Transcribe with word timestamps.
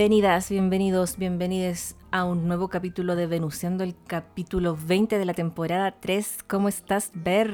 Bienvenidas, 0.00 0.48
bienvenidos, 0.48 1.18
bienvenides 1.18 1.94
a 2.10 2.24
un 2.24 2.48
nuevo 2.48 2.68
capítulo 2.68 3.16
de 3.16 3.26
Venusiando, 3.26 3.84
el 3.84 3.94
capítulo 4.06 4.74
20 4.74 5.18
de 5.18 5.24
la 5.26 5.34
temporada 5.34 6.00
3. 6.00 6.38
¿Cómo 6.48 6.70
estás, 6.70 7.10
Ver? 7.12 7.52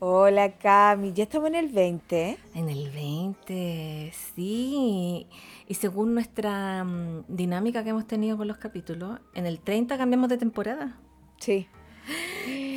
Hola, 0.00 0.58
Cami. 0.58 1.14
Ya 1.14 1.22
estamos 1.22 1.48
en 1.48 1.54
el 1.54 1.68
20. 1.68 2.36
En 2.54 2.68
el 2.68 2.90
20, 2.90 4.12
sí. 4.34 5.26
Y 5.66 5.74
según 5.76 6.12
nuestra 6.12 6.84
mm, 6.84 7.24
dinámica 7.28 7.84
que 7.84 7.88
hemos 7.88 8.06
tenido 8.06 8.36
con 8.36 8.46
los 8.46 8.58
capítulos, 8.58 9.18
en 9.32 9.46
el 9.46 9.60
30 9.60 9.96
cambiamos 9.96 10.28
de 10.28 10.36
temporada. 10.36 10.98
Sí. 11.38 11.66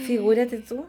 Figúrate 0.08 0.60
tú. 0.60 0.86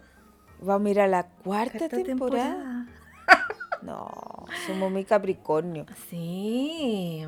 Vamos 0.63 0.87
a 0.87 0.91
ir 0.93 1.01
a 1.01 1.09
la 1.09 1.27
cuarta, 1.27 1.79
Cuarta 1.79 2.05
temporada. 2.05 2.87
No, 3.83 4.47
somos 4.67 4.91
muy 4.91 5.05
Capricornio, 5.05 5.85
Sí. 6.09 7.27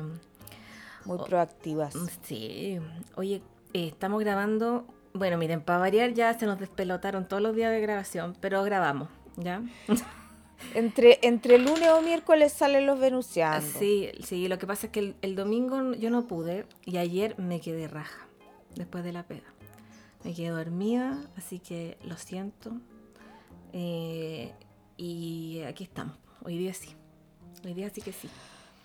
Muy 1.07 1.17
proactivas. 1.25 1.95
Sí. 2.23 2.79
Oye, 3.15 3.41
eh, 3.73 3.87
estamos 3.87 4.19
grabando. 4.19 4.85
Bueno, 5.13 5.37
miren, 5.37 5.61
para 5.61 5.79
variar 5.79 6.13
ya 6.13 6.37
se 6.37 6.45
nos 6.45 6.59
despelotaron 6.59 7.27
todos 7.27 7.41
los 7.41 7.55
días 7.55 7.71
de 7.71 7.81
grabación, 7.81 8.35
pero 8.39 8.63
grabamos, 8.63 9.09
¿ya? 9.37 9.63
Entre, 10.73 11.19
entre 11.21 11.59
lunes 11.59 11.87
o 11.89 12.01
miércoles 12.01 12.51
salen 12.51 12.87
los 12.87 12.99
venusianos. 12.99 13.63
Sí, 13.63 14.09
sí, 14.23 14.47
lo 14.47 14.57
que 14.57 14.65
pasa 14.65 14.87
es 14.87 14.91
que 14.91 14.99
el, 14.99 15.15
el 15.21 15.35
domingo 15.35 15.93
yo 15.93 16.09
no 16.09 16.25
pude 16.25 16.65
y 16.83 16.97
ayer 16.97 17.37
me 17.37 17.61
quedé 17.61 17.87
raja 17.87 18.27
después 18.75 19.03
de 19.03 19.13
la 19.13 19.21
pega. 19.27 19.53
Me 20.23 20.33
quedé 20.33 20.49
dormida, 20.49 21.19
así 21.37 21.59
que 21.59 21.97
lo 22.03 22.17
siento. 22.17 22.71
Eh, 23.71 24.51
y 24.97 25.61
aquí 25.67 25.83
estamos, 25.83 26.17
hoy 26.43 26.57
día 26.57 26.73
sí. 26.73 26.95
Hoy 27.63 27.73
día 27.73 27.89
sí 27.89 28.01
que 28.01 28.11
sí. 28.11 28.29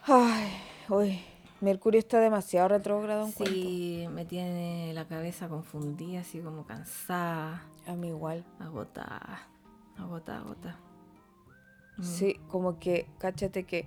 Ay, 0.05 0.51
uy, 0.89 1.21
Mercurio 1.63 1.99
está 2.01 2.21
demasiado 2.21 2.69
retrógrado 2.69 3.25
en 3.27 3.33
cuanto. 3.33 3.55
Sí, 3.55 4.07
me 4.13 4.25
tiene 4.25 4.93
la 4.95 5.07
cabeza 5.07 5.49
confundida, 5.49 6.21
así 6.21 6.41
como 6.41 6.67
cansada, 6.67 7.63
A 7.87 7.95
mí 7.95 8.09
igual. 8.09 8.45
agotada, 8.59 9.49
agotada, 9.97 10.39
agotada. 10.41 10.81
Mm. 11.99 12.03
Sí, 12.03 12.41
como 12.49 12.79
que, 12.79 13.07
cáchate 13.19 13.65
que 13.65 13.87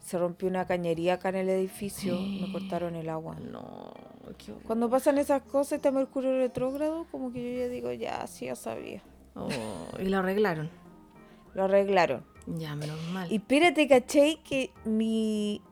se 0.00 0.18
rompió 0.18 0.48
una 0.48 0.66
cañería 0.66 1.14
acá 1.14 1.28
en 1.28 1.36
el 1.36 1.48
edificio, 1.48 2.14
me 2.20 2.46
Sí. 2.46 2.52
cortaron 2.52 2.96
el 2.96 3.08
agua. 3.08 3.36
No, 3.38 3.92
qué. 4.38 4.52
Cuando 4.66 4.90
pasan 4.90 5.18
esas 5.18 5.42
cosas, 5.42 5.74
está 5.74 5.92
Mercurio 5.92 6.36
retrógrado, 6.36 7.06
como 7.12 7.32
que 7.32 7.40
yo 7.54 7.60
ya 7.60 7.68
digo, 7.68 7.92
ya, 7.92 8.26
sí, 8.26 8.46
ya 8.46 8.56
sabía. 8.56 9.00
Oh, 9.36 9.48
y 10.00 10.06
lo 10.08 10.18
arreglaron. 10.18 10.68
Lo 11.54 11.64
arreglaron. 11.64 12.24
Ya, 12.46 12.74
menos 12.74 12.98
mal. 13.12 13.30
Y 13.30 13.36
espérate, 13.36 13.86
¿cachai? 13.86 14.42
Que 14.42 14.72
mi, 14.84 15.62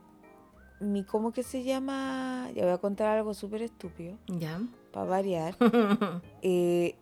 mi, 0.81 1.05
¿cómo 1.05 1.33
que 1.33 1.43
se 1.43 1.63
llama? 1.63 2.51
Ya 2.55 2.65
voy 2.65 2.73
a 2.73 2.79
contar 2.79 3.17
algo 3.19 3.35
súper 3.35 3.63
estúpido, 3.63 4.17
Ya. 4.27 4.61
para 4.93 5.07
variar. 5.07 5.57
Eh, 6.43 6.97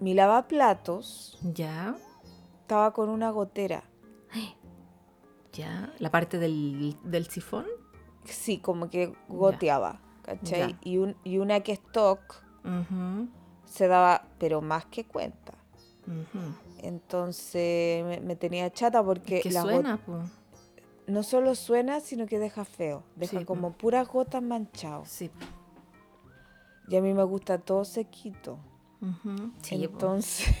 mi 0.00 0.12
lavaplatos 0.14 1.38
ya. 1.54 1.96
estaba 2.62 2.92
con 2.92 3.08
una 3.08 3.30
gotera. 3.30 3.84
Ya, 5.52 5.92
la 5.98 6.10
parte 6.10 6.38
del, 6.38 6.96
del 7.04 7.26
sifón. 7.26 7.66
Sí, 8.24 8.58
como 8.58 8.88
que 8.90 9.12
goteaba, 9.28 10.00
¿cachai? 10.22 10.72
Ya. 10.72 10.78
Y, 10.82 10.98
un, 10.98 11.16
y 11.24 11.38
una 11.38 11.60
que 11.60 11.72
stock 11.72 12.20
Ujú, 12.64 13.28
se 13.66 13.88
daba, 13.88 14.26
pero 14.38 14.60
más 14.60 14.84
que 14.86 15.04
cuenta. 15.04 15.54
ujú. 16.06 16.54
Entonces 16.78 18.04
me, 18.04 18.20
me 18.20 18.36
tenía 18.36 18.70
chata 18.70 19.02
porque 19.04 19.40
¿Qué 19.42 19.50
suena? 19.50 19.96
po? 19.98 20.22
No 21.10 21.22
solo 21.22 21.54
suena, 21.54 22.00
sino 22.00 22.26
que 22.26 22.38
deja 22.38 22.64
feo. 22.64 23.02
Deja 23.16 23.40
Sí, 23.40 23.44
como 23.44 23.72
puras 23.72 24.08
gotas 24.08 24.42
manchadas. 24.42 25.08
Sí. 25.08 25.30
Y 26.88 26.96
a 26.96 27.00
mí 27.00 27.14
me 27.14 27.24
gusta 27.24 27.58
todo 27.58 27.84
sequito. 27.84 28.58
ujú, 29.00 29.52
sí, 29.62 29.86
po. 29.88 29.92
Entonces, 29.94 30.54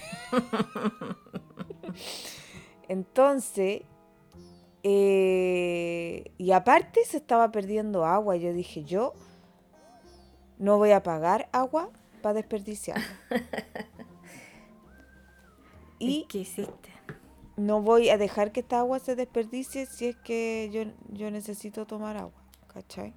entonces, 2.88 3.82
eh, 4.82 6.32
y 6.38 6.52
aparte 6.52 7.04
se 7.04 7.18
estaba 7.18 7.50
perdiendo 7.50 8.04
agua. 8.04 8.36
Yo 8.36 8.52
dije, 8.52 8.84
yo 8.84 9.12
no 10.58 10.78
voy 10.78 10.92
a 10.92 11.02
pagar 11.02 11.48
agua 11.52 11.90
para 12.22 12.34
desperdiciarla. 12.34 13.04
¿Y 15.98 16.20
y 16.20 16.24
qué 16.24 16.38
hiciste? 16.38 16.89
No 17.60 17.82
voy 17.82 18.08
a 18.08 18.16
dejar 18.16 18.52
que 18.52 18.60
esta 18.60 18.78
agua 18.80 18.98
se 18.98 19.14
desperdicie 19.16 19.86
si 19.86 20.06
es 20.06 20.16
que 20.16 20.70
yo, 20.72 20.84
yo 21.14 21.30
necesito 21.30 21.86
tomar 21.86 22.16
agua, 22.16 22.42
¿cachai? 22.72 23.14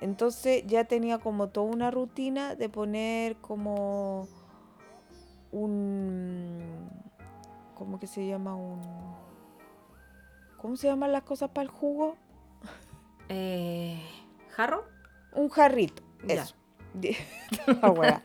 Entonces 0.00 0.64
ya 0.66 0.84
tenía 0.84 1.18
como 1.18 1.48
toda 1.48 1.66
una 1.66 1.90
rutina 1.90 2.54
de 2.56 2.68
poner 2.68 3.36
como 3.36 4.28
un... 5.52 6.90
¿Cómo 7.76 8.00
que 8.00 8.06
se 8.06 8.26
llama? 8.26 8.56
Un... 8.56 8.80
¿Cómo 10.58 10.76
se 10.76 10.88
llaman 10.88 11.12
las 11.12 11.22
cosas 11.22 11.50
para 11.50 11.62
el 11.62 11.68
jugo? 11.68 12.16
eh, 13.28 14.02
¿Jarro? 14.50 14.84
Un 15.34 15.48
jarrito. 15.50 16.02
Ya. 16.26 16.42
Eso. 16.42 16.56
Wea. 17.96 18.22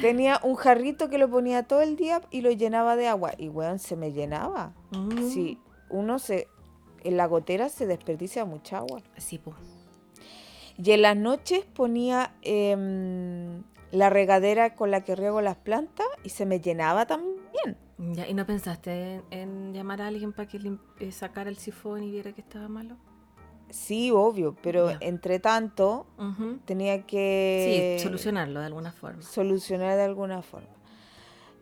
Tenía 0.00 0.40
un 0.42 0.54
jarrito 0.54 1.08
que 1.08 1.18
lo 1.18 1.28
ponía 1.28 1.62
todo 1.64 1.82
el 1.82 1.96
día 1.96 2.20
y 2.30 2.40
lo 2.42 2.50
llenaba 2.50 2.96
de 2.96 3.08
agua. 3.08 3.32
Y 3.38 3.48
weón, 3.48 3.78
se 3.78 3.96
me 3.96 4.12
llenaba. 4.12 4.72
Mm, 4.92 5.28
Sí, 5.28 5.58
uno 5.90 6.18
se... 6.18 6.48
En 7.04 7.16
la 7.16 7.26
gotera 7.26 7.68
se 7.68 7.86
desperdicia 7.86 8.44
mucha 8.44 8.78
agua. 8.78 9.00
Sí, 9.16 9.38
po. 9.38 9.54
Y 10.76 10.90
en 10.92 11.02
las 11.02 11.16
noches 11.16 11.64
ponía 11.64 12.32
em, 12.42 13.62
la 13.92 14.10
regadera 14.10 14.74
con 14.74 14.90
la 14.90 15.02
que 15.02 15.14
riego 15.16 15.40
las 15.40 15.56
plantas 15.56 16.06
y 16.24 16.30
se 16.30 16.44
me 16.46 16.60
llenaba 16.60 17.06
también. 17.06 17.76
Ya, 17.98 18.28
¿Y 18.28 18.34
no 18.34 18.46
pensaste 18.46 19.14
en, 19.14 19.22
en 19.30 19.72
llamar 19.74 20.02
a 20.02 20.06
alguien 20.08 20.32
para 20.32 20.48
que 20.48 20.60
eh, 21.00 21.12
sacara 21.12 21.50
el 21.50 21.56
sifón 21.56 22.02
y 22.04 22.10
viera 22.10 22.32
que 22.32 22.40
estaba 22.40 22.68
malo? 22.68 22.96
Sí, 23.70 24.10
obvio, 24.10 24.56
pero 24.62 24.90
entre 25.00 25.38
tanto 25.40 26.06
tenía 26.64 27.02
que 27.06 27.94
Sí, 27.98 28.02
solucionarlo 28.02 28.60
de 28.60 28.66
alguna 28.66 28.92
forma. 28.92 29.22
solucionar 29.22 29.96
de 29.96 30.02
alguna 30.04 30.42
forma. 30.42 30.68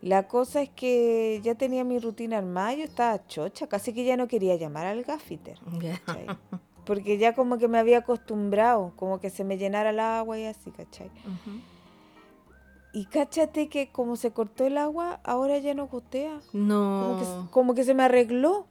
La 0.01 0.27
cosa 0.27 0.61
es 0.61 0.69
que 0.69 1.39
ya 1.43 1.55
tenía 1.55 1.83
mi 1.83 1.97
rutina 1.99 2.37
armada, 2.37 2.73
yo 2.75 2.83
estaba 2.83 3.25
chocha, 3.27 3.67
casi 3.67 3.93
que 3.93 4.05
ya 4.05 4.15
no 4.15 4.27
quería 4.27 4.55
llamar 4.55 4.85
al 4.85 5.03
gaffiter. 5.03 5.57
Porque 6.85 7.17
ya 7.17 7.33
como 7.35 7.57
que 7.57 7.67
me 7.67 7.79
había 7.79 7.97
acostumbrado, 7.99 8.93
como 8.95 9.19
que 9.19 9.29
se 9.29 9.43
me 9.43 9.57
llenara 9.57 9.89
el 9.89 9.99
agua 9.99 10.37
y 10.39 10.45
así, 10.45 10.71
¿cachai? 10.71 11.09
Y 12.93 13.05
cáchate 13.05 13.67
que 13.67 13.89
como 13.91 14.15
se 14.15 14.31
cortó 14.31 14.65
el 14.65 14.77
agua, 14.77 15.19
ahora 15.23 15.57
ya 15.57 15.73
no 15.73 15.87
gotea. 15.87 16.39
No. 16.53 16.99
Como 17.01 17.17
que, 17.19 17.25
se- 17.25 17.51
como 17.51 17.73
que 17.75 17.83
se 17.83 17.93
me 17.93 18.03
arregló. 18.03 18.67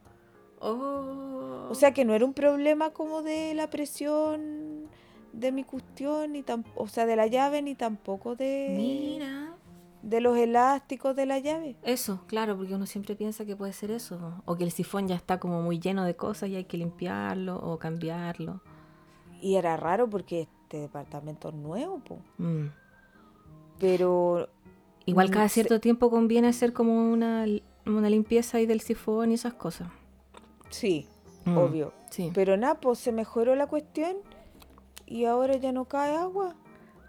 Oh. 0.60 1.66
O 1.70 1.74
sea 1.74 1.92
que 1.92 2.04
no 2.04 2.14
era 2.14 2.24
un 2.24 2.32
problema 2.34 2.90
como 2.90 3.22
de 3.22 3.54
la 3.54 3.68
presión 3.70 4.86
de 5.32 5.52
mi 5.52 5.64
cuestión, 5.64 6.32
ni 6.32 6.42
tam- 6.42 6.64
o 6.76 6.88
sea, 6.88 7.04
de 7.06 7.16
la 7.16 7.26
llave, 7.26 7.60
ni 7.62 7.74
tampoco 7.74 8.36
de, 8.36 8.74
Mira. 8.76 9.54
de 10.02 10.20
los 10.20 10.36
elásticos 10.38 11.14
de 11.14 11.26
la 11.26 11.38
llave. 11.40 11.76
Eso, 11.82 12.22
claro, 12.26 12.56
porque 12.56 12.74
uno 12.74 12.86
siempre 12.86 13.16
piensa 13.16 13.44
que 13.44 13.54
puede 13.56 13.72
ser 13.74 13.90
eso. 13.90 14.18
¿no? 14.18 14.42
O 14.46 14.56
que 14.56 14.64
el 14.64 14.70
sifón 14.70 15.08
ya 15.08 15.14
está 15.14 15.38
como 15.38 15.60
muy 15.60 15.78
lleno 15.78 16.04
de 16.04 16.16
cosas 16.16 16.48
y 16.48 16.56
hay 16.56 16.64
que 16.64 16.78
limpiarlo 16.78 17.56
o 17.58 17.78
cambiarlo. 17.78 18.62
Y 19.42 19.56
era 19.56 19.76
raro 19.76 20.08
porque 20.08 20.42
este 20.42 20.78
departamento 20.78 21.50
es 21.50 21.54
nuevo, 21.54 21.98
po. 22.00 22.18
Mm. 22.38 22.68
pero 23.78 24.48
Igual 25.04 25.30
cada 25.30 25.48
se- 25.48 25.54
cierto 25.54 25.80
tiempo 25.80 26.08
conviene 26.10 26.48
hacer 26.48 26.72
como 26.72 27.12
una, 27.12 27.44
una 27.84 28.08
limpieza 28.10 28.56
ahí 28.58 28.66
del 28.66 28.80
sifón 28.80 29.30
y 29.30 29.34
esas 29.34 29.54
cosas. 29.54 29.88
Sí, 30.70 31.08
Mm, 31.44 31.58
obvio. 31.58 31.92
Sí. 32.10 32.32
Pero 32.34 32.56
nada, 32.56 32.80
pues 32.80 32.98
se 32.98 33.12
mejoró 33.12 33.54
la 33.54 33.68
cuestión 33.68 34.16
y 35.06 35.26
ahora 35.26 35.54
ya 35.56 35.70
no 35.70 35.84
cae 35.84 36.16
agua. 36.16 36.56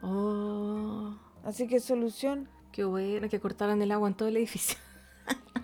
Oh, 0.04 1.16
Así 1.44 1.68
que 1.68 1.80
solución. 1.80 2.48
qué 2.72 2.84
bueno 2.84 3.30
que 3.30 3.40
cortaran 3.40 3.82
el 3.82 3.92
agua 3.92 4.08
en 4.10 4.14
todo 4.14 4.28
el 4.30 4.38
edificio. 4.38 4.78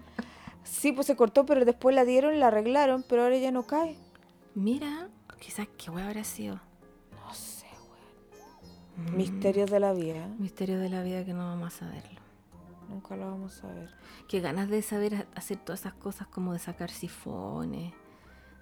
Sí, 0.64 0.92
pues 0.92 1.08
se 1.08 1.16
cortó, 1.16 1.46
pero 1.46 1.64
después 1.64 1.96
la 1.96 2.04
dieron, 2.04 2.40
la 2.42 2.48
arreglaron, 2.48 3.06
pero 3.08 3.24
ahora 3.24 3.38
ya 3.38 3.52
no 3.52 3.64
cae. 3.64 3.96
Mira, 4.54 5.08
quizás 5.40 5.68
qué 5.78 5.90
hueá 5.90 6.08
habrá 6.08 6.26
sido. 6.26 6.56
No 7.26 7.34
sé, 7.34 7.68
weón. 8.98 9.16
Misterios 9.16 9.72
de 9.72 9.80
la 9.80 9.94
vida. 9.94 10.28
Misterio 10.40 10.80
de 10.80 10.90
la 10.90 11.02
vida 11.04 11.24
que 11.24 11.34
no 11.34 11.46
vamos 11.46 11.74
a 11.74 11.78
saberlo. 11.86 12.20
Nunca 12.90 13.16
lo 13.16 13.26
vamos 13.32 13.64
a 13.64 13.68
ver. 13.74 13.90
Qué 14.28 14.40
ganas 14.40 14.70
de 14.70 14.82
saber 14.82 15.16
ha- 15.16 15.26
hacer 15.38 15.58
todas 15.58 15.82
esas 15.82 15.94
cosas 15.94 16.28
como 16.28 16.54
de 16.54 16.60
sacar 16.60 16.90
sifones 16.92 17.94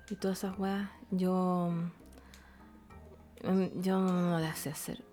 y 0.10 0.16
todas 0.16 0.40
esas 0.40 0.58
weas. 0.60 0.90
Yo. 1.12 1.72
mm, 3.44 3.82
Yo 3.82 4.00
no 4.00 4.40
las 4.40 4.60
sé 4.60 4.70
hacer. 4.70 5.04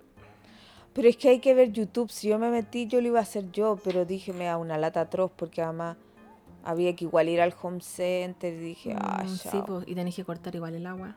Pero 0.93 1.09
es 1.09 1.17
que 1.17 1.29
hay 1.29 1.41
que 1.41 1.55
ver 1.55 1.73
YouTube. 1.73 2.11
Si 2.11 2.29
yo 2.29 2.39
me 2.39 2.51
metí, 2.51 2.87
yo 2.87 3.01
lo 3.01 3.07
iba 3.09 3.19
a 3.21 3.23
hacer 3.23 3.51
yo, 3.53 3.79
pero 3.85 4.05
dije, 4.05 4.33
me 4.33 4.45
da 4.47 4.57
una 4.57 4.79
lata 4.79 5.03
atroz 5.03 5.31
porque 5.37 5.63
además 5.63 5.97
había 6.65 6.95
que 6.97 7.05
igual 7.05 7.29
ir 7.29 7.41
al 7.41 7.55
home 7.63 7.81
center. 7.81 8.53
Y 8.55 8.57
dije, 8.59 8.95
ah, 8.99 9.23
Mm, 9.25 9.29
sí, 9.29 9.63
pues, 9.67 9.87
y 9.87 9.95
tenés 9.95 10.15
que 10.17 10.25
cortar 10.25 10.55
igual 10.55 10.75
el 10.75 10.87
agua. 10.87 11.17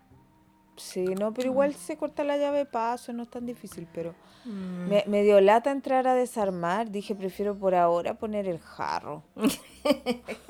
Sí, 0.81 1.15
no, 1.15 1.33
pero 1.33 1.49
igual 1.49 1.75
se 1.75 1.95
corta 1.95 2.23
la 2.23 2.37
llave 2.37 2.59
de 2.59 2.65
paso, 2.65 3.13
no 3.13 3.23
es 3.23 3.29
tan 3.29 3.45
difícil, 3.45 3.87
pero 3.93 4.13
Mm. 4.43 4.89
me, 4.89 5.03
me 5.07 5.23
dio 5.23 5.39
lata 5.39 5.69
entrar 5.71 6.07
a 6.07 6.15
desarmar. 6.15 6.89
Dije, 6.89 7.13
prefiero 7.13 7.55
por 7.55 7.75
ahora 7.75 8.15
poner 8.15 8.47
el 8.47 8.59
jarro. 8.59 9.23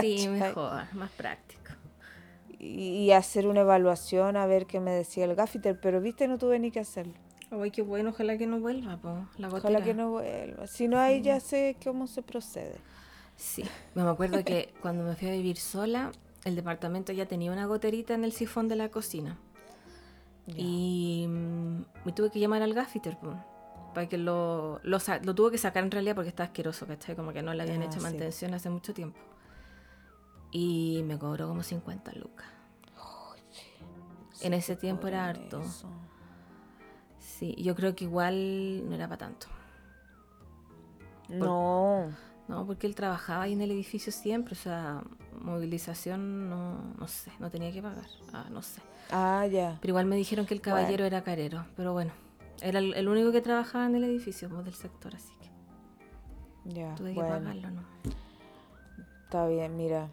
Sí, 0.00 0.26
mejor, 0.28 0.92
más 0.94 1.10
práctico. 1.12 1.72
Y, 2.58 3.04
y 3.04 3.12
hacer 3.12 3.46
una 3.46 3.60
evaluación 3.60 4.36
a 4.36 4.46
ver 4.46 4.66
qué 4.66 4.80
me 4.80 4.90
decía 4.90 5.26
el 5.26 5.34
gaffiter, 5.34 5.78
pero 5.78 6.00
viste, 6.00 6.26
no 6.26 6.38
tuve 6.38 6.58
ni 6.58 6.70
que 6.70 6.80
hacerlo. 6.80 7.12
Ay, 7.50 7.70
qué 7.70 7.82
bueno, 7.82 8.10
ojalá 8.10 8.36
que 8.36 8.46
no 8.46 8.58
vuelva, 8.58 8.96
po, 8.96 9.28
la 9.36 9.48
gotera. 9.48 9.58
Ojalá 9.58 9.84
que 9.84 9.94
no 9.94 10.10
vuelva. 10.10 10.66
Si 10.66 10.88
no, 10.88 10.98
ahí 10.98 11.22
ya 11.22 11.38
sé 11.38 11.76
cómo 11.84 12.06
se 12.06 12.22
procede. 12.22 12.78
Sí, 13.36 13.62
me 13.94 14.02
acuerdo 14.02 14.42
que 14.42 14.74
cuando 14.80 15.04
me 15.04 15.14
fui 15.14 15.28
a 15.28 15.32
vivir 15.32 15.58
sola, 15.58 16.10
el 16.46 16.56
departamento 16.56 17.12
ya 17.12 17.26
tenía 17.26 17.52
una 17.52 17.66
goterita 17.66 18.14
en 18.14 18.24
el 18.24 18.32
sifón 18.32 18.68
de 18.68 18.76
la 18.76 18.88
cocina. 18.88 19.36
Y 20.46 21.26
mm, 21.28 21.80
me 22.04 22.12
tuve 22.12 22.30
que 22.30 22.38
llamar 22.38 22.62
al 22.62 22.72
gaffiter, 22.72 23.18
para 23.92 24.08
que 24.08 24.16
lo, 24.16 24.78
lo, 24.84 24.98
lo 25.22 25.34
tuvo 25.34 25.50
que 25.50 25.58
sacar 25.58 25.82
en 25.82 25.90
realidad 25.90 26.14
porque 26.14 26.28
estaba 26.28 26.46
asqueroso, 26.46 26.86
¿cachai? 26.86 27.16
Como 27.16 27.32
que 27.32 27.42
no 27.42 27.52
le 27.52 27.62
habían 27.64 27.82
Ah, 27.82 27.86
hecho 27.86 27.98
sí. 27.98 28.04
mantención 28.04 28.54
hace 28.54 28.70
mucho 28.70 28.94
tiempo. 28.94 29.18
Y 30.52 31.02
me 31.04 31.18
cobró 31.18 31.48
como 31.48 31.62
50 31.62 32.12
lucas. 32.12 32.46
En 34.42 34.54
ese 34.54 34.76
tiempo 34.76 35.08
era 35.08 35.26
harto. 35.26 35.62
eso. 35.62 35.88
Sí, 37.18 37.54
yo 37.58 37.74
creo 37.74 37.96
que 37.96 38.04
igual 38.04 38.88
no 38.88 38.94
era 38.94 39.08
para 39.08 39.18
tanto. 39.18 39.48
No. 41.28 42.10
No, 42.48 42.64
porque 42.64 42.86
él 42.86 42.94
trabajaba 42.94 43.42
ahí 43.44 43.52
en 43.54 43.60
el 43.60 43.70
edificio 43.72 44.12
siempre, 44.12 44.52
o 44.52 44.56
sea, 44.56 45.02
movilización 45.40 46.48
no, 46.48 46.80
no 46.98 47.08
sé, 47.08 47.32
no 47.40 47.50
tenía 47.50 47.72
que 47.72 47.82
pagar, 47.82 48.06
ah, 48.32 48.46
no 48.50 48.62
sé. 48.62 48.80
Ah, 49.10 49.46
ya. 49.50 49.78
Pero 49.80 49.90
igual 49.92 50.06
me 50.06 50.16
dijeron 50.16 50.46
que 50.46 50.54
el 50.54 50.60
caballero 50.60 51.04
era 51.04 51.22
carero, 51.24 51.64
pero 51.76 51.92
bueno, 51.92 52.12
era 52.60 52.78
el, 52.78 52.94
el 52.94 53.08
único 53.08 53.32
que 53.32 53.40
trabajaba 53.40 53.86
en 53.86 53.96
el 53.96 54.04
edificio 54.04 54.48
pues, 54.48 54.64
del 54.64 54.74
sector, 54.74 55.14
así 55.16 55.32
que 55.40 56.72
Ya. 56.74 56.94
tuve 56.94 57.10
que 57.10 57.14
Bueno, 57.20 57.34
pagarlo, 57.36 57.70
¿no? 57.70 57.82
está 59.24 59.46
bien, 59.48 59.76
mira. 59.76 60.08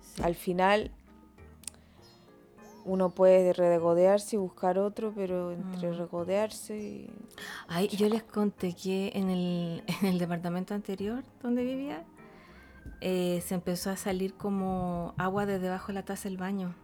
Sí. 0.00 0.22
Al 0.22 0.34
final 0.34 0.90
uno 2.84 3.10
puede 3.10 3.52
regodearse 3.52 4.36
y 4.36 4.38
buscar 4.38 4.78
otro, 4.78 5.12
pero 5.14 5.52
entre 5.52 5.90
Mm. 5.90 5.94
regodearse 5.98 6.78
y... 6.78 7.10
Ay, 7.68 7.88
yo 7.88 8.08
les 8.08 8.22
conté 8.22 8.74
que 8.74 9.10
en 9.14 9.30
el, 9.30 9.82
en 10.02 10.06
el 10.08 10.18
departamento 10.18 10.74
anterior 10.74 11.24
donde 11.42 11.64
vivía, 11.64 12.04
eh, 13.00 13.42
se 13.46 13.54
empezó 13.54 13.90
a 13.90 13.96
salir 13.96 14.34
como 14.34 15.14
agua 15.18 15.46
de 15.46 15.58
debajo 15.58 15.88
de 15.88 15.94
la 15.94 16.04
taza 16.04 16.28
del 16.28 16.38
baño. 16.38 16.74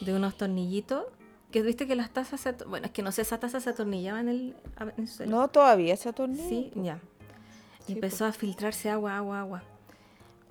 De 0.00 0.14
unos 0.14 0.36
tornillitos. 0.36 1.04
Que 1.50 1.62
viste 1.62 1.86
que 1.86 1.94
las 1.96 2.10
tazas 2.10 2.40
se... 2.40 2.52
Bueno, 2.52 2.86
es 2.86 2.92
que 2.92 3.02
no 3.02 3.12
sé, 3.12 3.22
esa 3.22 3.38
taza 3.38 3.60
se 3.60 3.70
atornillaba 3.70 4.20
en 4.20 4.28
el, 4.28 4.56
en 4.80 4.92
el 4.98 5.08
suelo. 5.08 5.34
No, 5.36 5.48
todavía 5.48 5.96
se 5.96 6.08
atornilla. 6.08 6.48
Sí, 6.48 6.72
ya. 6.74 6.98
Sí, 7.86 7.92
empezó 7.94 8.24
a 8.26 8.32
filtrarse 8.32 8.90
agua, 8.90 9.16
agua, 9.16 9.40
agua. 9.40 9.62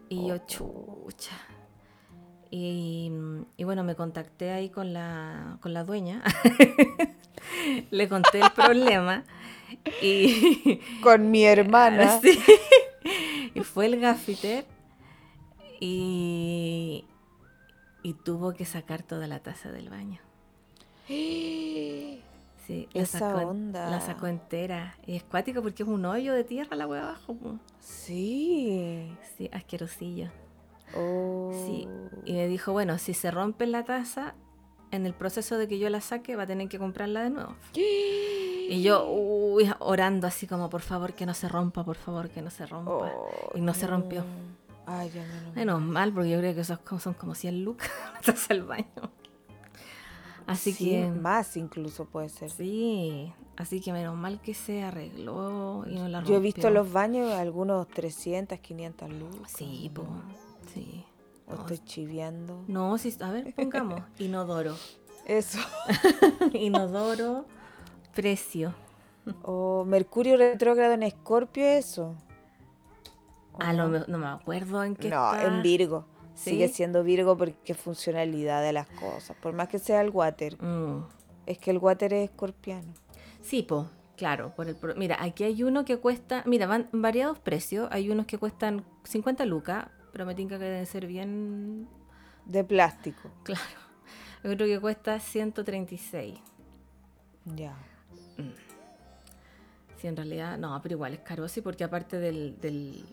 Y 0.10 0.28
yo, 0.28 0.36
Oh. 0.36 0.46
chucha. 0.48 1.36
Y, 2.58 3.12
y 3.58 3.64
bueno, 3.66 3.84
me 3.84 3.96
contacté 3.96 4.52
ahí 4.52 4.70
con 4.70 4.94
la, 4.94 5.58
con 5.60 5.74
la 5.74 5.84
dueña. 5.84 6.24
Le 7.92 8.08
conté 8.08 8.40
el 8.40 8.50
problema. 8.52 9.26
Y, 10.02 10.80
Con 11.04 11.32
mi 11.32 11.44
hermana. 11.44 12.18
Sí. 12.22 12.40
y 13.54 13.60
fue 13.60 13.88
el 13.88 14.00
gaffiter. 14.00 14.66
Y, 15.82 17.04
y 18.04 18.14
tuvo 18.14 18.54
que 18.54 18.64
sacar 18.64 19.04
toda 19.04 19.28
la 19.28 19.40
taza 19.40 19.72
del 19.74 19.90
baño. 19.90 20.20
Sí, 22.68 22.88
la 22.94 23.02
Esa 23.04 23.20
sacó, 23.20 23.42
en- 23.42 23.48
onda. 23.48 23.90
la 23.92 24.02
sacó 24.02 24.26
entera. 24.26 24.96
Y 25.06 25.18
es 25.18 25.24
cuático 25.24 25.62
porque 25.62 25.84
es 25.84 25.90
un 25.90 26.04
hoyo 26.06 26.34
de 26.34 26.44
tierra 26.44 26.76
la 26.76 26.88
hueá 26.88 27.04
abajo. 27.04 27.38
Sí. 27.80 29.08
Sí, 29.38 29.50
asquerosillo. 29.54 30.30
Oh. 30.96 31.52
Sí. 31.66 31.88
Y 32.26 32.34
me 32.34 32.48
dijo, 32.48 32.72
bueno, 32.72 32.98
si 32.98 33.14
se 33.14 33.32
rompe 33.32 33.66
la 33.68 33.84
taza, 33.84 34.36
en 34.92 35.06
el 35.06 35.14
proceso 35.14 35.58
de 35.58 35.68
que 35.68 35.80
yo 35.80 35.90
la 35.90 36.02
saque, 36.02 36.36
va 36.36 36.44
a 36.44 36.48
tener 36.48 36.70
que 36.70 36.80
comprarla 36.80 37.24
de 37.24 37.30
nuevo. 37.32 37.56
Y 38.68 38.82
yo, 38.82 39.08
uy, 39.08 39.72
orando 39.78 40.26
así 40.26 40.48
como, 40.48 40.72
por 40.72 40.82
favor, 40.82 41.14
que 41.14 41.28
no 41.28 41.36
se 41.36 41.48
rompa, 41.48 41.84
por 41.84 41.98
favor, 41.98 42.30
que 42.30 42.42
no 42.42 42.50
se 42.50 42.66
rompa. 42.66 42.92
Oh, 43.16 43.30
y 43.54 43.62
no 43.62 43.76
se 43.76 43.86
rompió. 43.86 44.26
Ay, 44.88 45.12
ya 45.14 45.22
menos 45.22 45.44
mal. 45.44 45.54
Menos 45.56 45.82
mal, 45.84 46.14
porque 46.14 46.30
yo 46.32 46.40
creo 46.40 46.56
que 46.56 46.62
esos 46.62 46.80
son 47.00 47.14
como 47.14 47.36
100 47.36 47.64
lucas 47.64 47.92
taza 48.26 48.56
del 48.56 48.64
baño. 48.64 48.88
Así 50.48 50.74
Sí, 50.74 50.90
que... 50.92 51.08
más 51.10 51.58
incluso 51.58 52.06
puede 52.06 52.30
ser. 52.30 52.50
Sí, 52.50 53.32
así 53.56 53.82
que 53.82 53.94
menos 53.94 54.16
mal 54.18 54.42
que 54.42 54.56
se 54.56 54.82
arregló 54.82 55.84
y 55.88 55.96
no 55.96 56.08
la 56.08 56.22
rompió. 56.22 56.34
Yo 56.34 56.40
he 56.40 56.42
visto 56.42 56.70
los 56.72 56.92
baños, 56.92 57.32
algunos 57.34 57.88
300, 57.90 58.58
500 58.60 59.10
lucas. 59.12 59.52
Sí, 59.56 59.92
po, 59.94 60.08
sí. 60.76 61.06
O 61.48 61.54
No, 61.56 61.62
estoy 61.62 61.80
chiviando. 61.80 62.64
No, 62.68 62.98
sí, 62.98 63.16
a 63.22 63.32
ver, 63.32 63.54
pongamos. 63.56 64.02
Inodoro. 64.20 64.76
Eso. 65.26 65.60
Inodoro, 66.54 67.46
precio. 68.14 68.74
O 69.44 69.86
Mercurio 69.86 70.38
retrógrado 70.38 70.94
en 70.94 71.04
Escorpio, 71.04 71.64
eso. 71.66 72.16
¿O 73.54 73.58
Ah, 73.60 73.74
no, 73.74 73.88
no? 73.88 74.18
me- 74.18 74.28
acuerdo 74.28 74.84
en 74.84 74.96
qué 74.96 75.10
No, 75.10 75.34
está. 75.34 75.48
en 75.48 75.62
Virgo. 75.64 76.06
¿Sí? 76.36 76.52
Sigue 76.52 76.68
siendo 76.68 77.04
Virgo 77.04 77.38
porque 77.38 77.72
es 77.72 77.78
funcionalidad 77.78 78.62
de 78.62 78.74
las 78.74 78.88
cosas. 78.88 79.36
Por 79.42 79.54
más 79.54 79.68
que 79.70 79.80
sea 79.80 80.02
el 80.02 80.10
water. 80.10 80.62
Mm. 80.62 81.06
Es 81.46 81.58
que 81.60 81.72
el 81.72 81.78
water 81.78 82.14
es 82.14 82.30
escorpiano. 82.30 82.94
Sí, 83.42 83.64
po, 83.64 83.88
claro. 84.18 84.54
Por 84.56 84.68
el, 84.68 84.76
mira, 84.98 85.18
aquí 85.22 85.44
hay 85.46 85.64
uno 85.64 85.86
que 85.86 85.98
cuesta, 85.98 86.44
mira, 86.46 86.68
van 86.68 86.90
variados 86.92 87.40
precios. 87.40 87.88
Hay 87.92 88.10
unos 88.10 88.26
que 88.26 88.38
cuestan 88.38 88.84
50 89.06 89.46
lucas, 89.46 89.88
pero 90.16 90.26
me 90.26 90.34
tinca 90.34 90.58
que 90.58 90.64
deben 90.64 90.86
ser 90.86 91.08
bien 91.08 91.90
De 92.46 92.64
plástico. 92.64 93.30
claro. 93.44 93.62
Hay 94.46 94.52
otro 94.54 94.66
que 94.66 94.80
cuesta 94.80 95.20
136. 95.20 96.40
Ya. 97.56 97.76
Sí, 99.98 100.08
en 100.08 100.16
realidad, 100.16 100.58
no, 100.58 100.80
pero 100.82 100.94
igual 100.96 101.16
es 101.16 101.20
caro, 101.20 101.50
sí, 101.50 101.60
porque 101.60 101.84
aparte 101.84 102.18
del, 102.18 102.58
del, 102.62 103.06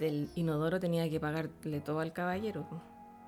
del 0.00 0.28
inodoro 0.34 0.80
tenía 0.80 1.08
que 1.08 1.20
pagarle 1.20 1.78
todo 1.80 2.00
al 2.00 2.12
caballero. 2.12 2.66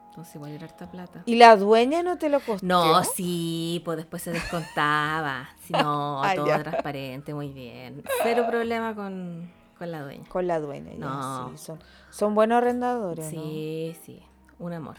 Entonces 0.08 0.34
igual 0.34 0.50
era 0.50 0.64
harta 0.64 0.90
plata. 0.90 1.22
¿Y 1.26 1.37
la 1.37 1.54
dueña 1.56 2.02
no 2.02 2.18
te 2.18 2.28
lo 2.30 2.40
costó? 2.40 2.66
No, 2.66 3.04
sí, 3.04 3.80
pues 3.84 3.96
después 3.99 4.22
se 4.22 4.32
descontaba. 4.32 5.50
Sí, 5.66 5.72
no, 5.75 6.20
Ah, 6.25 6.32
todo 6.34 6.46
ya. 6.49 6.62
transparente, 6.64 7.32
muy 7.32 7.50
bien. 7.52 8.02
Cero 8.25 8.44
problema 8.49 8.92
con, 8.92 9.49
con 9.80 9.90
la 9.90 10.02
dueña. 10.02 10.25
Con 10.28 10.46
la 10.46 10.60
dueña, 10.60 10.92
ya, 10.92 10.99
No. 10.99 11.49
sí. 11.56 11.64
Son, 11.64 11.78
son 12.10 12.34
buenos 12.34 12.58
arrendadores, 12.58 13.32
¿no? 13.32 13.42
Sí, 13.42 13.96
sí, 14.04 14.22
un 14.58 14.75
amor. 14.75 14.96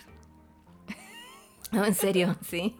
No, 1.72 1.86
en 1.86 1.94
serio, 1.96 2.36
sí. 2.42 2.76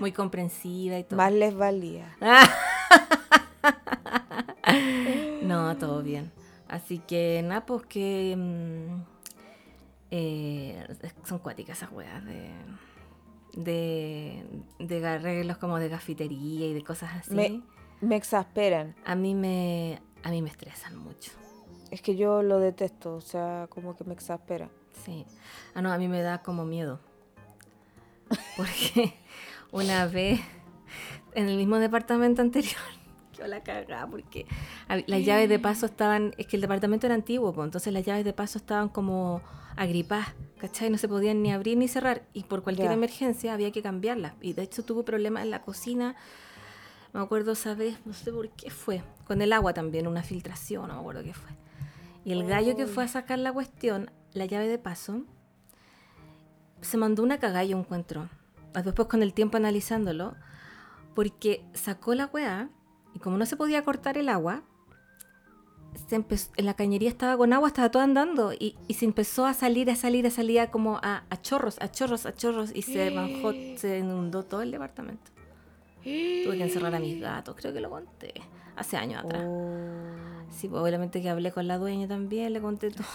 Muy 0.00 0.10
comprensiva 0.12 0.98
y 0.98 1.04
todo. 1.04 1.16
Más 1.16 1.32
les 1.32 1.54
valía. 1.54 2.14
No, 5.42 5.76
todo 5.78 6.02
bien. 6.02 6.30
Así 6.68 6.98
que 6.98 7.42
nada, 7.44 7.66
pues 7.66 7.84
que 7.86 8.36
mm, 8.36 9.02
eh, 10.10 10.86
son 11.24 11.38
cuáticas 11.38 11.78
esas 11.78 11.90
weas 11.92 12.24
de, 12.24 12.50
de, 13.54 14.44
de 14.78 15.06
arreglos 15.08 15.56
como 15.56 15.78
de 15.78 15.88
gafitería 15.88 16.66
y 16.66 16.74
de 16.74 16.84
cosas 16.84 17.10
así. 17.16 17.34
Me- 17.34 17.62
Me 18.00 18.16
exasperan. 18.16 18.94
A 19.04 19.14
mí 19.14 19.34
me 19.34 20.00
a 20.22 20.30
mí 20.30 20.42
me 20.42 20.48
estresan 20.50 20.96
mucho. 20.96 21.32
Es 21.90 22.02
que 22.02 22.16
yo 22.16 22.42
lo 22.42 22.58
detesto, 22.60 23.14
o 23.16 23.20
sea, 23.20 23.66
como 23.70 23.96
que 23.96 24.04
me 24.04 24.14
exaspera. 24.14 24.68
Sí. 25.04 25.24
Ah, 25.74 25.82
no, 25.82 25.92
a 25.92 25.98
mí 25.98 26.08
me 26.08 26.22
da 26.22 26.42
como 26.42 26.64
miedo. 26.64 27.00
Porque 28.56 29.14
una 29.72 30.06
vez 30.06 30.40
en 31.34 31.48
el 31.48 31.56
mismo 31.56 31.76
departamento 31.76 32.42
anterior, 32.42 32.74
quedó 33.36 33.46
la 33.48 33.62
cagada 33.62 34.06
porque 34.06 34.46
las 35.06 35.24
llaves 35.24 35.48
de 35.48 35.58
paso 35.58 35.86
estaban, 35.86 36.34
es 36.38 36.46
que 36.46 36.56
el 36.56 36.62
departamento 36.62 37.06
era 37.06 37.14
antiguo, 37.14 37.52
pues, 37.52 37.64
entonces 37.66 37.92
las 37.92 38.04
llaves 38.04 38.24
de 38.24 38.32
paso 38.32 38.58
estaban 38.58 38.88
como 38.88 39.40
agripadas, 39.76 40.28
¿cachai? 40.58 40.90
No 40.90 40.98
se 40.98 41.08
podían 41.08 41.42
ni 41.42 41.52
abrir 41.52 41.76
ni 41.78 41.88
cerrar 41.88 42.22
y 42.34 42.42
por 42.44 42.62
cualquier 42.62 42.88
Ya. 42.88 42.94
emergencia 42.94 43.54
había 43.54 43.70
que 43.70 43.82
cambiarlas. 43.82 44.34
Y 44.42 44.52
de 44.52 44.62
hecho 44.62 44.84
tuve 44.84 45.04
problemas 45.04 45.44
en 45.44 45.50
la 45.50 45.62
cocina, 45.62 46.16
me 47.12 47.20
acuerdo 47.20 47.52
esa 47.52 47.74
vez, 47.74 47.98
no 48.04 48.12
sé 48.12 48.32
por 48.32 48.48
qué 48.50 48.70
fue, 48.70 49.02
con 49.26 49.42
el 49.42 49.52
agua 49.52 49.74
también, 49.74 50.06
una 50.06 50.22
filtración, 50.22 50.88
no 50.88 50.94
me 50.94 51.00
acuerdo 51.00 51.22
qué 51.22 51.34
fue. 51.34 51.50
Y 52.24 52.32
el 52.32 52.46
gallo 52.46 52.76
que 52.76 52.86
fue 52.86 53.04
a 53.04 53.08
sacar 53.08 53.38
la 53.38 53.52
cuestión, 53.52 54.10
la 54.32 54.44
llave 54.44 54.68
de 54.68 54.78
paso, 54.78 55.22
se 56.80 56.96
mandó 56.96 57.22
una 57.22 57.38
cagada, 57.38 57.64
yo 57.64 57.78
encuentro. 57.78 58.28
Después 58.72 59.08
con 59.08 59.22
el 59.22 59.34
tiempo 59.34 59.56
analizándolo, 59.56 60.34
porque 61.14 61.64
sacó 61.74 62.14
la 62.14 62.26
weá 62.26 62.70
y 63.14 63.18
como 63.18 63.36
no 63.36 63.46
se 63.46 63.56
podía 63.56 63.82
cortar 63.82 64.16
el 64.16 64.28
agua, 64.28 64.62
se 66.08 66.14
empezó, 66.14 66.50
en 66.56 66.66
la 66.66 66.74
cañería 66.74 67.08
estaba 67.08 67.36
con 67.36 67.52
agua, 67.52 67.68
estaba 67.68 67.90
todo 67.90 68.02
andando 68.02 68.52
y, 68.52 68.76
y 68.86 68.94
se 68.94 69.04
empezó 69.04 69.46
a 69.46 69.54
salir, 69.54 69.90
a 69.90 69.96
salir, 69.96 70.26
a 70.26 70.30
salir 70.30 70.60
a 70.60 70.70
como 70.70 70.98
a, 71.02 71.24
a 71.28 71.42
chorros, 71.42 71.78
a 71.80 71.90
chorros, 71.90 72.26
a 72.26 72.34
chorros 72.34 72.70
y 72.72 72.82
se 72.82 73.10
manjó, 73.10 73.52
se 73.76 73.98
inundó 73.98 74.44
todo 74.44 74.62
el 74.62 74.70
departamento. 74.70 75.32
Tuve 76.02 76.56
que 76.56 76.62
encerrar 76.64 76.94
a 76.94 76.98
mis 77.00 77.20
gatos, 77.20 77.54
creo 77.56 77.72
que 77.72 77.80
lo 77.80 77.90
conté 77.90 78.34
hace 78.76 78.96
años 78.96 79.24
atrás. 79.24 79.44
Oh, 79.46 79.70
Sí, 80.50 80.68
pues, 80.68 80.82
obviamente 80.82 81.22
que 81.22 81.28
hablé 81.30 81.52
con 81.52 81.68
la 81.68 81.78
dueña 81.78 82.08
también, 82.08 82.52
le 82.52 82.60
conté 82.60 82.90
todo. 82.90 83.06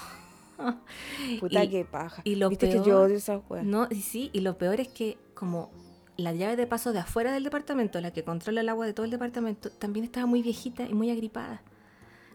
puta 1.40 1.64
Y- 1.64 1.70
que 1.70 1.86
paja. 1.86 2.22
y 2.24 2.36
lo 2.36 2.50
Viste 2.50 2.70
que 2.70 2.82
yo 2.84 3.02
odio 3.02 3.16
esas 3.16 3.42
weas. 3.50 3.66
No, 3.66 3.88
y 3.90 4.02
sí, 4.02 4.30
y 4.34 4.40
lo 4.42 4.58
peor 4.58 4.80
es 4.80 4.88
que 4.88 5.18
como 5.34 5.72
la 6.18 6.32
llave 6.34 6.56
de 6.56 6.66
paso 6.66 6.94
de 6.94 7.00
afuera 7.00 7.34
del 7.34 7.44
departamento, 7.44 8.00
la 8.00 8.12
que 8.12 8.24
controla 8.24 8.62
el 8.62 8.70
agua 8.70 8.86
de 8.86 8.94
todo 8.94 9.04
el 9.06 9.12
departamento, 9.12 9.70
también 9.70 10.06
estaba 10.06 10.26
muy 10.26 10.42
viejita 10.42 10.84
y 10.88 10.94
muy 10.94 11.10
agripada. 11.12 11.62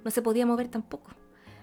No 0.05 0.11
se 0.11 0.21
podía 0.21 0.45
mover 0.45 0.69
tampoco. 0.69 1.11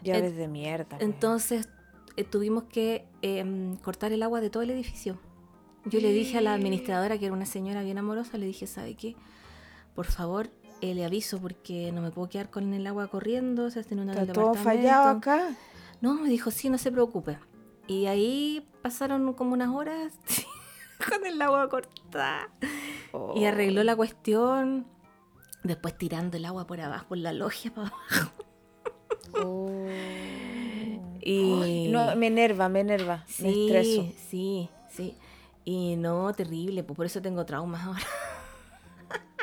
Llaves 0.03 0.35
de 0.35 0.47
mierda. 0.47 0.97
Entonces 0.99 1.69
eh, 2.15 2.23
tuvimos 2.23 2.63
que 2.63 3.05
em, 3.21 3.75
cortar 3.77 4.11
el 4.13 4.23
agua 4.23 4.41
de 4.41 4.49
todo 4.49 4.63
el 4.63 4.71
edificio. 4.71 5.19
Yo 5.89 5.99
le 5.99 6.11
dije 6.11 6.37
a 6.37 6.41
la 6.41 6.53
administradora, 6.53 7.17
que 7.17 7.25
era 7.25 7.33
una 7.33 7.45
señora 7.45 7.83
bien 7.83 7.97
amorosa, 7.97 8.37
le 8.37 8.45
dije, 8.45 8.67
¿sabe 8.67 8.95
qué? 8.95 9.15
Por 9.95 10.05
favor, 10.05 10.49
eh, 10.81 10.93
le 10.93 11.05
aviso 11.05 11.39
porque 11.39 11.91
no 11.91 12.01
me 12.01 12.11
puedo 12.11 12.29
quedar 12.29 12.49
con 12.49 12.73
el 12.73 12.85
agua 12.85 13.07
corriendo, 13.07 13.69
se 13.71 13.79
en 13.89 14.09
Está 14.09 14.31
todo 14.33 14.53
fallado 14.53 15.09
acá. 15.09 15.55
no, 16.01 16.15
me 16.15 16.29
dijo, 16.29 16.51
sí, 16.51 16.69
no 16.69 16.77
se 16.77 16.91
preocupe. 16.91 17.37
Y 17.87 18.05
ahí 18.05 18.67
pasaron 18.81 19.33
como 19.33 19.53
unas 19.53 19.69
horas 19.69 20.13
con 21.09 21.25
el 21.25 21.41
agua 21.41 21.69
cortada. 21.69 22.49
Y 22.61 22.65
Oh. 23.13 23.47
arregló 23.47 23.83
la 23.83 23.95
cuestión. 23.95 24.85
Después 25.63 25.97
tirando 25.97 26.37
el 26.37 26.45
agua 26.45 26.67
por 26.67 26.79
abajo, 26.81 27.07
por 27.07 27.17
la 27.17 27.33
logia 27.33 27.73
para 27.73 27.87
abajo. 27.87 28.31
Oh. 29.43 29.85
Y... 31.19 31.61
Ay, 31.61 31.87
no, 31.89 32.15
me 32.15 32.27
enerva, 32.27 32.69
me 32.69 32.79
enerva. 32.79 33.25
Me 33.39 33.51
sí, 33.51 33.65
estreso. 33.65 34.13
sí, 34.29 34.69
sí. 34.89 35.15
Y 35.69 35.97
no, 35.97 36.31
terrible, 36.31 36.81
pues 36.81 36.95
por 36.95 37.05
eso 37.05 37.21
tengo 37.21 37.45
traumas 37.45 37.81
ahora. 37.85 37.99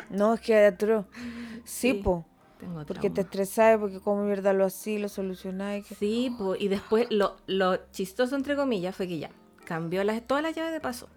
No, 0.08 0.32
es 0.32 0.40
que. 0.40 0.74
Sí, 0.78 1.92
Sí, 1.92 1.94
po. 1.94 2.24
Tengo 2.58 2.82
Porque 2.86 3.10
te 3.10 3.20
estresás, 3.20 3.78
porque 3.78 4.00
como 4.00 4.24
mierda 4.24 4.54
lo 4.54 4.64
así, 4.64 4.96
lo 4.98 5.10
solucionáis. 5.10 5.86
que- 5.86 5.94
Sí, 5.96 6.34
pues, 6.38 6.62
y 6.62 6.68
después 6.68 7.08
lo, 7.10 7.36
lo 7.46 7.76
chistoso, 7.90 8.36
entre 8.36 8.56
comillas, 8.56 8.96
fue 8.96 9.06
que 9.06 9.18
ya 9.18 9.30
cambió 9.66 10.02
las, 10.02 10.22
todas 10.26 10.42
las 10.42 10.54
llaves 10.56 10.72
de 10.72 10.80
paso. 10.80 11.08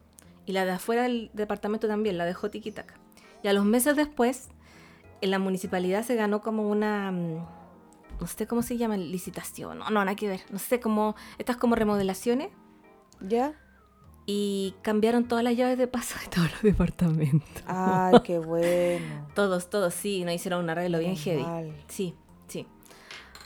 Y 0.46 0.52
la 0.52 0.66
de 0.66 0.72
afuera 0.72 1.04
del 1.04 1.32
departamento 1.34 1.88
también, 1.88 2.18
la 2.18 2.26
dejó 2.26 2.50
tiquitaca. 2.50 2.96
Y 3.44 3.48
a 3.48 3.54
los 3.54 3.64
meses 3.64 3.96
después, 3.96 4.50
en 5.22 5.32
la 5.32 5.40
municipalidad 5.40 6.04
se 6.04 6.16
ganó 6.16 6.42
como 6.42 6.68
una, 6.68 7.12
mm, 7.14 7.46
no 8.20 8.28
sé 8.28 8.46
cómo 8.46 8.62
se 8.62 8.76
llama, 8.76 8.98
licitación. 8.98 9.78
No, 9.80 9.86
no, 9.90 10.04
nada 10.04 10.16
que 10.18 10.28
ver. 10.28 10.42
No 10.50 10.60
sé, 10.60 10.82
como, 10.82 11.16
estas 11.38 11.56
como 11.56 11.76
remodelaciones. 11.76 12.50
¿Ya? 13.22 13.54
Y 14.30 14.76
cambiaron 14.82 15.26
todas 15.26 15.42
las 15.44 15.56
llaves 15.56 15.78
de 15.78 15.88
paso 15.88 16.20
de 16.20 16.28
todos 16.28 16.52
los 16.52 16.62
departamentos. 16.62 17.64
Ay, 17.66 18.20
qué 18.26 18.38
bueno. 18.54 19.26
Todos, 19.34 19.70
todos, 19.70 19.94
sí, 19.94 20.26
nos 20.26 20.34
hicieron 20.36 20.64
un 20.66 20.70
arreglo 20.70 21.00
bien 21.00 21.16
heavy. 21.16 21.46
Sí, 21.88 22.14
sí. 22.48 22.68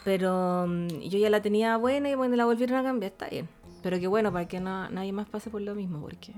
Pero 0.03 0.65
mm, 0.67 0.87
yo 1.01 1.19
ya 1.19 1.29
la 1.29 1.41
tenía 1.43 1.77
buena 1.77 2.09
y 2.09 2.15
bueno, 2.15 2.35
la 2.35 2.45
volvieron 2.45 2.77
a 2.79 2.83
cambiar, 2.83 3.11
está 3.11 3.29
bien. 3.29 3.47
Pero 3.83 3.99
que 3.99 4.07
bueno, 4.07 4.33
para 4.33 4.47
que 4.47 4.59
no, 4.59 4.89
nadie 4.89 5.13
más 5.13 5.29
pase 5.29 5.51
por 5.51 5.61
lo 5.61 5.75
mismo, 5.75 6.01
porque... 6.01 6.33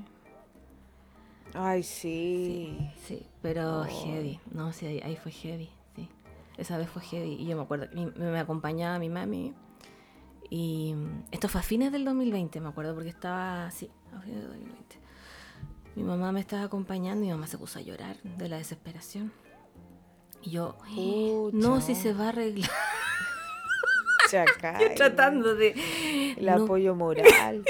Ay, 1.53 1.83
sí. 1.83 2.77
Sí, 3.05 3.25
pero 3.41 3.81
Oh. 3.81 3.83
heavy. 3.85 4.39
No, 4.51 4.73
sí, 4.73 4.87
ahí, 4.87 4.99
ahí 5.03 5.15
fue 5.15 5.31
heavy, 5.31 5.69
sí. 5.95 6.09
Esa 6.57 6.77
vez 6.77 6.89
fue 6.89 7.01
heavy. 7.01 7.33
Y 7.35 7.45
yo 7.45 7.55
me 7.55 7.61
acuerdo, 7.63 7.87
me, 7.93 8.07
me 8.07 8.39
acompañaba 8.39 8.99
mi 8.99 9.07
mami. 9.09 9.53
Y 10.49 10.93
mm, 10.95 11.25
esto 11.31 11.47
fue 11.47 11.61
a 11.61 11.63
fines 11.63 11.91
del 11.91 12.05
2020, 12.05 12.59
me 12.61 12.69
acuerdo, 12.69 12.93
porque 12.93 13.09
estaba, 13.09 13.69
sí, 13.71 13.89
a 14.15 14.19
fines 14.21 14.41
del 14.41 14.47
2020. 14.49 14.99
Mi 15.95 16.03
mamá 16.03 16.31
me 16.31 16.39
estaba 16.39 16.63
acompañando 16.63 17.23
y 17.23 17.27
mi 17.27 17.33
mamá 17.33 17.47
se 17.47 17.57
puso 17.57 17.79
a 17.79 17.81
llorar 17.81 18.17
de 18.23 18.49
la 18.49 18.57
desesperación. 18.57 19.31
Y 20.41 20.51
yo, 20.51 20.75
no, 21.53 21.81
si 21.81 21.95
se 21.95 22.13
va 22.13 22.25
a 22.25 22.29
arreglar. 22.29 22.69
Chaca. 24.29 24.79
tratando 24.95 25.55
de... 25.55 26.35
El 26.37 26.45
no, 26.45 26.63
apoyo 26.63 26.95
moral. 26.95 27.63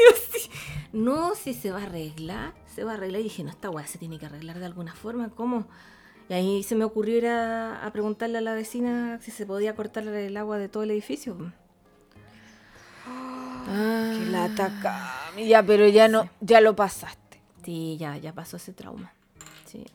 no, 0.94 1.36
si 1.36 1.54
se 1.54 1.72
va 1.72 1.80
a 1.80 1.84
arreglar, 1.84 2.54
se 2.66 2.84
va 2.84 2.92
a 2.92 2.94
arreglar. 2.96 3.20
Y 3.20 3.26
dije, 3.26 3.44
no, 3.44 3.50
esta 3.50 3.70
weá 3.70 3.86
se 3.86 3.98
tiene 3.98 4.18
que 4.18 4.26
arreglar 4.26 4.60
de 4.60 4.66
alguna 4.66 4.96
forma, 4.96 5.30
¿cómo? 5.30 5.68
Y 6.30 6.34
ahí 6.34 6.64
se 6.64 6.76
me 6.76 6.86
ocurrió 6.86 7.18
ir 7.18 7.28
a, 7.28 7.86
a 7.86 7.92
preguntarle 7.92 8.38
a 8.38 8.42
la 8.42 8.54
vecina 8.54 9.20
si 9.22 9.32
se 9.32 9.46
podía 9.46 9.76
cortar 9.76 10.08
el 10.08 10.38
agua 10.38 10.58
de 10.58 10.70
todo 10.70 10.84
el 10.84 10.92
edificio. 10.92 11.52
Ah, 13.68 14.14
Que 14.18 14.26
la 14.26 14.46
atacamos. 14.46 15.48
Ya, 15.48 15.64
pero 15.64 15.88
ya 15.88 16.08
no, 16.08 16.30
ya 16.42 16.62
lo 16.62 16.76
pasaste. 16.76 17.42
Sí, 17.64 17.98
ya, 17.98 18.18
ya 18.18 18.34
pasó 18.34 18.58
ese 18.58 18.74
trauma. 18.74 19.14
Sí, 19.66 19.86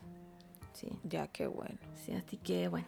sí, 0.73 0.89
Ya, 1.03 1.27
qué 1.27 1.47
bueno. 1.47 1.77
sí, 2.05 2.13
así 2.13 2.37
que 2.37 2.67
bueno. 2.67 2.87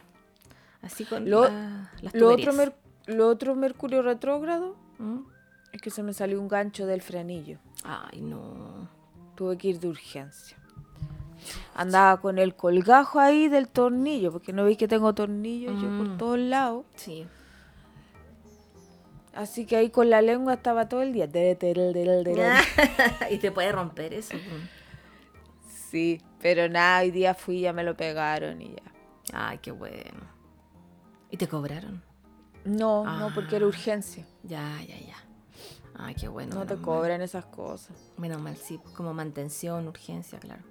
Así 0.82 1.04
con 1.04 1.30
Lo- 1.30 1.44
la- 1.48 1.90
las 2.00 2.14
Lo 2.14 2.30
otro, 2.32 2.52
mer- 2.52 2.74
lo 3.06 3.28
otro 3.28 3.54
Mercurio 3.54 4.02
retrógrado 4.02 4.74
¿Mm? 4.98 5.18
es 5.72 5.80
que 5.80 5.90
se 5.90 6.02
me 6.02 6.12
salió 6.12 6.40
un 6.40 6.48
gancho 6.48 6.86
del 6.86 7.00
frenillo. 7.02 7.58
Ay, 7.84 8.20
no. 8.20 8.88
Tuve 9.36 9.56
que 9.56 9.68
ir 9.68 9.78
de 9.80 9.88
urgencia. 9.88 10.56
Andaba 11.74 12.20
con 12.20 12.38
el 12.38 12.54
colgajo 12.54 13.18
ahí 13.18 13.48
del 13.48 13.68
tornillo, 13.68 14.30
porque 14.32 14.52
no 14.52 14.64
veis 14.64 14.76
que 14.78 14.86
tengo 14.88 15.12
tornillos 15.14 15.74
yo 15.80 15.88
por 15.96 16.08
Mm. 16.10 16.16
todos 16.18 16.38
lados. 16.38 16.84
Sí. 16.96 17.26
Así 19.34 19.66
que 19.66 19.76
ahí 19.76 19.90
con 19.90 20.10
la 20.10 20.20
lengua 20.22 20.54
estaba 20.54 20.88
todo 20.88 21.02
el 21.02 21.12
día. 21.12 21.26
Y 23.30 23.38
te 23.38 23.50
puede 23.50 23.72
romper 23.72 24.12
eso. 24.12 24.34
Sí, 25.90 26.20
pero 26.40 26.68
nada, 26.68 27.00
hoy 27.02 27.10
día 27.10 27.34
fui 27.34 27.60
ya 27.60 27.72
me 27.72 27.84
lo 27.84 27.96
pegaron 27.96 28.60
y 28.60 28.74
ya. 28.74 28.82
Ay, 29.32 29.58
qué 29.58 29.70
bueno. 29.70 30.20
¿Y 31.30 31.36
te 31.36 31.48
cobraron? 31.48 32.02
No, 32.64 33.04
no, 33.04 33.32
porque 33.34 33.56
era 33.56 33.64
Ah. 33.64 33.68
urgencia. 33.68 34.26
Ya, 34.42 34.78
ya, 34.86 34.98
ya. 34.98 35.16
Ay, 35.94 36.14
qué 36.14 36.28
bueno. 36.28 36.54
No 36.54 36.66
te 36.66 36.74
mal. 36.76 36.84
cobran 36.84 37.22
esas 37.22 37.44
cosas. 37.46 37.96
Menos 38.16 38.40
mal, 38.40 38.56
sí. 38.56 38.80
Como 38.96 39.12
mantención, 39.14 39.88
urgencia, 39.88 40.38
claro. 40.38 40.62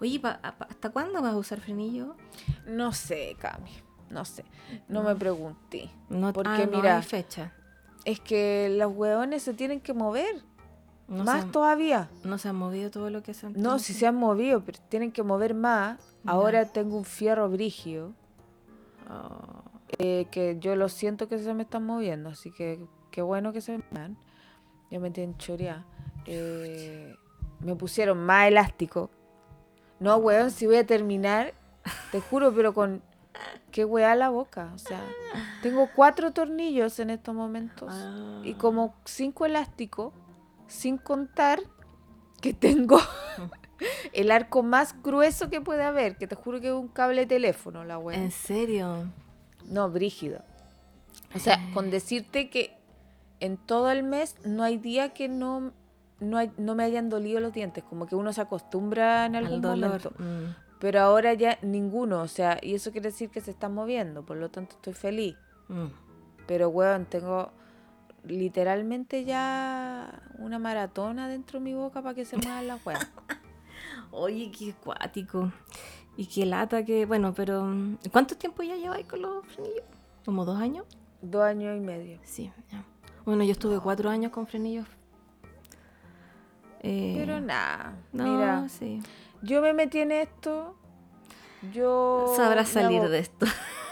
Oye, 0.00 0.18
pa- 0.20 0.40
pa- 0.40 0.66
¿hasta 0.68 0.90
cuándo 0.90 1.20
vas 1.22 1.34
a 1.34 1.36
usar 1.36 1.60
frenillo? 1.60 2.16
No 2.66 2.92
sé, 2.92 3.36
Cami. 3.38 3.70
No 4.10 4.24
sé. 4.24 4.44
No 4.88 5.02
me 5.02 5.14
pregunté. 5.16 5.90
No, 6.08 6.32
Porque 6.32 6.50
ah, 6.50 6.66
no 6.70 6.76
mira, 6.78 6.96
hay 6.98 7.02
fecha. 7.02 7.52
Es 8.06 8.20
que 8.20 8.74
los 8.78 8.90
hueones 8.96 9.42
se 9.42 9.52
tienen 9.52 9.80
que 9.80 9.92
mover. 9.92 10.42
No 11.08 11.22
más 11.24 11.44
han- 11.44 11.52
todavía. 11.52 12.08
no 12.24 12.38
se 12.38 12.48
han 12.48 12.56
movido 12.56 12.90
todo 12.90 13.10
lo 13.10 13.22
que 13.22 13.34
se 13.34 13.46
han 13.46 13.52
No, 13.52 13.78
si 13.78 13.92
se 13.92 14.06
han 14.06 14.14
movido, 14.16 14.62
pero 14.64 14.78
tienen 14.88 15.12
que 15.12 15.22
mover 15.22 15.52
más. 15.54 16.00
Ahora 16.24 16.64
tengo 16.72 16.96
un 16.96 17.04
fierro 17.04 17.48
brigio. 17.50 18.14
Oh, 19.08 19.62
eh, 19.98 20.26
que 20.32 20.56
yo 20.58 20.74
lo 20.74 20.88
siento 20.88 21.28
que 21.28 21.38
se 21.38 21.54
me 21.54 21.62
están 21.62 21.84
moviendo, 21.84 22.30
así 22.30 22.50
que 22.50 22.80
qué 23.12 23.22
bueno 23.22 23.52
que 23.52 23.60
se 23.60 23.78
me 23.78 23.84
muevan. 23.92 24.16
Ya 24.90 24.98
me 24.98 25.10
tienen 25.10 25.36
choreada. 25.36 25.84
Eh, 26.26 27.14
me 27.60 27.76
pusieron 27.76 28.18
más 28.18 28.48
elástico. 28.48 29.10
No, 30.00 30.16
weón, 30.16 30.50
si 30.50 30.66
voy 30.66 30.76
a 30.76 30.86
terminar, 30.86 31.54
te 32.10 32.20
juro, 32.20 32.52
pero 32.52 32.74
con 32.74 33.00
qué 33.70 33.84
weá 33.84 34.14
la 34.14 34.28
boca. 34.30 34.70
O 34.74 34.78
sea, 34.78 35.00
tengo 35.62 35.88
cuatro 35.94 36.32
tornillos 36.32 36.98
en 36.98 37.10
estos 37.10 37.34
momentos 37.34 37.92
y 38.44 38.52
Ah. 38.52 38.58
como 38.58 38.94
cinco 39.04 39.46
elásticos, 39.46 40.12
sin 40.66 40.98
contar 40.98 41.60
que 42.40 42.52
tengo 42.54 42.98
el 44.12 44.30
arco 44.30 44.62
más 44.62 45.00
grueso 45.02 45.48
que 45.50 45.60
puede 45.60 45.82
haber, 45.84 46.16
que 46.16 46.26
te 46.26 46.34
juro 46.34 46.60
que 46.60 46.68
es 46.68 46.72
un 46.74 46.88
cable 46.88 47.22
de 47.22 47.26
teléfono, 47.26 47.84
la 47.84 47.98
weá. 47.98 48.16
¿En 48.18 48.30
serio? 48.30 49.10
No, 49.66 49.90
brígido. 49.90 50.42
O 51.34 51.38
sea, 51.38 51.58
con 51.74 51.90
decirte 51.90 52.50
que 52.50 52.76
en 53.40 53.56
todo 53.56 53.90
el 53.90 54.02
mes 54.02 54.36
no 54.44 54.62
hay 54.62 54.78
día 54.78 55.12
que 55.12 55.28
no, 55.28 55.72
no, 56.20 56.38
hay- 56.38 56.52
no 56.56 56.74
me 56.74 56.84
hayan 56.84 57.08
dolido 57.10 57.40
los 57.40 57.52
dientes. 57.52 57.84
Como 57.84 58.06
que 58.06 58.14
uno 58.14 58.32
se 58.32 58.40
acostumbra 58.40 59.26
en 59.26 59.36
algún 59.36 59.56
Al 59.56 59.80
dolor. 59.80 59.88
momento. 59.88 60.12
mm. 60.18 60.65
Pero 60.78 61.00
ahora 61.00 61.32
ya 61.34 61.58
ninguno, 61.62 62.20
o 62.20 62.28
sea, 62.28 62.58
y 62.62 62.74
eso 62.74 62.92
quiere 62.92 63.08
decir 63.10 63.30
que 63.30 63.40
se 63.40 63.50
están 63.50 63.74
moviendo, 63.74 64.24
por 64.24 64.36
lo 64.36 64.50
tanto 64.50 64.76
estoy 64.76 64.92
feliz. 64.92 65.36
Mm. 65.68 65.86
Pero, 66.46 66.68
weón, 66.68 67.06
tengo 67.06 67.50
literalmente 68.24 69.24
ya 69.24 70.22
una 70.38 70.58
maratona 70.58 71.28
dentro 71.28 71.58
de 71.58 71.64
mi 71.64 71.74
boca 71.74 72.02
para 72.02 72.14
que 72.14 72.24
se 72.24 72.36
muevan 72.36 72.66
las 72.66 72.84
weas. 72.84 73.10
Oye, 74.10 74.50
qué 74.50 74.72
acuático. 74.72 75.52
Y 76.16 76.26
qué 76.26 76.46
lata 76.46 76.84
que, 76.84 77.04
bueno, 77.04 77.34
pero 77.34 77.66
¿cuánto 78.10 78.36
tiempo 78.36 78.62
ya 78.62 78.76
lleváis 78.76 79.06
con 79.06 79.22
los 79.22 79.46
frenillos? 79.46 79.84
¿Como 80.24 80.44
dos 80.44 80.58
años? 80.58 80.86
Dos 81.20 81.42
años 81.42 81.76
y 81.76 81.80
medio. 81.80 82.18
Sí, 82.22 82.50
ya. 82.70 82.84
Bueno, 83.24 83.44
yo 83.44 83.52
estuve 83.52 83.80
cuatro 83.80 84.08
años 84.08 84.32
con 84.32 84.46
frenillos. 84.46 84.86
Eh, 86.80 87.14
Pero 87.16 87.40
nada, 87.40 87.96
no, 88.12 88.24
mira, 88.24 88.68
sí. 88.68 89.02
Yo 89.42 89.60
me 89.62 89.72
metí 89.72 90.00
en 90.00 90.12
esto, 90.12 90.76
yo... 91.72 92.32
Sabrás 92.36 92.68
salir 92.68 93.00
hago- 93.00 93.08
de 93.10 93.18
esto. 93.18 93.46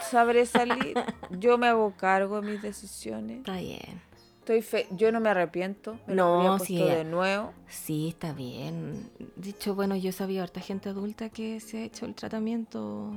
Sabré 0.09 0.45
salir, 0.45 0.93
yo 1.31 1.57
me 1.57 1.67
hago 1.67 1.93
cargo 1.97 2.41
de 2.41 2.51
mis 2.51 2.61
decisiones. 2.61 3.39
Está 3.39 3.57
bien. 3.57 4.01
Estoy 4.39 4.61
fe 4.61 4.87
yo 4.91 5.11
no 5.11 5.19
me 5.19 5.29
arrepiento, 5.29 5.97
me 6.05 6.13
No, 6.13 6.43
lo 6.43 6.59
sí, 6.59 6.77
de 6.77 7.03
nuevo. 7.03 7.51
Sí, 7.67 8.09
está 8.09 8.31
bien. 8.31 9.09
Dicho, 9.35 9.73
bueno, 9.73 9.95
yo 9.95 10.11
sabía 10.11 10.43
harta 10.43 10.61
gente 10.61 10.89
adulta 10.89 11.29
que 11.29 11.59
se 11.59 11.79
ha 11.79 11.83
hecho 11.83 12.05
el 12.05 12.13
tratamiento 12.13 13.09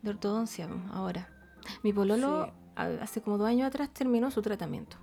de 0.00 0.10
ortodoncia 0.10 0.68
ahora. 0.94 1.28
Mi 1.82 1.92
pololo 1.92 2.46
Sí. 2.46 2.52
hace 3.02 3.20
como 3.20 3.36
dos 3.36 3.46
años 3.46 3.66
atrás 3.68 3.90
terminó 3.92 4.30
su 4.30 4.40
tratamiento, 4.40 4.96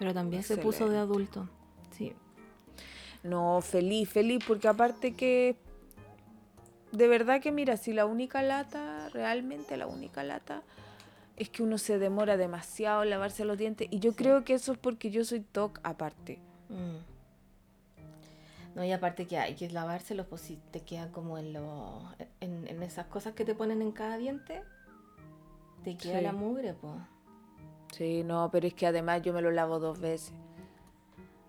pero 0.00 0.12
también 0.12 0.42
se 0.42 0.56
puso 0.56 0.88
de 0.88 0.98
adulto. 0.98 1.48
Sí. 1.96 2.12
No, 3.22 3.60
feliz, 3.60 4.08
feliz, 4.08 4.42
porque 4.44 4.66
aparte 4.66 5.14
que 5.14 5.56
de 6.92 7.08
verdad 7.08 7.40
que 7.40 7.52
mira, 7.52 7.76
si 7.76 7.92
la 7.92 8.06
única 8.06 8.42
lata, 8.42 9.08
realmente 9.10 9.76
la 9.76 9.86
única 9.86 10.22
lata, 10.24 10.62
es 11.36 11.48
que 11.48 11.62
uno 11.62 11.78
se 11.78 11.98
demora 11.98 12.36
demasiado 12.36 13.02
en 13.02 13.10
lavarse 13.10 13.44
los 13.44 13.56
dientes. 13.56 13.88
Y 13.90 13.98
yo 14.00 14.10
Sí. 14.12 14.16
creo 14.18 14.44
que 14.44 14.54
eso 14.54 14.72
es 14.72 14.78
porque 14.78 15.10
yo 15.10 15.24
soy 15.24 15.40
TOC 15.40 15.80
aparte. 15.82 16.38
Mm. 16.68 16.98
No, 18.74 18.84
y 18.84 18.92
aparte 18.92 19.26
que 19.26 19.36
hay 19.38 19.54
que 19.54 19.68
lavárselos, 19.70 20.26
pues 20.26 20.42
si 20.42 20.56
te 20.70 20.80
quedan 20.82 21.10
como 21.10 21.38
en, 21.38 21.52
los 21.52 22.04
en, 22.40 22.68
en 22.68 22.82
esas 22.82 23.06
cosas 23.06 23.34
que 23.34 23.44
te 23.44 23.54
ponen 23.54 23.82
en 23.82 23.90
cada 23.92 24.16
diente, 24.16 24.62
te 25.82 25.96
queda 25.96 26.18
Sí. 26.18 26.24
la 26.24 26.32
mugre, 26.32 26.74
pues. 26.74 26.94
Sí, 27.92 28.22
no, 28.22 28.48
pero 28.52 28.66
es 28.68 28.74
que 28.74 28.86
además 28.86 29.22
yo 29.22 29.32
me 29.32 29.42
lo 29.42 29.50
lavo 29.50 29.78
dos 29.80 29.98
veces. 29.98 30.32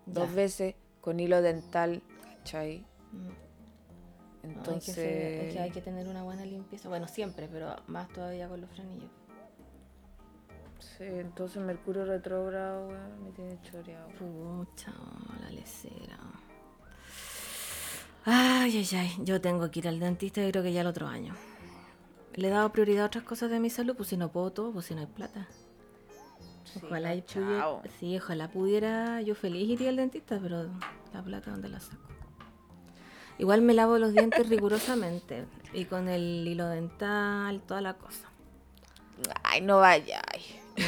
Dos 0.06 0.34
veces 0.34 0.74
con 1.00 1.20
hilo 1.20 1.40
dental, 1.42 2.02
¿cachai? 2.38 2.84
Mm. 3.12 3.41
No, 4.42 4.48
Entonces, 4.48 4.88
hay 4.88 4.94
que 4.94 5.00
ser- 5.00 5.46
es 5.46 5.52
que 5.54 5.60
hay 5.60 5.70
que 5.70 5.80
tener 5.82 6.08
una 6.08 6.22
buena 6.24 6.44
limpieza. 6.44 6.88
Bueno, 6.88 7.06
siempre, 7.08 7.48
pero 7.50 7.76
más 7.86 8.08
todavía 8.08 8.48
con 8.48 8.60
los 8.60 8.70
frenillos. 8.70 9.10
sí, 10.80 11.04
entonces 11.04 11.62
Mercurio 11.62 12.04
retrógrado, 12.04 12.88
weón, 12.88 13.24
me 13.24 13.30
tiene 13.30 13.58
choreado. 13.62 14.08
Pucha, 14.18 14.92
la 15.40 15.50
lecera. 15.50 16.18
Ay, 18.24 18.76
ay, 18.78 18.88
ay. 18.98 19.10
Yo 19.24 19.40
tengo 19.40 19.70
que 19.70 19.80
ir 19.80 19.88
al 19.88 19.98
dentista 20.00 20.44
y 20.46 20.50
creo 20.50 20.62
que 20.62 20.72
ya 20.72 20.80
el 20.82 20.86
otro 20.86 21.06
año. 21.08 21.34
Le 22.34 22.48
he 22.48 22.50
dado 22.50 22.70
prioridad 22.72 23.04
a 23.04 23.06
otras 23.06 23.24
cosas 23.24 23.50
de 23.50 23.60
mi 23.60 23.68
salud, 23.70 23.94
pues 23.96 24.08
si 24.08 24.16
no 24.16 24.30
puedo 24.32 24.52
todo, 24.52 24.72
pues 24.72 24.86
si 24.86 24.94
no 24.94 25.00
hay 25.00 25.06
plata. 25.06 25.46
Ojalá, 26.82 27.14
y 27.14 27.22
pudiera, 27.22 27.82
sí, 28.00 28.16
ojalá 28.16 28.48
pudiera, 28.50 29.20
yo 29.20 29.34
feliz 29.34 29.68
iría 29.68 29.90
al 29.90 29.96
dentista, 29.96 30.38
pero 30.40 30.68
la 31.12 31.22
plata 31.22 31.50
¿dónde 31.50 31.68
la 31.68 31.80
saco? 31.80 32.08
Igual 33.42 33.60
me 33.60 33.74
lavo 33.74 33.98
los 33.98 34.12
dientes 34.12 34.48
rigurosamente 34.48 35.46
y 35.72 35.86
con 35.86 36.08
el 36.08 36.46
hilo 36.46 36.68
dental, 36.68 37.60
toda 37.66 37.80
la 37.80 37.94
cosa. 37.94 38.28
Ay, 39.42 39.60
no 39.62 39.78
vaya. 39.78 40.22
ay. 40.32 40.42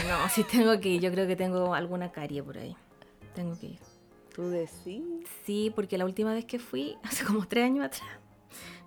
No, 0.08 0.28
si 0.28 0.44
tengo 0.44 0.78
que 0.78 0.90
ir, 0.90 1.00
yo 1.00 1.10
creo 1.10 1.26
que 1.26 1.34
tengo 1.34 1.74
alguna 1.74 2.12
carie 2.12 2.44
por 2.44 2.56
ahí. 2.56 2.76
Tengo 3.34 3.58
que 3.58 3.66
ir. 3.66 3.80
Tú 4.32 4.50
decís. 4.50 5.02
Sí, 5.44 5.72
porque 5.74 5.98
la 5.98 6.04
última 6.04 6.32
vez 6.32 6.44
que 6.44 6.60
fui, 6.60 6.96
hace 7.02 7.24
como 7.24 7.44
tres 7.44 7.64
años 7.64 7.86
atrás, 7.86 8.08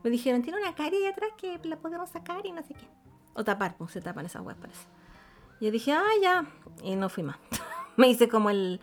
me 0.01 0.11
dijeron, 0.11 0.43
tiene 0.43 0.61
una 0.61 0.73
carie 0.73 0.99
ahí 0.99 1.11
atrás 1.11 1.31
que 1.37 1.59
la 1.65 1.75
podemos 1.75 2.09
sacar 2.09 2.45
y 2.45 2.53
no 2.53 2.63
sé 2.63 2.73
qué. 2.73 2.87
O 3.33 3.43
tapar, 3.43 3.75
pues 3.75 3.91
se 3.91 3.99
tapan 3.99 4.27
esas 4.27 4.43
weas, 4.43 4.57
parece. 4.57 4.87
Y 5.59 5.65
yo 5.65 5.71
dije, 5.71 5.91
ah, 5.91 6.07
ya. 6.21 6.45
Y 6.83 6.95
no 6.95 7.09
fui 7.09 7.23
más. 7.23 7.35
me 7.97 8.07
hice 8.07 8.29
como 8.29 8.49
el... 8.49 8.79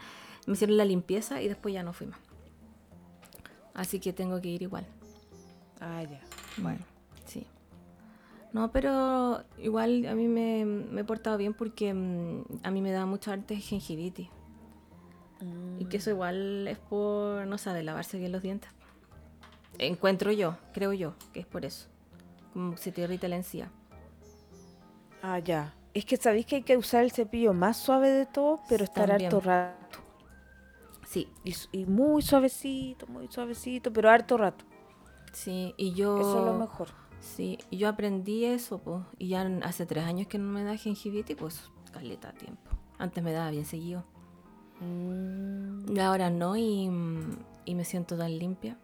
Me 0.47 0.53
hicieron 0.53 0.77
la 0.77 0.85
limpieza 0.85 1.41
y 1.41 1.49
después 1.49 1.73
ya 1.73 1.83
no 1.83 1.95
fui 1.95 2.07
más. 2.07 2.19
Así 3.75 3.99
que 4.01 4.13
tengo 4.13 4.41
que 4.41 4.49
ir 4.49 4.63
igual. 4.63 4.87
Ah, 5.81 6.03
ya. 6.03 6.21
Bueno, 6.59 6.79
sí. 7.27 7.47
No, 8.53 8.71
pero 8.71 9.43
igual 9.59 10.07
a 10.07 10.15
mí 10.15 10.29
me, 10.29 10.65
me 10.65 11.01
he 11.01 11.05
portado 11.05 11.37
bien 11.37 11.55
porque 11.55 11.93
mm, 11.93 12.45
a 12.63 12.71
mí 12.71 12.81
me 12.81 12.93
da 12.93 13.05
mucho 13.05 13.33
arte 13.33 13.57
gingivitis. 13.57 14.29
Y 15.79 15.87
que 15.87 15.99
eso 15.99 16.11
igual 16.11 16.67
es 16.69 16.79
por 16.79 17.47
no 17.47 17.59
saber 17.59 17.85
lavarse 17.85 18.17
bien 18.17 18.33
los 18.33 18.41
dientes. 18.41 18.71
Encuentro 19.79 20.31
yo, 20.33 20.57
creo 20.73 20.93
yo, 20.93 21.15
que 21.33 21.41
es 21.41 21.47
por 21.47 21.65
eso. 21.65 21.89
Como 22.53 22.77
se 22.77 22.93
te 22.93 23.03
irrita 23.03 23.29
la 23.29 23.37
encía. 23.37 23.71
Ah, 25.21 25.41
ya. 25.41 25.75
Es 25.93 26.05
que 26.05 26.17
sabéis 26.17 26.47
que 26.47 26.57
hay 26.57 26.63
que 26.63 26.77
usar 26.77 27.03
el 27.05 27.11
cepillo 27.13 27.53
más 27.53 27.77
suave 27.77 28.11
de 28.11 28.25
todo, 28.27 28.61
pero 28.69 28.85
estar 28.85 29.09
También. 29.09 29.27
harto 29.27 29.41
rato. 29.41 29.84
Sí, 31.15 31.29
Y, 31.73 31.87
muy 31.87 32.23
suavecito, 32.23 33.07
muy 33.07 33.29
suavecito, 33.29 33.93
pero 33.93 34.11
harto 34.11 34.37
rato. 34.37 34.65
sí, 35.33 35.75
y 35.77 35.93
yo... 35.95 36.19
Eso 36.21 36.41
es 36.41 36.45
lo 36.47 36.55
mejor. 36.59 36.89
Sí, 37.21 37.59
y 37.71 37.79
yo 37.79 37.89
aprendí 37.89 38.45
eso, 38.45 38.79
pues. 38.79 39.01
Y 39.19 39.29
ya 39.29 39.43
hace 39.63 39.87
tres 39.87 40.05
años 40.05 40.27
que 40.27 40.39
no 40.39 40.51
me 40.53 40.65
da 40.65 40.77
gingivitis, 40.77 41.37
pues 41.37 41.71
caleta 41.93 42.33
tiempo. 42.33 42.71
Antes 42.99 43.23
me 43.23 43.33
daba 43.33 43.51
bien 43.51 43.65
seguido. 43.65 44.05
Mm, 44.81 45.97
Y 45.97 46.01
ahora 46.01 46.31
no, 46.31 46.57
y, 46.57 46.91
y 47.65 47.75
me 47.75 47.85
siento 47.85 48.17
tan 48.19 48.37
limpia. 48.39 48.77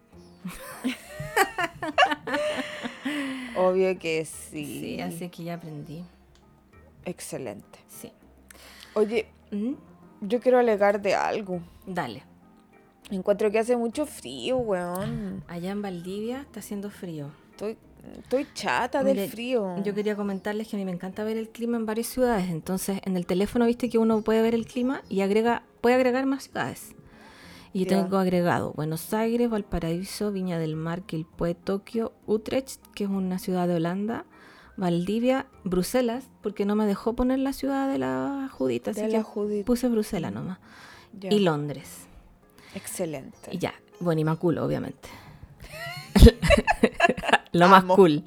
Obvio 3.55 3.97
que 3.99 4.25
sí. 4.25 4.65
Sí, 4.65 5.01
así 5.01 5.29
que 5.29 5.43
ya 5.43 5.55
aprendí. 5.55 6.03
Excelente. 7.05 7.79
Sí. 7.87 8.11
Oye, 8.93 9.27
¿Mm? 9.51 9.73
Yo 10.21 10.39
quiero 10.39 10.59
alegar 10.59 11.01
de 11.01 11.15
algo. 11.15 11.59
Dale. 11.85 12.23
Encuentro 13.09 13.51
que 13.51 13.59
hace 13.59 13.75
mucho 13.75 14.05
frío, 14.05 14.57
weón. 14.57 15.43
Allá 15.47 15.71
en 15.71 15.81
Valdivia 15.81 16.41
está 16.41 16.61
haciendo 16.61 16.89
frío. 16.89 17.31
Estoy, 17.51 17.77
estoy 18.19 18.47
chata 18.53 19.03
del 19.03 19.29
frío. 19.29 19.83
Yo 19.83 19.93
quería 19.93 20.15
comentarles 20.15 20.67
que 20.67 20.77
a 20.77 20.79
mí 20.79 20.85
me 20.85 20.91
encanta 20.91 21.23
ver 21.23 21.35
el 21.35 21.49
clima 21.49 21.75
en 21.77 21.85
varias 21.85 22.07
ciudades. 22.07 22.49
Entonces, 22.49 23.01
en 23.03 23.17
el 23.17 23.25
teléfono 23.25 23.65
viste 23.65 23.89
que 23.89 23.97
uno 23.97 24.21
puede 24.21 24.41
ver 24.41 24.55
el 24.55 24.65
clima 24.65 25.01
y 25.09 25.21
agrega, 25.21 25.63
puede 25.81 25.95
agregar 25.95 26.25
más 26.25 26.43
ciudades. 26.43 26.95
Y 27.73 27.81
yo 27.81 27.87
tengo 27.87 28.17
agregado 28.17 28.73
Buenos 28.73 29.13
Aires, 29.13 29.49
Valparaíso, 29.49 30.31
Viña 30.31 30.59
del 30.59 30.75
Mar, 30.75 31.03
Quilpué, 31.03 31.55
Tokio, 31.55 32.11
Utrecht, 32.27 32.81
que 32.93 33.05
es 33.05 33.09
una 33.09 33.39
ciudad 33.39 33.67
de 33.67 33.75
Holanda, 33.75 34.25
Valdivia, 34.81 35.45
Bruselas, 35.63 36.27
porque 36.41 36.65
no 36.65 36.75
me 36.75 36.87
dejó 36.87 37.13
poner 37.13 37.37
la 37.37 37.53
ciudad 37.53 37.87
de 37.87 37.99
la 37.99 38.49
Judita, 38.51 38.89
así 38.89 39.01
De 39.01 39.09
que 39.09 39.17
la 39.17 39.23
Judith. 39.23 39.63
puse 39.63 39.87
Bruselas 39.87 40.33
nomás. 40.33 40.57
Ya. 41.13 41.31
Y 41.31 41.37
Londres. 41.37 42.07
Excelente. 42.73 43.51
Y 43.51 43.59
ya. 43.59 43.75
Bueno, 43.99 44.21
y 44.21 44.23
más 44.23 44.39
cool, 44.39 44.57
obviamente. 44.57 45.07
Lo 47.51 47.67
más 47.67 47.83
cool. 47.83 48.23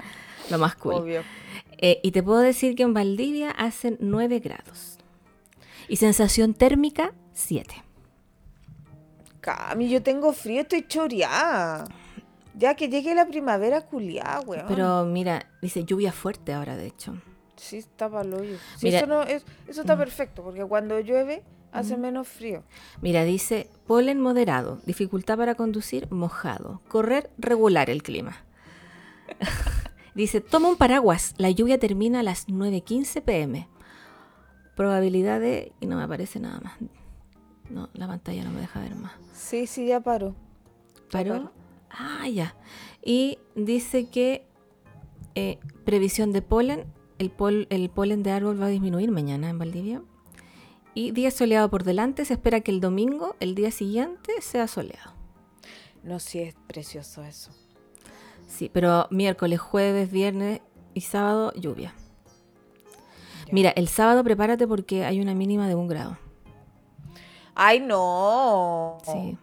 Lo 0.48 0.58
más 0.58 0.76
cool. 0.76 0.94
Obvio. 0.94 1.22
Eh, 1.78 1.98
y 2.04 2.12
te 2.12 2.22
puedo 2.22 2.38
decir 2.38 2.76
que 2.76 2.84
en 2.84 2.94
Valdivia 2.94 3.50
hacen 3.50 3.96
9 3.98 4.38
grados. 4.38 4.98
Y 5.88 5.96
sensación 5.96 6.54
térmica, 6.54 7.14
7. 7.32 7.82
Cami, 9.40 9.88
yo 9.88 10.04
tengo 10.04 10.32
frío, 10.32 10.60
estoy 10.60 10.86
choreada. 10.86 11.88
Ya 12.56 12.74
que 12.74 12.88
llegue 12.88 13.14
la 13.14 13.26
primavera 13.26 13.82
culiada, 13.82 14.40
weón. 14.40 14.64
Pero 14.68 15.04
mira, 15.04 15.46
dice 15.60 15.84
lluvia 15.84 16.12
fuerte 16.12 16.52
ahora, 16.52 16.76
de 16.76 16.86
hecho. 16.86 17.16
Sí, 17.56 17.78
está 17.78 18.08
pa'l 18.08 18.32
hoyo. 18.32 18.56
Sí, 18.76 18.86
Mira- 18.86 18.98
eso, 18.98 19.06
no, 19.06 19.22
es, 19.22 19.44
eso 19.66 19.80
está 19.80 19.96
perfecto, 19.96 20.42
porque 20.42 20.64
cuando 20.64 20.98
llueve 21.00 21.42
hace 21.72 21.96
menos 21.96 22.28
frío. 22.28 22.62
Mira, 23.00 23.24
dice 23.24 23.68
polen 23.86 24.20
moderado, 24.20 24.80
dificultad 24.86 25.36
para 25.36 25.54
conducir, 25.54 26.10
mojado. 26.10 26.80
Correr, 26.88 27.30
regular 27.38 27.90
el 27.90 28.02
clima. 28.02 28.36
dice, 30.14 30.40
toma 30.40 30.68
un 30.68 30.76
paraguas, 30.76 31.34
la 31.38 31.50
lluvia 31.50 31.78
termina 31.78 32.20
a 32.20 32.22
las 32.22 32.48
9.15 32.48 33.22
pm. 33.22 33.68
Probabilidad 34.76 35.40
de... 35.40 35.72
Y 35.80 35.86
no 35.86 35.96
me 35.96 36.02
aparece 36.02 36.40
nada 36.40 36.60
más. 36.60 36.74
No, 37.70 37.88
la 37.94 38.06
pantalla 38.06 38.44
no 38.44 38.50
me 38.50 38.60
deja 38.60 38.80
ver 38.80 38.94
más. 38.96 39.12
Sí, 39.32 39.66
sí, 39.66 39.86
ya 39.86 40.00
paró. 40.00 40.34
¿Paró? 41.10 41.50
Ah, 41.96 42.28
ya. 42.28 42.56
Y 43.02 43.38
dice 43.54 44.06
que 44.08 44.46
eh, 45.34 45.58
previsión 45.84 46.32
de 46.32 46.42
polen, 46.42 46.84
el, 47.18 47.30
pol- 47.30 47.66
el 47.70 47.88
polen 47.90 48.22
de 48.22 48.32
árbol 48.32 48.60
va 48.60 48.66
a 48.66 48.70
disminuir 48.70 49.10
mañana 49.12 49.48
en 49.48 49.58
Valdivia. 49.58 50.02
Y 50.94 51.10
día 51.12 51.30
soleado 51.30 51.70
por 51.70 51.84
delante, 51.84 52.24
se 52.24 52.34
espera 52.34 52.60
que 52.60 52.70
el 52.70 52.80
domingo, 52.80 53.36
el 53.40 53.54
día 53.54 53.70
siguiente, 53.70 54.32
sea 54.40 54.68
soleado. 54.68 55.12
No, 56.02 56.20
sí, 56.20 56.40
es 56.40 56.54
precioso 56.66 57.24
eso. 57.24 57.50
Sí, 58.46 58.70
pero 58.72 59.08
miércoles, 59.10 59.58
jueves, 59.60 60.10
viernes 60.10 60.60
y 60.94 61.00
sábado, 61.00 61.52
lluvia. 61.54 61.94
Mira, 63.50 63.70
el 63.70 63.88
sábado 63.88 64.22
prepárate 64.24 64.66
porque 64.66 65.04
hay 65.04 65.20
una 65.20 65.34
mínima 65.34 65.68
de 65.68 65.74
un 65.74 65.88
grado. 65.88 66.16
Ay, 67.54 67.80
no. 67.80 68.98
Sí. 69.04 69.38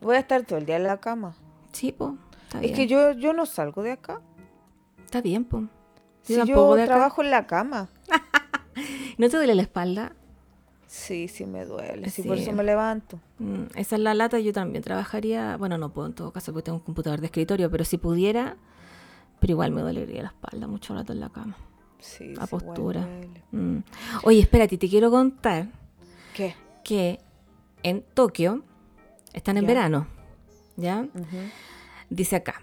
Voy 0.00 0.16
a 0.16 0.20
estar 0.20 0.44
todo 0.44 0.58
el 0.58 0.66
día 0.66 0.76
en 0.76 0.84
la 0.84 0.98
cama. 1.00 1.36
Sí, 1.76 1.92
po. 1.92 2.16
Está 2.44 2.58
Es 2.58 2.62
bien. 2.62 2.74
que 2.74 2.86
yo, 2.86 3.12
yo 3.12 3.32
no 3.34 3.44
salgo 3.44 3.82
de 3.82 3.92
acá. 3.92 4.20
Está 5.04 5.20
bien, 5.20 5.44
po. 5.44 5.64
Si 6.22 6.32
Yo 6.34 6.40
yo, 6.40 6.46
tampoco 6.46 6.76
de 6.76 6.82
acá. 6.84 6.94
trabajo 6.94 7.22
en 7.22 7.30
la 7.30 7.46
cama. 7.46 7.88
¿No 9.18 9.28
te 9.28 9.36
duele 9.36 9.54
la 9.54 9.62
espalda? 9.62 10.12
Sí, 10.86 11.28
sí 11.28 11.44
me 11.44 11.64
duele. 11.66 12.08
Sí, 12.08 12.22
Sí. 12.22 12.28
por 12.28 12.38
eso 12.38 12.52
me 12.52 12.64
levanto. 12.64 13.20
Mm, 13.38 13.64
esa 13.74 13.96
es 13.96 14.00
la 14.02 14.14
lata. 14.14 14.38
Yo 14.40 14.52
también 14.54 14.82
trabajaría. 14.82 15.56
Bueno, 15.58 15.76
no 15.76 15.90
puedo 15.92 16.06
en 16.08 16.14
todo 16.14 16.32
caso 16.32 16.52
porque 16.52 16.64
tengo 16.64 16.78
un 16.78 16.84
computador 16.84 17.20
de 17.20 17.26
escritorio, 17.26 17.70
pero 17.70 17.84
si 17.84 17.98
pudiera. 17.98 18.56
Pero 19.38 19.50
igual 19.52 19.70
me 19.72 19.82
dolería 19.82 20.22
la 20.22 20.28
espalda 20.28 20.66
mucho 20.66 20.94
rato 20.94 21.12
en 21.12 21.20
la 21.20 21.28
cama. 21.28 21.56
Sí, 21.98 22.34
La 22.34 22.46
sí, 22.46 22.50
postura. 22.50 23.06
Mm. 23.50 23.78
Oye, 24.22 24.40
espérate, 24.40 24.78
te 24.78 24.88
quiero 24.88 25.10
contar 25.10 25.66
¿Qué? 26.34 26.54
que 26.84 27.20
en 27.82 28.02
Tokio 28.14 28.62
están 29.34 29.58
en 29.58 29.64
Ya. 29.64 29.68
verano. 29.68 30.06
¿Ya? 30.76 31.06
Ujú. 31.14 31.36
Dice 32.10 32.36
acá, 32.36 32.62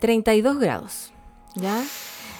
32 0.00 0.58
grados, 0.58 1.12
¿ya? 1.56 1.82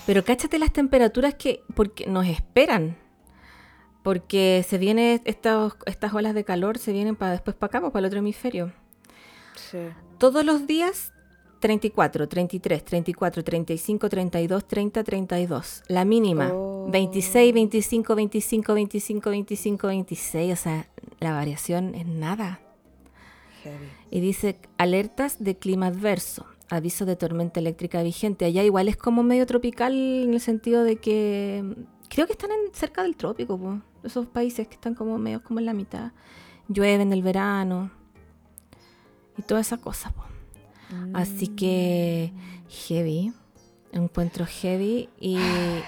Pero 0.06 0.24
cáchate 0.24 0.58
las 0.58 0.72
temperaturas 0.72 1.34
que 1.34 1.62
porque 1.74 2.06
nos 2.06 2.26
esperan. 2.26 2.96
Porque 4.02 4.64
se 4.66 4.78
vienen 4.78 5.20
estas, 5.24 5.72
estas 5.86 6.14
olas 6.14 6.34
de 6.34 6.44
calor, 6.44 6.78
se 6.78 6.92
vienen 6.92 7.16
para 7.16 7.32
después 7.32 7.56
para 7.56 7.68
acá, 7.68 7.80
pues, 7.80 7.92
para 7.92 8.00
el 8.00 8.06
otro 8.06 8.20
hemisferio. 8.20 8.72
Sí. 9.70 9.78
Todos 10.18 10.44
los 10.44 10.66
días 10.66 11.12
34, 11.60 12.28
33, 12.28 12.84
34, 12.84 13.44
35, 13.44 14.08
32, 14.08 14.68
30, 14.68 15.04
32. 15.04 15.82
La 15.88 16.04
mínima 16.04 16.50
Oh. 16.52 16.88
26, 16.90 17.52
25, 17.52 18.14
25, 18.14 18.74
25, 18.74 19.30
25, 19.30 19.86
26. 19.88 20.52
O 20.52 20.56
sea, 20.56 20.86
la 21.20 21.32
variación 21.32 21.94
es 21.94 22.06
nada. 22.06 22.60
Heavy. 23.62 23.86
Y 24.10 24.20
dice 24.20 24.58
alertas 24.76 25.42
de 25.42 25.56
clima 25.56 25.88
adverso, 25.88 26.46
aviso 26.70 27.06
de 27.06 27.16
tormenta 27.16 27.60
eléctrica 27.60 28.02
vigente. 28.02 28.44
Allá 28.44 28.62
igual 28.62 28.88
es 28.88 28.96
como 28.96 29.22
medio 29.22 29.46
tropical 29.46 29.94
en 29.94 30.34
el 30.34 30.40
sentido 30.40 30.84
de 30.84 30.96
que 30.96 31.62
mm, 31.64 31.82
creo 32.08 32.26
que 32.26 32.32
están 32.32 32.50
en, 32.50 32.74
cerca 32.74 33.02
del 33.02 33.16
trópico, 33.16 33.58
po. 33.58 33.80
esos 34.04 34.26
países 34.26 34.68
que 34.68 34.74
están 34.74 34.94
como 34.94 35.18
medio 35.18 35.42
como 35.42 35.60
en 35.60 35.66
la 35.66 35.74
mitad. 35.74 36.12
Llueve 36.68 37.02
en 37.02 37.12
el 37.12 37.22
verano 37.22 37.90
y 39.36 39.42
toda 39.42 39.60
esa 39.60 39.78
cosa. 39.78 40.10
po. 40.10 40.22
Así 41.12 41.48
que 41.48 42.32
heavy, 42.68 43.32
encuentro 43.92 44.46
heavy 44.46 45.10
y, 45.20 45.38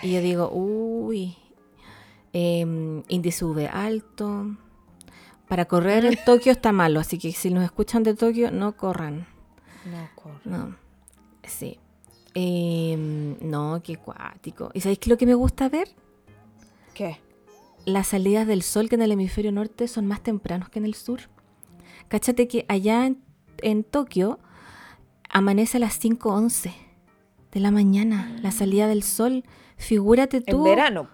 y 0.03 0.13
yo 0.13 0.21
digo, 0.21 0.51
uy, 0.53 1.37
em, 2.33 3.03
índice 3.09 3.45
UV 3.45 3.69
alto. 3.73 4.57
Para 5.51 5.65
correr 5.65 6.05
en 6.05 6.17
Tokio 6.25 6.53
está 6.53 6.71
malo, 6.71 7.01
así 7.01 7.19
que 7.19 7.33
si 7.33 7.51
nos 7.51 7.65
escuchan 7.65 8.05
de 8.05 8.15
Tokio, 8.15 8.53
no 8.53 8.77
corran. 8.77 9.27
No, 9.85 10.09
corre. 10.15 10.39
No, 10.45 10.77
sí. 11.43 11.81
Em, 12.35 13.37
no, 13.41 13.83
qué 13.83 13.97
cuático. 13.97 14.71
¿Y 14.75 14.81
sabéis 14.81 15.01
qué 15.01 15.07
es 15.07 15.09
lo 15.09 15.19
que 15.19 15.27
me 15.27 15.35
gusta 15.35 15.69
ver? 15.69 15.89
¿Qué? 16.95 17.21
Las 17.85 18.07
salidas 18.07 18.47
del 18.47 18.63
sol 18.63 18.89
que 18.89 18.95
en 18.95 19.03
el 19.03 19.11
hemisferio 19.11 19.51
norte 19.51 19.89
son 19.89 20.07
más 20.07 20.23
tempranos 20.23 20.69
que 20.69 20.79
en 20.79 20.85
el 20.85 20.95
sur. 20.95 21.23
Cáchate 22.07 22.47
que 22.47 22.65
allá 22.69 23.05
en, 23.07 23.21
en 23.59 23.83
Tokio 23.83 24.39
amanece 25.29 25.79
a 25.79 25.81
las 25.81 26.01
5.11 26.01 26.73
de 27.51 27.59
la 27.59 27.73
mañana, 27.73 28.39
la 28.41 28.53
salida 28.53 28.87
del 28.87 29.03
sol. 29.03 29.43
Figúrate 29.77 30.43
tú. 30.43 30.59
En 30.59 30.77
verano. 30.77 31.09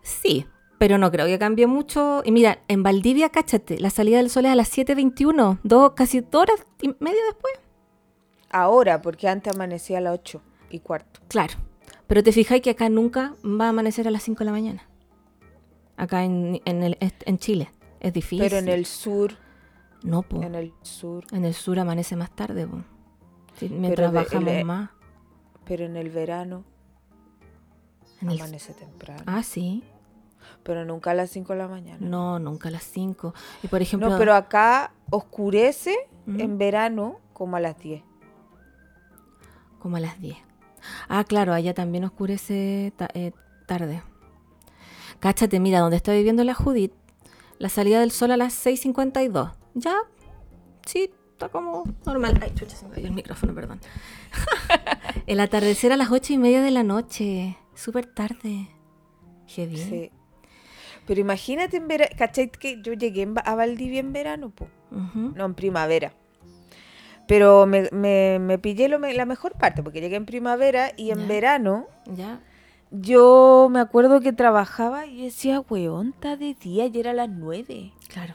Sí, 0.00 0.46
pero 0.78 0.98
no 0.98 1.10
creo 1.10 1.26
que 1.26 1.38
cambie 1.38 1.66
mucho. 1.66 2.22
Y 2.24 2.32
mira, 2.32 2.58
en 2.68 2.82
Valdivia, 2.82 3.28
cáchate, 3.30 3.78
la 3.78 3.90
salida 3.90 4.18
del 4.18 4.30
sol 4.30 4.44
es 4.46 4.52
a 4.52 4.54
las 4.56 4.76
7.21, 4.76 5.58
dos, 5.62 5.92
casi 5.94 6.20
dos 6.20 6.42
horas 6.42 6.66
y 6.82 6.88
media 7.00 7.20
después. 7.30 7.54
Ahora, 8.50 9.02
porque 9.02 9.28
antes 9.28 9.52
amanecía 9.54 9.98
a 9.98 10.00
las 10.00 10.14
8 10.14 10.40
y 10.70 10.80
cuarto. 10.80 11.20
Claro, 11.28 11.54
pero 12.06 12.22
te 12.22 12.32
fijáis 12.32 12.62
que 12.62 12.70
acá 12.70 12.88
nunca 12.88 13.34
va 13.44 13.66
a 13.66 13.68
amanecer 13.70 14.06
a 14.06 14.10
las 14.10 14.22
5 14.22 14.40
de 14.40 14.44
la 14.44 14.52
mañana. 14.52 14.88
Acá 15.96 16.24
en, 16.24 16.60
en, 16.64 16.82
el, 16.82 16.96
en 17.00 17.38
Chile. 17.38 17.70
Es 18.00 18.12
difícil. 18.12 18.40
Pero 18.44 18.58
en 18.58 18.68
el 18.68 18.84
sur, 18.86 19.32
No, 20.02 20.22
po. 20.22 20.42
en 20.42 20.54
el 20.54 20.72
sur, 20.82 21.24
En 21.32 21.44
el 21.44 21.54
sur 21.54 21.78
amanece 21.78 22.14
más 22.16 22.30
tarde, 22.34 22.66
po. 22.66 22.82
Sí, 23.58 23.68
mientras 23.68 24.12
de- 24.12 24.18
bajamos 24.18 24.52
el- 24.52 24.64
más. 24.64 24.90
pero 25.64 25.84
en 25.84 25.96
el 25.96 26.10
verano 26.10 26.64
En 28.20 28.30
el- 28.30 28.40
amanece 28.40 28.74
temprano. 28.74 29.22
Ah, 29.26 29.42
sí. 29.42 29.82
Pero 30.64 30.84
nunca 30.84 31.10
a 31.12 31.14
las 31.14 31.30
5 31.30 31.52
de 31.52 31.58
la 31.60 31.68
mañana. 31.68 31.98
No, 32.00 32.38
nunca 32.38 32.68
a 32.68 32.72
las 32.72 32.82
5. 32.84 33.32
Y 33.62 33.68
por 33.68 33.82
ejemplo. 33.82 34.08
No, 34.10 34.18
pero 34.18 34.34
acá 34.34 34.92
oscurece 35.10 35.94
en 36.26 36.56
verano 36.58 37.20
como 37.34 37.56
a 37.56 37.60
las 37.60 37.78
10. 37.78 38.02
Como 39.78 39.96
a 39.96 40.00
las 40.00 40.18
10. 40.20 40.36
Ah, 41.08 41.24
claro, 41.24 41.52
allá 41.52 41.74
también 41.74 42.04
oscurece 42.04 42.92
ta- 42.96 43.08
eh, 43.14 43.32
tarde. 43.66 44.02
Cáchate, 45.20 45.60
mira, 45.60 45.80
donde 45.80 45.96
está 45.96 46.12
viviendo 46.12 46.44
la 46.44 46.54
Judith, 46.54 46.92
la 47.58 47.68
salida 47.68 48.00
del 48.00 48.10
sol 48.10 48.30
a 48.30 48.36
las 48.36 48.54
6.52. 48.54 49.52
Ya, 49.74 49.94
sí, 50.86 51.10
está 51.32 51.48
como 51.48 51.84
normal. 52.06 52.38
Ay, 52.42 52.52
chucha, 52.54 52.76
se 52.76 52.86
me 52.86 52.94
cayó 52.94 53.06
el 53.06 53.12
micrófono, 53.14 53.54
perdón. 53.54 53.80
el 55.26 55.40
atardecer 55.40 55.92
a 55.92 55.96
las 55.96 56.10
8 56.10 56.32
y 56.34 56.38
media 56.38 56.62
de 56.62 56.70
la 56.70 56.82
noche. 56.82 57.56
Súper 57.74 58.06
tarde. 58.06 58.68
Heavy. 59.46 59.76
Sí. 59.76 60.12
Pero 61.06 61.20
imagínate 61.20 61.76
en 61.76 61.88
verano, 61.88 62.10
¿cachai? 62.16 62.50
Que 62.50 62.80
yo 62.82 62.92
llegué 62.94 63.28
a 63.44 63.54
Valdivia 63.54 64.00
en 64.00 64.12
verano, 64.12 64.50
po. 64.50 64.68
No 64.90 65.44
en 65.44 65.54
primavera. 65.54 66.12
Pero 67.26 67.66
me, 67.66 67.88
me, 67.90 68.38
me 68.38 68.58
pillé 68.58 68.88
lo 68.88 68.98
me- 68.98 69.14
la 69.14 69.24
mejor 69.26 69.52
parte, 69.54 69.82
porque 69.82 70.00
llegué 70.00 70.16
en 70.16 70.26
primavera 70.26 70.92
y 70.96 71.10
en 71.10 71.26
verano 71.26 71.86
Ya. 72.06 72.40
yo 72.90 73.68
me 73.70 73.80
acuerdo 73.80 74.20
que 74.20 74.32
trabajaba 74.32 75.06
y 75.06 75.22
decía, 75.24 75.60
weón, 75.60 76.10
está 76.14 76.36
de 76.36 76.54
día 76.54 76.86
y 76.86 76.98
era 76.98 77.10
a 77.12 77.14
las 77.14 77.28
9. 77.30 77.92
Claro. 78.08 78.34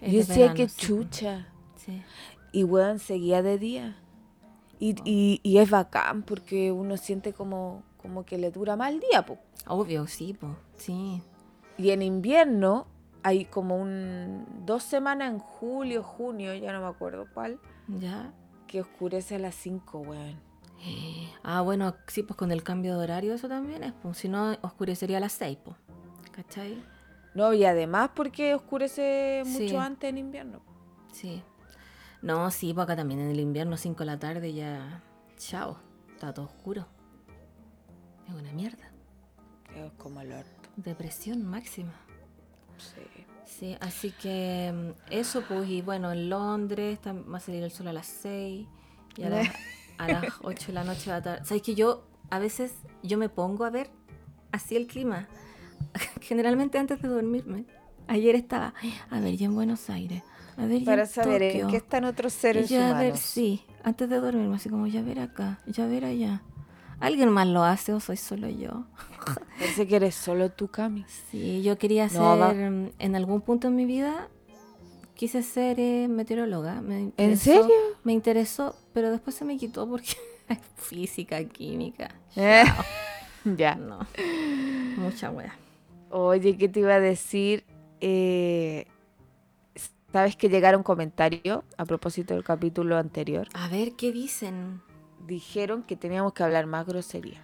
Es 0.00 0.12
yo 0.12 0.34
de 0.34 0.48
decía, 0.48 0.68
sí. 0.68 0.86
chucha. 0.86 1.48
Sí. 1.76 2.02
Y 2.52 2.64
weón, 2.64 2.98
seguía 2.98 3.42
de 3.42 3.58
día. 3.58 3.96
Y, 4.80 4.94
y, 5.04 5.40
y 5.42 5.58
es 5.58 5.70
bacán 5.70 6.22
porque 6.22 6.70
uno 6.72 6.96
siente 6.96 7.32
como, 7.32 7.82
como 7.96 8.24
que 8.26 8.36
le 8.36 8.50
dura 8.50 8.76
más 8.76 8.90
el 8.92 9.00
día, 9.00 9.24
po. 9.24 9.38
Obvio, 9.68 10.06
sí, 10.06 10.34
po. 10.34 10.56
Sí. 10.76 11.22
Y 11.78 11.90
en 11.90 12.02
invierno 12.02 12.86
hay 13.22 13.44
como 13.44 13.76
un 13.76 14.46
dos 14.64 14.82
semanas 14.82 15.30
en 15.32 15.38
julio, 15.38 16.02
junio, 16.02 16.54
ya 16.54 16.72
no 16.72 16.80
me 16.80 16.86
acuerdo 16.86 17.26
cuál, 17.34 17.58
Ya. 17.88 18.32
que 18.66 18.80
oscurece 18.80 19.34
a 19.36 19.38
las 19.38 19.54
5, 19.54 19.98
weón. 20.00 20.40
Ah, 21.42 21.60
bueno, 21.62 21.94
sí, 22.06 22.22
pues 22.22 22.36
con 22.36 22.50
el 22.52 22.62
cambio 22.62 22.96
de 22.96 23.04
horario 23.04 23.34
eso 23.34 23.48
también 23.48 23.82
es, 23.84 23.92
pues 24.02 24.18
si 24.18 24.28
no 24.28 24.56
oscurecería 24.62 25.18
a 25.18 25.20
las 25.20 25.32
6, 25.32 25.58
pues. 25.64 25.76
¿Cachai? 26.32 26.82
No, 27.34 27.52
y 27.52 27.64
además 27.64 28.10
porque 28.14 28.54
oscurece 28.54 29.42
mucho 29.46 29.68
Sí. 29.68 29.76
antes 29.76 30.08
en 30.10 30.18
invierno. 30.18 30.60
Sí. 31.12 31.42
No, 32.22 32.50
sí, 32.50 32.72
pues 32.74 32.84
acá 32.84 32.96
también 32.96 33.20
en 33.20 33.30
el 33.30 33.40
invierno, 33.40 33.76
5 33.76 34.00
de 34.00 34.06
la 34.06 34.18
tarde 34.18 34.52
ya. 34.54 35.02
Chao. 35.36 35.78
Está 36.12 36.32
todo 36.32 36.46
oscuro. 36.46 36.86
Es 38.26 38.34
una 38.34 38.52
mierda. 38.52 38.90
Es 39.74 39.92
como 39.98 40.20
el 40.22 40.32
orto. 40.32 40.65
Depresión 40.76 41.44
máxima. 41.44 41.92
Sí. 42.78 43.02
Sí, 43.46 43.76
así 43.80 44.10
que 44.20 44.72
mm, 44.74 45.12
eso, 45.12 45.42
pues, 45.42 45.68
y 45.70 45.80
bueno, 45.80 46.12
en 46.12 46.28
Londres 46.28 46.98
va 47.06 47.38
a 47.38 47.40
salir 47.40 47.62
el 47.62 47.70
sol 47.70 47.88
a 47.88 47.92
las 47.92 48.06
6 48.06 48.66
y 49.16 49.22
a, 49.24 49.30
las- 49.30 49.48
a 49.98 50.08
las 50.08 50.34
8 50.42 50.66
de 50.68 50.72
la 50.74 50.84
noche 50.84 51.08
va 51.10 51.16
a 51.16 51.18
estar. 51.18 51.46
¿Sabes 51.46 51.62
que 51.62 51.74
yo 51.74 52.04
a 52.30 52.38
veces 52.38 52.74
yo 53.02 53.16
me 53.18 53.28
pongo 53.28 53.64
a 53.64 53.70
ver 53.70 53.88
así 54.52 54.76
el 54.76 54.86
clima? 54.86 55.26
Generalmente 56.20 56.78
antes 56.78 57.00
de 57.00 57.08
dormirme. 57.08 57.64
Ayer 58.08 58.34
estaba, 58.36 58.74
a 59.10 59.20
ver, 59.20 59.36
ya 59.36 59.46
en 59.46 59.54
Buenos 59.54 59.88
Aires, 59.90 60.22
a 60.56 60.66
ver, 60.66 60.84
Para 60.84 61.02
en 61.02 61.08
saber 61.08 61.42
en 61.42 61.66
qué 61.68 61.76
están 61.78 62.04
otros 62.04 62.32
Y 62.34 62.36
seres 62.38 62.70
ya 62.70 62.90
a 62.90 63.02
ver, 63.02 63.16
sí, 63.16 63.64
antes 63.82 64.08
de 64.08 64.20
dormirme, 64.20 64.54
así 64.56 64.68
como 64.68 64.86
ya 64.86 65.02
ver 65.02 65.18
acá, 65.18 65.58
ya 65.66 65.86
ver 65.86 66.04
allá. 66.04 66.42
¿Alguien 67.00 67.30
más 67.30 67.46
lo 67.46 67.62
hace 67.62 67.92
o 67.92 68.00
soy 68.00 68.16
solo 68.16 68.48
yo? 68.48 68.84
Parece 69.58 69.86
que 69.86 69.96
eres 69.96 70.14
solo 70.14 70.50
tú, 70.50 70.68
Cami. 70.68 71.04
Sí, 71.30 71.62
yo 71.62 71.78
quería 71.78 72.08
ser, 72.08 72.20
No, 72.20 72.36
mm, 72.36 72.90
en 72.98 73.16
algún 73.16 73.40
punto 73.40 73.68
en 73.68 73.76
mi 73.76 73.84
vida, 73.84 74.28
quise 75.14 75.42
ser 75.42 75.78
eh, 75.80 76.08
meteoróloga. 76.08 76.80
Me 76.80 77.12
¿En 77.16 77.36
serio? 77.36 77.66
Me 78.04 78.12
interesó, 78.12 78.76
pero 78.92 79.10
después 79.10 79.34
se 79.36 79.44
me 79.44 79.56
quitó 79.56 79.88
porque 79.88 80.14
es 80.48 80.58
física, 80.76 81.42
química. 81.44 82.14
Eh, 82.36 82.64
ya. 83.44 83.74
No, 83.74 84.06
mucha 84.96 85.30
wea. 85.30 85.54
Oye, 86.10 86.56
¿qué 86.56 86.68
te 86.68 86.80
iba 86.80 86.94
a 86.94 87.00
decir? 87.00 87.64
Eh, 88.00 88.86
¿Sabes 90.12 90.36
que 90.36 90.48
llegaron 90.48 90.82
comentarios 90.82 91.62
a 91.76 91.84
propósito 91.84 92.32
del 92.32 92.44
capítulo 92.44 92.96
anterior? 92.96 93.48
A 93.52 93.68
ver, 93.68 93.92
¿qué 93.92 94.12
dicen? 94.12 94.80
Dijeron 95.26 95.82
que 95.82 95.96
teníamos 95.96 96.32
que 96.32 96.42
hablar 96.42 96.66
más 96.66 96.86
grosería. 96.86 97.40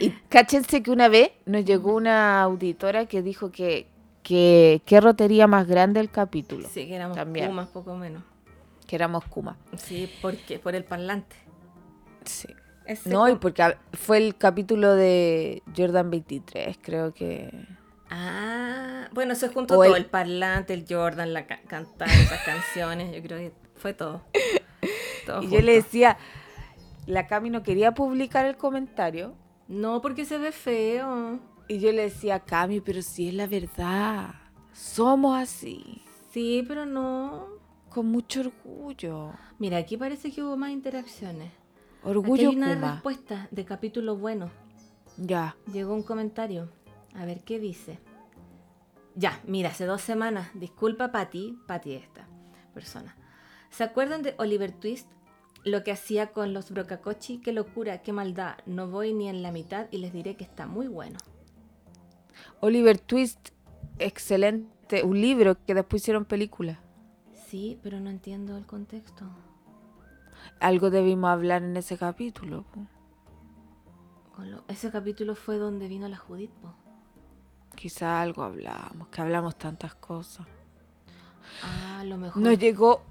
y 0.00 0.10
cáchense 0.28 0.82
que 0.82 0.90
una 0.90 1.08
vez 1.08 1.30
nos 1.46 1.64
llegó 1.64 1.94
una 1.94 2.42
auditora 2.42 3.06
que 3.06 3.22
dijo 3.22 3.50
que 3.50 3.88
que 4.22 4.80
qué 4.86 5.00
rotería 5.02 5.46
más 5.46 5.66
grande 5.66 6.00
el 6.00 6.10
capítulo. 6.10 6.66
Sí, 6.70 6.86
que 6.86 6.96
éramos 6.96 7.14
También. 7.16 7.48
Pumas, 7.48 7.68
poco 7.68 7.94
menos. 7.94 8.22
Que 8.86 8.96
éramos 8.96 9.24
Kuma. 9.26 9.58
Sí, 9.76 10.10
porque 10.22 10.58
por 10.58 10.74
el 10.74 10.84
parlante. 10.84 11.36
Sí. 12.24 12.48
Ese 12.86 13.10
No, 13.10 13.28
y 13.28 13.34
porque 13.36 13.76
fue 13.92 14.16
el 14.18 14.36
capítulo 14.36 14.94
de 14.94 15.62
Jordan 15.76 16.10
23, 16.10 16.78
creo 16.80 17.12
que. 17.12 17.50
Ah, 18.10 19.08
bueno, 19.12 19.34
se 19.34 19.48
juntó 19.48 19.74
O 19.74 19.82
todo, 19.84 19.94
el- 19.96 20.04
el 20.04 20.06
parlante, 20.10 20.72
el 20.72 20.86
Jordan, 20.88 21.32
la 21.34 21.46
ca- 21.46 21.60
cantar 21.66 22.08
esas 22.08 22.42
canciones, 22.44 23.14
yo 23.14 23.22
creo 23.22 23.38
que 23.38 23.52
fue 23.84 23.92
todo. 23.92 24.22
Todo 25.26 25.42
Y 25.42 25.50
yo 25.50 25.60
le 25.60 25.74
decía, 25.74 26.16
la 27.04 27.26
Cami 27.26 27.50
no 27.50 27.62
quería 27.62 27.92
publicar 27.92 28.46
el 28.46 28.56
comentario. 28.56 29.34
No, 29.68 30.00
porque 30.00 30.24
se 30.24 30.38
ve 30.38 30.52
feo. 30.52 31.38
Y 31.68 31.80
yo 31.80 31.92
le 31.92 32.04
decía, 32.04 32.40
Cami, 32.40 32.80
pero 32.80 33.02
si 33.02 33.28
es 33.28 33.34
la 33.34 33.46
verdad. 33.46 34.36
Somos 34.72 35.38
así. 35.38 36.02
Sí, 36.30 36.64
pero 36.66 36.86
no. 36.86 37.46
Con 37.90 38.06
mucho 38.06 38.40
orgullo. 38.40 39.32
Mira, 39.58 39.76
aquí 39.76 39.98
parece 39.98 40.32
que 40.32 40.42
hubo 40.42 40.56
más 40.56 40.70
interacciones. 40.70 41.48
Aquí 42.00 42.08
Orgullo 42.08 42.48
hay 42.48 42.56
una 42.56 42.74
Kuma. 42.74 42.92
respuesta 42.92 43.48
de 43.50 43.66
capítulo 43.66 44.16
bueno. 44.16 44.50
Ya. 45.18 45.56
Llegó 45.70 45.92
un 45.92 46.02
comentario. 46.02 46.70
A 47.14 47.26
ver 47.26 47.44
qué 47.44 47.58
dice. 47.60 47.98
Ya, 49.14 49.42
mira, 49.46 49.68
hace 49.68 49.84
dos 49.84 50.00
semanas. 50.00 50.48
Disculpa, 50.54 51.12
Patti. 51.12 51.58
Patti, 51.66 51.92
esta 51.92 52.26
persona. 52.72 53.14
¿Se 53.76 53.82
acuerdan 53.84 54.22
de 54.22 54.34
Oliver 54.38 54.72
Twist? 54.72 55.08
Lo 55.64 55.82
que 55.82 55.92
hacía 55.92 56.32
con 56.32 56.52
los 56.52 56.70
Brocacochi. 56.70 57.38
Qué 57.38 57.52
locura, 57.52 58.02
qué 58.02 58.12
maldad. 58.12 58.58
No 58.66 58.88
voy 58.88 59.14
ni 59.14 59.28
en 59.28 59.42
la 59.42 59.50
mitad 59.50 59.86
y 59.90 59.98
les 59.98 60.12
diré 60.12 60.36
que 60.36 60.44
está 60.44 60.66
muy 60.66 60.86
bueno. 60.88 61.18
Oliver 62.60 62.98
Twist, 62.98 63.48
excelente. 63.98 65.02
Un 65.02 65.20
libro 65.20 65.56
que 65.64 65.74
después 65.74 66.02
hicieron 66.02 66.24
película. 66.24 66.80
Sí, 67.48 67.78
pero 67.82 67.98
no 68.00 68.10
entiendo 68.10 68.56
el 68.56 68.66
contexto. 68.66 69.24
Algo 70.60 70.90
debimos 70.90 71.30
hablar 71.30 71.62
en 71.62 71.76
ese 71.76 71.96
capítulo. 71.96 72.66
Con 74.36 74.50
lo- 74.50 74.64
Ese 74.68 74.90
capítulo 74.90 75.34
fue 75.34 75.56
donde 75.58 75.88
vino 75.88 76.06
la 76.08 76.16
Judith. 76.18 76.50
po. 76.50 76.74
Quizá 77.74 78.20
algo 78.20 78.42
hablamos, 78.42 79.08
que 79.08 79.20
hablamos 79.20 79.56
tantas 79.56 79.94
cosas. 79.94 80.46
Ah, 81.62 82.00
a 82.00 82.04
lo 82.04 82.18
mejor. 82.18 82.42
Nos 82.42 82.58
llegó 82.58 83.02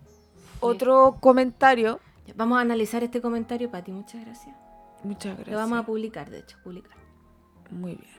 otro 0.64 1.18
comentario. 1.20 2.00
Vamos 2.36 2.58
a 2.58 2.62
analizar 2.62 3.04
este 3.04 3.22
comentario, 3.22 3.70
Pati. 3.70 3.92
Muchas 3.92 4.24
gracias. 4.26 4.56
Muchas 5.04 5.36
gracias. 5.36 5.50
Lo 5.54 5.58
vamos 5.58 5.80
a 5.80 5.86
publicar, 5.86 6.30
de 6.30 6.40
hecho, 6.40 6.58
publicar. 6.64 6.98
Muy 7.70 7.96
bien. 7.96 8.12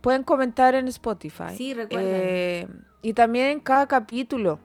Pueden 0.00 0.24
comentar 0.24 0.74
en 0.74 0.88
Spotify. 0.88 1.56
Sí, 1.56 1.74
recuerden. 1.74 2.10
Eh, 2.12 2.68
y 3.02 3.12
también 3.14 3.46
en 3.46 3.60
cada 3.60 3.86
capítulo. 3.86 4.58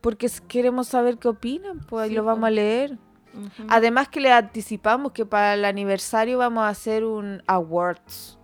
Porque 0.00 0.28
queremos 0.48 0.88
saber 0.88 1.18
qué 1.18 1.28
opinan, 1.28 1.78
pues 1.80 2.02
ahí 2.04 2.08
Sí, 2.10 2.16
lo 2.16 2.24
vamos 2.24 2.44
a 2.48 2.50
leer. 2.50 2.98
Ujú. 3.34 3.66
Además 3.68 4.08
que 4.08 4.20
le 4.20 4.32
anticipamos 4.32 5.12
que 5.12 5.24
para 5.24 5.54
el 5.54 5.64
aniversario 5.64 6.38
vamos 6.38 6.64
a 6.64 6.68
hacer 6.68 7.04
un 7.04 7.42
awards 7.46 8.36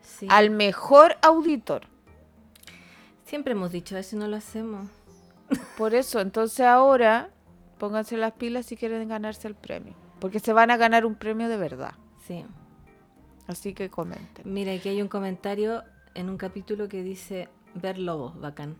Sí. 0.00 0.26
al 0.28 0.50
mejor 0.50 1.16
auditor. 1.22 1.82
Siempre 3.24 3.52
hemos 3.52 3.70
dicho 3.72 3.96
eso 3.96 4.16
y 4.16 4.18
no 4.18 4.26
lo 4.28 4.36
hacemos. 4.36 4.88
Por 5.76 5.94
eso, 5.94 6.20
entonces 6.20 6.60
ahora 6.60 7.30
pónganse 7.78 8.16
las 8.16 8.32
pilas 8.32 8.66
si 8.66 8.76
quieren 8.76 9.08
ganarse 9.08 9.48
el 9.48 9.54
premio. 9.54 9.94
Porque 10.20 10.38
se 10.38 10.52
van 10.52 10.70
a 10.70 10.76
ganar 10.76 11.04
un 11.04 11.16
premio 11.16 11.48
de 11.48 11.56
verdad. 11.56 11.94
Sí. 12.26 12.44
Así 13.46 13.74
que 13.74 13.90
comenten. 13.90 14.52
Mira, 14.52 14.72
aquí 14.72 14.88
hay 14.88 15.02
un 15.02 15.08
comentario 15.08 15.82
en 16.14 16.30
un 16.30 16.36
capítulo 16.36 16.88
que 16.88 17.02
dice 17.02 17.48
ver 17.74 17.98
lobos, 17.98 18.38
bacán. 18.40 18.76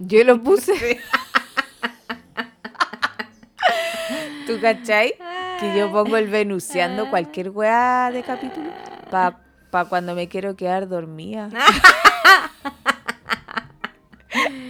Yo 0.00 0.24
lo 0.24 0.42
puse. 0.42 1.00
¿Tú 4.46 4.60
cachai? 4.60 5.14
Que 5.60 5.76
yo 5.76 5.90
pongo 5.90 6.16
el 6.16 6.28
venuseando 6.28 7.10
cualquier 7.10 7.50
weá 7.50 8.10
de 8.12 8.22
capítulo 8.22 8.70
para 9.10 9.40
pa 9.70 9.86
cuando 9.86 10.14
me 10.14 10.28
quiero 10.28 10.54
quedar 10.56 10.88
dormida. 10.88 11.48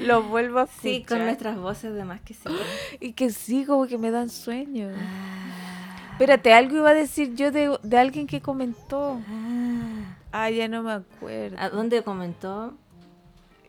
lo 0.07 0.23
vuelvo 0.23 0.61
a 0.61 0.63
escuchar. 0.65 0.83
Sí, 0.83 1.05
con 1.07 1.19
nuestras 1.21 1.59
voces 1.59 1.95
de 1.95 2.05
más 2.05 2.21
que 2.23 2.35
sí. 2.35 2.43
Y 3.01 3.13
que 3.13 3.31
sí, 3.31 3.65
como 3.65 3.87
que 3.87 3.99
me 3.99 4.11
dan 4.11 4.31
sueño. 4.31 4.89
Ah, 4.97 6.13
Espérate, 6.13 6.55
algo 6.55 6.77
iba 6.77 6.91
a 6.91 6.95
decir 6.95 7.35
yo 7.35 7.51
de, 7.53 7.79
de 7.83 7.99
alguien 7.99 8.27
que 8.27 8.41
comentó. 8.41 9.21
ah. 9.29 10.17
Ah, 10.33 10.51
ya 10.51 10.69
no 10.69 10.83
me 10.83 10.93
acuerdo. 10.93 11.57
¿A 11.59 11.71
dónde 11.71 12.03
comentó? 12.03 12.75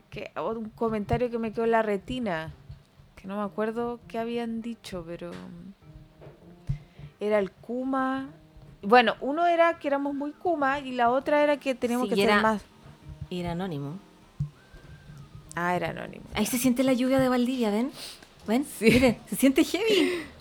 Que, 0.10 0.32
un 0.36 0.70
comentario 0.72 1.30
que 1.30 1.38
me 1.40 1.52
quedó 1.54 1.64
en 1.66 1.72
la 1.72 1.82
retina. 1.82 2.52
Que 3.16 3.28
no 3.28 3.38
me 3.38 3.44
acuerdo 3.44 4.00
qué 4.08 4.20
habían 4.20 4.62
dicho, 4.62 5.04
pero. 5.08 5.32
Era 7.20 7.40
el 7.40 7.52
Kuma. 7.52 8.28
Bueno, 8.82 9.16
uno 9.22 9.46
era 9.48 9.80
que 9.80 9.88
éramos 9.88 10.14
muy 10.14 10.32
Kuma 10.34 10.80
y 10.80 10.92
la 10.92 11.10
otra 11.10 11.42
era 11.42 11.58
que 11.58 11.74
teníamos 11.74 12.10
Sí, 12.10 12.16
que 12.16 12.26
ser 12.26 12.42
más. 12.42 12.62
Era 13.30 13.52
anónimo. 13.52 14.00
Ah, 15.60 15.76
era 15.76 15.90
anónimo. 15.90 16.24
Ahí 16.36 16.46
se 16.46 16.60
siente 16.60 16.84
la 16.84 16.94
lluvia 16.94 17.20
de 17.20 17.30
Valdivia, 17.30 17.72
¿ven? 17.72 17.92
¿Ven? 18.48 18.64
Sí. 18.78 18.86
Miren, 18.92 19.18
se 19.30 19.36
siente 19.36 19.64
heavy. 19.64 20.24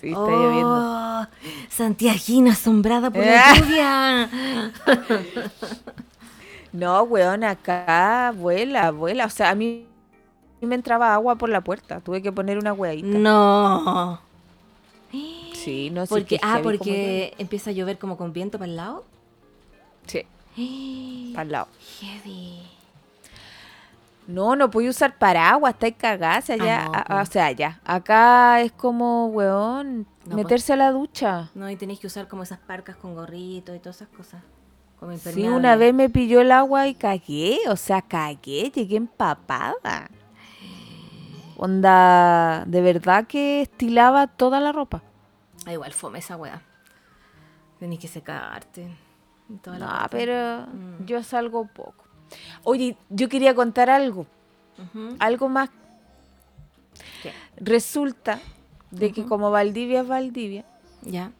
Sí, 0.00 0.10
está 0.10 0.20
Oh, 0.20 0.30
lloviendo. 0.30 1.28
Santiagina 1.70 2.52
asombrada 2.52 3.10
por 3.10 3.24
la 3.26 3.54
lluvia. 3.58 4.30
No, 6.72 7.02
weón, 7.02 7.42
acá 7.44 8.32
vuela, 8.36 8.90
vuela. 8.92 9.24
O 9.26 9.30
sea, 9.30 9.50
a 9.50 9.54
mí 9.54 9.86
me 10.60 10.74
entraba 10.74 11.14
agua 11.14 11.34
por 11.36 11.48
la 11.48 11.62
puerta. 11.62 12.00
Tuve 12.00 12.22
que 12.22 12.30
poner 12.30 12.58
una 12.58 12.72
weadita. 12.74 13.08
No. 13.08 14.20
Sí, 15.54 15.90
no 15.90 16.04
sé. 16.06 16.10
Porque, 16.10 16.38
ah, 16.42 16.60
porque 16.62 17.34
empieza 17.38 17.70
a 17.70 17.72
llover 17.72 17.98
como 17.98 18.16
con 18.16 18.32
viento 18.32 18.58
para 18.58 18.70
el 18.70 18.76
lado. 18.76 19.04
Sí, 20.06 21.32
para 21.34 21.42
el 21.42 21.50
lado. 21.52 21.68
Heavy. 22.00 22.67
No, 24.28 24.54
no 24.54 24.70
pude 24.70 24.90
usar 24.90 25.16
paraguas, 25.18 25.72
está 25.74 25.90
cagada. 25.90 26.36
Allá, 26.36 26.82
Ah, 26.84 26.84
no, 26.86 26.94
a- 26.98 27.04
pues. 27.04 27.28
o 27.28 27.32
sea, 27.32 27.46
allá. 27.46 27.80
Acá 27.84 28.60
es 28.60 28.70
como, 28.72 29.26
weón, 29.28 30.06
No, 30.26 30.36
meterse 30.36 30.74
a 30.74 30.76
la 30.76 30.92
ducha. 30.92 31.50
No, 31.54 31.68
y 31.70 31.76
tenéis 31.76 31.98
que 31.98 32.06
usar 32.06 32.28
como 32.28 32.42
esas 32.42 32.58
parcas 32.58 32.94
con 32.96 33.14
gorrito 33.14 33.74
y 33.74 33.78
todas 33.80 33.96
esas 33.96 34.08
cosas. 34.08 34.42
Como 35.00 35.16
Sí, 35.16 35.48
una 35.48 35.76
vez 35.76 35.94
me 35.94 36.10
pilló 36.10 36.40
el 36.42 36.52
agua 36.52 36.88
y 36.88 36.94
cagué. 36.94 37.58
O 37.68 37.76
sea, 37.76 38.02
cagué, 38.02 38.70
llegué 38.70 38.96
empapada. 38.96 40.08
Onda, 41.56 42.64
de 42.66 42.80
verdad 42.82 43.26
que 43.26 43.62
estilaba 43.62 44.26
toda 44.26 44.60
la 44.60 44.72
ropa. 44.72 45.02
Ah, 45.66 45.72
igual 45.72 45.92
fome 45.92 46.18
esa 46.20 46.36
weá. 46.36 46.62
Tenéis 47.78 48.00
que 48.00 48.08
secarte. 48.08 48.88
toda 49.62 49.78
No, 49.78 50.06
pero 50.10 50.66
Mm. 50.66 51.06
yo 51.06 51.22
salgo 51.22 51.66
poco. 51.66 52.04
Oye, 52.64 52.96
yo 53.10 53.28
quería 53.28 53.54
contar 53.54 53.90
algo. 53.90 54.26
Algo 55.18 55.48
más. 55.48 55.70
¿Qué? 57.22 57.32
Resulta 57.56 58.40
de 58.90 59.12
que 59.12 59.24
como 59.24 59.50
Valdivia 59.50 60.00
es 60.02 60.08
Valdivia, 60.08 60.64
Ya. 61.02 61.32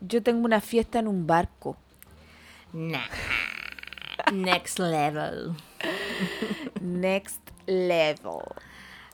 yo 0.00 0.22
tengo 0.22 0.44
una 0.44 0.60
fiesta 0.60 0.98
en 0.98 1.08
un 1.08 1.26
barco. 1.26 1.76
Nah. 2.72 3.00
Next 4.32 4.78
level. 4.78 5.52
Next 6.80 7.40
level. 7.66 8.40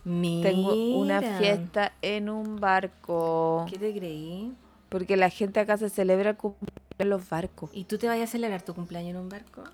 Mira. 0.05 0.51
Tengo 0.51 0.99
una 0.99 1.21
fiesta 1.21 1.93
en 2.03 2.29
un 2.31 2.61
barco. 2.61 3.67
¿Qué 3.69 3.79
te 3.79 3.93
creí? 3.93 4.53
Porque 4.89 5.17
la 5.17 5.29
gente 5.31 5.61
acá 5.61 5.77
se 5.77 5.91
celebra 5.91 6.31
el 6.31 6.37
cumpleaños 6.37 6.73
en 6.99 7.11
los 7.11 7.29
barcos. 7.29 7.71
¿Y 7.75 7.85
tú 7.85 7.99
te 7.99 8.07
vas 8.09 8.19
a 8.21 8.27
celebrar 8.27 8.63
tu 8.63 8.75
cumpleaños 8.75 9.11
en 9.11 9.17
un 9.19 9.29
barco? 9.29 9.65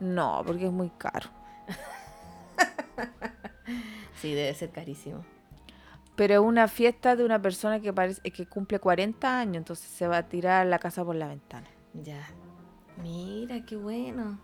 No, 0.00 0.42
porque 0.46 0.66
es 0.66 0.72
muy 0.72 0.90
caro. 0.90 1.28
Sí, 4.20 4.34
debe 4.34 4.52
ser 4.54 4.70
carísimo. 4.70 5.24
Pero 6.16 6.34
es 6.34 6.40
una 6.40 6.66
fiesta 6.66 7.14
de 7.14 7.24
una 7.24 7.40
persona 7.40 7.78
que 7.80 7.92
parece 7.92 8.20
que 8.32 8.46
cumple 8.46 8.80
40 8.80 9.38
años, 9.38 9.56
entonces 9.58 9.86
se 9.88 10.08
va 10.08 10.18
a 10.18 10.22
tirar 10.28 10.66
la 10.66 10.80
casa 10.80 11.04
por 11.04 11.14
la 11.14 11.28
ventana. 11.28 11.68
Ya. 11.94 12.28
Mira, 13.00 13.64
qué 13.64 13.76
bueno. 13.76 14.40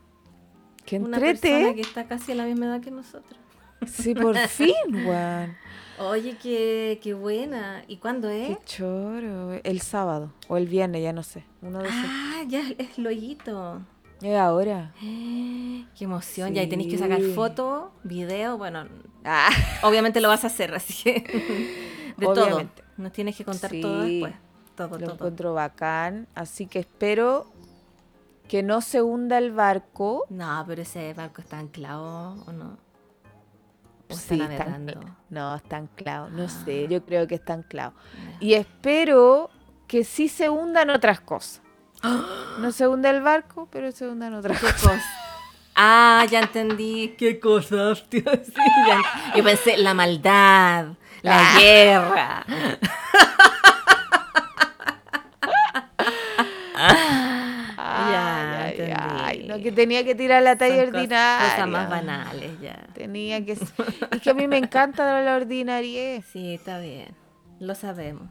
¡Qué 0.87 1.01
Una 1.01 1.19
persona 1.19 1.75
que 1.75 1.81
está 1.81 2.07
casi 2.07 2.33
a 2.33 2.35
la 2.37 2.45
misma 2.45 2.67
edad 2.67 2.81
que 2.81 2.93
nosotros. 2.93 3.41
Sí, 3.87 4.15
por 4.15 4.37
fin, 4.49 4.75
weón. 4.93 5.57
Oye, 5.99 6.37
qué, 6.41 7.01
qué 7.03 7.15
buena. 7.15 7.83
¿Y 7.89 7.97
cuándo 7.97 8.29
Qué 8.29 8.53
es? 8.53 8.65
choro. 8.67 9.55
El 9.65 9.81
sábado 9.81 10.33
o 10.47 10.57
el 10.57 10.69
viernes, 10.69 11.03
ya 11.03 11.13
no 11.13 11.25
sé. 11.25 11.45
Uno 11.63 11.81
de 11.81 11.89
esos. 11.89 12.05
Ah, 12.07 12.43
ya 12.47 12.63
es 12.79 12.97
loguito. 12.99 13.83
Es 14.25 14.39
ahora. 14.39 14.93
Qué 15.01 16.05
emoción. 16.05 16.55
Ya, 16.55 16.63
y 16.63 16.67
tenéis 16.69 16.91
que 16.91 16.99
sacar 16.99 17.21
Sí. 17.21 17.33
fotos, 17.35 17.91
video. 18.03 18.57
Bueno, 18.59 18.87
Ah, 19.27 19.49
Obviamente 19.83 20.21
lo 20.21 20.29
vas 20.29 20.45
a 20.45 20.49
hacer, 20.49 20.75
así 20.75 20.95
que. 21.03 22.15
De 22.17 22.27
Obviamente. 22.27 22.83
todo. 22.83 22.89
Nos 22.99 23.13
tienes 23.13 23.37
que 23.37 23.45
contar 23.45 23.71
todo 23.83 24.05
Sí. 24.05 24.21
después. 24.21 24.35
Todo, 24.77 24.89
lo 24.99 25.05
todo. 25.07 25.15
encuentro 25.15 25.55
bacán. 25.55 26.27
Así 26.35 26.67
que 26.67 26.79
espero 26.81 27.47
que 28.49 28.63
no 28.63 28.81
se 28.81 29.03
hunda 29.03 29.39
el 29.39 29.51
barco. 29.53 30.25
No, 30.31 30.65
pero 30.67 30.83
ese 30.83 31.13
barco 31.15 31.41
está 31.43 31.59
anclado 31.59 32.35
o 32.47 32.53
no. 32.53 32.77
O 34.11 34.15
Sí, 34.15 34.35
está 34.41 34.53
está 34.53 34.65
navegando. 34.65 34.93
ancla- 34.93 35.17
No, 35.31 35.55
está 35.57 35.77
anclado. 35.79 36.31
No 36.31 36.45
Ah. 36.45 36.49
sé, 36.49 36.87
yo 36.89 37.05
creo 37.05 37.27
que 37.27 37.35
está 37.37 37.55
anclado. 37.55 37.95
Y 38.41 38.55
espero 38.55 39.51
que 39.87 40.05
sí 40.05 40.29
se 40.29 40.49
hundan 40.51 40.91
otras 40.91 41.21
cosas. 41.21 41.63
No 42.59 42.71
se 42.73 42.87
hunde 42.87 43.11
el 43.11 43.21
barco, 43.23 43.69
pero 43.71 43.91
se 43.93 44.07
hundan 44.09 44.35
otras 44.35 44.59
¿Qué 44.59 44.67
cosas. 44.67 44.83
cosa? 44.83 45.03
Ah, 45.77 46.25
ya 46.31 46.41
entendí. 46.41 47.15
¿Qué 47.19 47.41
cosas? 47.41 48.05
tío? 48.09 48.23
Sí, 48.45 48.63
ya- 48.87 49.33
Yo 49.37 49.43
pensé, 49.45 49.77
la 49.77 49.95
maldad, 49.95 50.87
la 51.23 51.39
Ah. 51.55 51.59
guerra. 51.59 52.45
Ya, 57.87 58.65
ay, 58.67 58.93
ay, 58.97 59.47
no, 59.49 59.59
que 59.59 59.73
tenía 59.73 60.05
que 60.05 60.15
tirar 60.15 60.43
la 60.43 60.57
talla 60.57 60.85
Son 60.85 60.95
ordinaria. 60.95 61.51
Cosas 61.51 61.69
más 61.69 61.89
banales, 61.91 62.61
ya. 62.61 62.87
Tenía 62.95 63.45
que. 63.45 63.53
Es 63.53 64.21
que 64.23 64.31
a 64.31 64.35
mí 64.35 64.49
me 64.49 64.59
encanta 64.59 65.21
la 65.23 65.37
ordinaria. 65.37 66.23
Sí, 66.23 66.55
está 66.55 66.79
bien. 66.79 67.15
Lo 67.61 67.75
sabemos. 67.75 68.29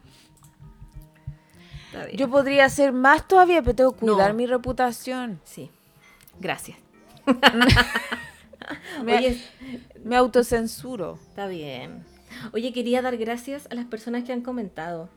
Yo 2.16 2.30
podría 2.30 2.66
hacer 2.66 2.92
más 2.94 3.28
todavía, 3.28 3.62
pero 3.62 3.76
tengo 3.76 3.92
que 3.94 4.00
cuidar 4.00 4.30
No. 4.30 4.36
mi 4.36 4.46
reputación. 4.46 5.40
Sí. 5.44 5.70
Gracias. 6.40 6.78
Me, 9.04 9.18
Oye, 9.18 9.42
me 10.04 10.16
autocensuro. 10.16 11.20
está 11.30 11.48
bien. 11.48 12.06
Oye, 12.54 12.72
quería 12.72 13.02
dar 13.02 13.18
gracias 13.18 13.68
a 13.70 13.76
las 13.76 13.86
personas 13.86 14.24
que 14.24 14.32
han 14.32 14.42
comentado. 14.42 15.10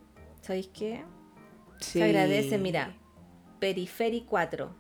¿Sabéis 0.43 0.69
qué? 0.69 1.05
Sí. 1.81 2.01
Se 2.01 2.05
agradece, 2.05 2.59
mira. 2.59 2.95
Periferi 3.61 4.23
4. 4.29 4.71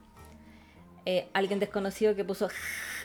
Eh, 1.06 1.28
alguien 1.32 1.60
desconocido 1.60 2.14
que 2.16 2.24
puso 2.24 2.48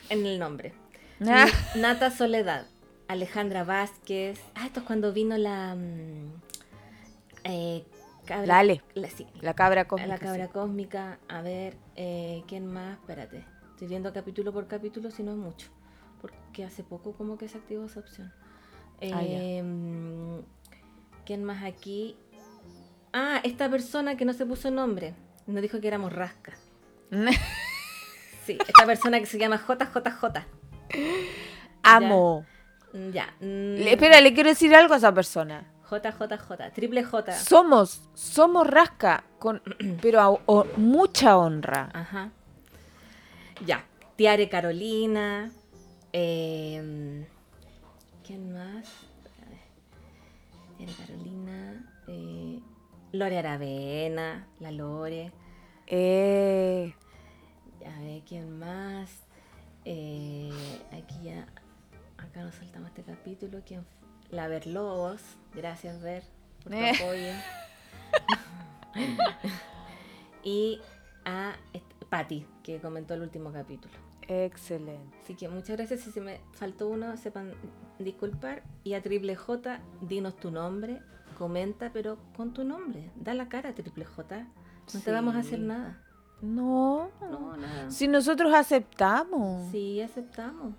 en 0.08 0.26
el 0.26 0.38
nombre. 0.38 0.72
Ah. 1.24 1.46
Nata 1.76 2.10
Soledad. 2.10 2.66
Alejandra 3.06 3.62
Vázquez. 3.62 4.40
Ah, 4.56 4.66
esto 4.66 4.80
es 4.80 4.86
cuando 4.86 5.12
vino 5.12 5.36
la. 5.38 5.76
mm, 5.76 6.32
eh, 7.44 7.84
cabra- 8.26 8.46
La 8.46 8.62
la- 8.94 9.08
sí, 9.10 9.26
La 9.40 9.54
cabra 9.54 9.82
la 9.82 9.88
cósmica. 9.88 10.18
cabra 10.18 10.46
sí. 10.46 10.52
cósmica. 10.52 11.18
A 11.28 11.42
ver, 11.42 11.76
eh, 11.96 12.42
¿quién 12.48 12.66
más? 12.66 12.98
Espérate. 12.98 13.44
Estoy 13.70 13.88
viendo 13.88 14.12
capítulo 14.12 14.52
por 14.52 14.66
capítulo, 14.68 15.10
si 15.10 15.22
no 15.22 15.32
es 15.32 15.38
mucho. 15.38 15.68
Porque 16.20 16.64
hace 16.64 16.84
poco 16.84 17.12
como 17.14 17.36
que 17.36 17.48
se 17.48 17.58
activó 17.58 17.84
esa 17.86 18.00
opción. 18.00 18.32
Ah, 19.00 19.22
ya. 19.22 19.42
Em, 19.42 20.42
¿Quién 21.26 21.42
más 21.44 21.64
aquí? 21.64 22.16
Ah, 23.12 23.40
esta 23.44 23.68
persona 23.68 24.16
que 24.16 24.24
no 24.24 24.32
se 24.32 24.46
puso 24.46 24.70
nombre. 24.70 25.14
Nos 25.46 25.60
dijo 25.62 25.80
que 25.80 25.88
éramos 25.88 26.12
rasca. 26.12 26.52
Sí, 28.46 28.58
esta 28.66 28.84
persona 28.86 29.20
que 29.20 29.26
se 29.26 29.38
llama 29.38 29.56
JJJ. 29.56 30.44
Amo. 31.84 32.44
Mm, 32.92 33.10
Ya. 33.10 33.34
mm, 33.40 33.44
Le- 33.84 33.92
espera, 33.92 34.20
le 34.20 34.34
quiero 34.34 34.48
decir 34.50 34.74
algo 34.74 34.94
a 34.94 34.96
esa 34.96 35.12
persona. 35.14 35.71
JJJ. 36.00 36.72
Triple 36.74 37.04
J. 37.04 37.32
Somos, 37.32 38.02
somos 38.14 38.66
rasca, 38.66 39.24
con, 39.38 39.60
pero 40.02 40.20
a 40.20 40.30
o- 40.30 40.66
mucha 40.76 41.36
honra. 41.36 41.90
Ajá. 41.92 42.30
Ya. 43.66 43.84
Tiare 44.16 44.48
Carolina. 44.48 45.50
em, 46.12 47.24
¿Quién 48.26 48.52
más? 48.52 48.86
Tiare 50.78 50.92
Carolina. 50.94 51.94
eh, 52.08 52.60
Lore 53.12 53.38
Aravena. 53.38 54.46
La 54.60 54.70
Lore. 54.70 55.32
Eh, 55.86 56.94
A 57.84 58.00
ver, 58.00 58.22
¿quién 58.22 58.58
más? 58.58 59.10
Eh, 59.84 60.50
aquí 60.92 61.14
ya. 61.24 61.46
Acá 62.16 62.42
nos 62.42 62.54
saltamos 62.54 62.88
este 62.90 63.02
capítulo. 63.02 63.60
¿Quién? 63.66 63.80
f- 63.80 64.01
La 64.32 64.48
Verlobos. 64.48 65.20
Gracias, 65.54 66.02
Ver, 66.02 66.24
por 66.64 66.72
tu 66.72 66.78
Eh. 66.78 66.90
apoyo. 66.90 67.32
y 70.42 70.80
a 71.24 71.52
Patty, 72.10 72.46
que 72.62 72.80
comentó 72.80 73.14
el 73.14 73.22
último 73.22 73.52
capítulo. 73.52 73.94
excelente. 74.28 75.18
Así 75.22 75.34
que 75.34 75.48
muchas 75.48 75.76
gracias. 75.76 76.00
Si 76.00 76.10
se 76.12 76.20
me 76.20 76.40
faltó 76.52 76.88
uno, 76.88 77.16
sepan 77.16 77.52
disculpar. 77.98 78.62
Y 78.84 78.94
a 78.94 79.02
Triple 79.02 79.36
J, 79.36 79.80
dinos 80.00 80.36
tu 80.36 80.50
nombre. 80.50 81.00
Comenta, 81.38 81.90
pero 81.92 82.18
con 82.36 82.52
tu 82.54 82.64
nombre. 82.64 83.10
Da 83.16 83.34
la 83.34 83.48
cara, 83.48 83.74
Triple 83.74 84.04
J. 84.04 84.46
No 84.94 85.00
te 85.00 85.12
vamos 85.12 85.34
a 85.34 85.40
hacer 85.40 85.58
nada. 85.60 85.98
No, 86.40 87.10
No, 87.20 87.56
nada. 87.56 87.90
si 87.90 88.08
nosotros 88.08 88.52
aceptamos. 88.54 89.70
Sí, 89.70 90.00
aceptamos. 90.00 90.74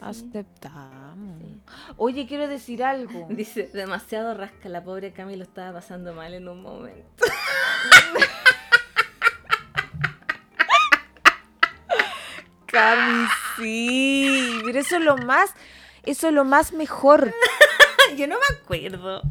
Aceptamos. 0.00 1.40
Sí. 1.40 1.60
Oye, 1.96 2.26
quiero 2.26 2.48
decir 2.48 2.84
algo. 2.84 3.26
Dice, 3.30 3.70
demasiado 3.72 4.34
rasca, 4.34 4.68
la 4.68 4.84
pobre 4.84 5.12
Cami 5.12 5.36
lo 5.36 5.42
estaba 5.44 5.72
pasando 5.74 6.12
mal 6.14 6.34
en 6.34 6.48
un 6.48 6.62
momento. 6.62 7.24
Cami, 12.66 13.26
sí. 13.56 14.60
Pero 14.64 14.78
eso 14.78 14.96
es 14.96 15.02
lo 15.04 15.16
más, 15.16 15.50
eso 16.02 16.28
es 16.28 16.34
lo 16.34 16.44
más 16.44 16.72
mejor. 16.72 17.32
Yo 18.16 18.26
no 18.26 18.36
me 18.36 18.56
acuerdo. 18.56 19.22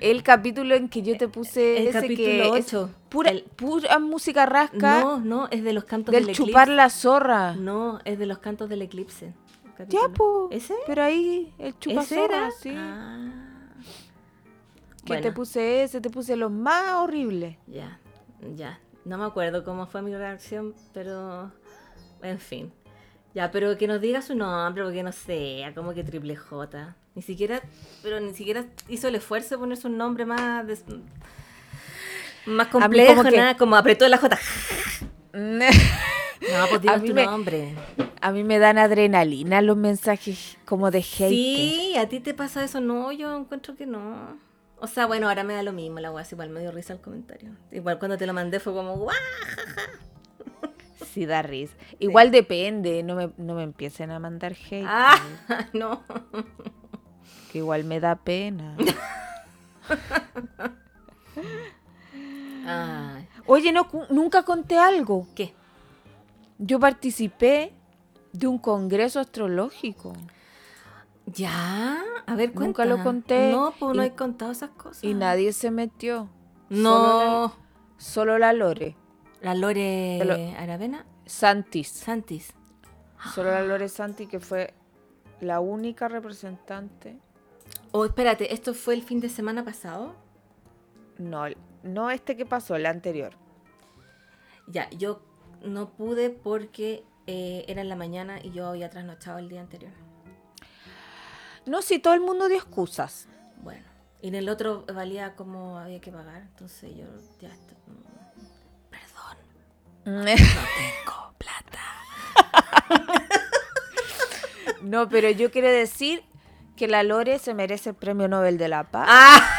El 0.00 0.22
capítulo 0.22 0.74
en 0.74 0.88
que 0.88 1.02
yo 1.02 1.18
te 1.18 1.28
puse 1.28 1.76
El 1.76 1.88
ese 1.88 2.00
capítulo 2.00 2.52
que 2.54 2.58
es 2.60 2.66
ocho. 2.72 2.90
pura, 3.10 3.30
El- 3.30 3.42
pura 3.42 3.98
música 3.98 4.46
rasca 4.46 5.00
No, 5.02 5.18
no, 5.20 5.48
es 5.50 5.62
de 5.62 5.74
los 5.74 5.84
cantos 5.84 6.10
del 6.14 6.24
del 6.24 6.34
chupar 6.34 6.62
eclipse. 6.62 6.76
la 6.76 6.88
zorra. 6.88 7.54
No, 7.56 7.98
es 8.06 8.18
de 8.18 8.24
los 8.24 8.38
cantos 8.38 8.70
del 8.70 8.80
eclipse. 8.80 9.34
Ya, 9.88 10.00
capítulo. 10.00 10.12
po. 10.14 10.48
¿Ese? 10.50 10.74
Pero 10.86 11.02
ahí 11.02 11.52
el 11.58 11.78
chupa 11.78 12.02
¿Ese 12.02 12.24
era? 12.24 12.34
zorra, 12.36 12.50
sí. 12.52 12.74
Ah. 12.76 13.30
Que 15.04 15.16
te 15.18 15.32
puse 15.32 15.82
ese, 15.82 16.00
te 16.00 16.10
puse 16.10 16.36
los 16.36 16.50
más 16.50 16.94
horribles. 16.94 17.56
Ya, 17.66 17.98
ya. 18.54 18.78
No 19.04 19.16
me 19.18 19.24
acuerdo 19.24 19.64
cómo 19.64 19.86
fue 19.86 20.02
mi 20.02 20.14
reacción, 20.14 20.74
pero. 20.92 21.50
En 22.22 22.38
fin. 22.38 22.72
Ya, 23.34 23.50
pero 23.50 23.78
que 23.78 23.86
nos 23.86 24.00
diga 24.00 24.20
su 24.22 24.34
nombre, 24.34 24.82
porque 24.84 25.02
no 25.02 25.12
sé, 25.12 25.64
como 25.74 25.94
que 25.94 26.04
triple 26.04 26.36
J. 26.36 26.96
Ni 27.14 27.22
siquiera, 27.22 27.60
pero 28.02 28.20
ni 28.20 28.34
siquiera 28.34 28.66
hizo 28.88 29.08
el 29.08 29.14
esfuerzo 29.14 29.54
de 29.54 29.58
ponerse 29.58 29.86
un 29.86 29.96
nombre 29.96 30.26
más 30.26 30.66
des- 30.66 30.84
más 32.46 32.68
como 32.68 32.84
complejo, 32.84 33.22
que- 33.24 33.56
como 33.58 33.76
apretó 33.76 34.06
la 34.08 34.18
J. 34.18 34.38
No, 36.40 36.66
pues 36.68 36.74
A 36.74 36.78
dinos 36.78 37.02
mí 37.02 37.08
tu 37.08 37.14
me- 37.14 37.26
nombre. 37.26 37.74
A 38.20 38.32
mí 38.32 38.44
me 38.44 38.58
dan 38.58 38.78
adrenalina 38.78 39.60
los 39.62 39.76
mensajes 39.76 40.56
como 40.64 40.90
de 40.90 40.98
hate. 40.98 41.28
Sí, 41.28 41.94
a 41.98 42.08
ti 42.08 42.20
te 42.20 42.34
pasa 42.34 42.62
eso, 42.64 42.80
no, 42.80 43.12
yo 43.12 43.36
encuentro 43.36 43.76
que 43.76 43.86
no. 43.86 44.38
O 44.78 44.86
sea, 44.86 45.06
bueno, 45.06 45.28
ahora 45.28 45.44
me 45.44 45.52
da 45.54 45.62
lo 45.62 45.72
mismo 45.72 46.00
la 46.00 46.10
weá, 46.10 46.24
igual 46.30 46.48
me 46.50 46.60
dio 46.60 46.70
risa 46.72 46.94
el 46.94 47.00
comentario. 47.00 47.50
Igual 47.70 47.98
cuando 47.98 48.16
te 48.16 48.26
lo 48.26 48.32
mandé 48.32 48.60
fue 48.60 48.72
como, 48.72 48.96
¡guau! 48.96 49.16
Sí, 51.12 51.26
da 51.26 51.42
risa. 51.42 51.74
Igual 51.98 52.30
depende, 52.30 53.02
no 53.02 53.16
me, 53.16 53.30
no 53.36 53.54
me 53.56 53.64
empiecen 53.64 54.12
a 54.12 54.20
mandar 54.20 54.52
hate. 54.52 54.84
Ah, 54.86 55.18
no. 55.72 56.04
Que 57.50 57.58
igual 57.58 57.82
me 57.82 57.98
da 57.98 58.14
pena. 58.14 58.76
Ay, 62.66 63.28
Oye, 63.46 63.72
no, 63.72 63.88
nunca 64.10 64.44
conté 64.44 64.78
algo. 64.78 65.26
¿Qué? 65.34 65.52
Yo 66.62 66.78
participé 66.78 67.72
de 68.32 68.46
un 68.46 68.58
congreso 68.58 69.18
astrológico 69.18 70.12
¿Ya? 71.26 72.02
A 72.26 72.34
ver, 72.34 72.52
cuenta. 72.52 72.66
Nunca 72.66 72.84
lo 72.84 73.02
conté. 73.04 73.50
No, 73.52 73.72
pues 73.78 73.96
no 73.96 74.02
Y- 74.02 74.06
he 74.08 74.14
contado 74.14 74.50
esas 74.52 74.70
cosas. 74.70 75.02
y 75.04 75.14
nadie 75.14 75.52
se 75.52 75.70
metió. 75.70 76.28
No. 76.68 77.52
Solo 77.98 78.38
la 78.38 78.52
Lore. 78.52 78.96
La 79.40 79.54
Lore 79.54 80.16
Te 80.18 80.24
lo- 80.24 80.58
Aravena. 80.58 81.06
Santis. 81.26 81.88
Santis. 81.88 82.52
Solo 83.34 83.50
la 83.52 83.62
Lore 83.62 83.88
Santi, 83.88 84.26
que 84.26 84.40
fue 84.40 84.74
la 85.40 85.60
única 85.60 86.08
representante. 86.08 87.18
Oh, 87.92 88.04
espérate, 88.04 88.52
¿esto 88.52 88.74
fue 88.74 88.94
el 88.94 89.02
fin 89.02 89.20
de 89.20 89.28
semana 89.28 89.64
pasado? 89.64 90.14
No, 91.18 91.44
no 91.84 92.10
este 92.10 92.36
que 92.36 92.46
pasó, 92.46 92.74
el 92.76 92.86
anterior. 92.86 93.34
Ya, 94.66 94.88
yo 94.90 95.20
no 95.62 95.90
pude 95.90 96.30
porque 96.30 97.04
eh, 97.26 97.64
era 97.68 97.80
en 97.82 97.88
la 97.88 97.96
mañana 97.96 98.38
y 98.42 98.50
yo 98.52 98.66
había 98.66 98.90
trasnochado 98.90 99.38
el 99.38 99.48
día 99.48 99.60
anterior. 99.60 99.92
No, 101.66 101.82
si 101.82 101.98
todo 101.98 102.14
el 102.14 102.20
mundo 102.20 102.48
dio 102.48 102.56
excusas. 102.56 103.28
Bueno, 103.62 103.84
y 104.22 104.28
en 104.28 104.34
el 104.34 104.48
otro 104.48 104.84
valía 104.92 105.36
como 105.36 105.78
había 105.78 106.00
que 106.00 106.10
pagar, 106.10 106.42
entonces 106.42 106.90
yo 106.96 107.04
ya... 107.40 107.50
mm, 107.50 108.90
Perdón, 108.90 109.36
no 110.04 110.24
tengo 110.24 111.34
plata. 111.38 111.80
No, 114.82 115.08
pero 115.08 115.30
yo 115.30 115.50
quiero 115.50 115.68
decir 115.68 116.24
que 116.76 116.88
la 116.88 117.02
Lore 117.02 117.38
se 117.38 117.52
merece 117.54 117.90
el 117.90 117.96
premio 117.96 118.26
Nobel 118.28 118.56
de 118.56 118.68
la 118.68 118.90
Paz. 118.90 119.06
¡Ah! 119.10 119.56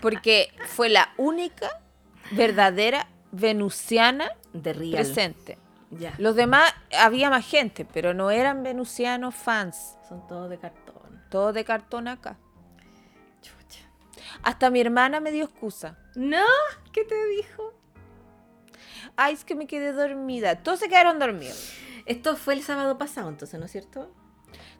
Porque 0.00 0.52
fue 0.68 0.88
la 0.88 1.12
única 1.16 1.68
verdadera 2.30 3.08
venusiana 3.32 4.30
De 4.52 4.72
real. 4.72 4.92
presente. 4.92 5.58
Ya. 5.90 6.14
Los 6.18 6.36
demás, 6.36 6.72
había 6.96 7.30
más 7.30 7.44
gente, 7.46 7.84
pero 7.84 8.14
no 8.14 8.30
eran 8.30 8.62
venusianos 8.62 9.34
fans. 9.34 9.96
Son 10.08 10.26
todos 10.28 10.48
de 10.48 10.58
cartón. 10.58 11.22
Todo 11.30 11.52
de 11.52 11.64
cartón 11.64 12.06
acá. 12.08 12.36
Chucha. 13.40 13.80
Hasta 14.42 14.70
mi 14.70 14.80
hermana 14.80 15.20
me 15.20 15.32
dio 15.32 15.44
excusa. 15.44 15.98
No, 16.14 16.44
¿qué 16.92 17.04
te 17.04 17.26
dijo? 17.28 17.72
Ay, 19.16 19.34
es 19.34 19.44
que 19.44 19.54
me 19.54 19.66
quedé 19.66 19.92
dormida. 19.92 20.62
Todos 20.62 20.78
se 20.78 20.88
quedaron 20.88 21.18
dormidos. 21.18 21.72
Esto 22.06 22.36
fue 22.36 22.54
el 22.54 22.62
sábado 22.62 22.96
pasado, 22.96 23.28
entonces, 23.28 23.58
¿no 23.58 23.66
es 23.66 23.72
cierto? 23.72 24.12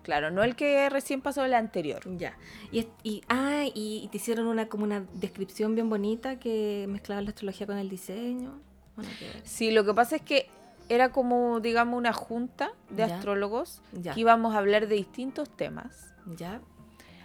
Claro, 0.02 0.30
no 0.30 0.42
el 0.42 0.56
que 0.56 0.88
recién 0.90 1.20
pasó 1.20 1.44
el 1.44 1.54
anterior. 1.54 2.02
Ya. 2.16 2.36
Y, 2.72 2.86
y, 3.02 3.22
ah, 3.28 3.64
y, 3.74 4.02
y 4.04 4.08
te 4.08 4.16
hicieron 4.16 4.46
una 4.46 4.66
como 4.68 4.84
una 4.84 5.04
descripción 5.14 5.74
bien 5.74 5.88
bonita 5.90 6.38
que 6.38 6.86
mezclaba 6.88 7.20
la 7.22 7.30
astrología 7.30 7.66
con 7.66 7.78
el 7.78 7.88
diseño. 7.88 8.60
Bueno, 8.96 9.10
Sí, 9.44 9.70
lo 9.70 9.84
que 9.84 9.94
pasa 9.94 10.16
es 10.16 10.22
que 10.22 10.48
era 10.88 11.10
como, 11.12 11.60
digamos, 11.60 11.96
una 11.96 12.12
junta 12.12 12.72
de 12.90 13.06
Ya. 13.06 13.14
astrólogos 13.16 13.80
Ya. 13.92 14.14
que 14.14 14.20
íbamos 14.20 14.54
a 14.54 14.58
hablar 14.58 14.88
de 14.88 14.96
distintos 14.96 15.48
temas. 15.48 16.12
Ya, 16.36 16.60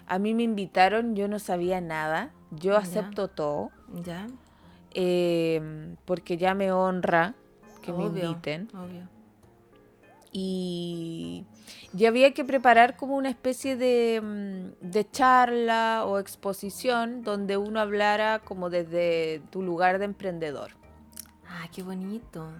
A 0.07 0.19
mí 0.19 0.35
me 0.35 0.43
invitaron, 0.43 1.15
yo 1.15 1.27
no 1.27 1.39
sabía 1.39 1.81
nada, 1.81 2.31
yo 2.51 2.73
Ya. 2.73 2.77
acepto 2.79 3.27
todo, 3.27 3.71
ya. 4.03 4.27
eh, 4.93 5.95
porque 6.05 6.37
ya 6.37 6.53
me 6.53 6.71
honra 6.71 7.33
que 7.81 7.91
me 7.91 8.05
inviten. 8.05 8.69
Obvio. 8.75 9.09
Y, 10.38 11.45
y 11.97 12.05
había 12.07 12.33
que 12.33 12.43
preparar 12.43 12.97
como 12.97 13.15
una 13.15 13.29
especie 13.29 13.77
de, 13.77 14.19
mm, 14.21 14.86
de 14.91 15.09
charla 15.09 16.03
o 16.05 16.19
exposición 16.19 17.21
donde 17.21 17.55
uno 17.55 17.79
hablara 17.79 18.39
como 18.39 18.69
desde 18.69 19.41
tu 19.49 19.61
lugar 19.63 19.97
de 19.97 20.03
emprendedor. 20.03 20.71
Ah, 21.47 21.69
qué 21.73 21.83
bonito. 21.83 22.51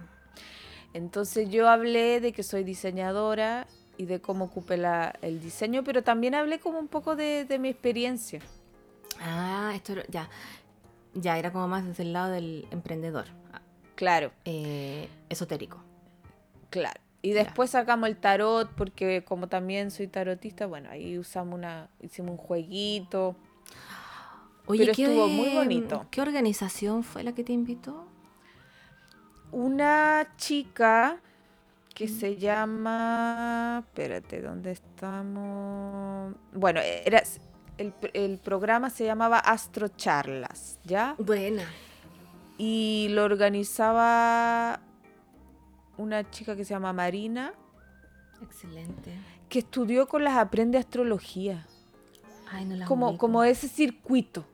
Entonces 0.94 1.50
yo 1.50 1.68
hablé 1.68 2.20
de 2.22 2.32
que 2.32 2.42
soy 2.42 2.64
diseñadora 2.64 3.66
y 3.98 4.06
de 4.06 4.22
cómo 4.22 4.46
ocupé 4.46 4.78
la- 4.78 5.14
el 5.20 5.42
diseño, 5.42 5.84
pero 5.84 6.02
también 6.02 6.34
hablé 6.34 6.58
como 6.58 6.78
un 6.78 6.88
poco 6.88 7.14
de, 7.14 7.44
de 7.44 7.58
mi 7.58 7.68
experiencia. 7.68 8.40
Ah, 9.20 9.72
esto 9.74 9.96
ya. 10.08 10.30
Ya, 11.12 11.38
era 11.38 11.52
como 11.52 11.68
más 11.68 11.84
desde 11.84 12.04
el 12.04 12.14
lado 12.14 12.30
del 12.32 12.66
emprendedor. 12.70 13.26
Claro, 13.96 14.32
eh, 14.46 15.10
esotérico. 15.28 15.82
claro. 16.70 17.00
Y 17.22 17.32
después 17.32 17.70
sacamos 17.70 18.08
el 18.08 18.16
tarot, 18.16 18.70
porque 18.76 19.24
como 19.24 19.48
también 19.48 19.90
soy 19.90 20.06
tarotista, 20.06 20.66
bueno, 20.66 20.90
ahí 20.90 21.18
usamos 21.18 21.54
una, 21.54 21.88
hicimos 22.00 22.32
un 22.32 22.36
jueguito. 22.36 23.36
Pero 24.68 24.92
estuvo 24.92 25.28
muy 25.28 25.48
bonito. 25.50 26.06
¿Qué 26.10 26.20
organización 26.20 27.04
fue 27.04 27.22
la 27.22 27.32
que 27.32 27.44
te 27.44 27.52
invitó? 27.52 28.06
Una 29.52 30.34
chica 30.36 31.20
que 31.94 32.08
se 32.08 32.36
llama. 32.36 33.84
Espérate, 33.86 34.42
¿dónde 34.42 34.72
estamos? 34.72 36.34
Bueno, 36.52 36.80
era. 36.80 37.22
El, 37.78 37.92
el 38.14 38.38
programa 38.38 38.88
se 38.88 39.04
llamaba 39.04 39.38
Astro 39.38 39.88
Charlas, 39.88 40.78
¿ya? 40.84 41.14
Buena. 41.18 41.64
Y 42.58 43.08
lo 43.10 43.24
organizaba 43.24 44.80
una 45.98 46.30
chica 46.30 46.54
que 46.56 46.64
se 46.64 46.74
llama 46.74 46.92
Marina, 46.92 47.52
Excelente. 48.42 49.12
que 49.48 49.60
estudió 49.60 50.06
con 50.08 50.24
las 50.24 50.36
Aprende 50.36 50.78
Astrología. 50.78 51.66
Ay, 52.50 52.64
no 52.64 52.76
la 52.76 52.86
Como, 52.86 53.08
ubico. 53.08 53.18
como 53.18 53.44
ese 53.44 53.68
circuito, 53.68 54.44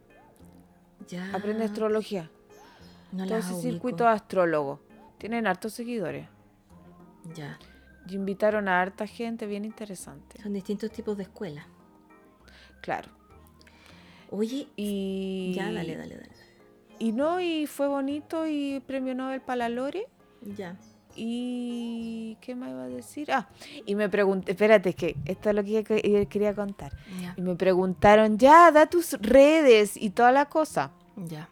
Ya. 1.08 1.34
Aprende 1.34 1.64
Astrología. 1.64 2.30
No 3.12 3.24
Todo 3.26 3.36
las 3.36 3.44
ese 3.46 3.54
ubico. 3.54 3.70
circuito 3.70 4.04
de 4.04 4.10
astrólogos. 4.10 4.80
Tienen 5.18 5.46
hartos 5.46 5.74
seguidores. 5.74 6.26
Ya. 7.34 7.58
Y 8.08 8.14
invitaron 8.14 8.66
a 8.68 8.80
harta 8.80 9.06
gente 9.06 9.46
bien 9.46 9.64
interesante. 9.64 10.40
Son 10.42 10.52
distintos 10.52 10.90
tipos 10.90 11.16
de 11.16 11.24
escuelas. 11.24 11.66
Claro. 12.80 13.10
Oye, 14.30 14.68
Y. 14.76 15.52
ya, 15.54 15.70
dale, 15.70 15.96
dale, 15.96 16.16
dale. 16.16 16.30
Y 16.98 17.12
no, 17.12 17.40
y 17.40 17.66
fue 17.66 17.88
bonito 17.88 18.46
y 18.46 18.80
premio 18.86 19.14
Nobel 19.14 19.40
para 19.42 19.56
la 19.56 19.68
Lore. 19.68 20.06
Ya. 20.40 20.76
Y. 21.16 22.36
¿Qué 22.40 22.54
me 22.54 22.70
iba 22.70 22.84
a 22.84 22.88
decir? 22.88 23.30
Ah, 23.32 23.48
y 23.86 23.94
me 23.94 24.08
pregunté. 24.08 24.52
Espérate, 24.52 24.94
que 24.94 25.16
esto 25.24 25.50
es 25.50 25.54
lo 25.54 25.64
que 25.64 25.84
que 25.84 26.26
quería 26.26 26.54
contar. 26.54 26.92
Y 27.36 27.42
me 27.42 27.54
preguntaron, 27.56 28.38
ya, 28.38 28.70
da 28.70 28.86
tus 28.86 29.12
redes 29.20 29.96
y 29.96 30.10
toda 30.10 30.32
la 30.32 30.46
cosa. 30.46 30.92
Ya. 31.16 31.48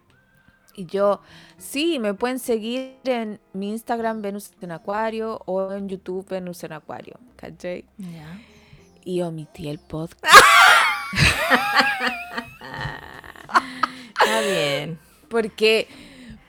Y 0.75 0.87
yo, 0.87 1.21
sí, 1.59 1.99
me 1.99 2.15
pueden 2.15 2.39
seguir 2.39 2.97
en 3.05 3.41
mi 3.53 3.71
Instagram 3.71 4.23
Venus 4.23 4.53
en 4.61 4.73
Acuario 4.73 5.43
o 5.47 5.73
en 5.73 5.89
YouTube 5.89 6.27
Venus 6.29 6.63
en 6.65 6.73
Acuario. 6.73 7.19
¿Cachai? 7.37 7.85
Ya. 7.99 8.41
Y 9.05 9.21
omití 9.23 9.69
el 9.69 9.79
podcast. 9.79 10.25
Está 14.21 14.41
bien. 14.43 14.99
Porque, 15.29 15.89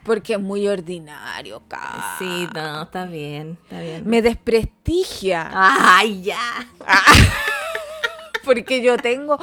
porque 0.03 0.33
es 0.33 0.39
muy 0.39 0.67
ordinario, 0.67 1.61
cara. 1.67 2.15
Sí, 2.19 2.47
no, 2.53 2.83
está 2.83 3.05
bien. 3.05 3.57
Está 3.63 3.79
bien. 3.81 4.03
Me 4.07 4.21
desprestigia. 4.21 5.49
¡Ay, 5.53 6.21
ya! 6.23 6.39
Porque 8.43 8.81
yo 8.81 8.97
tengo, 8.97 9.37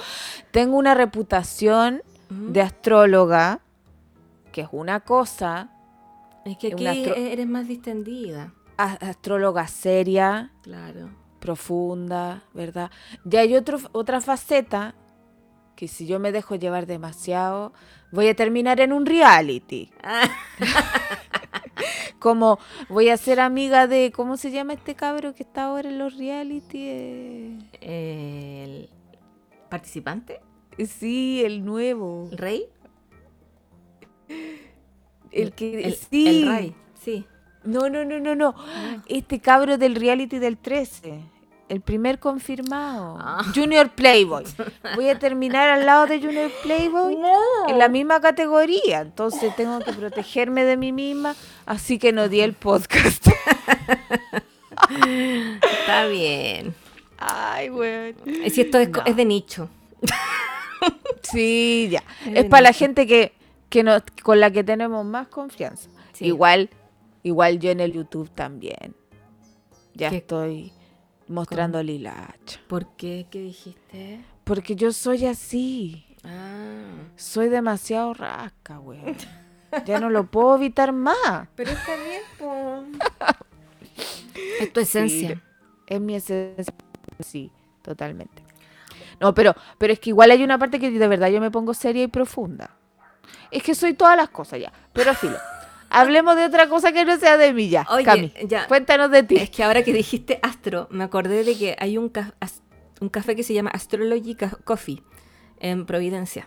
tengo 0.51 0.77
una 0.77 0.95
reputación 0.95 2.03
Mm. 2.31 2.53
de 2.53 2.61
astróloga, 2.61 3.61
que 4.53 4.61
es 4.63 4.69
una 4.73 5.01
cosa, 5.01 5.71
Es 6.45 6.59
que 6.59 6.73
aquí 6.75 6.87
astro- 6.87 7.15
eres 7.15 7.47
más 7.47 7.67
distendida. 7.69 8.53
astróloga 8.77 9.67
seria, 9.67 10.51
Claro. 10.63 11.09
profunda, 11.41 12.43
¿verdad? 12.53 12.91
Y 13.31 13.37
hay 13.37 13.55
otro, 13.57 13.79
otra 13.93 14.21
faceta 14.21 14.95
que 15.79 15.87
si 15.87 16.09
yo 16.09 16.19
me 16.19 16.33
dejo 16.33 16.57
llevar 16.57 16.87
demasiado, 16.87 17.73
voy 18.11 18.27
a 18.27 18.35
terminar 18.35 18.81
en 18.81 18.93
un 18.93 19.07
reality. 19.07 19.93
Como 22.19 22.59
voy 22.89 23.11
a 23.11 23.17
ser 23.17 23.39
amiga 23.39 23.87
de, 23.87 24.11
¿cómo 24.11 24.37
se 24.37 24.51
llama 24.51 24.73
este 24.73 24.97
cabro 24.97 25.37
que 25.37 25.45
está 25.45 25.67
ahora 25.67 25.89
en 25.89 26.01
los 26.01 26.17
reality? 26.17 26.81
Eh, 27.81 27.83
El 28.65 28.91
participante, 29.71 30.41
sí, 30.85 31.45
el 31.45 31.65
nuevo. 31.65 32.29
el 32.33 32.39
rey. 32.39 32.67
El 35.31 35.53
que 35.53 35.85
el, 35.85 35.95
sí. 35.95 36.27
el 36.27 36.49
rey, 36.49 36.75
sí. 37.01 37.25
No, 37.63 37.89
no, 37.89 38.05
no, 38.05 38.19
no, 38.19 38.35
no. 38.35 38.57
Este 39.07 39.39
cabro 39.39 39.79
del 39.79 39.95
reality 39.95 40.41
del 40.41 40.59
13. 40.59 41.38
El 41.69 41.83
primer 41.83 42.19
confirmado. 42.19 43.19
Ah. 43.21 43.45
Junior 43.55 43.91
Playboy. 43.91 44.45
Voy 44.95 45.09
a 45.11 45.19
terminar 45.19 45.69
al 45.69 45.85
lado 45.85 46.07
de 46.07 46.19
Junior 46.19 46.51
Playboy 46.63 47.17
en 47.69 47.79
la 47.79 47.89
misma 47.89 48.21
categoría. 48.21 49.01
Entonces 49.03 49.55
tengo 49.55 49.79
que 49.81 49.93
protegerme 49.93 50.65
de 50.65 50.77
mí 50.79 50.93
misma. 50.93 51.35
Así 51.67 51.99
que 51.99 52.13
no 52.13 52.29
di 52.31 52.41
el 52.41 52.55
podcast. 52.55 53.27
Está 55.81 56.07
bien. 56.07 56.75
Ay, 57.19 57.69
güey. 57.69 58.15
Si 58.51 58.63
esto 58.63 58.79
es, 58.79 58.89
No. 58.89 59.03
es 59.05 59.17
de 59.17 59.25
nicho. 59.25 59.69
Sí, 61.23 61.89
ya. 61.91 62.03
Es 62.33 62.47
para 62.47 62.63
la 62.63 62.73
gente 62.73 63.07
que, 63.07 63.33
que 63.69 63.83
nos, 63.83 64.03
con 64.23 64.41
la 64.41 64.51
que 64.51 64.65
tenemos 64.65 65.05
más 65.05 65.29
confianza. 65.29 65.91
Sí. 66.13 66.27
Igual, 66.27 66.71
igual 67.23 67.59
yo 67.59 67.71
en 67.71 67.81
el 67.81 67.93
YouTube 67.93 68.31
también. 68.31 68.95
Ya 69.95 70.09
¿Qué? 70.11 70.19
estoy 70.19 70.73
mostrando 71.29 71.83
la 71.83 71.91
hilacha. 71.91 72.61
¿Por 72.67 72.97
qué? 72.97 73.27
¿Qué 73.31 73.41
dijiste? 73.41 74.25
Porque 74.45 74.77
yo 74.77 74.93
soy 74.93 75.27
así. 75.27 76.05
Ah. 76.25 76.85
Soy 77.17 77.49
demasiado 77.49 78.15
rasca, 78.15 78.79
güey. 78.79 79.01
Ya 79.85 80.01
no 80.01 80.11
lo 80.11 80.25
puedo 80.25 80.57
evitar 80.57 80.93
más. 80.93 81.49
Pero 81.55 81.71
está 81.71 81.93
bien. 81.97 82.99
Es 84.61 84.73
tu 84.73 84.79
esencia. 84.79 85.43
Es 85.87 86.01
mi 86.01 86.15
esencia. 86.15 86.73
Sí, 87.19 87.51
totalmente. 87.83 88.45
No, 89.21 89.35
pero, 89.35 89.53
pero 89.79 89.93
es 89.93 89.99
que 89.99 90.11
igual 90.11 90.31
hay 90.31 90.45
una 90.45 90.59
parte 90.59 90.79
que 90.79 90.93
de 90.93 91.09
verdad 91.09 91.29
yo 91.29 91.41
me 91.41 91.51
pongo 91.51 91.75
seria 91.75 92.05
y 92.05 92.07
profunda. 92.07 92.71
Es 93.51 93.65
que 93.65 93.75
soy 93.75 93.95
todas 93.95 94.17
las 94.17 94.29
cosas 94.29 94.61
ya. 94.61 94.73
Pero 94.93 95.13
filo. 95.15 95.39
Hablemos 95.91 96.37
de 96.37 96.45
otra 96.45 96.69
cosa 96.69 96.93
que 96.93 97.05
no 97.05 97.17
sea 97.19 97.37
de 97.37 97.53
mí 97.55 97.69
ya. 97.71 97.87
Oye, 97.91 98.05
Cami, 98.05 98.33
ya. 98.47 98.67
cuéntanos 98.67 99.11
de 99.11 99.23
ti. 99.23 99.37
Es 99.37 99.51
que 99.51 99.65
ahora 99.65 99.83
que 99.83 99.93
dijiste 99.93 100.39
astro, 100.43 100.87
me 100.91 101.05
acordé 101.05 101.45
de 101.45 101.57
que 101.57 101.77
hay 101.79 101.97
un, 101.97 102.09
ca- 102.11 102.35
un 103.01 103.09
café 103.09 103.35
que 103.35 103.43
se 103.43 103.55
llama 103.55 103.71
Astrology 103.71 104.37
Coffee 104.65 105.03
en 105.61 105.87
Providencia. 105.87 106.47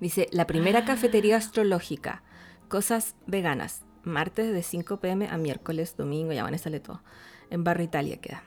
Dice, 0.00 0.28
la 0.30 0.46
primera 0.46 0.84
cafetería 0.84 1.36
astrológica, 1.36 2.22
cosas 2.68 3.16
veganas, 3.26 3.82
martes 4.04 4.52
de 4.52 4.62
5 4.62 5.00
pm 5.00 5.28
a 5.28 5.36
miércoles, 5.36 5.96
domingo, 5.96 6.32
ya 6.32 6.44
van 6.44 6.54
a 6.54 6.58
sale 6.58 6.80
todo. 6.80 7.02
En 7.50 7.64
Barrio 7.64 7.84
Italia 7.84 8.18
queda. 8.20 8.42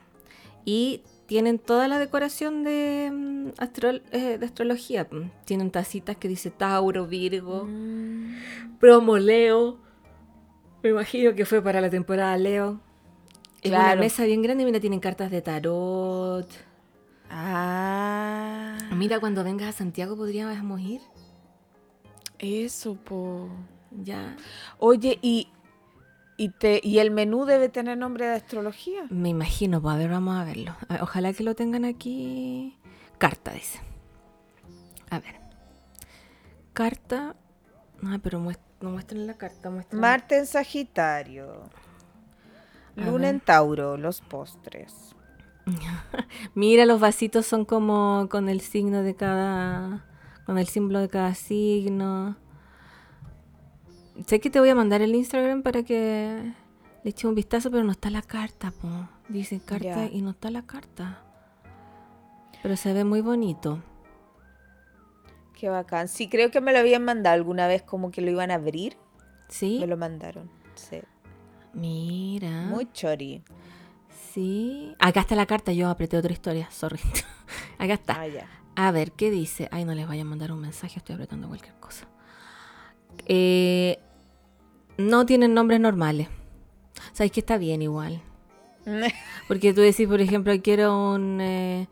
Y 0.63 1.03
tienen 1.31 1.59
toda 1.59 1.87
la 1.87 1.97
decoración 1.97 2.65
de, 2.65 3.09
mm, 3.09 3.47
astro- 3.57 4.01
eh, 4.11 4.37
de 4.37 4.45
astrología. 4.45 5.07
Tienen 5.45 5.71
tacitas 5.71 6.17
que 6.17 6.27
dice 6.27 6.51
Tauro, 6.51 7.07
Virgo, 7.07 7.63
Mm. 7.69 8.35
Promo 8.81 9.17
Leo. 9.17 9.77
Me 10.83 10.89
imagino 10.89 11.33
que 11.33 11.45
fue 11.45 11.61
para 11.61 11.79
la 11.79 11.89
temporada 11.89 12.35
Leo. 12.37 12.81
Es 13.61 13.71
una 13.71 13.79
Claro. 13.79 14.01
mesa 14.01 14.25
bien 14.25 14.41
grande, 14.41 14.65
mira, 14.65 14.81
tienen 14.81 14.99
cartas 14.99 15.31
de 15.31 15.41
tarot. 15.41 16.49
Ah. 17.29 18.75
Mira, 18.93 19.21
cuando 19.21 19.41
vengas 19.45 19.69
a 19.69 19.71
Santiago 19.71 20.17
podríamos 20.17 20.81
ir. 20.81 20.99
Eso, 22.39 22.95
po. 22.95 23.47
Ya. 24.03 24.35
Oye, 24.79 25.17
y, 25.21 25.47
y, 26.43 26.49
te, 26.49 26.79
y 26.83 26.99
el 26.99 27.11
menú 27.11 27.45
debe 27.45 27.69
tener 27.69 27.97
nombre 27.97 28.25
de 28.25 28.33
astrología. 28.35 29.03
Me 29.09 29.29
imagino, 29.29 29.81
pues 29.81 29.95
a 29.95 29.97
ver, 29.97 30.09
vamos 30.09 30.37
a 30.39 30.43
verlo. 30.43 30.75
A 30.87 30.93
ver, 30.93 31.03
Ojalá 31.03 31.33
que 31.33 31.43
lo 31.43 31.55
tengan 31.55 31.85
aquí. 31.85 32.77
Carta, 33.17 33.51
dice. 33.51 33.79
A 35.09 35.19
ver. 35.19 35.35
Carta. 36.73 37.35
Ah, 38.03 38.19
pero 38.23 38.39
muest- 38.39 38.59
no 38.81 38.91
muestran 38.91 39.27
la 39.27 39.35
carta, 39.35 39.69
muestran. 39.69 40.01
Marte 40.01 40.37
en 40.37 40.45
Sagitario. 40.47 41.69
Luna 42.95 43.29
en 43.29 43.39
Tauro, 43.39 43.97
los 43.97 44.21
postres. 44.21 45.15
Mira, 46.55 46.85
los 46.85 46.99
vasitos 46.99 47.45
son 47.45 47.65
como 47.65 48.27
con 48.29 48.49
el 48.49 48.61
signo 48.61 49.03
de 49.03 49.15
cada. 49.15 50.05
con 50.45 50.57
el 50.57 50.67
símbolo 50.67 50.99
de 50.99 51.07
cada 51.09 51.33
signo. 51.35 52.35
Sé 54.25 54.39
que 54.39 54.49
te 54.49 54.59
voy 54.59 54.69
a 54.69 54.75
mandar 54.75 55.01
el 55.01 55.15
Instagram 55.15 55.63
para 55.63 55.83
que 55.83 56.53
le 57.03 57.09
eches 57.09 57.25
un 57.25 57.35
vistazo, 57.35 57.71
pero 57.71 57.83
no 57.83 57.91
está 57.91 58.09
la 58.09 58.21
carta, 58.21 58.71
po. 58.71 58.89
Dice 59.29 59.59
carta 59.59 60.07
y 60.11 60.21
no 60.21 60.31
está 60.31 60.51
la 60.51 60.63
carta. 60.63 61.23
Pero 62.61 62.75
se 62.75 62.93
ve 62.93 63.03
muy 63.03 63.21
bonito. 63.21 63.81
Qué 65.53 65.69
bacán. 65.69 66.07
Sí, 66.07 66.27
creo 66.27 66.51
que 66.51 66.61
me 66.61 66.73
lo 66.73 66.79
habían 66.79 67.03
mandado 67.03 67.35
alguna 67.35 67.67
vez 67.67 67.81
como 67.81 68.11
que 68.11 68.21
lo 68.21 68.31
iban 68.31 68.51
a 68.51 68.55
abrir. 68.55 68.97
¿Sí? 69.47 69.77
Me 69.79 69.87
lo 69.87 69.97
mandaron. 69.97 70.49
Sí. 70.75 71.01
Mira. 71.73 72.63
Muy 72.63 72.91
chori. 72.91 73.43
Sí. 74.33 74.95
Acá 74.99 75.21
está 75.21 75.35
la 75.35 75.45
carta, 75.45 75.71
yo 75.73 75.89
apreté 75.89 76.17
otra 76.17 76.31
historia, 76.31 76.69
sorry. 76.71 76.99
Acá 77.77 77.93
está. 77.93 78.21
Ah, 78.21 78.27
ya. 78.27 78.47
A 78.75 78.91
ver, 78.91 79.11
¿qué 79.11 79.29
dice? 79.29 79.67
Ay, 79.71 79.85
no 79.85 79.93
les 79.93 80.07
vaya 80.07 80.21
a 80.21 80.25
mandar 80.25 80.51
un 80.51 80.61
mensaje, 80.61 80.99
estoy 80.99 81.15
apretando 81.15 81.47
cualquier 81.47 81.75
cosa. 81.75 82.07
Eh, 83.27 83.99
no 84.97 85.25
tienen 85.25 85.53
nombres 85.53 85.79
normales. 85.79 86.27
Sabes 87.13 87.31
que 87.31 87.39
está 87.39 87.57
bien 87.57 87.81
igual. 87.81 88.21
Porque 89.47 89.73
tú 89.73 89.81
decís, 89.81 90.07
por 90.07 90.21
ejemplo, 90.21 90.53
quiero 90.61 91.13
un. 91.15 91.39
eh, 91.41 91.87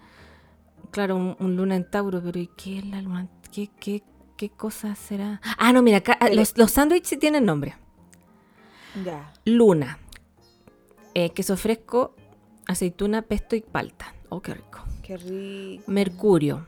claro, 0.91 1.15
un, 1.15 1.36
un 1.39 1.55
luna 1.55 1.76
en 1.76 1.89
Tauro, 1.89 2.22
pero 2.24 2.39
¿y 2.39 2.47
qué 2.57 2.80
es 2.80 2.86
la 2.86 3.01
luna? 3.01 3.28
¿Qué, 3.51 3.70
qué, 3.80 4.03
qué 4.38 4.49
cosa 4.49 4.95
será? 4.95 5.41
Ah, 5.57 5.72
no, 5.74 5.82
mira, 5.82 5.97
acá, 5.97 6.17
Pero- 6.20 6.36
los, 6.36 6.57
los 6.57 6.72
sándwiches 6.72 7.09
sí 7.09 7.17
tienen 7.17 7.45
nombre. 7.45 7.76
ya. 9.03 9.32
Luna, 9.45 9.99
eh, 11.13 11.30
queso 11.32 11.57
fresco, 11.57 12.15
aceituna, 12.67 13.22
pesto 13.24 13.55
y 13.55 13.61
palta. 13.61 14.13
Oh, 14.30 14.41
qué 14.41 14.53
rico. 14.55 14.80
Qué 15.03 15.17
rico. 15.17 15.84
Mercurio, 15.91 16.65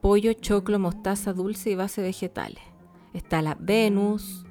pollo, 0.00 0.32
choclo, 0.34 0.78
mostaza, 0.78 1.32
dulce 1.34 1.70
y 1.70 1.74
base 1.74 2.00
vegetales. 2.02 2.62
Está 3.16 3.40
la 3.40 3.56
Venus, 3.58 4.44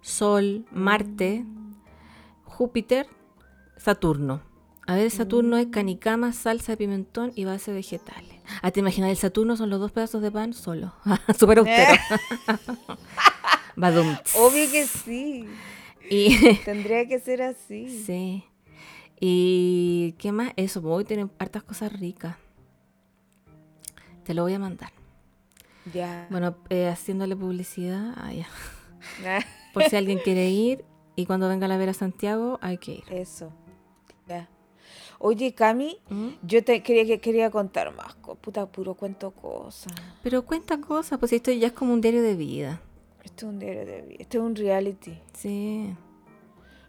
Sol, 0.00 0.66
Marte, 0.72 1.44
Júpiter, 2.42 3.06
Saturno. 3.76 4.42
A 4.88 4.96
ver, 4.96 5.08
Saturno 5.12 5.56
es 5.56 5.68
canicama, 5.68 6.32
salsa 6.32 6.72
de 6.72 6.78
pimentón 6.78 7.30
y 7.36 7.44
base 7.44 7.72
vegetales. 7.72 8.42
Ah, 8.60 8.72
¿te 8.72 8.80
imaginas? 8.80 9.10
El 9.10 9.16
Saturno 9.18 9.56
son 9.56 9.70
los 9.70 9.78
dos 9.78 9.92
pedazos 9.92 10.20
de 10.20 10.32
pan 10.32 10.52
solo. 10.52 10.94
Súper 11.38 11.58
austero. 11.58 11.92
Badum. 13.76 14.16
Obvio 14.36 14.68
que 14.68 14.86
sí. 14.86 15.46
Y 16.10 16.56
Tendría 16.64 17.06
que 17.06 17.20
ser 17.20 17.42
así. 17.42 18.02
Sí. 18.04 18.44
¿Y 19.20 20.16
qué 20.18 20.32
más? 20.32 20.54
Eso, 20.56 20.80
hoy 20.80 21.04
tienen 21.04 21.30
hartas 21.38 21.62
cosas 21.62 21.92
ricas. 21.92 22.36
Te 24.24 24.34
lo 24.34 24.42
voy 24.42 24.54
a 24.54 24.58
mandar. 24.58 24.97
Ya. 25.92 26.26
Bueno, 26.30 26.56
eh, 26.70 26.88
haciéndole 26.88 27.36
publicidad, 27.36 28.14
ah, 28.16 28.32
ya. 28.32 28.46
Ah, 29.26 29.40
por 29.74 29.84
si 29.84 29.96
alguien 29.96 30.18
quiere 30.18 30.48
ir 30.50 30.84
y 31.16 31.26
cuando 31.26 31.48
venga 31.48 31.66
a 31.66 31.68
la 31.68 31.76
Vera 31.76 31.94
Santiago 31.94 32.58
hay 32.62 32.78
que 32.78 32.92
ir. 32.96 33.04
Eso. 33.10 33.52
Ya. 34.26 34.48
Oye, 35.20 35.52
Cami, 35.54 35.98
¿Mm? 36.10 36.28
yo 36.42 36.62
te 36.64 36.82
quería 36.82 37.04
que 37.04 37.20
quería 37.20 37.50
contar 37.50 37.94
más. 37.94 38.14
Puta, 38.40 38.66
puro 38.66 38.94
cuento 38.94 39.30
cosas. 39.32 39.92
Pero 40.22 40.44
cuenta 40.44 40.80
cosas, 40.80 41.18
pues 41.18 41.32
esto 41.32 41.50
ya 41.50 41.68
es 41.68 41.72
como 41.72 41.92
un 41.92 42.00
diario 42.00 42.22
de 42.22 42.34
vida. 42.36 42.80
Esto 43.24 43.46
es 43.46 43.52
un 43.52 43.58
diario 43.58 43.84
de 43.86 44.02
vida. 44.02 44.16
Esto 44.20 44.38
es 44.38 44.44
un 44.44 44.54
reality. 44.56 45.18
Sí. 45.34 45.94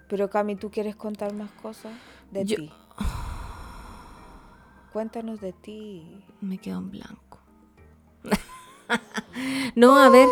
Pero 0.07 0.29
Cami, 0.29 0.55
¿tú 0.55 0.69
quieres 0.71 0.95
contar 0.95 1.33
más 1.33 1.49
cosas 1.51 1.93
de 2.31 2.45
Yo- 2.45 2.55
ti? 2.57 2.71
Cuéntanos 4.93 5.39
de 5.39 5.53
ti. 5.53 6.23
Me 6.41 6.57
quedo 6.57 6.79
en 6.79 6.89
blanco. 6.91 7.28
No, 9.75 9.97
a 9.97 10.09
ver. 10.09 10.27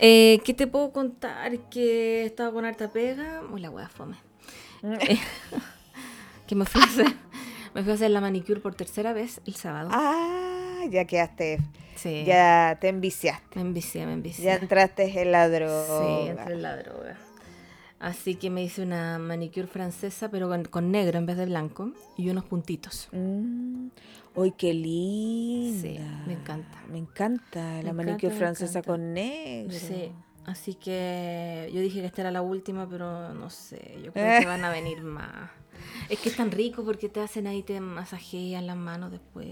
eh, 0.00 0.40
¿Qué 0.44 0.54
te 0.54 0.66
puedo 0.66 0.92
contar? 0.92 1.58
Que 1.70 2.24
estaba 2.24 2.52
con 2.52 2.64
harta 2.64 2.88
pega. 2.92 3.42
Uy, 3.52 3.60
la 3.60 3.70
wea 3.70 3.88
fome. 3.88 4.16
Eh, 4.82 5.18
que 6.46 6.54
me 6.54 6.64
fui 6.64 6.80
a 6.80 6.84
hacer. 6.84 7.06
Me 7.74 7.82
fui 7.82 7.90
a 7.90 7.94
hacer 7.94 8.10
la 8.10 8.20
manicure 8.20 8.60
por 8.60 8.74
tercera 8.74 9.12
vez 9.12 9.40
el 9.46 9.54
sábado. 9.56 9.88
Ah, 9.92 10.84
ya 10.90 11.04
quedaste. 11.06 11.58
sí. 11.96 12.24
Ya 12.24 12.78
te 12.80 12.88
enviciaste. 12.88 13.56
Me 13.56 13.62
envicié, 13.62 14.06
me 14.06 14.12
envicié. 14.12 14.44
Ya 14.44 14.54
entraste 14.56 15.20
en 15.20 15.32
la 15.32 15.48
droga. 15.48 16.00
Sí, 16.00 16.28
entré 16.28 16.54
en 16.54 16.62
la 16.62 16.76
droga. 16.76 17.16
Así 17.98 18.34
que 18.36 18.50
me 18.50 18.62
hice 18.62 18.82
una 18.82 19.18
manicure 19.18 19.66
francesa, 19.66 20.30
pero 20.30 20.48
con, 20.48 20.64
con 20.66 20.90
negro 20.92 21.18
en 21.18 21.26
vez 21.26 21.36
de 21.38 21.46
blanco 21.46 21.90
y 22.16 22.28
unos 22.28 22.44
puntitos. 22.44 23.08
Mm. 23.12 23.88
¡Uy, 24.36 24.52
qué 24.52 24.74
linda! 24.74 25.80
Sí, 25.80 25.98
me 26.26 26.34
encanta. 26.34 26.82
Me 26.90 26.98
encanta 26.98 27.82
la 27.82 27.92
Me 27.92 27.92
manicure 27.92 28.12
encanta, 28.12 28.28
me 28.28 28.34
francesa 28.38 28.82
con 28.82 29.14
negro. 29.14 29.76
Sí, 29.78 30.12
así 30.44 30.74
que 30.74 31.70
yo 31.72 31.80
dije 31.80 32.00
que 32.00 32.06
esta 32.06 32.20
era 32.20 32.30
la 32.30 32.42
última, 32.42 32.88
pero 32.88 33.32
no 33.34 33.48
sé, 33.50 33.98
yo 34.04 34.12
creo 34.12 34.40
que 34.40 34.46
van 34.46 34.64
a 34.64 34.70
venir 34.70 35.02
más. 35.02 35.50
Es 36.10 36.18
que 36.20 36.28
es 36.28 36.36
tan 36.36 36.50
rico 36.50 36.84
porque 36.84 37.08
te 37.08 37.20
hacen 37.20 37.46
ahí, 37.46 37.62
te 37.62 37.80
masajean 37.80 38.66
las 38.66 38.76
manos 38.76 39.10
después 39.10 39.46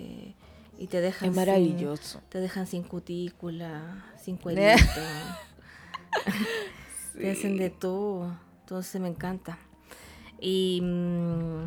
y 0.78 0.86
te 0.88 1.00
dejan 1.00 1.30
Es 1.30 1.34
sin- 1.34 1.46
maravilloso. 1.46 2.20
te 2.28 2.40
dejan 2.40 2.66
sin 2.66 2.82
cutícula, 2.82 4.04
sin 4.22 4.36
cuerito. 4.42 4.76
Te 7.18 7.30
hacen 7.30 7.56
de 7.56 7.70
todo, 7.70 8.36
entonces 8.60 9.00
me 9.00 9.08
encanta. 9.08 9.56
Y 10.40 10.80
mm, 10.82 11.64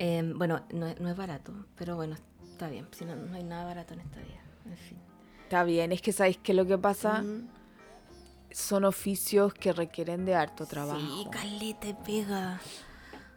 em, 0.00 0.36
bueno, 0.38 0.62
no, 0.72 0.86
es- 0.86 0.98
no 0.98 1.08
es 1.10 1.16
barato, 1.16 1.52
pero 1.76 1.94
bueno, 1.94 2.16
está 2.52 2.68
bien, 2.68 2.88
si 2.90 3.04
no, 3.04 3.14
no 3.14 3.36
hay 3.36 3.44
nada 3.44 3.64
barato 3.64 3.92
en 3.94 4.00
esta 4.00 4.18
vida. 4.20 4.40
En 4.64 4.76
fin. 4.76 4.98
Está 5.44 5.62
bien, 5.64 5.92
es 5.92 6.00
que 6.02 6.12
sabéis 6.12 6.38
que 6.38 6.54
lo 6.54 6.64
que 6.66 6.78
pasa 6.78 7.22
son 8.50 8.84
oficios 8.84 9.54
que 9.54 9.72
requieren 9.72 10.24
de 10.24 10.34
harto 10.34 10.66
trabajo. 10.66 11.00
Sí, 11.00 11.26
caleta 11.30 11.86
y 11.88 11.94
pega. 11.94 12.60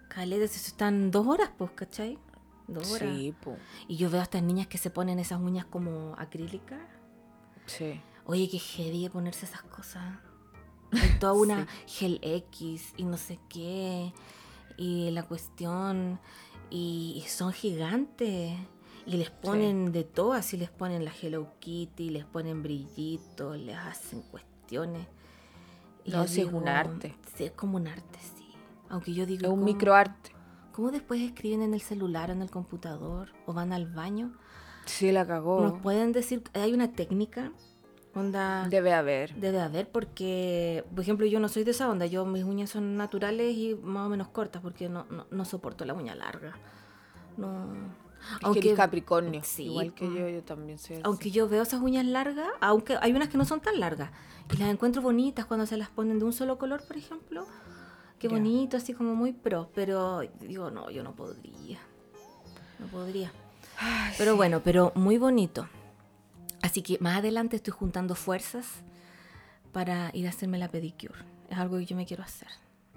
Caleta, 0.10 0.48
si 0.48 0.58
están 0.58 1.12
dos 1.12 1.26
horas, 1.28 1.50
pues, 1.58 1.72
¿cachai? 1.72 2.18
Dos 2.68 2.92
horas. 2.92 3.10
Sí, 3.16 3.34
po. 3.44 3.58
Y 3.88 3.98
yo 3.98 4.10
veo 4.10 4.22
a 4.22 4.24
estas 4.24 4.42
niñas 4.44 4.68
que 4.68 4.78
se 4.78 4.90
ponen 4.90 5.20
esas 5.20 5.40
uñas 5.40 5.66
como 5.66 6.16
acrílicas. 6.18 6.80
Sí. 7.66 8.00
Oye, 8.26 8.48
qué 8.50 8.58
heavy 8.60 9.10
ponerse 9.10 9.46
esas 9.46 9.64
cosas. 9.64 10.04
Hay 10.92 11.18
toda 11.20 11.34
una 11.34 11.68
gel 11.88 12.20
X 12.22 12.94
y 12.98 13.04
no 13.04 13.18
sé 13.18 13.40
qué. 13.50 14.14
Y 14.78 15.12
la 15.12 15.24
cuestión. 15.24 16.20
Y, 16.76 17.24
son 17.28 17.54
gigantes. 17.54 18.58
Y 19.06 19.18
les 19.18 19.30
ponen 19.30 19.92
de 19.92 20.04
todo, 20.04 20.34
así 20.34 20.58
les 20.58 20.72
ponen 20.72 21.06
la 21.06 21.12
Hello 21.22 21.48
Kitty, 21.60 22.10
les 22.10 22.26
ponen 22.26 22.64
brillitos, 22.64 23.58
les 23.60 23.76
hacen 23.78 24.22
cuestiones. 24.24 25.06
Y 26.04 26.12
No, 26.12 26.28
sí, 26.28 26.42
es 26.42 26.52
un 26.52 26.68
arte. 26.68 27.16
Sí, 27.36 27.44
es 27.44 27.52
como 27.52 27.78
un 27.78 27.88
arte, 27.88 28.18
sí. 28.36 28.48
Aunque 28.90 29.14
yo 29.14 29.26
digo. 29.26 29.44
Es 29.44 29.50
un 29.50 29.56
¿cómo- 29.60 29.66
microarte. 29.66 30.32
¿Cómo 30.72 30.90
después 30.90 31.22
escriben 31.22 31.62
en 31.62 31.74
el 31.76 31.82
celular 31.82 32.32
o 32.32 32.34
en 32.34 32.42
el 32.42 32.50
computador 32.50 33.30
o 33.46 33.54
van 33.54 33.72
al 33.74 33.86
baño? 33.86 34.34
Sí, 34.86 35.12
la 35.12 35.28
cagó. 35.28 35.62
Nos 35.62 35.80
pueden 35.82 36.12
decir, 36.12 36.42
hay 36.54 36.74
una 36.74 36.94
técnica, 36.94 37.52
onda, 38.16 38.68
Debe 38.70 38.94
haber. 38.94 39.34
debe 39.36 39.60
haber, 39.60 39.90
porque, 39.90 40.84
por 40.94 41.02
ejemplo, 41.02 41.26
yo 41.26 41.40
no 41.40 41.50
soy 41.50 41.64
de 41.64 41.72
esa 41.72 41.90
onda, 41.90 42.06
yo 42.06 42.26
mis 42.26 42.44
uñas 42.44 42.70
son 42.70 42.96
naturales 42.98 43.56
y 43.56 43.76
más 43.76 44.06
o 44.06 44.10
menos 44.10 44.28
cortas, 44.28 44.62
porque 44.62 44.90
no, 44.90 45.06
no, 45.10 45.26
no 45.30 45.46
soporto 45.46 45.86
la 45.86 45.94
uña 45.94 46.16
larga. 46.16 46.54
No. 47.38 47.74
Es 48.42 48.52
que 48.54 48.60
eres 48.60 48.76
Capricornio. 48.76 49.42
sí, 49.44 49.66
Igual 49.66 49.94
que 49.94 50.06
mm. 50.06 50.16
yo, 50.16 50.30
yo 50.30 50.44
también 50.44 50.80
soy 50.80 50.96
así. 50.98 51.04
Aunque 51.06 51.32
yo 51.32 51.50
veo 51.50 51.64
esas 51.64 51.82
uñas 51.82 52.06
largas, 52.06 52.48
aunque 52.62 52.98
hay 53.02 53.12
unas 53.12 53.30
que 53.30 53.38
no 53.38 53.46
son 53.46 53.60
tan 53.60 53.80
largas, 53.80 54.12
y 54.54 54.58
las 54.58 54.70
encuentro 54.70 55.02
bonitas 55.02 55.46
cuando 55.46 55.66
se 55.66 55.78
las 55.78 55.90
ponen 55.90 56.20
de 56.20 56.26
un 56.26 56.34
solo 56.34 56.58
color, 56.58 56.86
por 56.86 56.98
ejemplo. 56.98 57.46
Qué 58.20 58.30
bonito, 58.30 58.78
así 58.78 58.94
como 58.94 59.16
muy 59.16 59.34
pro, 59.34 59.70
pero 59.76 60.22
digo, 60.40 60.72
no, 60.72 60.90
yo 60.90 61.04
no 61.04 61.14
podría. 61.14 61.80
no 62.80 62.88
podría. 62.88 63.34
pero 64.18 64.38
bueno, 64.38 64.62
pero 64.64 64.94
muy 64.96 65.18
bonito. 65.18 65.68
Así 66.74 66.82
que 66.82 66.98
más 67.00 67.20
adelante 67.20 67.56
estoy 67.56 67.72
juntando 67.72 68.16
fuerzas 68.16 68.66
para 69.72 70.10
ir 70.16 70.26
a 70.26 70.32
hacerme 70.32 70.58
la 70.58 70.70
pedicure. 70.70 71.20
Es 71.48 71.56
algo 71.60 71.78
que 71.78 71.86
yo 71.86 71.96
me 71.96 72.04
quiero 72.08 72.24
hacer 72.24 72.48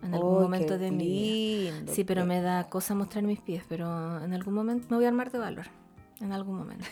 en 0.03 0.15
algún 0.15 0.35
Oh, 0.39 0.41
momento 0.41 0.79
de 0.79 0.91
mi 0.91 1.05
vida. 1.07 1.93
Sí, 1.93 2.03
pero 2.03 2.25
me 2.25 2.41
da 2.41 2.71
cosa 2.71 2.95
mostrar 2.95 3.23
mis 3.25 3.39
pies, 3.39 3.65
pero 3.69 4.25
en 4.25 4.33
algún 4.33 4.55
momento 4.55 4.87
me 4.89 4.97
voy 4.97 5.05
a 5.05 5.09
armar 5.09 5.31
de 5.31 5.37
valor. 5.41 5.67
En 6.23 6.33
algún 6.33 6.57
momento. 6.57 6.87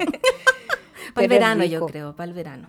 para 1.14 1.22
el 1.26 1.28
verano, 1.28 1.62
yo 1.64 1.86
creo, 1.86 2.16
para 2.16 2.28
el 2.28 2.34
verano. 2.34 2.66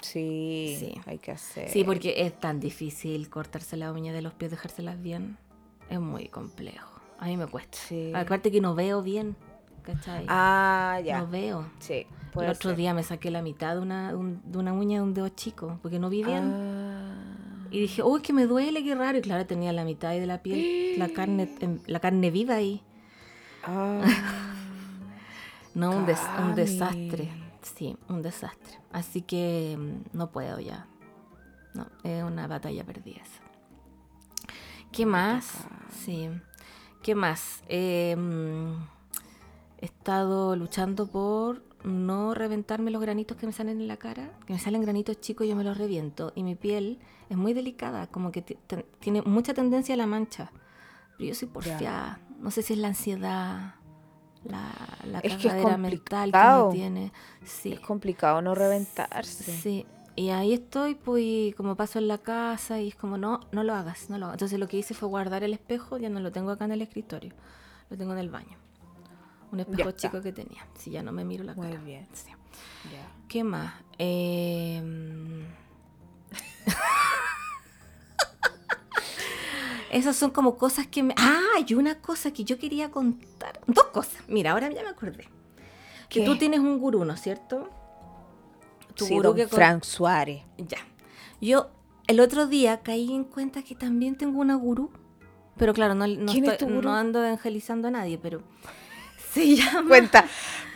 Sí, 0.00 0.74
Sí. 0.78 0.94
hay 1.04 1.18
que 1.18 1.32
hacer. 1.32 1.68
Sí, 1.68 1.84
porque 1.84 2.14
es 2.24 2.40
tan 2.40 2.60
difícil 2.60 3.28
cortarse 3.28 3.76
la 3.76 3.92
uña 3.92 4.14
de 4.14 4.22
los 4.22 4.32
pies, 4.32 4.52
dejárselas 4.52 5.02
bien. 5.02 5.36
Es 5.90 6.00
muy 6.00 6.28
complejo. 6.28 6.98
A 7.18 7.26
mí 7.26 7.36
me 7.36 7.46
cuesta. 7.46 7.76
Sí. 7.76 8.10
Aparte 8.14 8.50
que 8.50 8.62
no 8.62 8.74
veo 8.74 9.02
bien, 9.02 9.36
¿cachai? 9.82 10.24
Ah, 10.28 10.98
ya. 11.04 11.18
No 11.18 11.26
veo. 11.28 11.66
Sí, 11.80 12.06
El 12.34 12.50
otro 12.50 12.70
ser. 12.70 12.76
día 12.76 12.94
me 12.94 13.02
saqué 13.02 13.30
la 13.30 13.42
mitad 13.42 13.74
de 13.74 13.80
una, 13.80 14.14
un- 14.16 14.40
de 14.44 14.58
una 14.58 14.72
uña 14.72 14.98
de 14.98 15.02
un 15.02 15.14
dedo 15.14 15.28
chico, 15.30 15.78
porque 15.82 15.98
no 15.98 16.08
vi 16.10 16.22
bien. 16.24 16.52
Ah. 16.54 17.66
Y 17.70 17.80
dije, 17.80 18.02
uy, 18.02 18.20
que 18.22 18.32
me 18.32 18.46
duele, 18.46 18.82
qué 18.82 18.94
raro. 18.94 19.18
Y 19.18 19.20
claro, 19.20 19.46
tenía 19.46 19.72
la 19.72 19.84
mitad 19.84 20.10
ahí 20.10 20.20
de 20.20 20.26
la 20.26 20.42
piel, 20.42 20.98
la 20.98 21.08
carne, 21.14 21.48
em, 21.60 21.78
la 21.86 22.00
carne 22.00 22.30
viva 22.30 22.54
ahí. 22.54 22.82
Ah. 23.64 24.00
No, 25.72 25.92
un, 25.92 26.04
des- 26.04 26.18
un 26.42 26.56
desastre. 26.56 27.30
Sí, 27.62 27.96
un 28.08 28.22
desastre. 28.22 28.78
Así 28.92 29.22
que 29.22 29.76
mm, 29.78 30.16
no 30.18 30.30
puedo 30.32 30.58
ya. 30.58 30.88
No, 31.74 31.86
es 32.02 32.24
una 32.24 32.48
batalla 32.48 32.84
perdida 32.84 33.18
esa. 33.22 33.40
¿Qué 34.90 35.06
más? 35.06 35.52
Sí. 36.04 36.28
¿Qué 37.04 37.14
más? 37.14 37.62
Eh, 37.68 38.16
mm, 38.18 38.72
he 39.78 39.84
estado 39.84 40.56
luchando 40.56 41.06
por 41.06 41.62
no 41.84 42.34
reventarme 42.34 42.90
los 42.90 43.00
granitos 43.00 43.36
que 43.36 43.46
me 43.46 43.52
salen 43.52 43.80
en 43.80 43.88
la 43.88 43.96
cara. 43.96 44.30
Que 44.46 44.52
me 44.52 44.58
salen 44.58 44.82
granitos 44.82 45.20
chicos 45.20 45.46
y 45.46 45.50
yo 45.50 45.56
me 45.56 45.64
los 45.64 45.78
reviento. 45.78 46.32
Y 46.34 46.42
mi 46.42 46.54
piel 46.54 46.98
es 47.28 47.36
muy 47.36 47.52
delicada, 47.52 48.06
como 48.06 48.32
que 48.32 48.42
tiene 48.42 49.22
mucha 49.22 49.54
tendencia 49.54 49.94
a 49.94 49.98
la 49.98 50.06
mancha. 50.06 50.52
Pero 51.16 51.28
yo 51.28 51.34
soy 51.34 51.48
porfiada. 51.48 52.20
No 52.38 52.50
sé 52.50 52.62
si 52.62 52.72
es 52.72 52.78
la 52.78 52.88
ansiedad, 52.88 53.74
la, 54.44 54.72
la 55.04 55.18
Es 55.18 55.36
que 55.36 55.48
es 55.48 55.52
cagadera 55.52 55.76
mental 55.76 56.32
que 56.32 56.38
me 56.38 56.72
tiene. 56.72 57.12
Sí. 57.44 57.72
Es 57.72 57.80
complicado 57.80 58.40
no 58.40 58.54
reventarse. 58.54 59.52
Sí. 59.52 59.86
Y 60.16 60.30
ahí 60.30 60.52
estoy, 60.52 60.96
pues, 60.96 61.54
como 61.54 61.76
paso 61.76 61.98
en 61.98 62.08
la 62.08 62.18
casa 62.18 62.80
y 62.80 62.88
es 62.88 62.94
como, 62.94 63.16
no, 63.16 63.40
no 63.52 63.62
lo 63.62 63.74
hagas, 63.74 64.10
no 64.10 64.18
lo 64.18 64.26
hagas. 64.26 64.34
Entonces 64.34 64.58
lo 64.58 64.68
que 64.68 64.76
hice 64.76 64.92
fue 64.92 65.08
guardar 65.08 65.44
el 65.44 65.52
espejo, 65.52 65.98
ya 65.98 66.10
no 66.10 66.20
lo 66.20 66.32
tengo 66.32 66.50
acá 66.50 66.64
en 66.64 66.72
el 66.72 66.82
escritorio, 66.82 67.32
lo 67.88 67.96
tengo 67.96 68.12
en 68.12 68.18
el 68.18 68.28
baño. 68.28 68.58
Un 69.52 69.60
espejo 69.60 69.90
chico 69.92 70.20
que 70.22 70.32
tenía, 70.32 70.66
si 70.78 70.90
ya 70.90 71.02
no 71.02 71.12
me 71.12 71.24
miro 71.24 71.44
la 71.44 71.54
Muy 71.54 71.68
cara. 71.68 71.80
bien. 71.80 72.06
Sí. 72.12 72.30
Ya. 72.92 73.08
¿Qué 73.28 73.44
más? 73.44 73.74
Eh, 73.98 74.82
Esas 79.90 80.14
son 80.16 80.30
como 80.30 80.56
cosas 80.56 80.86
que 80.86 81.02
me... 81.02 81.14
Ah, 81.18 81.40
y 81.66 81.74
una 81.74 81.96
cosa 82.00 82.32
que 82.32 82.44
yo 82.44 82.58
quería 82.58 82.90
contar. 82.92 83.60
Dos 83.66 83.86
cosas. 83.86 84.22
Mira, 84.28 84.52
ahora 84.52 84.70
ya 84.70 84.82
me 84.84 84.88
acordé. 84.88 85.28
Que 86.08 86.24
tú 86.24 86.36
tienes 86.36 86.60
un 86.60 86.78
gurú, 86.78 87.04
¿no 87.04 87.14
es 87.14 87.20
cierto? 87.20 87.68
Tu 88.94 89.06
Sí, 89.06 89.14
gurú 89.14 89.30
don 89.30 89.36
que 89.36 89.44
con- 89.48 89.56
Frank 89.56 89.82
Suárez. 89.84 90.42
Ya. 90.58 90.78
Yo 91.40 91.70
el 92.06 92.20
otro 92.20 92.46
día 92.46 92.80
caí 92.82 93.12
en 93.12 93.24
cuenta 93.24 93.62
que 93.62 93.74
también 93.74 94.16
tengo 94.16 94.40
una 94.40 94.54
gurú. 94.54 94.90
Pero 95.56 95.72
claro, 95.74 95.94
no, 95.94 96.06
no, 96.06 96.30
¿Quién 96.32 96.44
es 96.44 96.52
estoy- 96.52 96.68
no 96.68 96.94
ando 96.94 97.24
evangelizando 97.24 97.88
a 97.88 97.90
nadie, 97.90 98.16
pero 98.18 98.42
se 99.32 99.56
llama... 99.56 99.88
Cuenta, 99.88 100.24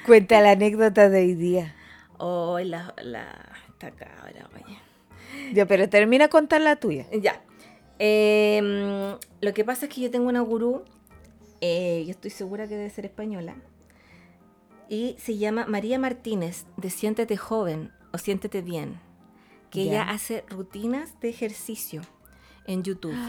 cuenta 0.06 0.40
la 0.40 0.52
anécdota 0.52 1.08
de 1.08 1.20
hoy 1.20 1.34
día. 1.34 1.74
Oh, 2.18 2.58
la, 2.60 2.94
la... 3.02 3.26
Esta 3.68 3.90
cabra, 3.90 4.48
oye. 4.54 4.78
Ya, 5.52 5.66
pero 5.66 5.88
termina 5.88 6.28
contar 6.28 6.60
la 6.60 6.76
tuya. 6.76 7.06
Ya. 7.12 7.42
Eh, 7.98 9.16
lo 9.40 9.54
que 9.54 9.64
pasa 9.64 9.86
es 9.86 9.94
que 9.94 10.00
yo 10.00 10.10
tengo 10.10 10.28
una 10.28 10.40
gurú, 10.40 10.84
eh, 11.60 12.02
yo 12.06 12.10
estoy 12.12 12.30
segura 12.30 12.66
que 12.68 12.76
debe 12.76 12.90
ser 12.90 13.04
española, 13.04 13.56
y 14.88 15.16
se 15.18 15.38
llama 15.38 15.66
María 15.66 15.98
Martínez, 15.98 16.66
de 16.76 16.90
Siéntete 16.90 17.36
Joven 17.36 17.90
o 18.12 18.18
Siéntete 18.18 18.62
Bien, 18.62 19.00
que 19.70 19.84
Ya. 19.86 19.90
ella 19.90 20.10
hace 20.10 20.44
rutinas 20.48 21.18
de 21.20 21.30
ejercicio 21.30 22.02
en 22.66 22.82
YouTube. 22.82 23.14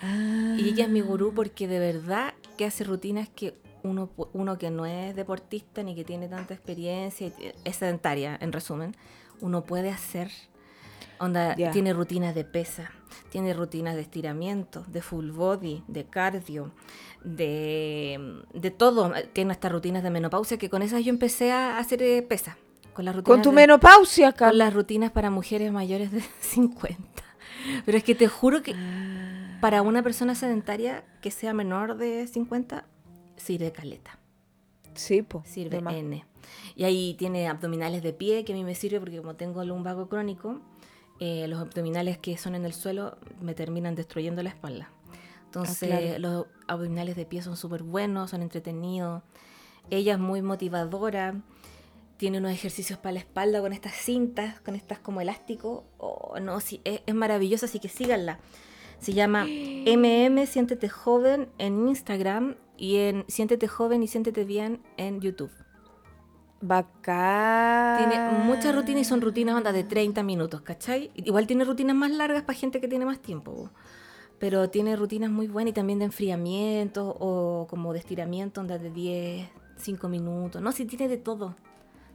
Ah. 0.00 0.54
Y 0.56 0.68
ella 0.68 0.84
es 0.84 0.90
mi 0.90 1.00
gurú 1.00 1.32
porque 1.34 1.66
de 1.66 1.80
verdad 1.80 2.32
que 2.56 2.64
hace 2.64 2.84
rutinas 2.84 3.28
que 3.28 3.54
uno, 3.82 4.10
uno 4.32 4.58
que 4.58 4.70
no 4.70 4.86
es 4.86 5.14
deportista 5.16 5.82
ni 5.82 5.94
que 5.94 6.04
tiene 6.04 6.28
tanta 6.28 6.54
experiencia, 6.54 7.30
es 7.64 7.76
sedentaria 7.76 8.36
en 8.40 8.52
resumen, 8.52 8.94
uno 9.40 9.64
puede 9.64 9.90
hacer. 9.90 10.30
Onda, 11.20 11.54
tiene 11.72 11.92
rutinas 11.92 12.34
de 12.34 12.44
pesa, 12.44 12.92
tiene 13.30 13.52
rutinas 13.52 13.96
de 13.96 14.02
estiramiento, 14.02 14.84
de 14.86 15.02
full 15.02 15.30
body, 15.32 15.82
de 15.88 16.04
cardio, 16.04 16.70
de, 17.24 18.42
de 18.54 18.70
todo. 18.70 19.12
Tiene 19.32 19.52
hasta 19.52 19.68
rutinas 19.68 20.02
de 20.02 20.10
menopausia 20.10 20.58
que 20.58 20.70
con 20.70 20.82
esas 20.82 21.04
yo 21.04 21.10
empecé 21.10 21.52
a 21.52 21.78
hacer 21.78 22.02
eh, 22.02 22.22
pesa. 22.22 22.56
Con 22.92 23.04
las 23.04 23.14
rutinas 23.14 23.36
Con 23.36 23.42
tu 23.42 23.50
de- 23.50 23.56
menopausia, 23.56 24.28
acá. 24.28 24.48
con 24.48 24.58
las 24.58 24.72
rutinas 24.74 25.10
para 25.12 25.30
mujeres 25.30 25.70
mayores 25.72 26.10
de 26.12 26.20
50. 26.40 27.02
Pero 27.84 27.98
es 27.98 28.04
que 28.04 28.14
te 28.14 28.28
juro 28.28 28.62
que 28.62 28.74
para 29.60 29.82
una 29.82 30.02
persona 30.02 30.34
sedentaria 30.34 31.04
que 31.20 31.30
sea 31.30 31.52
menor 31.52 31.96
de 31.96 32.26
50, 32.26 32.84
sirve 33.38 33.72
caleta, 33.72 34.18
Sí, 34.94 35.22
pues. 35.22 35.48
sirve 35.48 35.78
N. 35.78 36.24
Y 36.74 36.84
ahí 36.84 37.14
tiene 37.14 37.48
abdominales 37.48 38.02
de 38.02 38.12
pie, 38.12 38.44
que 38.44 38.52
a 38.52 38.56
mí 38.56 38.64
me 38.64 38.74
sirve 38.74 39.00
porque 39.00 39.18
como 39.18 39.34
tengo 39.36 39.64
lumbago 39.64 40.08
crónico, 40.08 40.60
eh, 41.20 41.46
los 41.48 41.60
abdominales 41.60 42.18
que 42.18 42.36
son 42.36 42.54
en 42.54 42.64
el 42.64 42.72
suelo 42.72 43.18
me 43.40 43.54
terminan 43.54 43.94
destruyendo 43.94 44.42
la 44.42 44.50
espalda. 44.50 44.90
Entonces 45.46 45.88
claro. 45.88 46.18
los 46.18 46.46
abdominales 46.66 47.16
de 47.16 47.24
pie 47.26 47.42
son 47.42 47.56
súper 47.56 47.82
buenos, 47.82 48.30
son 48.30 48.42
entretenidos. 48.42 49.22
Ella 49.90 50.14
es 50.14 50.18
muy 50.18 50.42
motivadora. 50.42 51.40
Tiene 52.18 52.38
unos 52.38 52.52
ejercicios 52.52 52.98
para 52.98 53.12
la 53.12 53.20
espalda 53.20 53.60
con 53.60 53.72
estas 53.72 53.94
cintas, 53.94 54.60
con 54.60 54.74
estas 54.74 54.98
como 54.98 55.20
elástico. 55.20 55.84
Oh, 55.98 56.38
no, 56.40 56.60
sí, 56.60 56.80
es, 56.84 57.00
es 57.06 57.14
maravillosa, 57.14 57.66
así 57.66 57.78
que 57.78 57.88
síganla. 57.88 58.40
Se 59.00 59.12
llama 59.12 59.44
MM 59.86 60.46
Siéntete 60.46 60.88
Joven 60.88 61.48
en 61.58 61.88
Instagram 61.88 62.56
y 62.78 62.96
en 62.96 63.24
Siéntete 63.28 63.68
Joven 63.68 64.02
y 64.02 64.06
Siéntete 64.06 64.44
Bien 64.44 64.80
en 64.96 65.20
YouTube. 65.20 65.50
Bacán. 66.60 67.98
Tiene 67.98 68.30
muchas 68.44 68.74
rutinas 68.74 69.02
y 69.02 69.04
son 69.04 69.20
rutinas 69.20 69.54
onda 69.56 69.72
de 69.72 69.84
30 69.84 70.22
minutos, 70.22 70.62
¿cachai? 70.62 71.10
Igual 71.14 71.46
tiene 71.46 71.64
rutinas 71.64 71.94
más 71.94 72.10
largas 72.10 72.42
para 72.42 72.58
gente 72.58 72.80
que 72.80 72.88
tiene 72.88 73.04
más 73.04 73.20
tiempo. 73.20 73.54
po. 73.54 73.70
Pero 74.38 74.70
tiene 74.70 74.96
rutinas 74.96 75.30
muy 75.30 75.48
buenas 75.48 75.70
y 75.70 75.74
también 75.74 75.98
de 75.98 76.06
enfriamiento 76.06 77.16
o 77.18 77.66
como 77.68 77.92
de 77.92 77.98
estiramiento, 77.98 78.60
onda 78.60 78.78
de 78.78 78.90
10, 78.90 79.48
5 79.76 80.08
minutos. 80.08 80.62
No, 80.62 80.72
sí, 80.72 80.84
tiene 80.84 81.08
de 81.08 81.16
todo. 81.16 81.56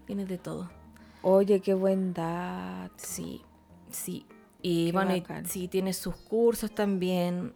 Tiene 0.06 0.26
de 0.26 0.38
todo. 0.38 0.70
Oye, 1.22 1.60
qué 1.62 1.74
buen 1.74 2.14
dato. 2.14 2.94
Sí, 2.98 3.42
sí. 3.90 4.26
Y 4.62 4.88
Qué 4.88 4.92
bueno, 4.94 5.16
y 5.16 5.24
sí, 5.46 5.68
tiene 5.68 5.92
sus 5.94 6.16
cursos 6.16 6.74
también. 6.74 7.54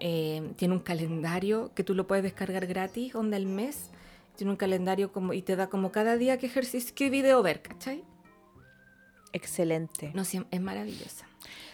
Eh, 0.00 0.52
tiene 0.56 0.74
un 0.74 0.80
calendario 0.80 1.72
que 1.74 1.84
tú 1.84 1.94
lo 1.94 2.06
puedes 2.06 2.22
descargar 2.22 2.66
gratis, 2.66 3.14
onda 3.14 3.36
el 3.36 3.46
mes. 3.46 3.90
Tiene 4.36 4.52
un 4.52 4.56
calendario 4.56 5.12
como 5.12 5.32
y 5.32 5.42
te 5.42 5.56
da 5.56 5.68
como 5.68 5.90
cada 5.90 6.16
día 6.16 6.38
qué 6.38 6.46
ejercicio, 6.46 6.94
qué 6.94 7.10
video 7.10 7.42
ver, 7.42 7.60
¿cachai? 7.60 8.04
Excelente. 9.32 10.12
No, 10.14 10.24
sí, 10.24 10.44
es 10.50 10.60
maravillosa. 10.60 11.26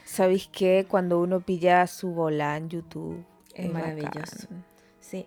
¿Sabéis 0.05 0.49
qué? 0.51 0.87
Cuando 0.89 1.21
uno 1.21 1.41
pilla 1.41 1.87
su 1.87 2.11
bola 2.11 2.57
en 2.57 2.71
YouTube. 2.71 3.25
Es 3.55 3.73
maravilloso. 3.73 4.49
Sí. 5.01 5.27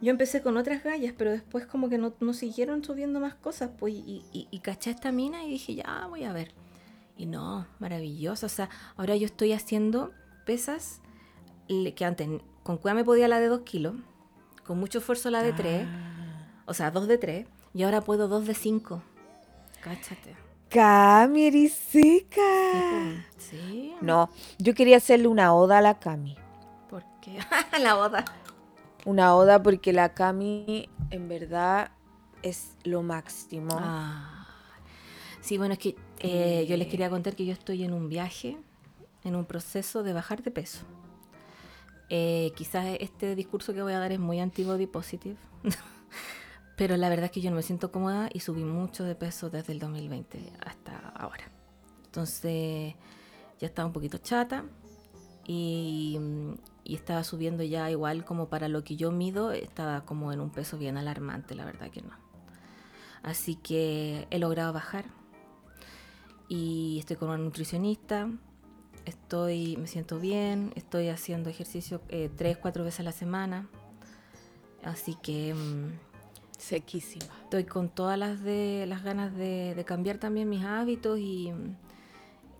Yo 0.00 0.10
empecé 0.10 0.42
con 0.42 0.56
otras 0.56 0.82
gallas, 0.82 1.14
pero 1.16 1.30
después 1.30 1.66
como 1.66 1.88
que 1.88 1.98
no, 1.98 2.14
no 2.20 2.34
siguieron 2.34 2.84
subiendo 2.84 3.20
más 3.20 3.34
cosas, 3.34 3.70
pues, 3.78 3.94
y, 3.94 4.24
y, 4.32 4.48
y 4.50 4.58
caché 4.60 4.90
esta 4.90 5.12
mina 5.12 5.44
y 5.44 5.50
dije, 5.50 5.74
ya, 5.74 6.06
voy 6.08 6.24
a 6.24 6.32
ver. 6.32 6.52
Y 7.16 7.26
no, 7.26 7.66
maravilloso. 7.78 8.46
O 8.46 8.48
sea, 8.48 8.70
ahora 8.96 9.14
yo 9.16 9.26
estoy 9.26 9.52
haciendo 9.52 10.12
pesas 10.46 11.00
que 11.94 12.04
antes 12.04 12.28
con 12.62 12.76
cueva 12.78 12.94
me 12.94 13.04
podía 13.04 13.28
la 13.28 13.40
de 13.40 13.46
2 13.48 13.60
kilos, 13.60 13.94
con 14.66 14.78
mucho 14.78 14.98
esfuerzo 14.98 15.30
la 15.30 15.42
de 15.42 15.52
3, 15.52 15.86
Ah. 15.86 16.62
o 16.66 16.74
sea, 16.74 16.90
2 16.90 17.06
de 17.08 17.18
3, 17.18 17.46
y 17.74 17.82
ahora 17.84 18.00
puedo 18.00 18.28
2 18.28 18.46
de 18.46 18.54
5. 18.54 19.02
Cáchate. 19.80 20.36
Cami, 20.68 21.44
eres 21.46 21.72
seca. 21.72 22.40
Sí. 23.38 23.94
No, 24.00 24.30
yo 24.58 24.74
quería 24.74 24.98
hacerle 24.98 25.26
una 25.28 25.54
oda 25.54 25.78
a 25.78 25.80
la 25.80 25.98
Cami. 25.98 26.36
¿Por 26.88 27.04
qué? 27.20 27.38
la 27.80 27.94
boda. 27.94 28.24
Una 29.04 29.34
oda 29.34 29.62
porque 29.62 29.92
la 29.92 30.12
Cami 30.14 30.88
en 31.10 31.28
verdad 31.28 31.90
es 32.42 32.76
lo 32.84 33.02
máximo. 33.02 33.76
Ah. 33.80 34.46
Sí, 35.40 35.56
bueno, 35.58 35.72
es 35.74 35.78
que 35.80 35.96
eh, 36.18 36.66
yo 36.68 36.76
les 36.76 36.86
quería 36.88 37.08
contar 37.10 37.34
que 37.34 37.46
yo 37.46 37.52
estoy 37.52 37.82
en 37.82 37.92
un 37.94 38.08
viaje, 38.08 38.58
en 39.24 39.34
un 39.34 39.44
proceso 39.46 40.02
de 40.02 40.12
bajar 40.12 40.42
de 40.42 40.50
peso. 40.50 40.80
Eh, 42.12 42.52
quizás 42.56 42.96
este 42.98 43.36
discurso 43.36 43.72
que 43.72 43.82
voy 43.82 43.92
a 43.92 44.00
dar 44.00 44.10
es 44.10 44.18
muy 44.18 44.40
anti-body 44.40 44.88
positive, 44.88 45.36
pero 46.76 46.96
la 46.96 47.08
verdad 47.08 47.26
es 47.26 47.30
que 47.30 47.40
yo 47.40 47.50
no 47.50 47.56
me 47.56 47.62
siento 47.62 47.92
cómoda 47.92 48.28
y 48.32 48.40
subí 48.40 48.64
mucho 48.64 49.04
de 49.04 49.14
peso 49.14 49.48
desde 49.48 49.72
el 49.72 49.78
2020 49.78 50.52
hasta 50.66 50.98
ahora. 51.10 51.44
Entonces 52.06 52.96
ya 53.60 53.66
estaba 53.66 53.86
un 53.86 53.92
poquito 53.92 54.18
chata 54.18 54.64
y, 55.46 56.18
y 56.82 56.96
estaba 56.96 57.22
subiendo 57.22 57.62
ya 57.62 57.88
igual 57.92 58.24
como 58.24 58.48
para 58.48 58.66
lo 58.68 58.82
que 58.82 58.96
yo 58.96 59.12
mido, 59.12 59.52
estaba 59.52 60.04
como 60.04 60.32
en 60.32 60.40
un 60.40 60.50
peso 60.50 60.78
bien 60.78 60.96
alarmante, 60.96 61.54
la 61.54 61.64
verdad 61.64 61.90
que 61.90 62.02
no. 62.02 62.10
Así 63.22 63.54
que 63.54 64.26
he 64.30 64.38
logrado 64.40 64.72
bajar 64.72 65.04
y 66.48 66.98
estoy 66.98 67.16
con 67.16 67.28
una 67.28 67.38
nutricionista. 67.38 68.28
Estoy, 69.04 69.76
me 69.76 69.86
siento 69.86 70.18
bien, 70.18 70.72
estoy 70.76 71.08
haciendo 71.08 71.50
ejercicio 71.50 72.00
eh, 72.08 72.30
tres, 72.36 72.56
cuatro 72.58 72.84
veces 72.84 73.00
a 73.00 73.02
la 73.04 73.12
semana. 73.12 73.68
Así 74.84 75.16
que 75.22 75.54
mm, 75.54 75.98
Sequísima. 76.58 77.24
estoy 77.44 77.64
con 77.64 77.88
todas 77.88 78.18
las 78.18 78.42
de 78.42 78.84
las 78.86 79.02
ganas 79.02 79.34
de, 79.34 79.74
de 79.74 79.84
cambiar 79.84 80.18
también 80.18 80.48
mis 80.48 80.64
hábitos 80.64 81.18
y, 81.18 81.52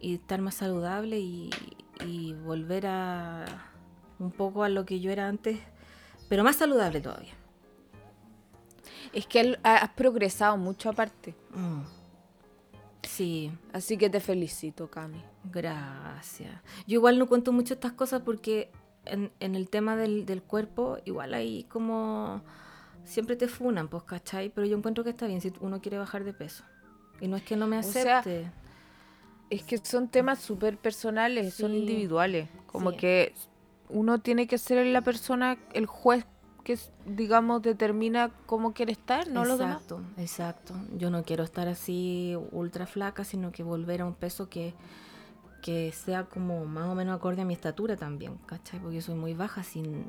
y 0.00 0.14
estar 0.14 0.40
más 0.40 0.54
saludable 0.54 1.18
y, 1.18 1.50
y 2.06 2.32
volver 2.34 2.86
a 2.86 3.44
un 4.18 4.30
poco 4.30 4.64
a 4.64 4.68
lo 4.68 4.84
que 4.84 5.00
yo 5.00 5.10
era 5.10 5.28
antes, 5.28 5.58
pero 6.28 6.44
más 6.44 6.56
saludable 6.56 7.00
todavía. 7.00 7.34
Es 9.12 9.26
que 9.26 9.58
has 9.62 9.90
progresado 9.90 10.56
mucho 10.56 10.88
aparte. 10.88 11.34
Mm. 11.54 11.80
Sí, 13.02 13.50
Así 13.72 13.96
que 13.96 14.08
te 14.08 14.20
felicito, 14.20 14.88
Cami. 14.88 15.22
Gracias. 15.44 16.52
Yo 16.86 16.94
igual 16.94 17.18
no 17.18 17.26
cuento 17.26 17.52
mucho 17.52 17.74
estas 17.74 17.92
cosas 17.92 18.22
porque 18.22 18.70
en, 19.04 19.30
en 19.40 19.54
el 19.54 19.68
tema 19.68 19.96
del, 19.96 20.26
del 20.26 20.42
cuerpo, 20.42 20.98
igual 21.04 21.34
ahí 21.34 21.64
como 21.64 22.42
siempre 23.04 23.36
te 23.36 23.48
funan, 23.48 23.88
pues, 23.88 24.02
¿cachai? 24.04 24.50
Pero 24.50 24.66
yo 24.66 24.76
encuentro 24.76 25.04
que 25.04 25.10
está 25.10 25.26
bien 25.26 25.40
si 25.40 25.52
uno 25.60 25.80
quiere 25.80 25.98
bajar 25.98 26.24
de 26.24 26.32
peso. 26.32 26.64
Y 27.20 27.28
no 27.28 27.36
es 27.36 27.42
que 27.42 27.56
no 27.56 27.66
me 27.66 27.78
O 27.78 27.82
sea, 27.82 28.18
acepte. 28.18 28.50
Es 29.50 29.62
que 29.64 29.78
son 29.78 30.08
temas 30.08 30.38
súper 30.38 30.76
personales, 30.78 31.54
son 31.54 31.74
individuales. 31.74 32.48
Como 32.66 32.92
Sí. 32.92 32.96
que 32.98 33.34
uno 33.88 34.20
tiene 34.20 34.46
que 34.46 34.58
ser 34.58 34.86
la 34.86 35.00
persona, 35.00 35.58
el 35.72 35.86
juez 35.86 36.24
que, 36.62 36.78
digamos, 37.06 37.62
determina 37.62 38.30
cómo 38.46 38.74
quiere 38.74 38.92
estar, 38.92 39.26
no 39.28 39.44
los 39.44 39.58
demás. 39.58 39.82
exacto, 39.82 40.02
exacto. 40.18 40.74
Yo 40.96 41.10
no 41.10 41.24
quiero 41.24 41.42
estar 41.42 41.66
así 41.66 42.36
ultra 42.52 42.86
flaca, 42.86 43.24
sino 43.24 43.50
que 43.50 43.62
volver 43.64 44.02
a 44.02 44.06
un 44.06 44.14
peso 44.14 44.48
que, 44.48 44.74
que 45.60 45.92
sea 45.92 46.24
como 46.24 46.64
más 46.66 46.88
o 46.88 46.94
menos 46.94 47.16
acorde 47.16 47.42
a 47.42 47.44
mi 47.44 47.54
estatura 47.54 47.96
también, 47.96 48.36
¿cachai? 48.46 48.80
Porque 48.80 48.96
yo 48.96 49.02
soy 49.02 49.14
muy 49.14 49.34
baja, 49.34 49.62
sin... 49.62 50.06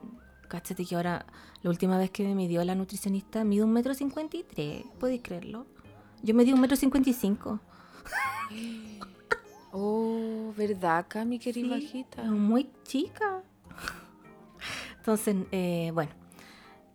Cáchate 0.47 0.85
que 0.85 0.95
ahora, 0.95 1.25
la 1.61 1.69
última 1.69 1.97
vez 1.97 2.11
que 2.11 2.23
me 2.25 2.35
midió 2.35 2.63
la 2.65 2.75
nutricionista, 2.75 3.43
mido 3.45 3.65
un 3.65 3.71
metro 3.71 3.93
cincuenta 3.93 4.35
y 4.35 4.43
tres, 4.43 4.83
¿podéis 4.99 5.21
creerlo? 5.23 5.65
Yo 6.23 6.33
medí 6.35 6.51
un 6.51 6.59
metro 6.59 6.75
cincuenta 6.75 7.09
y 7.09 7.13
cinco. 7.13 7.59
Oh, 9.73 10.53
¿verdad, 10.57 11.05
Cami, 11.07 11.39
que 11.39 11.51
eres 11.51 11.63
Sí, 11.63 11.69
bajita? 11.69 12.23
Muy 12.23 12.69
chica. 12.83 13.41
Entonces, 14.97 15.35
eh, 15.51 15.91
bueno. 15.93 16.11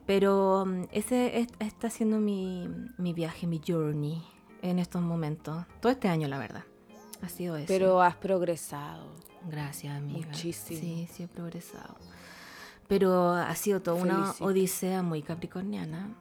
Pero 0.05 0.65
mm, 0.67 0.83
ese 0.93 1.41
es- 1.41 1.49
está 1.59 1.89
siendo 1.91 2.19
mi, 2.21 2.69
mi 2.99 3.13
viaje, 3.15 3.47
mi 3.47 3.61
journey 3.67 4.23
en 4.63 4.79
estos 4.79 5.01
momentos. 5.01 5.65
Todo 5.81 5.91
este 5.91 6.09
año, 6.09 6.29
la 6.29 6.39
verdad. 6.39 6.65
Ha 7.23 7.29
sido 7.29 7.57
eso. 7.57 7.67
Pero 7.69 8.03
has 8.03 8.17
progresado. 8.17 9.15
Gracias, 9.49 9.97
amiga. 9.97 10.27
Muchísimo. 10.27 10.81
Sí, 10.81 11.09
sí 11.13 11.23
he 11.23 11.29
progresado. 11.29 11.97
Pero 12.89 13.33
ha 13.33 13.55
sido 13.55 13.81
toda 13.83 14.01
una 14.01 14.35
odisea 14.41 15.03
muy 15.03 15.23
capricorniana. 15.23 16.15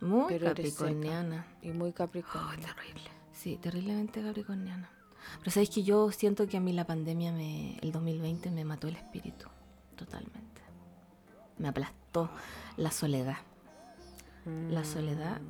Muy 0.00 0.26
Pero 0.28 0.46
capricorniana. 0.48 1.46
Y 1.62 1.70
muy 1.70 1.92
capricornio. 1.92 2.66
terrible. 2.66 3.10
Sí, 3.32 3.56
terriblemente 3.56 4.22
capricorniana. 4.22 4.90
Pero 5.38 5.50
sabéis 5.50 5.70
que 5.70 5.82
yo 5.82 6.10
siento 6.12 6.46
que 6.46 6.58
a 6.58 6.60
mí 6.60 6.72
la 6.72 6.86
pandemia, 6.86 7.32
me, 7.32 7.78
el 7.78 7.92
2020, 7.92 8.50
me 8.50 8.64
mató 8.64 8.88
el 8.88 8.96
espíritu. 8.96 9.48
Totalmente. 9.96 10.60
Me 11.58 11.68
aplastó 11.68 12.30
la 12.76 12.90
soledad. 12.90 13.38
La 14.70 14.84
soledad. 14.84 15.40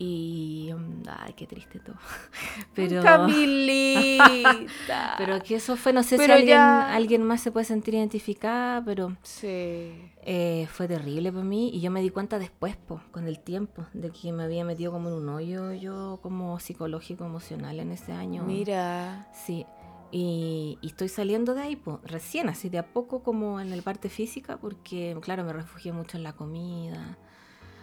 Y. 0.00 0.70
mm, 0.74 1.02
Ay, 1.08 1.32
qué 1.34 1.46
triste 1.46 1.80
todo. 1.80 1.96
Pero. 2.74 3.02
Camilita. 3.02 5.14
Pero 5.18 5.42
que 5.42 5.56
eso 5.56 5.76
fue, 5.76 5.92
no 5.92 6.02
sé 6.02 6.16
si 6.18 6.30
alguien, 6.30 6.48
ya- 6.56 6.94
alguien 6.94 7.22
más 7.24 7.40
se 7.40 7.50
puede 7.50 7.64
sentir 7.66 7.94
identificada, 7.94 8.82
pero 8.84 9.16
Sí. 9.22 9.92
eh, 10.22 10.66
fue 10.70 10.86
terrible 10.88 11.32
para 11.32 11.44
mí 11.44 11.70
y 11.72 11.80
yo 11.80 11.90
me 11.90 12.00
di 12.00 12.10
cuenta 12.10 12.38
después, 12.38 12.76
po, 12.76 13.00
con 13.10 13.26
el 13.26 13.40
tiempo, 13.40 13.84
de 13.92 14.10
que 14.10 14.32
me 14.32 14.44
había 14.44 14.64
metido 14.64 14.92
como 14.92 15.08
en 15.08 15.14
un 15.16 15.28
hoyo 15.28 15.72
yo 15.72 16.20
como 16.22 16.58
psicológico, 16.60 17.24
emocional 17.24 17.80
en 17.80 17.90
ese 17.92 18.12
año. 18.12 18.44
Mira. 18.44 19.28
Sí, 19.32 19.66
y, 20.12 20.78
y 20.80 20.86
estoy 20.86 21.08
saliendo 21.08 21.54
de 21.54 21.62
ahí, 21.62 21.76
pues, 21.76 21.96
recién, 22.04 22.48
así 22.48 22.68
de 22.68 22.78
a 22.78 22.86
poco 22.86 23.22
como 23.22 23.60
en 23.60 23.72
el 23.72 23.82
parte 23.82 24.08
física, 24.08 24.58
porque 24.58 25.16
claro, 25.22 25.44
me 25.44 25.52
refugié 25.52 25.92
mucho 25.92 26.16
en 26.16 26.22
la 26.22 26.34
comida, 26.34 27.18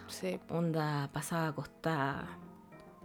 Sí. 0.08 0.38
onda 0.48 1.10
pasaba 1.12 1.48
acostada, 1.48 2.26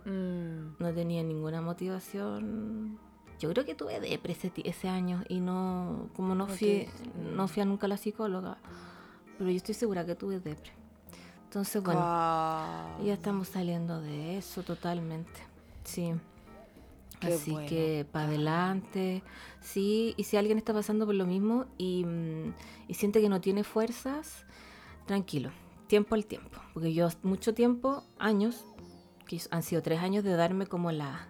Mm. 0.05 0.77
no 0.79 0.93
tenía 0.93 1.21
ninguna 1.23 1.61
motivación. 1.61 2.97
Yo 3.39 3.49
creo 3.49 3.65
que 3.65 3.75
tuve 3.75 3.99
depre 3.99 4.33
ese, 4.33 4.51
ese 4.63 4.87
año 4.89 5.23
y 5.29 5.39
no, 5.39 6.09
como 6.15 6.35
no 6.35 6.47
fui, 6.47 6.87
no 7.35 7.47
fui 7.47 7.61
a 7.61 7.65
nunca 7.65 7.85
a 7.85 7.89
la 7.89 7.97
psicóloga, 7.97 8.57
pero 9.37 9.49
yo 9.49 9.57
estoy 9.57 9.75
segura 9.75 10.05
que 10.05 10.15
tuve 10.15 10.39
depre. 10.39 10.71
Entonces, 11.45 11.83
bueno, 11.83 11.99
ya 13.03 13.13
estamos 13.13 13.49
saliendo 13.49 13.99
de 14.01 14.37
eso 14.37 14.63
totalmente. 14.63 15.39
Sí. 15.83 16.13
Qué 17.19 17.33
Así 17.33 17.51
bueno. 17.51 17.67
que 17.69 18.05
para 18.11 18.25
adelante. 18.27 19.21
Sí, 19.59 20.13
y 20.17 20.23
si 20.23 20.37
alguien 20.37 20.57
está 20.57 20.73
pasando 20.73 21.05
por 21.05 21.13
lo 21.13 21.25
mismo 21.27 21.65
y, 21.77 22.03
mm, 22.05 22.53
y 22.87 22.93
siente 22.95 23.21
que 23.21 23.29
no 23.29 23.41
tiene 23.41 23.63
fuerzas, 23.63 24.45
tranquilo, 25.05 25.51
tiempo 25.91 26.15
al 26.15 26.25
tiempo. 26.25 26.57
Porque 26.73 26.93
yo 26.93 27.09
mucho 27.21 27.53
tiempo, 27.53 28.05
años, 28.17 28.65
que 29.27 29.41
han 29.51 29.61
sido 29.61 29.81
tres 29.81 29.99
años 29.99 30.23
de 30.23 30.31
darme 30.37 30.65
como 30.65 30.89
la... 30.93 31.27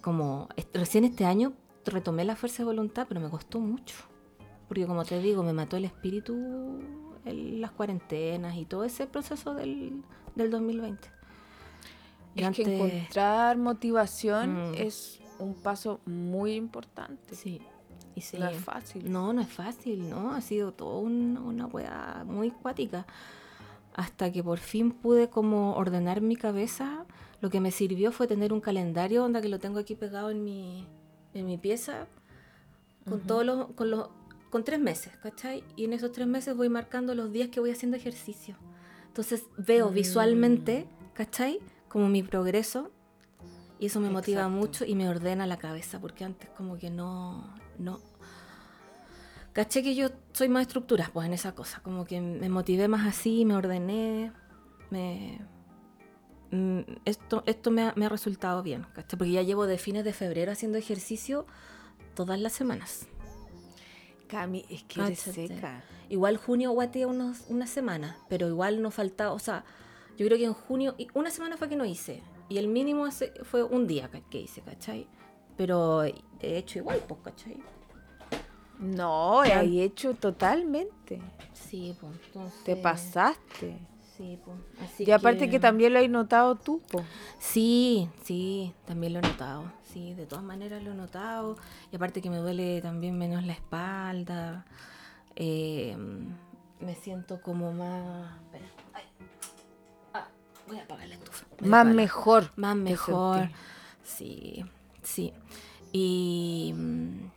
Como 0.00 0.48
recién 0.72 1.04
este 1.04 1.26
año 1.26 1.52
retomé 1.84 2.24
la 2.24 2.36
fuerza 2.36 2.62
de 2.62 2.64
voluntad, 2.64 3.04
pero 3.06 3.20
me 3.20 3.28
costó 3.28 3.60
mucho. 3.60 3.96
Porque 4.66 4.86
como 4.86 5.04
te 5.04 5.18
digo, 5.20 5.42
me 5.42 5.52
mató 5.52 5.76
el 5.76 5.84
espíritu 5.84 6.80
las 7.26 7.70
cuarentenas 7.72 8.56
y 8.56 8.64
todo 8.64 8.84
ese 8.84 9.06
proceso 9.06 9.54
del, 9.54 10.02
del 10.34 10.50
2020. 10.50 11.06
Yo 12.36 12.48
Es 12.48 12.56
que 12.56 12.62
encontrar 12.62 13.58
motivación 13.58 14.70
Mm. 14.70 14.74
es 14.76 15.20
un 15.38 15.54
paso 15.54 16.00
muy 16.06 16.54
importante. 16.54 17.34
Sí, 17.34 17.60
y 18.16 18.20
sí. 18.20 18.38
No 18.38 18.48
es 18.48 18.58
fácil. 18.58 19.10
No, 19.12 19.32
no 19.32 19.40
es 19.40 19.48
fácil, 19.48 20.08
¿no? 20.08 20.32
Ha 20.32 20.40
sido 20.40 20.72
todo 20.72 20.98
un- 21.00 21.36
una 21.38 21.66
weá 21.66 22.24
muy 22.26 22.50
cuática. 22.50 23.06
Hasta 23.94 24.32
que 24.32 24.42
por 24.42 24.58
fin 24.58 24.90
pude 24.92 25.28
como 25.30 25.74
ordenar 25.76 26.20
mi 26.20 26.36
cabeza. 26.36 27.04
Lo 27.40 27.50
que 27.50 27.60
me 27.60 27.70
sirvió 27.70 28.10
fue 28.12 28.26
tener 28.26 28.52
un 28.52 28.60
calendario, 28.60 29.24
onda 29.24 29.40
que 29.40 29.48
lo 29.48 29.58
tengo 29.58 29.78
aquí 29.78 29.94
pegado 29.94 30.30
en 30.30 30.42
mi, 30.44 30.86
en 31.34 31.46
mi 31.46 31.58
pieza, 31.58 32.06
con 33.08 33.20
todos 33.20 33.44
los, 33.44 33.66
con 33.72 33.90
los, 33.90 34.08
con 34.50 34.64
tres 34.64 34.80
meses, 34.80 35.12
¿cachai? 35.22 35.62
Y 35.76 35.84
en 35.84 35.92
esos 35.92 36.10
tres 36.12 36.26
meses 36.26 36.56
voy 36.56 36.68
marcando 36.68 37.14
los 37.14 37.30
días 37.32 37.50
que 37.50 37.60
voy 37.60 37.70
haciendo 37.70 37.96
ejercicio. 37.96 38.56
Entonces 39.08 39.44
veo 39.58 39.90
Mm. 39.90 39.94
visualmente, 39.94 40.86
¿cachai? 41.12 41.58
Como 41.88 42.08
mi 42.08 42.22
progreso. 42.22 42.90
Y 43.78 43.86
eso 43.86 44.00
me 44.00 44.08
motiva 44.10 44.42
Exacto. 44.42 44.56
mucho 44.56 44.84
y 44.84 44.94
me 44.94 45.08
ordena 45.08 45.46
la 45.46 45.58
cabeza, 45.58 46.00
porque 46.00 46.24
antes 46.24 46.48
como 46.50 46.78
que 46.78 46.90
no, 46.90 47.54
no. 47.78 48.00
Caché 49.52 49.82
que 49.82 49.94
yo 49.94 50.08
soy 50.32 50.48
más 50.48 50.62
estructura, 50.62 51.10
pues 51.12 51.26
en 51.26 51.32
esa 51.32 51.54
cosa, 51.54 51.80
como 51.82 52.04
que 52.04 52.20
me 52.20 52.48
motivé 52.48 52.88
más 52.88 53.06
así, 53.06 53.44
me 53.44 53.54
ordené, 53.54 54.32
me... 54.90 55.40
mm, 56.50 56.80
Esto, 57.04 57.42
esto 57.46 57.70
me, 57.70 57.82
ha, 57.82 57.92
me 57.96 58.06
ha 58.06 58.08
resultado 58.08 58.62
bien, 58.62 58.84
¿cachai? 58.94 59.18
Porque 59.18 59.32
ya 59.32 59.42
llevo 59.42 59.66
de 59.66 59.78
fines 59.78 60.04
de 60.04 60.12
febrero 60.12 60.50
haciendo 60.50 60.78
ejercicio 60.78 61.46
todas 62.14 62.38
las 62.40 62.52
semanas. 62.52 63.06
Cami, 64.28 64.64
es 64.70 64.82
que 64.84 65.00
eres 65.00 65.20
seca. 65.20 65.84
Igual 66.08 66.36
junio 66.36 66.72
guateé 66.72 67.06
unos, 67.06 67.44
una 67.48 67.66
semana, 67.66 68.16
pero 68.28 68.48
igual 68.48 68.82
no 68.82 68.90
faltaba, 68.90 69.32
o 69.32 69.38
sea, 69.38 69.64
yo 70.16 70.26
creo 70.26 70.38
que 70.38 70.44
en 70.46 70.54
junio, 70.54 70.96
una 71.14 71.30
semana 71.30 71.56
fue 71.56 71.68
que 71.68 71.76
no 71.76 71.84
hice, 71.84 72.22
y 72.48 72.58
el 72.58 72.68
mínimo 72.68 73.06
fue 73.42 73.62
un 73.62 73.86
día 73.86 74.10
que, 74.30 74.40
hice, 74.40 74.60
¿cachai? 74.62 75.06
Pero 75.56 76.02
he 76.04 76.14
hecho 76.40 76.78
igual, 76.78 77.00
pues, 77.06 77.20
¿cachai? 77.22 77.56
No, 78.78 79.40
hay 79.40 79.80
hecho 79.80 80.14
totalmente. 80.14 81.20
Sí, 81.52 81.96
pues 82.00 82.12
entonces... 82.26 82.64
Te 82.64 82.76
pasaste. 82.76 83.78
Sí, 84.16 84.38
pues. 84.44 84.56
Así 84.80 85.04
Y 85.04 85.10
aparte 85.10 85.48
que 85.50 85.58
también 85.58 85.92
lo 85.92 85.98
has 85.98 86.08
notado 86.08 86.54
tú, 86.54 86.80
po. 86.90 87.02
Sí, 87.38 88.08
sí, 88.22 88.72
también 88.84 89.12
lo 89.12 89.18
he 89.20 89.22
notado. 89.22 89.72
Sí, 89.82 90.14
de 90.14 90.26
todas 90.26 90.44
maneras 90.44 90.82
lo 90.82 90.92
he 90.92 90.94
notado. 90.94 91.56
Y 91.90 91.96
aparte 91.96 92.20
que 92.20 92.30
me 92.30 92.36
duele 92.36 92.80
también 92.80 93.18
menos 93.18 93.44
la 93.44 93.54
espalda. 93.54 94.66
Eh, 95.34 95.96
me 96.80 96.94
siento 96.94 97.40
como 97.42 97.72
más... 97.72 98.30
espera. 98.42 98.66
Voy 100.66 100.78
a 100.78 100.82
apagar 100.82 101.08
la 101.08 101.14
estufa. 101.14 101.46
Me 101.60 101.68
Más 101.68 101.86
mejor. 101.86 102.50
Más 102.56 102.76
mejor. 102.76 103.48
Sí, 104.02 104.64
sí. 105.02 105.32
Y... 105.92 106.72
mm, 106.76 107.30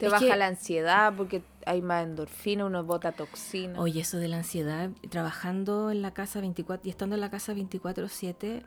Te 0.00 0.08
baja 0.08 0.24
que- 0.26 0.36
la 0.36 0.46
ansiedad 0.46 1.12
porque 1.16 1.42
hay 1.64 1.82
más 1.82 2.04
endorfina, 2.04 2.64
uno 2.64 2.84
bota 2.84 3.12
toxina. 3.12 3.78
Oye, 3.80 4.00
eso 4.02 4.18
de 4.18 4.28
la 4.28 4.38
ansiedad, 4.38 4.90
trabajando 5.10 5.90
en 5.90 6.02
la 6.02 6.12
casa 6.12 6.40
24 6.40 6.86
y 6.86 6.90
estando 6.90 7.14
en 7.16 7.20
la 7.20 7.30
casa 7.30 7.52
24/7, 7.54 8.62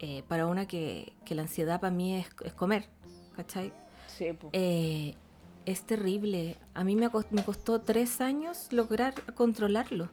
eh, 0.00 0.22
para 0.28 0.46
una 0.46 0.66
que, 0.68 1.12
que 1.24 1.34
la 1.34 1.42
ansiedad 1.42 1.80
para 1.80 1.90
mí 1.90 2.16
es, 2.16 2.26
es 2.44 2.52
comer, 2.52 2.86
¿cachai? 3.34 3.72
Sí. 4.08 4.26
Eh, 4.52 5.14
es 5.64 5.82
terrible. 5.84 6.56
A 6.74 6.84
mí 6.84 6.94
me, 6.96 7.10
me 7.30 7.44
costó 7.44 7.80
tres 7.80 8.20
años 8.20 8.68
lograr 8.72 9.14
controlarlo. 9.34 10.10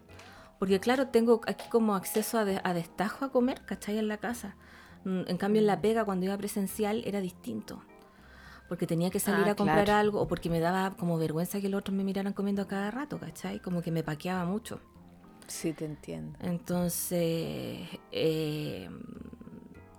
Porque 0.64 0.80
claro, 0.80 1.08
tengo 1.08 1.42
aquí 1.46 1.66
como 1.70 1.94
acceso 1.94 2.38
a, 2.38 2.46
de- 2.46 2.62
a 2.64 2.74
destajo 2.74 3.26
a 3.26 3.32
comer, 3.34 3.66
¿cachai? 3.66 3.98
En 3.98 4.08
la 4.08 4.16
casa. 4.16 4.56
Mm, 5.04 5.24
En 5.28 5.36
cambio, 5.38 5.60
en 5.60 5.68
la 5.68 5.82
pega, 5.82 6.06
cuando 6.06 6.26
iba 6.26 6.38
presencial, 6.38 7.04
era 7.06 7.20
distinto. 7.20 7.82
Porque 8.70 8.88
tenía 8.88 9.10
que 9.10 9.20
salir 9.20 9.50
Ah, 9.50 9.52
a 9.52 9.56
comprar 9.56 9.88
claro. 9.88 10.00
algo 10.00 10.22
o 10.22 10.28
porque 10.30 10.50
me 10.50 10.62
daba 10.62 10.92
como 10.96 11.18
vergüenza 11.18 11.60
que 11.60 11.68
los 11.68 11.80
otros 11.80 11.98
me 11.98 12.06
miraran 12.06 12.32
comiendo 12.32 12.62
a 12.62 12.68
cada 12.70 12.92
rato, 12.92 13.20
¿cachai? 13.20 13.60
Como 13.60 13.82
que 13.82 13.92
me 13.92 14.04
paqueaba 14.04 14.46
mucho. 14.46 14.80
Sí, 15.48 15.74
te 15.74 15.84
entiendo. 15.84 16.40
Entonces, 16.40 17.82
eh, 18.14 18.90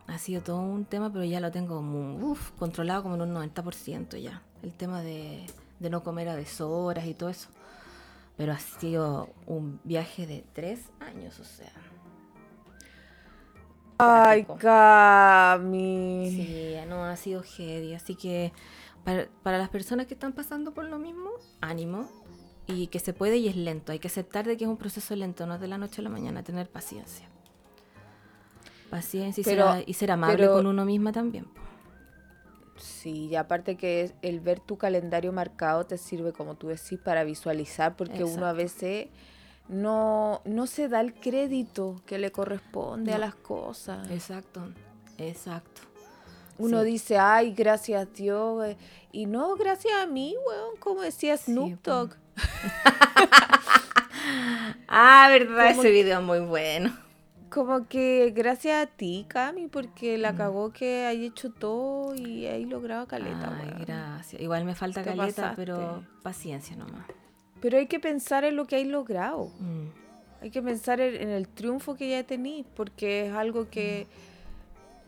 ha 0.07 0.17
sido 0.17 0.41
todo 0.43 0.61
un 0.61 0.87
tema, 0.87 1.12
pero 1.12 1.25
ya 1.27 1.41
lo 1.41 1.51
tengo 1.51 1.83
muy, 1.83 2.23
uf, 2.23 2.53
controlado 2.53 3.03
como 3.03 3.17
en 3.17 3.21
un 3.21 3.35
90% 3.35 4.17
ya. 4.17 4.41
El 4.62 4.73
tema 4.73 5.03
de, 5.03 5.45
de 5.79 5.91
no 5.91 6.03
comer 6.03 6.31
a 6.31 6.37
deshoras 6.37 7.05
y 7.05 7.12
todo 7.12 7.29
eso. 7.29 7.51
Pero 8.37 8.53
ha 8.53 8.59
sido 8.59 9.28
un 9.47 9.80
viaje 9.85 10.26
de 10.26 10.45
tres 10.53 10.91
años, 11.01 11.39
o 11.39 11.45
sea. 11.45 11.72
Ay. 13.99 14.45
Cami. 14.59 16.30
Sí, 16.30 16.74
no 16.89 17.05
ha 17.05 17.16
sido 17.16 17.43
heavy. 17.43 17.95
Así 17.95 18.16
que 18.16 18.53
para, 19.05 19.28
para 19.43 19.59
las 19.59 19.68
personas 19.68 20.07
que 20.07 20.14
están 20.14 20.32
pasando 20.32 20.74
por 20.74 20.85
lo 20.85 20.99
mismo, 20.99 21.30
ánimo. 21.61 22.09
Y 22.66 22.87
que 22.89 22.99
se 22.99 23.12
puede 23.12 23.37
y 23.37 23.47
es 23.49 23.57
lento. 23.57 23.93
Hay 23.93 23.99
que 23.99 24.09
aceptar 24.09 24.47
de 24.47 24.57
que 24.57 24.64
es 24.64 24.70
un 24.70 24.78
proceso 24.78 25.14
lento, 25.14 25.47
no 25.47 25.55
es 25.55 25.61
de 25.61 25.68
la 25.68 25.76
noche 25.78 26.01
a 26.01 26.05
la 26.05 26.11
mañana, 26.11 26.43
tener 26.43 26.68
paciencia. 26.70 27.28
Paciencia 28.91 29.43
y, 29.43 29.45
Pero- 29.45 29.72
ser, 29.74 29.85
y 29.87 29.93
ser 29.95 30.11
amable 30.11 30.37
pero- 30.39 30.55
con 30.55 30.66
uno 30.66 30.85
misma 30.85 31.12
también. 31.12 31.47
Sí, 32.77 33.27
y 33.29 33.37
aparte 33.37 33.77
que 33.77 34.03
es- 34.03 34.14
el 34.22 34.41
ver 34.41 34.61
tu 34.61 34.77
calendario 34.77 35.33
marcado 35.33 35.85
te 35.87 35.97
sirve, 35.99 36.33
como 36.33 36.57
tú 36.57 36.68
decís, 36.68 36.99
para 36.99 37.22
visualizar, 37.25 37.97
porque 37.97 38.25
uno 38.25 38.47
a 38.47 38.53
veces 38.53 39.09
no, 39.68 40.43
no 40.45 40.66
se 40.66 40.89
da 40.89 41.01
el 41.01 41.14
crédito 41.14 42.03
que 42.07 42.18
le 42.18 42.33
corresponde 42.33 43.14
a 43.14 43.18
las 43.18 43.35
cosas. 43.35 44.11
Exacto, 44.11 44.68
exacto. 45.18 45.83
Uno 46.59 46.81
Sí. 46.83 46.87
dice, 46.87 47.18
ay, 47.18 47.53
gracias 47.53 48.03
a 48.03 48.05
Dios, 48.07 48.64
eh, 48.66 48.77
y 49.12 49.27
no 49.27 49.57
gracias 49.57 49.95
a 50.01 50.07
mí, 50.07 50.35
weón, 50.47 50.77
como 50.79 51.01
decía 51.03 51.37
Snoop 51.37 51.79
po. 51.81 51.91
Dogg. 51.91 52.16
Ah, 54.89 55.29
verdad, 55.31 55.70
Como 55.70 55.83
ese 55.83 55.91
video 55.91 56.20
es 56.20 56.25
muy 56.25 56.41
bueno. 56.41 56.97
Como 57.55 57.87
que 57.87 58.33
gracias 58.35 58.83
a 58.83 58.87
ti, 58.91 59.27
Cami, 59.29 59.69
porque 59.69 60.19
Mm. 60.19 60.21
la 60.23 60.35
cagó 60.35 60.73
que 60.73 61.05
hay 61.07 61.25
hecho 61.25 61.53
todo 61.53 62.13
y 62.17 62.47
hay 62.47 62.65
logrado 62.65 63.07
caleta, 63.07 63.57
Ay, 63.63 63.85
gracias. 63.87 64.43
Igual 64.43 64.65
me 64.65 64.75
falta 64.75 65.05
caleta, 65.05 65.27
pasaste. 65.27 65.55
pero 65.57 66.05
paciencia 66.25 66.75
nomás. 66.75 67.07
Pero 67.61 67.79
hay 67.79 67.87
que 67.87 68.01
pensar 68.01 68.43
en 68.45 68.57
lo 68.57 68.65
que 68.67 68.75
hay 68.77 68.85
logrado. 68.85 69.51
Mm. 69.61 69.87
Hay 70.43 70.51
que 70.51 70.61
pensar 70.63 71.01
en, 71.01 71.15
en 71.23 71.29
el 71.31 71.47
triunfo 71.49 71.95
que 71.95 72.11
ya 72.11 72.25
tenéis, 72.25 72.67
porque 72.75 73.27
es 73.29 73.33
algo 73.33 73.71
que, 73.71 74.09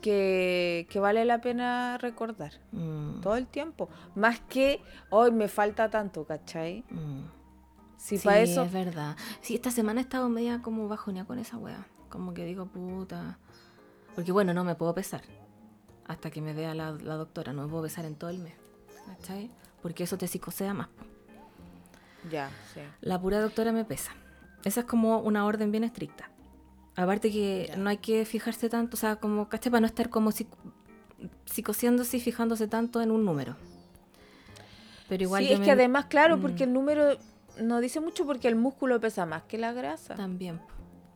que, 0.01 0.87
que 0.89 0.99
vale 0.99 1.25
la 1.25 1.41
pena 1.41 1.97
recordar 1.97 2.53
Mm. 2.71 3.19
todo 3.21 3.35
el 3.35 3.45
tiempo. 3.47 3.89
Más 4.15 4.39
que 4.39 4.79
hoy 5.09 5.31
me 5.31 5.47
falta 5.49 5.89
tanto, 5.89 6.23
¿cachai? 6.25 6.83
Mm. 6.89 7.23
Si 7.97 8.17
Sí, 8.17 8.25
para 8.25 8.39
eso. 8.39 8.63
es 8.63 8.71
verdad. 8.71 9.15
Sí, 9.41 9.55
esta 9.55 9.69
semana 9.71 9.99
he 9.99 10.03
estado 10.03 10.29
media 10.29 10.61
como 10.61 10.87
bajoneada 10.87 11.27
con 11.27 11.39
esa 11.39 11.57
wea. 11.57 11.85
Como 12.09 12.33
que 12.33 12.45
digo, 12.45 12.65
puta. 12.67 13.37
Porque 14.15 14.31
bueno, 14.31 14.53
no 14.53 14.63
me 14.63 14.75
puedo 14.75 14.93
pesar. 14.95 15.21
Hasta 16.07 16.31
que 16.31 16.41
me 16.41 16.53
vea 16.53 16.73
la, 16.73 16.91
la 16.93 17.15
doctora. 17.15 17.53
No 17.53 17.63
me 17.63 17.67
puedo 17.69 17.83
pesar 17.83 18.05
en 18.05 18.15
todo 18.15 18.29
el 18.29 18.39
mes. 18.39 18.53
¿Cachai? 19.05 19.49
Porque 19.81 20.03
eso 20.03 20.17
te 20.17 20.27
psicosea 20.27 20.73
más. 20.73 20.87
Ya, 22.31 22.49
sí. 22.73 22.81
La 23.01 23.19
pura 23.21 23.39
doctora 23.39 23.71
me 23.71 23.85
pesa. 23.85 24.11
Esa 24.63 24.81
es 24.81 24.85
como 24.85 25.19
una 25.19 25.45
orden 25.45 25.71
bien 25.71 25.83
estricta. 25.83 26.29
Aparte 26.95 27.31
que 27.31 27.67
Ya. 27.69 27.75
no 27.77 27.89
hay 27.89 27.97
que 27.97 28.25
fijarse 28.25 28.69
tanto, 28.69 28.95
o 28.95 28.99
sea, 28.99 29.17
como, 29.17 29.47
¿cachai? 29.49 29.71
Para 29.71 29.81
no 29.81 29.87
estar 29.87 30.09
como 30.09 30.31
psic- 30.31 30.47
psicoseándose 31.45 32.17
y 32.17 32.19
fijándose 32.19 32.67
tanto 32.67 33.01
en 33.01 33.11
un 33.11 33.23
número. 33.23 33.55
Pero 35.07 35.23
igual 35.23 35.45
sí, 35.45 35.53
es 35.53 35.59
me- 35.59 35.65
que 35.65 35.71
además, 35.71 36.05
claro, 36.05 36.37
Mm. 36.37 36.41
porque 36.41 36.63
el 36.65 36.73
número 36.73 37.17
no 37.61 37.79
dice 37.79 37.99
mucho 38.01 38.25
porque 38.25 38.47
el 38.47 38.55
músculo 38.55 38.99
pesa 38.99 39.25
más 39.25 39.43
que 39.43 39.57
la 39.57 39.71
grasa. 39.73 40.15
También. 40.15 40.59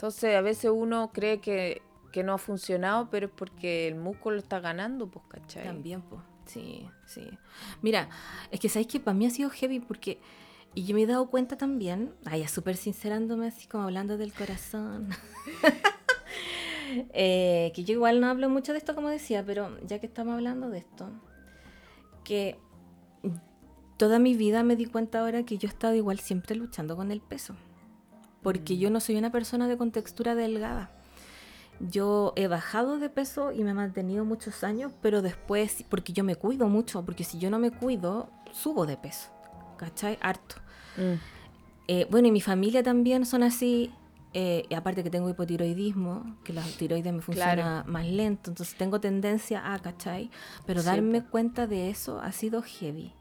Entonces, 0.01 0.35
a 0.35 0.41
veces 0.41 0.71
uno 0.73 1.11
cree 1.13 1.41
que, 1.41 1.83
que 2.11 2.23
no 2.23 2.33
ha 2.33 2.39
funcionado, 2.39 3.11
pero 3.11 3.27
es 3.27 3.31
porque 3.35 3.87
el 3.87 3.93
músculo 3.93 4.39
está 4.39 4.59
ganando, 4.59 5.05
pues, 5.11 5.23
¿cachai? 5.27 5.63
También, 5.63 6.01
pues. 6.01 6.23
Sí, 6.47 6.89
sí. 7.05 7.29
Mira, 7.83 8.09
es 8.49 8.59
que 8.59 8.67
sabéis 8.67 8.87
que 8.87 8.99
para 8.99 9.13
mí 9.13 9.27
ha 9.27 9.29
sido 9.29 9.51
heavy 9.51 9.79
porque. 9.79 10.19
Y 10.73 10.85
yo 10.85 10.95
me 10.95 11.03
he 11.03 11.05
dado 11.05 11.29
cuenta 11.29 11.55
también, 11.55 12.15
ay, 12.25 12.47
súper 12.47 12.77
sincerándome, 12.77 13.45
así 13.45 13.67
como 13.67 13.83
hablando 13.83 14.17
del 14.17 14.33
corazón. 14.33 15.09
Eh, 17.13 17.71
que 17.73 17.85
yo 17.85 17.93
igual 17.93 18.19
no 18.19 18.27
hablo 18.27 18.49
mucho 18.49 18.73
de 18.73 18.77
esto, 18.77 18.93
como 18.93 19.07
decía, 19.07 19.45
pero 19.45 19.79
ya 19.85 19.99
que 19.99 20.07
estamos 20.07 20.33
hablando 20.33 20.69
de 20.69 20.79
esto, 20.79 21.09
que 22.25 22.59
toda 23.95 24.19
mi 24.19 24.35
vida 24.35 24.61
me 24.63 24.75
di 24.75 24.87
cuenta 24.87 25.21
ahora 25.21 25.43
que 25.43 25.57
yo 25.57 25.69
he 25.69 25.71
estado 25.71 25.95
igual 25.95 26.19
siempre 26.19 26.53
luchando 26.53 26.97
con 26.97 27.09
el 27.13 27.21
peso. 27.21 27.55
Porque 28.43 28.77
yo 28.77 28.89
no 28.89 28.99
soy 28.99 29.15
una 29.17 29.31
persona 29.31 29.67
de 29.67 29.77
contextura 29.77 30.35
delgada. 30.35 30.91
Yo 31.79 32.33
he 32.35 32.47
bajado 32.47 32.99
de 32.99 33.09
peso 33.09 33.51
y 33.51 33.63
me 33.63 33.71
he 33.71 33.73
mantenido 33.73 34.23
muchos 34.23 34.63
años, 34.63 34.91
pero 35.01 35.21
después, 35.21 35.83
porque 35.89 36.13
yo 36.13 36.23
me 36.23 36.35
cuido 36.35 36.67
mucho, 36.67 37.03
porque 37.03 37.23
si 37.23 37.39
yo 37.39 37.49
no 37.49 37.57
me 37.59 37.71
cuido, 37.71 38.29
subo 38.51 38.85
de 38.85 38.97
peso. 38.97 39.29
¿Cachai? 39.77 40.17
Harto. 40.21 40.55
Mm. 40.97 41.13
Eh, 41.87 42.07
bueno, 42.11 42.27
y 42.27 42.31
mi 42.31 42.41
familia 42.41 42.83
también 42.83 43.25
son 43.25 43.43
así. 43.43 43.91
eh, 44.33 44.63
y 44.69 44.75
aparte 44.75 45.03
que 45.03 45.09
tengo 45.09 45.29
hipotiroidismo, 45.29 46.37
que 46.45 46.53
la 46.53 46.61
tiroides 46.63 47.11
me 47.11 47.19
funciona 47.21 47.53
Claro. 47.53 47.91
más 47.91 48.05
lento, 48.05 48.49
entonces 48.51 48.77
tengo 48.77 49.01
tendencia 49.01 49.73
a, 49.73 49.77
¿cachai? 49.79 50.29
Pero 50.65 50.79
Sí, 50.79 50.85
darme 50.85 51.21
cuenta 51.25 51.67
de 51.67 51.89
eso 51.89 52.21
ha 52.21 52.31
sido 52.31 52.61
heavy. 52.61 53.11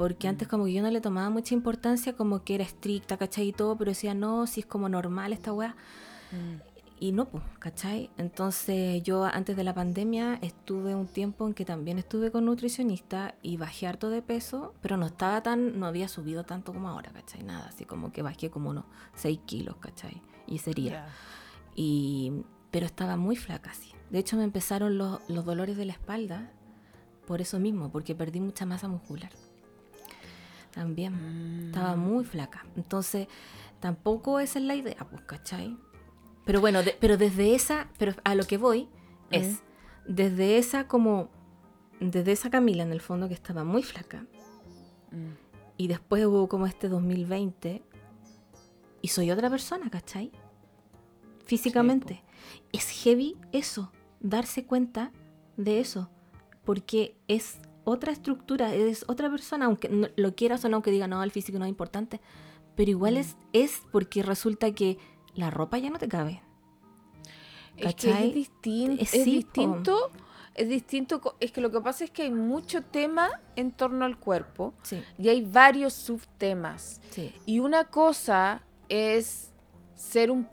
Porque 0.00 0.28
antes 0.28 0.48
como 0.48 0.64
que 0.64 0.72
yo 0.72 0.80
no 0.80 0.90
le 0.90 1.02
tomaba 1.02 1.28
mucha 1.28 1.52
importancia, 1.52 2.14
como 2.14 2.42
que 2.42 2.54
era 2.54 2.64
estricta, 2.64 3.18
¿cachai? 3.18 3.48
Y 3.48 3.52
todo, 3.52 3.76
pero 3.76 3.90
decía, 3.90 4.14
no, 4.14 4.46
si 4.46 4.60
es 4.60 4.66
como 4.66 4.88
normal 4.88 5.34
esta 5.34 5.52
weá. 5.52 5.76
Mm. 6.32 6.62
Y 7.00 7.12
no, 7.12 7.26
pues, 7.26 7.44
¿cachai? 7.58 8.08
Entonces 8.16 9.02
yo 9.02 9.24
antes 9.24 9.58
de 9.58 9.62
la 9.62 9.74
pandemia 9.74 10.38
estuve 10.40 10.94
un 10.94 11.06
tiempo 11.06 11.46
en 11.46 11.52
que 11.52 11.66
también 11.66 11.98
estuve 11.98 12.30
con 12.30 12.46
nutricionista 12.46 13.34
y 13.42 13.58
bajé 13.58 13.88
harto 13.88 14.08
de 14.08 14.22
peso, 14.22 14.72
pero 14.80 14.96
no 14.96 15.04
estaba 15.04 15.42
tan, 15.42 15.78
no 15.78 15.84
había 15.84 16.08
subido 16.08 16.44
tanto 16.44 16.72
como 16.72 16.88
ahora, 16.88 17.12
¿cachai? 17.12 17.42
Nada, 17.42 17.66
así 17.68 17.84
como 17.84 18.10
que 18.10 18.22
bajé 18.22 18.48
como 18.48 18.70
unos 18.70 18.86
6 19.16 19.40
kilos, 19.44 19.76
¿cachai? 19.80 20.22
Y 20.46 20.60
sería. 20.60 20.92
Ya. 20.92 21.08
Y, 21.74 22.42
pero 22.70 22.86
estaba 22.86 23.18
muy 23.18 23.36
flaca, 23.36 23.74
sí. 23.74 23.92
De 24.08 24.18
hecho 24.18 24.38
me 24.38 24.44
empezaron 24.44 24.96
los, 24.96 25.20
los 25.28 25.44
dolores 25.44 25.76
de 25.76 25.84
la 25.84 25.92
espalda 25.92 26.50
por 27.26 27.42
eso 27.42 27.60
mismo, 27.60 27.92
porque 27.92 28.14
perdí 28.14 28.40
mucha 28.40 28.64
masa 28.64 28.88
muscular. 28.88 29.30
También. 30.72 31.66
Estaba 31.68 31.96
Mm. 31.96 32.00
muy 32.00 32.24
flaca. 32.24 32.64
Entonces, 32.76 33.26
tampoco 33.80 34.38
esa 34.40 34.58
es 34.58 34.64
la 34.64 34.74
idea, 34.76 35.06
pues, 35.10 35.22
¿cachai? 35.22 35.76
Pero 36.44 36.60
bueno, 36.60 36.82
de- 36.82 36.96
pero 37.00 37.16
desde 37.16 37.54
esa, 37.54 37.88
pero 37.98 38.12
a 38.24 38.34
lo 38.34 38.44
que 38.44 38.56
voy 38.56 38.88
es, 39.30 39.62
desde 40.06 40.58
esa 40.58 40.86
como, 40.88 41.28
desde 42.00 42.32
esa 42.32 42.50
Camila 42.50 42.82
en 42.82 42.92
el 42.92 43.00
fondo 43.00 43.28
que 43.28 43.34
estaba 43.34 43.62
muy 43.64 43.82
flaca, 43.82 44.26
Mm. 45.10 45.32
y 45.76 45.88
después 45.88 46.24
hubo 46.26 46.48
como 46.48 46.66
este 46.66 46.88
2020, 46.88 47.82
y 49.02 49.08
soy 49.08 49.30
otra 49.30 49.48
persona, 49.50 49.90
¿cachai? 49.90 50.30
Físicamente. 51.44 52.22
es 52.72 52.88
heavy 52.90 53.36
eso, 53.52 53.90
darse 54.20 54.64
cuenta 54.64 55.10
de 55.56 55.80
eso, 55.80 56.08
porque 56.64 57.16
es 57.28 57.58
otra 57.90 58.12
estructura, 58.12 58.74
es 58.74 59.04
otra 59.08 59.30
persona, 59.30 59.66
aunque 59.66 59.88
no- 59.88 60.08
lo 60.16 60.34
quieras 60.34 60.64
o 60.64 60.68
no, 60.68 60.76
aunque 60.76 60.90
diga, 60.90 61.06
no, 61.08 61.22
el 61.22 61.30
físico 61.30 61.58
no 61.58 61.64
es 61.64 61.70
importante, 61.70 62.20
pero 62.76 62.90
igual 62.90 63.16
es, 63.16 63.36
es 63.52 63.82
porque 63.92 64.22
resulta 64.22 64.72
que 64.72 64.98
la 65.34 65.50
ropa 65.50 65.78
ya 65.78 65.90
no 65.90 65.98
te 65.98 66.08
cabe. 66.08 66.42
Es 67.76 67.94
que 67.94 68.08
¿Cachai? 68.10 68.40
es, 68.40 68.50
Eh, 68.64 68.96
es 69.02 69.10
sí, 69.10 69.18
po. 69.18 69.60
distinto. 69.62 70.10
Es 70.54 70.68
distinto. 70.68 71.36
Es 71.40 71.52
que 71.52 71.60
lo 71.60 71.70
que 71.70 71.80
pasa 71.80 72.04
es 72.04 72.10
que 72.10 72.22
hay 72.22 72.30
mucho 72.30 72.82
tema 72.82 73.28
en 73.56 73.70
torno 73.70 74.04
al 74.04 74.18
cuerpo 74.18 74.74
Sí, 74.82 75.00
y 75.16 75.28
hay 75.28 75.42
varios 75.44 75.92
subtemas. 75.94 77.00
sí. 77.10 77.32
Y 77.46 77.60
una 77.60 77.84
cosa 77.84 78.62
es 78.88 79.52
ser 79.94 80.30
un. 80.30 80.48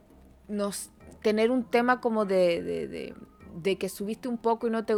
Nos, 0.48 0.92
tener 1.24 1.52
un 1.52 1.64
tema 1.66 2.00
como 2.00 2.24
de, 2.26 2.62
de, 2.64 2.88
de- 2.88 3.16
de 3.56 3.78
que 3.78 3.90
subiste 3.90 4.28
un 4.30 4.38
poco 4.38 4.68
y 4.68 4.70
no 4.70 4.86
te. 4.86 4.96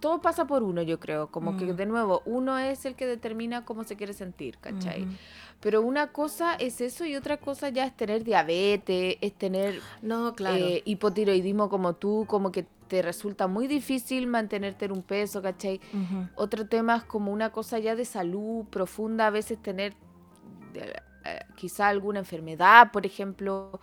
Todo 0.00 0.20
pasa 0.20 0.46
por 0.46 0.62
uno, 0.62 0.82
yo 0.82 1.00
creo. 1.00 1.28
Como 1.28 1.56
que, 1.56 1.64
Mm. 1.72 1.76
de 1.76 1.86
nuevo, 1.86 2.22
uno 2.24 2.58
es 2.58 2.84
el 2.86 2.94
que 2.94 3.06
determina 3.06 3.64
cómo 3.64 3.84
se 3.84 3.96
quiere 3.96 4.12
sentir, 4.12 4.58
¿cachai? 4.58 5.06
Pero 5.60 5.82
una 5.82 6.12
cosa 6.12 6.54
es 6.54 6.80
eso 6.80 7.04
y 7.04 7.16
otra 7.16 7.38
cosa 7.38 7.68
ya 7.68 7.84
es 7.84 7.96
tener 7.96 8.22
diabetes, 8.22 9.16
es 9.20 9.32
tener 9.34 9.80
No, 10.02 10.34
claro. 10.34 10.56
eh, 10.56 10.82
hipotiroidismo 10.84 11.68
como 11.68 11.94
tú, 11.94 12.24
como 12.28 12.52
que 12.52 12.66
te 12.86 13.02
resulta 13.02 13.48
muy 13.48 13.66
difícil 13.66 14.26
mantenerte 14.28 14.84
en 14.86 14.92
un 14.92 15.02
peso, 15.02 15.42
¿cachai? 15.42 15.80
Otro 16.36 16.66
tema 16.66 16.96
es 16.96 17.04
como 17.04 17.32
una 17.32 17.50
cosa 17.50 17.78
ya 17.78 17.94
de 17.96 18.04
salud 18.04 18.64
profunda, 18.70 19.26
a 19.26 19.30
veces 19.30 19.58
tener 19.60 19.94
de- 20.72 21.02
eh, 21.24 21.40
quizá 21.56 21.88
alguna 21.88 22.20
enfermedad, 22.20 22.90
por 22.92 23.04
ejemplo. 23.04 23.80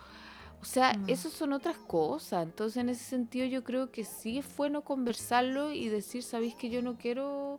O 0.66 0.68
sea, 0.68 0.94
Mm. 0.94 1.04
eso 1.08 1.30
son 1.30 1.52
otras 1.52 1.76
cosas. 1.76 2.42
Entonces, 2.44 2.78
en 2.78 2.88
ese 2.88 3.04
sentido, 3.04 3.46
yo 3.46 3.62
creo 3.62 3.92
que 3.92 4.02
sí 4.04 4.38
es 4.38 4.56
bueno 4.56 4.82
conversarlo 4.82 5.70
y 5.72 5.88
decir, 5.88 6.24
¿sabéis 6.24 6.56
que 6.56 6.70
yo 6.70 6.82
no 6.82 6.96
quiero 6.96 7.58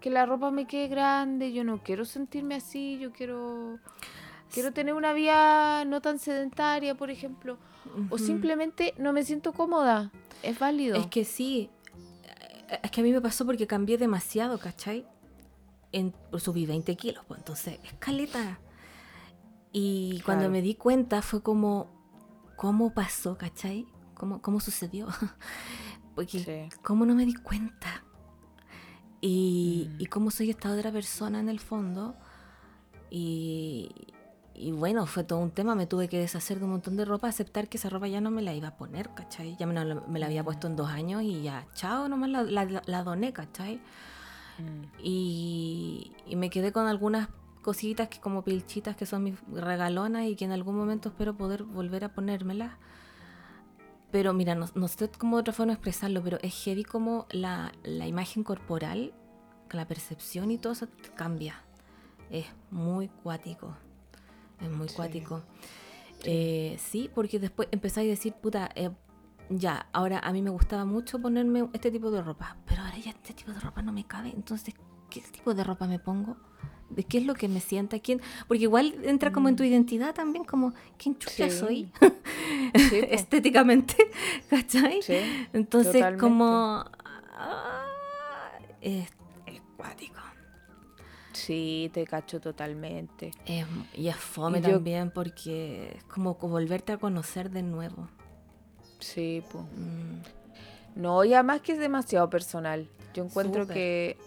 que 0.00 0.08
la 0.08 0.24
ropa 0.24 0.50
me 0.50 0.66
quede 0.66 0.88
grande? 0.88 1.52
Yo 1.52 1.64
no 1.64 1.82
quiero 1.82 2.04
sentirme 2.06 2.54
así, 2.54 2.98
yo 2.98 3.12
quiero... 3.12 3.78
Quiero 4.52 4.72
tener 4.72 4.94
una 4.94 5.12
vida 5.12 5.84
no 5.84 6.00
tan 6.00 6.18
sedentaria, 6.18 6.96
por 6.96 7.10
ejemplo. 7.10 7.58
O 8.08 8.16
simplemente 8.18 8.94
no 8.98 9.12
me 9.12 9.22
siento 9.22 9.52
cómoda. 9.52 10.10
Es 10.42 10.58
válido. 10.58 10.96
Es 10.96 11.06
que 11.08 11.24
sí. 11.24 11.68
eh, 12.70 12.80
Es 12.82 12.90
que 12.90 13.00
a 13.02 13.04
mí 13.04 13.12
me 13.12 13.20
pasó 13.20 13.44
porque 13.46 13.66
cambié 13.68 13.96
demasiado, 13.98 14.58
¿cachai? 14.58 15.06
En, 15.92 16.14
subí 16.38 16.64
20 16.66 16.96
kilos, 16.96 17.22
pues 17.28 17.38
entonces, 17.38 17.78
escaleta. 17.84 18.58
Y 19.72 20.20
cuando 20.24 20.48
me 20.50 20.62
di 20.62 20.74
cuenta 20.74 21.22
fue 21.22 21.42
como, 21.42 21.99
¿cómo 22.60 22.92
pasó, 22.92 23.38
cachai? 23.38 23.86
¿Cómo, 24.14 24.42
cómo 24.42 24.60
sucedió? 24.60 25.06
porque, 26.14 26.38
Sí. 26.70 26.76
¿cómo 26.82 27.06
no 27.06 27.14
me 27.14 27.24
di 27.24 27.32
cuenta? 27.34 28.04
Y, 29.22 29.88
Mm. 29.88 30.00
y 30.02 30.06
cómo 30.06 30.30
soy 30.30 30.50
esta 30.50 30.70
otra 30.70 30.92
persona 30.92 31.40
en 31.40 31.48
el 31.48 31.58
fondo. 31.58 32.14
Y, 33.10 33.90
y 34.54 34.72
bueno, 34.72 35.06
fue 35.06 35.24
todo 35.24 35.38
un 35.38 35.50
tema. 35.50 35.74
Me 35.74 35.86
tuve 35.86 36.08
que 36.08 36.18
deshacer 36.18 36.58
de 36.58 36.64
un 36.66 36.72
montón 36.72 36.96
de 36.98 37.04
ropa, 37.06 37.28
aceptar 37.28 37.68
que 37.68 37.78
esa 37.78 37.88
ropa 37.88 38.08
ya 38.08 38.20
no 38.20 38.30
me 38.30 38.42
la 38.42 38.52
iba 38.52 38.68
a 38.68 38.76
poner, 38.76 39.08
¿cachai? 39.14 39.56
Ya 39.58 39.66
me 39.66 39.72
la, 39.72 39.94
me 40.06 40.18
la 40.18 40.26
había 40.26 40.44
puesto 40.44 40.66
en 40.66 40.76
dos 40.76 40.90
años 40.90 41.22
y 41.22 41.42
ya, 41.42 41.66
chao, 41.74 42.08
nomás 42.08 42.28
la, 42.28 42.42
la, 42.42 42.82
la 42.84 43.02
doné, 43.02 43.32
¿cachai? 43.32 43.76
Mm. 44.58 44.84
Y, 45.02 46.12
y 46.26 46.36
me 46.36 46.50
quedé 46.50 46.72
con 46.72 46.86
algunas 46.86 47.28
cositas 47.62 48.08
que 48.08 48.20
como 48.20 48.42
pilchitas 48.42 48.96
que 48.96 49.06
son 49.06 49.24
mis 49.24 49.34
regalonas 49.52 50.24
y 50.26 50.36
que 50.36 50.44
en 50.44 50.52
algún 50.52 50.76
momento 50.76 51.10
espero 51.10 51.36
poder 51.36 51.64
volver 51.64 52.04
a 52.04 52.14
ponérmelas. 52.14 52.72
Pero 54.10 54.32
mira, 54.32 54.54
no, 54.54 54.66
no 54.74 54.88
sé 54.88 55.08
cómo 55.10 55.36
otra 55.36 55.52
forma 55.52 55.72
de 55.72 55.74
expresarlo, 55.74 56.22
pero 56.22 56.38
es 56.42 56.52
heavy 56.64 56.82
como 56.84 57.26
la, 57.30 57.72
la 57.84 58.06
imagen 58.08 58.42
corporal, 58.42 59.14
la 59.70 59.86
percepción 59.86 60.50
y 60.50 60.58
todo 60.58 60.72
eso 60.72 60.88
cambia. 61.14 61.62
Es 62.30 62.46
muy 62.70 63.08
cuático. 63.08 63.76
Es 64.60 64.68
muy 64.70 64.88
Sí. 64.88 64.96
cuático. 64.96 65.42
Eh, 66.24 66.76
sí, 66.80 67.10
porque 67.14 67.38
después 67.38 67.68
empezáis 67.70 68.08
a 68.08 68.10
decir, 68.10 68.34
puta, 68.34 68.68
eh, 68.74 68.90
ya, 69.48 69.86
ahora 69.92 70.18
a 70.18 70.32
mí 70.32 70.42
me 70.42 70.50
gustaba 70.50 70.84
mucho 70.84 71.18
ponerme 71.20 71.68
este 71.72 71.90
tipo 71.90 72.10
de 72.10 72.20
ropa, 72.22 72.56
pero 72.66 72.82
ahora 72.82 72.98
ya 72.98 73.10
este 73.10 73.32
tipo 73.32 73.52
de 73.52 73.60
ropa 73.60 73.80
no 73.80 73.92
me 73.92 74.04
cabe, 74.06 74.30
entonces, 74.30 74.74
¿qué 75.08 75.20
tipo 75.22 75.54
de 75.54 75.64
ropa 75.64 75.86
me 75.86 75.98
pongo? 75.98 76.36
¿De 76.90 77.04
qué 77.04 77.18
es 77.18 77.26
lo 77.26 77.34
que 77.34 77.48
me 77.48 77.60
sienta? 77.60 77.98
¿Quién? 78.00 78.20
Porque 78.48 78.62
igual 78.64 78.94
entra 79.04 79.32
como 79.32 79.48
en 79.48 79.56
tu 79.56 79.62
identidad 79.64 80.14
también, 80.14 80.44
como, 80.44 80.72
¿quién 80.98 81.16
chucha 81.18 81.46
Mm. 81.46 81.50
Sí. 81.50 81.56
soy? 81.58 81.92
Sí. 82.74 83.00
Estéticamente, 83.10 83.96
¿cachai? 84.48 85.00
Sí, 85.02 85.16
Entonces, 85.52 85.92
totalmente. 85.92 86.20
como... 86.20 86.84
ah, 87.36 87.86
es, 88.80 89.08
es 89.46 89.60
cuático. 89.76 90.20
Sí, 91.32 91.90
te 91.94 92.04
cacho 92.06 92.40
totalmente. 92.40 93.30
Es- 93.46 93.66
y 93.94 94.08
es 94.08 94.16
fome 94.16 94.58
Y 94.58 94.62
yo- 94.62 94.70
también 94.72 95.10
porque 95.10 95.94
es 95.96 96.04
como 96.04 96.36
co- 96.38 96.48
volverte 96.48 96.92
a 96.92 96.98
conocer 96.98 97.50
de 97.50 97.62
nuevo. 97.62 98.08
Sí, 98.98 99.42
pues. 99.50 99.64
Mm, 99.64 100.20
No, 101.00 101.24
y 101.24 101.32
además 101.34 101.60
que 101.62 101.72
es 101.72 101.78
demasiado 101.78 102.28
personal. 102.28 102.88
Yo 103.14 103.24
encuentro 103.24 103.66
que 103.66 104.18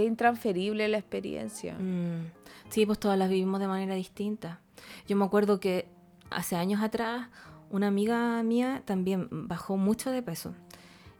es 0.00 0.06
intransferible 0.06 0.88
la 0.88 0.98
experiencia. 0.98 1.74
mm. 1.74 2.32
Sí, 2.68 2.84
pues 2.84 2.98
todas 2.98 3.16
las 3.16 3.30
vivimos 3.30 3.60
de 3.60 3.68
manera 3.68 3.94
distinta. 3.94 4.60
Yo 5.06 5.16
me 5.16 5.24
acuerdo 5.24 5.60
que 5.60 5.88
hace 6.30 6.56
años 6.56 6.82
atrás 6.82 7.28
una 7.70 7.86
amiga 7.86 8.42
mía 8.42 8.82
también 8.84 9.28
bajó 9.30 9.76
mucho 9.76 10.10
de 10.10 10.22
peso 10.22 10.52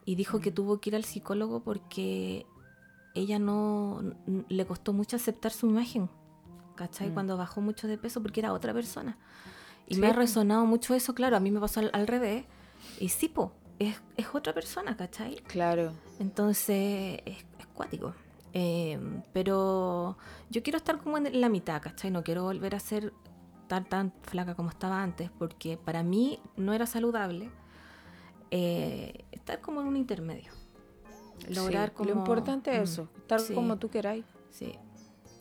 y 0.05 0.17
dijo 0.17 0.41
que 0.41 0.51
tuvo 0.51 0.81
que 0.81 0.91
ir 0.91 0.97
al 0.97 1.05
psicólogo 1.05 1.61
porque 1.61 2.47
ella 3.15 3.39
no 3.39 4.03
le 4.49 4.67
costó 4.67 4.93
mucho 4.93 5.17
aceptar 5.17 5.53
su 5.53 5.69
imagen, 5.69 6.11
¿cachai? 6.75 7.11
Mm. 7.11 7.15
Cuando 7.15 7.37
bajó 7.37 7.61
mucho 7.61 7.87
de 7.87 7.97
peso 7.97 8.21
porque 8.23 8.41
era 8.41 8.53
otra 8.53 8.73
persona. 8.75 9.17
Y 9.89 9.95
Sí, 9.95 10.01
me 10.01 10.09
ha 10.09 10.13
resonado 10.13 10.67
mucho 10.67 10.95
eso, 10.95 11.15
claro, 11.15 11.37
a 11.37 11.41
mí 11.41 11.53
me 11.53 11.61
pasó 11.61 11.81
al, 11.81 11.91
al 11.93 12.09
revés. 12.09 12.45
Y 12.99 13.09
sí, 13.09 13.29
po, 13.29 13.53
es, 13.79 14.01
es 14.17 14.27
otra 14.35 14.53
persona, 14.53 14.97
¿cachai? 14.97 15.37
Claro. 15.47 15.93
Entonces, 16.19 17.21
es, 17.25 17.39
es 17.59 17.67
cuático. 17.73 18.15
Eh, 18.59 18.99
pero 19.35 20.17
yo 20.49 20.63
quiero 20.63 20.79
estar 20.79 20.97
como 20.97 21.19
en 21.19 21.41
la 21.43 21.51
mitad, 21.51 21.83
¿cachai? 21.83 22.11
No 22.11 22.25
quiero 22.25 22.45
volver 22.45 22.75
a 22.75 22.81
ser 22.81 23.13
tan, 23.69 23.85
tan 23.85 24.13
flaca 24.23 24.55
como 24.55 24.71
estaba 24.71 25.03
antes, 25.03 25.31
porque 25.39 25.77
para 25.77 26.03
mí 26.03 26.41
no 26.57 26.73
era 26.73 26.87
saludable 26.87 27.51
eh, 28.51 29.25
estar 29.33 29.61
como 29.61 29.83
en 29.83 29.89
un 29.89 29.97
intermedio. 29.97 30.51
Lograr 31.51 31.91
Sí, 31.91 31.95
como... 31.97 32.11
Lo 32.11 32.17
importante 32.17 32.71
es 32.73 32.79
Mm, 32.81 32.83
eso, 32.85 33.09
estar 33.19 33.41
sí. 33.41 33.53
como 33.55 33.77
tú 33.77 33.91
queráis. 33.91 34.25
Sí. 34.51 34.73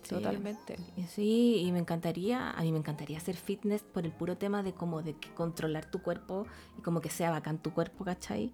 sí. 0.03 0.09
Totalmente. 0.09 0.75
Y 0.97 1.03
Sí, 1.03 1.61
y 1.65 1.71
me 1.71 1.79
encantaría, 1.79 2.51
a 2.51 2.61
mí 2.63 2.71
me 2.73 2.79
encantaría 2.79 3.17
hacer 3.17 3.37
fitness 3.37 3.83
por 3.83 4.05
el 4.05 4.11
puro 4.11 4.35
tema 4.37 4.61
de 4.61 4.73
como 4.73 5.01
de 5.01 5.13
que 5.13 5.29
controlar 5.33 5.85
tu 5.89 6.01
cuerpo 6.01 6.45
y 6.77 6.81
como 6.81 6.99
que 6.99 7.09
sea 7.09 7.31
bacán 7.31 7.59
tu 7.59 7.71
cuerpo, 7.71 8.03
¿cachai? 8.03 8.51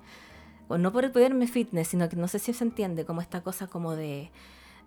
O 0.72 0.78
no 0.78 0.91
por 0.91 1.05
el 1.05 1.11
poderme 1.11 1.47
fitness, 1.47 1.89
sino 1.89 2.07
que 2.09 2.15
no 2.15 2.28
sé 2.28 2.39
si 2.39 2.53
se 2.53 2.63
entiende 2.63 3.05
como 3.05 3.22
esta 3.22 3.41
cosa 3.41 3.67
como 3.67 3.95
de, 3.95 4.32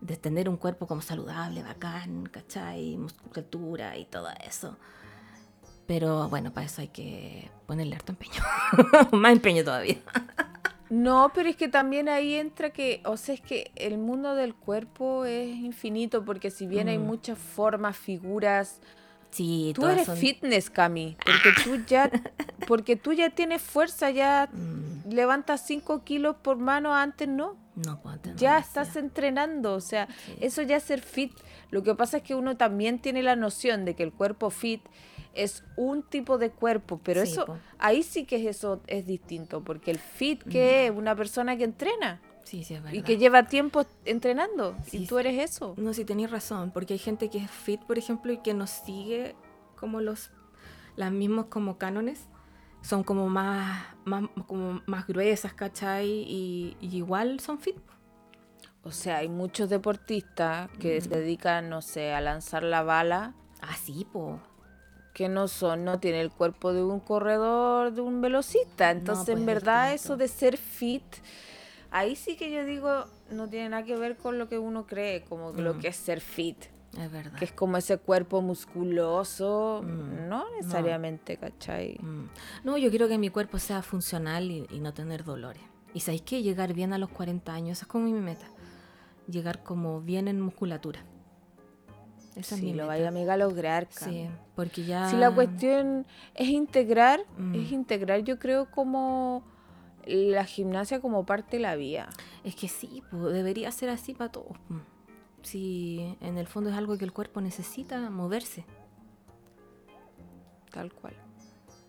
de 0.00 0.16
tener 0.16 0.48
un 0.48 0.56
cuerpo 0.56 0.86
como 0.86 1.00
saludable, 1.02 1.62
bacán, 1.62 2.26
¿cachai? 2.26 2.96
Musculatura 2.96 3.96
y 3.98 4.04
todo 4.06 4.28
eso. 4.46 4.76
Pero 5.86 6.28
bueno, 6.30 6.52
para 6.52 6.66
eso 6.66 6.80
hay 6.80 6.88
que 6.88 7.50
ponerle 7.66 7.94
harto 7.96 8.12
empeño. 8.12 8.42
Más 9.12 9.32
empeño 9.32 9.62
todavía. 9.64 9.96
No, 10.90 11.30
pero 11.34 11.48
es 11.48 11.56
que 11.56 11.68
también 11.68 12.08
ahí 12.08 12.34
entra 12.34 12.70
que, 12.70 13.02
o 13.04 13.16
sea, 13.16 13.34
es 13.34 13.40
que 13.40 13.70
el 13.74 13.98
mundo 13.98 14.34
del 14.34 14.54
cuerpo 14.54 15.24
es 15.24 15.48
infinito, 15.48 16.24
porque 16.24 16.50
si 16.50 16.66
bien 16.66 16.88
hay 16.88 16.98
Mm. 16.98 17.02
muchas 17.06 17.38
formas, 17.38 17.96
figuras, 17.96 18.80
Sí, 19.34 19.72
tú 19.74 19.86
eres 19.86 20.06
son- 20.06 20.16
fitness, 20.16 20.70
Cami, 20.70 21.16
porque 21.24 21.50
tú 21.64 21.84
ya, 21.86 22.10
porque 22.68 22.96
tú 22.96 23.12
ya 23.12 23.30
tienes 23.30 23.60
fuerza, 23.62 24.10
ya 24.10 24.48
Mm, 24.52 25.10
levantas 25.10 25.66
5 25.66 26.04
kilos 26.04 26.36
por 26.36 26.56
mano, 26.56 26.94
antes 26.94 27.28
no. 27.28 27.56
no 27.74 28.00
Ya 28.36 28.58
estás 28.58 28.94
entrenando, 28.96 29.74
o 29.74 29.80
sea, 29.80 30.06
Sí. 30.26 30.36
eso 30.40 30.62
ya 30.62 30.76
es 30.76 30.84
ser 30.84 31.00
fit. 31.00 31.32
Lo 31.70 31.82
que 31.82 31.94
pasa 31.96 32.18
es 32.18 32.22
que 32.22 32.36
uno 32.36 32.56
también 32.56 33.00
tiene 33.00 33.22
la 33.24 33.34
noción 33.34 33.84
de 33.84 33.94
que 33.96 34.04
el 34.04 34.12
cuerpo 34.12 34.50
fit 34.50 34.80
es 35.34 35.64
un 35.76 36.04
tipo 36.04 36.38
de 36.38 36.50
cuerpo, 36.50 37.00
pero 37.02 37.26
Sí, 37.26 37.32
eso 37.32 37.46
po. 37.46 37.58
ahí 37.80 38.04
sí 38.04 38.24
que 38.26 38.36
es 38.36 38.46
eso 38.56 38.80
es 38.86 39.04
distinto, 39.06 39.64
porque 39.64 39.90
el 39.90 39.98
fit 39.98 40.40
que 40.44 40.86
es 40.86 40.92
una 40.92 41.16
persona 41.16 41.56
que 41.56 41.64
entrena 41.64 42.20
Sí, 42.44 42.62
sí, 42.64 42.74
es 42.74 42.80
y 42.80 42.82
verdad. 42.84 43.04
que 43.04 43.16
lleva 43.18 43.42
tiempo 43.48 43.84
entrenando 44.04 44.76
Sí, 44.86 44.98
y 44.98 45.06
tú 45.06 45.18
eres 45.18 45.42
eso. 45.42 45.74
No, 45.76 45.92
sí, 45.94 46.04
tenéis 46.04 46.30
razón, 46.30 46.70
porque 46.72 46.92
hay 46.94 46.98
gente 46.98 47.30
que 47.30 47.38
es 47.38 47.50
fit, 47.50 47.80
por 47.82 47.98
ejemplo, 47.98 48.32
y 48.32 48.38
que 48.38 48.54
nos 48.54 48.70
sigue 48.70 49.34
como 49.76 50.00
los 50.00 50.30
las 50.96 51.10
mismos 51.10 51.46
como 51.46 51.76
cánones. 51.78 52.28
Son 52.82 53.02
como 53.02 53.28
más, 53.30 53.82
más, 54.04 54.24
como 54.46 54.82
más 54.86 55.06
gruesas, 55.06 55.54
¿cachai? 55.54 56.06
Y, 56.08 56.76
y 56.80 56.96
igual 56.98 57.40
son 57.40 57.58
fit. 57.58 57.76
O 58.82 58.90
sea, 58.92 59.16
hay 59.18 59.28
muchos 59.30 59.70
deportistas 59.70 60.68
que 60.78 61.00
se 61.00 61.08
dedican, 61.08 61.70
no 61.70 61.80
sé, 61.80 62.12
a 62.12 62.20
lanzar 62.20 62.62
la 62.62 62.82
bala, 62.82 63.32
Ah, 63.62 63.74
sí, 63.82 64.06
po. 64.12 64.38
que 65.14 65.30
no 65.30 65.48
son, 65.48 65.84
no 65.84 65.98
tienen 65.98 66.20
el 66.20 66.30
cuerpo 66.30 66.74
de 66.74 66.84
un 66.84 67.00
corredor, 67.00 67.92
de 67.94 68.02
un 68.02 68.20
velocista. 68.20 68.90
Entonces, 68.90 69.24
pues, 69.26 69.38
en 69.38 69.46
verdad, 69.46 69.90
distinto. 69.92 70.04
eso 70.12 70.16
de 70.18 70.28
ser 70.28 70.56
fit, 70.58 71.02
ahí 71.94 72.16
sí 72.16 72.36
que 72.36 72.50
yo 72.50 72.64
digo, 72.64 73.04
no 73.30 73.48
tiene 73.48 73.68
nada 73.70 73.84
que 73.84 73.96
ver 73.96 74.16
con 74.16 74.38
lo 74.38 74.48
que 74.48 74.58
uno 74.58 74.86
cree, 74.86 75.22
como 75.22 75.52
lo 75.52 75.74
Mm. 75.74 75.78
que 75.78 75.88
es 75.88 75.96
ser 75.96 76.20
fit. 76.20 76.58
Es 76.98 77.10
verdad. 77.10 77.36
que 77.38 77.44
es 77.44 77.52
como 77.52 77.76
ese 77.76 77.98
cuerpo 77.98 78.40
musculoso, 78.40 79.82
Mm, 79.84 80.28
no 80.28 80.44
necesariamente, 80.56 81.36
¿cachai? 81.36 81.98
Mm. 82.00 82.28
No, 82.62 82.78
yo 82.78 82.88
quiero 82.90 83.08
que 83.08 83.18
mi 83.18 83.30
cuerpo 83.30 83.58
sea 83.58 83.82
funcional 83.82 84.50
y, 84.50 84.66
y 84.70 84.78
no 84.80 84.94
tener 84.94 85.24
dolores. 85.24 85.62
Y 85.92 86.00
sabéis 86.00 86.22
que 86.22 86.42
llegar 86.42 86.72
bien 86.72 86.92
a 86.92 86.98
los 86.98 87.10
40 87.10 87.52
años, 87.52 87.78
esa 87.78 87.84
es 87.86 87.88
como 87.88 88.04
mi 88.04 88.12
meta. 88.12 88.46
Llegar 89.28 89.62
como 89.64 90.02
bien 90.02 90.28
en 90.28 90.40
musculatura. 90.40 91.00
Esa 92.36 92.54
es 92.56 92.60
Sí, 92.60 92.66
mi 92.66 92.74
lo 92.74 92.86
vaya 92.88 93.08
amiga 93.08 93.34
a 93.34 93.36
lograr. 93.36 93.88
Cam. 93.88 94.10
Sí, 94.10 94.28
porque 94.56 94.84
ya... 94.84 95.08
Si 95.10 95.16
la 95.16 95.32
cuestión 95.32 96.06
es 96.34 96.48
integrar, 96.48 97.20
es 97.54 97.70
integrar, 97.72 98.20
yo 98.24 98.38
creo 98.40 98.70
como 98.70 99.42
la 100.06 100.44
gimnasia 100.44 101.00
como 101.00 101.24
parte 101.26 101.56
de 101.56 101.62
la 101.62 101.76
vida. 101.76 102.08
Es 102.44 102.54
que 102.56 102.68
sí, 102.68 103.02
pues, 103.10 103.32
debería 103.32 103.70
ser 103.72 103.88
así 103.90 104.14
para 104.14 104.30
todos. 104.32 104.56
Si 105.42 106.16
en 106.20 106.38
el 106.38 106.46
fondo 106.46 106.70
es 106.70 106.76
algo 106.76 106.96
que 106.98 107.04
el 107.04 107.12
cuerpo 107.12 107.40
necesita 107.40 108.08
moverse. 108.10 108.64
Tal 110.70 110.92
cual. 110.92 111.14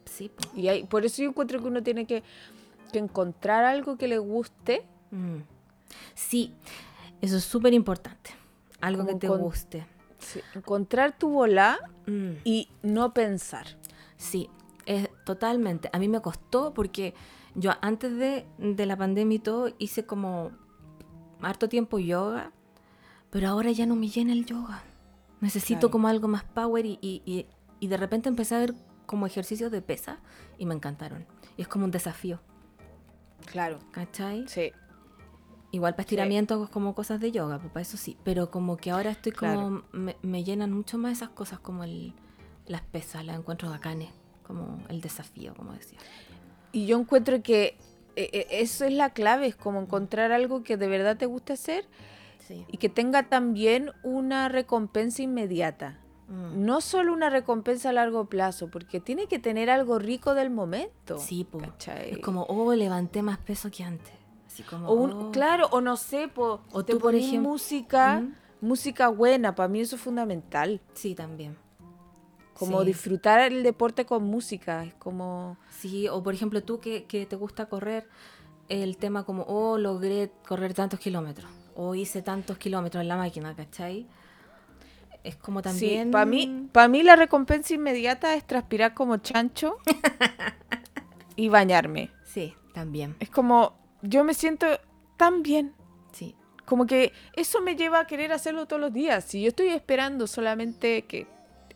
Sí, 0.05 0.30
pues. 0.36 0.49
Y 0.55 0.68
hay- 0.68 0.84
por 0.84 1.05
eso 1.05 1.22
yo 1.24 1.30
encuentro 1.30 1.59
que 1.61 1.68
uno 1.68 1.82
tiene 1.84 2.05
que, 2.05 2.24
que 2.91 2.99
encontrar 2.99 3.63
algo 3.63 3.97
que 3.97 4.07
le 4.07 4.18
guste. 4.20 4.86
Mm. 5.11 5.38
Sí, 6.13 6.53
eso 7.22 7.38
es 7.38 7.43
súper 7.43 7.74
importante. 7.74 8.32
Algo 8.82 9.05
que 9.05 9.16
te 9.16 9.28
con- 9.28 9.41
guste. 9.41 9.86
sí, 10.20 10.41
encontrar 10.53 11.18
tu 11.18 11.30
bola 11.30 11.78
Mm. 12.07 12.32
y 12.43 12.70
no 12.84 13.13
pensar. 13.13 13.66
Sí, 14.18 14.49
es, 14.86 15.09
totalmente. 15.26 15.89
A 15.93 15.99
mí 15.99 16.07
me 16.07 16.22
costó 16.22 16.74
porque 16.74 17.13
yo 17.56 17.72
antes 17.82 18.16
de, 18.18 18.45
de 18.58 18.86
la 18.86 18.97
pandemia 18.97 19.36
y 19.36 19.39
todo 19.39 19.74
hice 19.80 20.06
como 20.06 20.51
harto 21.41 21.70
tiempo 21.70 21.99
yoga, 21.99 22.51
pero 23.30 23.49
ahora 23.49 23.72
ya 23.72 23.86
no 23.86 23.95
me 23.95 24.08
llena 24.10 24.34
el 24.34 24.45
yoga. 24.45 24.84
Necesito 25.41 25.80
Claro. 25.82 25.91
como 25.91 26.08
algo 26.08 26.28
más 26.28 26.43
power 26.43 26.86
y, 26.86 26.97
y- 27.01 27.22
y- 27.26 27.47
y 27.80 27.88
de 27.88 27.97
repente 27.97 28.30
empecé 28.30 28.56
a 28.56 28.60
ver 28.60 28.74
como 29.06 29.26
ejercicios 29.28 29.72
de 29.72 29.82
pesa 29.82 30.20
y 30.58 30.66
me 30.66 30.74
encantaron. 30.74 31.26
Y 31.58 31.62
es 31.62 31.68
como 31.68 31.86
un 31.86 31.91
desafío, 31.91 32.39
Claro. 33.45 33.80
¿cachai? 33.91 34.47
Sí. 34.47 34.72
Igual 35.72 35.93
para 35.93 36.03
estiramientos 36.03 36.56
hago 36.56 36.68
como 36.70 36.95
cosas 36.95 37.20
de 37.20 37.32
yoga, 37.32 37.60
pues 37.60 37.72
para 37.72 37.82
eso 37.82 37.97
sí. 37.97 38.18
Pero 38.24 38.49
como 38.49 38.78
que 38.78 38.91
ahora 38.91 39.12
estoy 39.12 39.34
como. 39.34 39.51
Claro. 39.53 39.86
Me, 39.91 40.16
me 40.22 40.43
llenan 40.43 40.72
mucho 40.72 40.97
más 40.97 41.12
esas 41.14 41.30
cosas 41.30 41.60
como 41.60 41.84
el, 41.84 42.14
las 42.66 42.82
pesas, 42.82 43.26
las 43.26 43.38
encuentro 43.38 43.70
bacanes. 43.70 44.10
Como 44.47 44.80
el 44.89 45.01
desafío, 45.01 45.53
como 45.56 45.74
decía. 45.74 45.97
Y 46.76 46.86
yo 46.88 46.99
encuentro 46.99 47.41
que 47.41 47.78
eh, 48.17 48.30
eh, 48.34 48.47
eso 48.49 48.84
es 48.86 48.91
la 48.93 49.11
clave, 49.11 49.47
es 49.47 49.55
como 49.55 49.80
encontrar 49.82 50.32
algo 50.32 50.61
que 50.63 50.76
de 50.78 50.88
verdad 50.88 51.15
te 51.17 51.26
guste 51.26 51.53
hacer 51.53 51.86
Sí. 52.39 52.65
y 52.69 52.78
que 52.78 52.89
tenga 52.89 53.23
también 53.30 53.91
una 54.03 54.49
recompensa 54.49 55.21
inmediata. 55.23 55.99
Mm. 56.28 56.65
No 56.65 56.82
solo 56.82 57.13
una 57.13 57.30
recompensa 57.30 57.89
a 57.89 57.93
largo 57.93 58.26
plazo, 58.26 58.69
porque 58.69 58.99
tiene 58.99 59.28
que 59.28 59.39
tener 59.39 59.69
algo 59.69 59.99
rico 59.99 60.34
del 60.34 60.49
momento. 60.49 61.17
Sí, 61.17 61.43
po. 61.43 61.59
Es 62.09 62.17
como, 62.19 62.43
oh, 62.43 62.73
levanté 62.73 63.21
más 63.21 63.38
peso 63.38 63.71
que 63.71 63.84
antes. 63.84 64.13
Así 64.47 64.63
como. 64.63 64.88
O 64.89 64.93
un- 64.95 65.11
oh. 65.13 65.32
Claro, 65.32 65.67
o 65.71 65.82
no 65.82 65.95
sé, 65.97 66.28
po, 66.28 66.61
O 66.71 66.84
te 66.86 66.93
tú, 66.93 66.99
por 66.99 67.15
ejemplo- 67.15 67.49
música, 67.51 68.21
¿Mm? 68.21 68.34
música 68.61 69.07
buena, 69.09 69.55
para 69.55 69.67
mí 69.69 69.80
eso 69.82 69.95
es 69.95 70.01
fundamental. 70.01 70.82
Sí, 70.93 71.15
también. 71.15 71.57
Como 72.56 72.80
Sí. 72.82 72.88
disfrutar 72.88 73.41
el 73.51 73.62
deporte 73.64 74.06
con 74.06 74.24
música, 74.24 74.84
es 74.84 74.93
como... 74.95 75.58
Sí, 75.70 76.08
o 76.08 76.24
por 76.24 76.34
ejemplo, 76.34 76.64
tú 76.64 76.80
que, 76.80 77.03
que 77.03 77.26
te 77.26 77.36
gusta 77.36 77.68
correr, 77.68 78.08
el 78.70 78.97
tema 78.97 79.24
como, 79.26 79.43
oh, 79.43 79.78
logré 79.78 80.32
correr 80.47 80.74
tantos 80.74 80.99
kilómetros. 80.99 81.51
O 81.76 81.93
hice 81.95 82.22
tantos 82.22 82.58
kilómetros 82.58 83.01
en 83.01 83.10
la 83.10 83.18
máquina, 83.18 83.53
¿cachai? 83.56 84.08
Es 85.24 85.36
como 85.36 85.62
también. 85.62 86.08
Sí, 86.08 86.12
para 86.12 86.26
mí, 86.26 86.70
para 86.72 86.88
mí 86.88 87.03
la 87.03 87.16
recompensa 87.16 87.74
inmediata 87.74 88.36
es 88.36 88.45
transpirar 88.45 88.93
como 88.93 89.18
chancho 89.18 89.78
y 91.36 91.49
bañarme. 91.49 92.12
Sí, 92.24 92.53
también. 92.74 93.16
Es 93.20 93.30
como, 93.30 93.74
yo 94.01 94.24
me 94.24 94.34
siento 94.34 94.68
tan 95.18 95.43
bien. 95.43 95.74
Sí. 96.12 96.36
Como 96.66 96.86
que 96.86 97.12
eso 97.34 97.62
me 97.62 97.76
lleva 97.76 97.99
a 97.99 98.08
querer 98.08 98.32
hacerlo 98.32 98.66
todos 98.66 98.82
los 98.82 98.93
días. 98.93 99.26
Si 99.26 99.41
yo 99.41 99.49
estoy 99.49 99.70
esperando 99.70 100.28
solamente 100.28 101.03
que, 101.03 101.28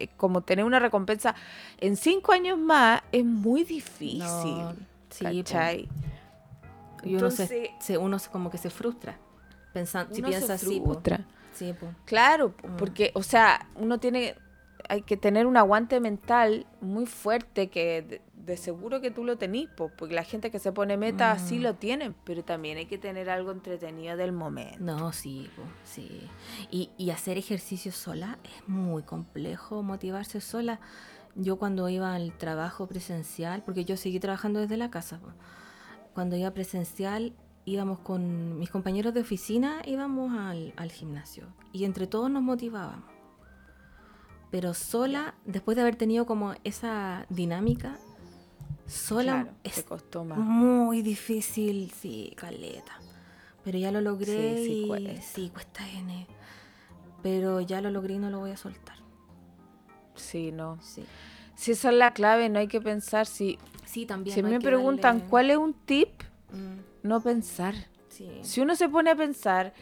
como 0.08 0.42
tener 0.42 0.66
una 0.66 0.80
recompensa 0.80 1.36
en 1.80 1.96
cinco 1.98 2.32
años 2.32 2.58
más, 2.58 3.02
es 3.12 3.26
muy 3.26 3.64
difícil. 3.64 4.20
No, 4.20 4.74
sí. 5.10 5.24
¿cachai? 5.26 5.90
Y 7.04 7.10
uno, 7.10 7.28
Entonces- 7.28 7.50
se, 7.50 7.72
se- 7.80 7.98
uno 7.98 8.18
se- 8.20 8.30
como 8.30 8.50
que 8.50 8.58
se 8.58 8.70
frustra. 8.70 9.18
Pensando, 9.74 10.14
si 10.16 10.22
Uno 10.22 10.30
se 10.32 10.36
piensa 10.38 10.54
así, 10.56 10.82
frustra. 10.84 11.26
Sí. 11.54 11.74
Claro, 12.06 12.54
Mm. 12.64 12.76
porque, 12.78 13.12
o 13.14 13.24
sea, 13.24 13.68
uno 13.76 14.00
tiene, 14.00 14.36
hay 14.88 15.02
que 15.04 15.18
tener 15.18 15.46
un 15.46 15.58
aguante 15.58 16.00
mental 16.00 16.66
muy 16.82 17.06
fuerte 17.06 17.70
que 17.70 18.22
de, 18.50 18.58
seguro 18.58 19.00
que 19.02 19.12
tú 19.12 19.24
lo 19.24 19.38
tenís, 19.38 19.70
po, 19.70 19.90
porque 19.98 20.14
la 20.14 20.24
gente 20.24 20.52
que 20.52 20.60
se 20.60 20.72
pone 20.72 20.98
meta 20.98 21.38
sí 21.40 21.60
Mm. 21.60 21.62
lo 21.62 21.76
tienen, 21.76 22.16
pero 22.26 22.44
también 22.44 22.78
hay 22.78 22.86
que 22.88 22.98
tener 22.98 23.30
algo 23.30 23.52
entretenido 23.52 24.18
del 24.18 24.32
momento. 24.32 24.78
No, 24.84 25.12
sí, 25.14 25.50
po, 25.56 25.62
sí. 25.86 26.28
Y, 26.72 26.90
y 26.98 27.12
hacer 27.12 27.38
ejercicio 27.38 27.92
sola 27.92 28.38
es 28.44 28.68
muy 28.68 29.04
complejo, 29.04 29.84
motivarse 29.84 30.42
sola. 30.42 30.80
Yo 31.36 31.58
cuando 31.58 31.88
iba 31.90 32.14
al 32.14 32.34
trabajo 32.38 32.88
presencial, 32.88 33.64
porque 33.64 33.86
yo 33.86 33.96
seguí 33.98 34.20
trabajando 34.20 34.60
desde 34.60 34.78
la 34.78 34.90
casa, 34.90 35.20
po, 35.20 35.30
cuando 36.14 36.36
iba 36.36 36.52
presencial 36.52 37.34
íbamos 37.66 38.00
con 38.00 38.58
mis 38.58 38.72
compañeros 38.72 39.14
de 39.14 39.22
oficina, 39.22 39.82
íbamos 39.86 40.34
al, 40.38 40.74
al 40.76 40.92
gimnasio 40.92 41.46
y 41.72 41.84
entre 41.86 42.08
todos 42.08 42.30
nos 42.32 42.42
motivábamos. 42.42 43.06
Pero 44.50 44.74
sola, 44.74 45.36
después 45.46 45.76
de 45.76 45.82
haber 45.82 45.96
tenido 45.96 46.26
como 46.26 46.56
esa 46.64 47.28
dinámica, 47.30 48.00
sola 48.90 49.44
Claro, 49.44 49.58
es 49.64 49.74
te 49.76 49.84
costó 49.84 50.24
más. 50.26 50.38
muy 50.40 51.02
difícil, 51.02 51.92
sí, 51.92 52.34
caleta. 52.36 53.00
Pero 53.64 53.78
ya 53.78 53.92
lo 53.92 54.02
logré 54.02 54.58
Sí, 54.58 54.66
sí 54.66 54.84
y 54.84 54.88
cuesta. 54.88 55.22
sí, 55.22 55.50
cuesta 55.50 55.88
N. 55.90 56.28
Pero 57.22 57.60
ya 57.62 57.82
lo 57.82 57.90
logré 57.92 58.16
y 58.16 58.20
no 58.20 58.30
lo 58.30 58.40
voy 58.40 58.52
a 58.52 58.58
soltar. 58.58 58.98
Sí, 60.16 60.52
no. 60.52 60.80
Sí, 60.82 61.06
Si 61.56 61.72
esa 61.72 61.90
es 61.90 61.96
la 61.96 62.14
clave, 62.14 62.50
no 62.50 62.60
hay 62.60 62.68
que 62.68 62.80
pensar. 62.82 63.26
Si, 63.26 63.58
sí 63.86 64.06
también. 64.06 64.34
si 64.36 64.42
no 64.42 64.50
me 64.50 64.60
preguntan 64.62 65.18
darle- 65.20 65.30
cuál 65.30 65.50
es 65.52 65.58
un 65.58 65.74
tip, 65.74 66.10
Mm, 66.52 66.80
no 67.08 67.22
pensar. 67.22 67.76
sí. 68.08 68.40
Si 68.42 68.60
uno 68.62 68.76
se 68.76 68.90
pone 68.90 69.12
a 69.12 69.16
pensar, 69.16 69.74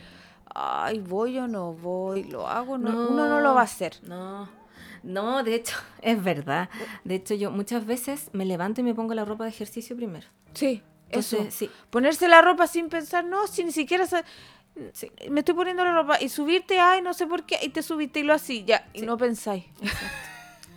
ay, 0.53 0.99
voy 0.99 1.37
o 1.37 1.47
no 1.47 1.73
voy, 1.73 2.23
lo 2.25 2.47
hago 2.47 2.77
no, 2.77 2.91
No. 2.93 3.09
uno 3.11 3.27
no 3.29 3.39
lo 3.39 3.53
va 3.53 3.61
a 3.61 3.63
hacer. 3.65 3.95
No, 4.03 4.49
no, 5.03 5.43
de 5.43 5.55
hecho, 5.55 5.75
es 6.01 6.23
verdad. 6.23 6.69
De 7.03 7.15
hecho, 7.15 7.33
yo 7.35 7.51
muchas 7.51 7.85
veces 7.85 8.29
me 8.33 8.45
levanto 8.45 8.81
y 8.81 8.83
me 8.83 8.95
pongo 8.95 9.13
la 9.13 9.25
ropa 9.25 9.43
de 9.45 9.49
ejercicio 9.51 9.95
primero. 9.95 10.27
Sí, 10.53 10.81
Entonces, 11.05 11.39
eso. 11.47 11.51
sí, 11.51 11.71
Ponerse 11.89 12.27
la 12.27 12.41
ropa 12.41 12.67
sin 12.67 12.89
pensar, 12.89 13.25
no, 13.25 13.47
si 13.47 13.63
ni 13.63 13.71
siquiera 13.71 14.05
sí, 14.93 15.11
me 15.29 15.39
estoy 15.41 15.55
poniendo 15.55 15.83
la 15.83 15.93
ropa 15.93 16.21
y 16.21 16.29
subirte, 16.29 16.79
ay, 16.79 17.01
no 17.01 17.13
sé 17.13 17.27
por 17.27 17.43
qué, 17.45 17.59
y 17.63 17.69
te 17.69 17.81
subiste 17.81 18.19
y 18.19 18.23
lo 18.23 18.33
así, 18.33 18.63
ya, 18.65 18.87
y 18.93 19.01
no 19.01 19.17
pensáis. 19.17 19.65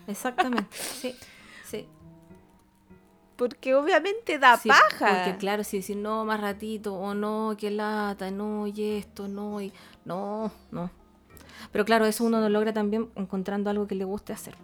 exactamente. 0.06 0.76
sí, 0.76 1.14
sí. 1.64 1.86
Porque 3.36 3.74
obviamente 3.74 4.38
da 4.38 4.56
Sí, 4.58 4.68
paja. 4.68 5.24
Porque 5.24 5.38
claro, 5.38 5.64
si 5.64 5.78
decir 5.78 5.96
no, 5.96 6.24
más 6.26 6.40
ratito, 6.40 6.94
o 6.94 7.14
no, 7.14 7.56
que 7.58 7.70
lata, 7.70 8.30
no, 8.30 8.66
y 8.66 8.98
esto, 8.98 9.28
no, 9.28 9.60
y 9.62 9.72
no, 10.04 10.52
no. 10.70 10.90
Pero 11.72 11.84
claro, 11.84 12.06
eso 12.06 12.24
uno 12.24 12.40
lo 12.40 12.48
logra 12.48 12.72
también 12.72 13.10
encontrando 13.16 13.70
algo 13.70 13.86
que 13.86 13.94
le 13.94 14.04
guste 14.04 14.32
hacer. 14.32 14.54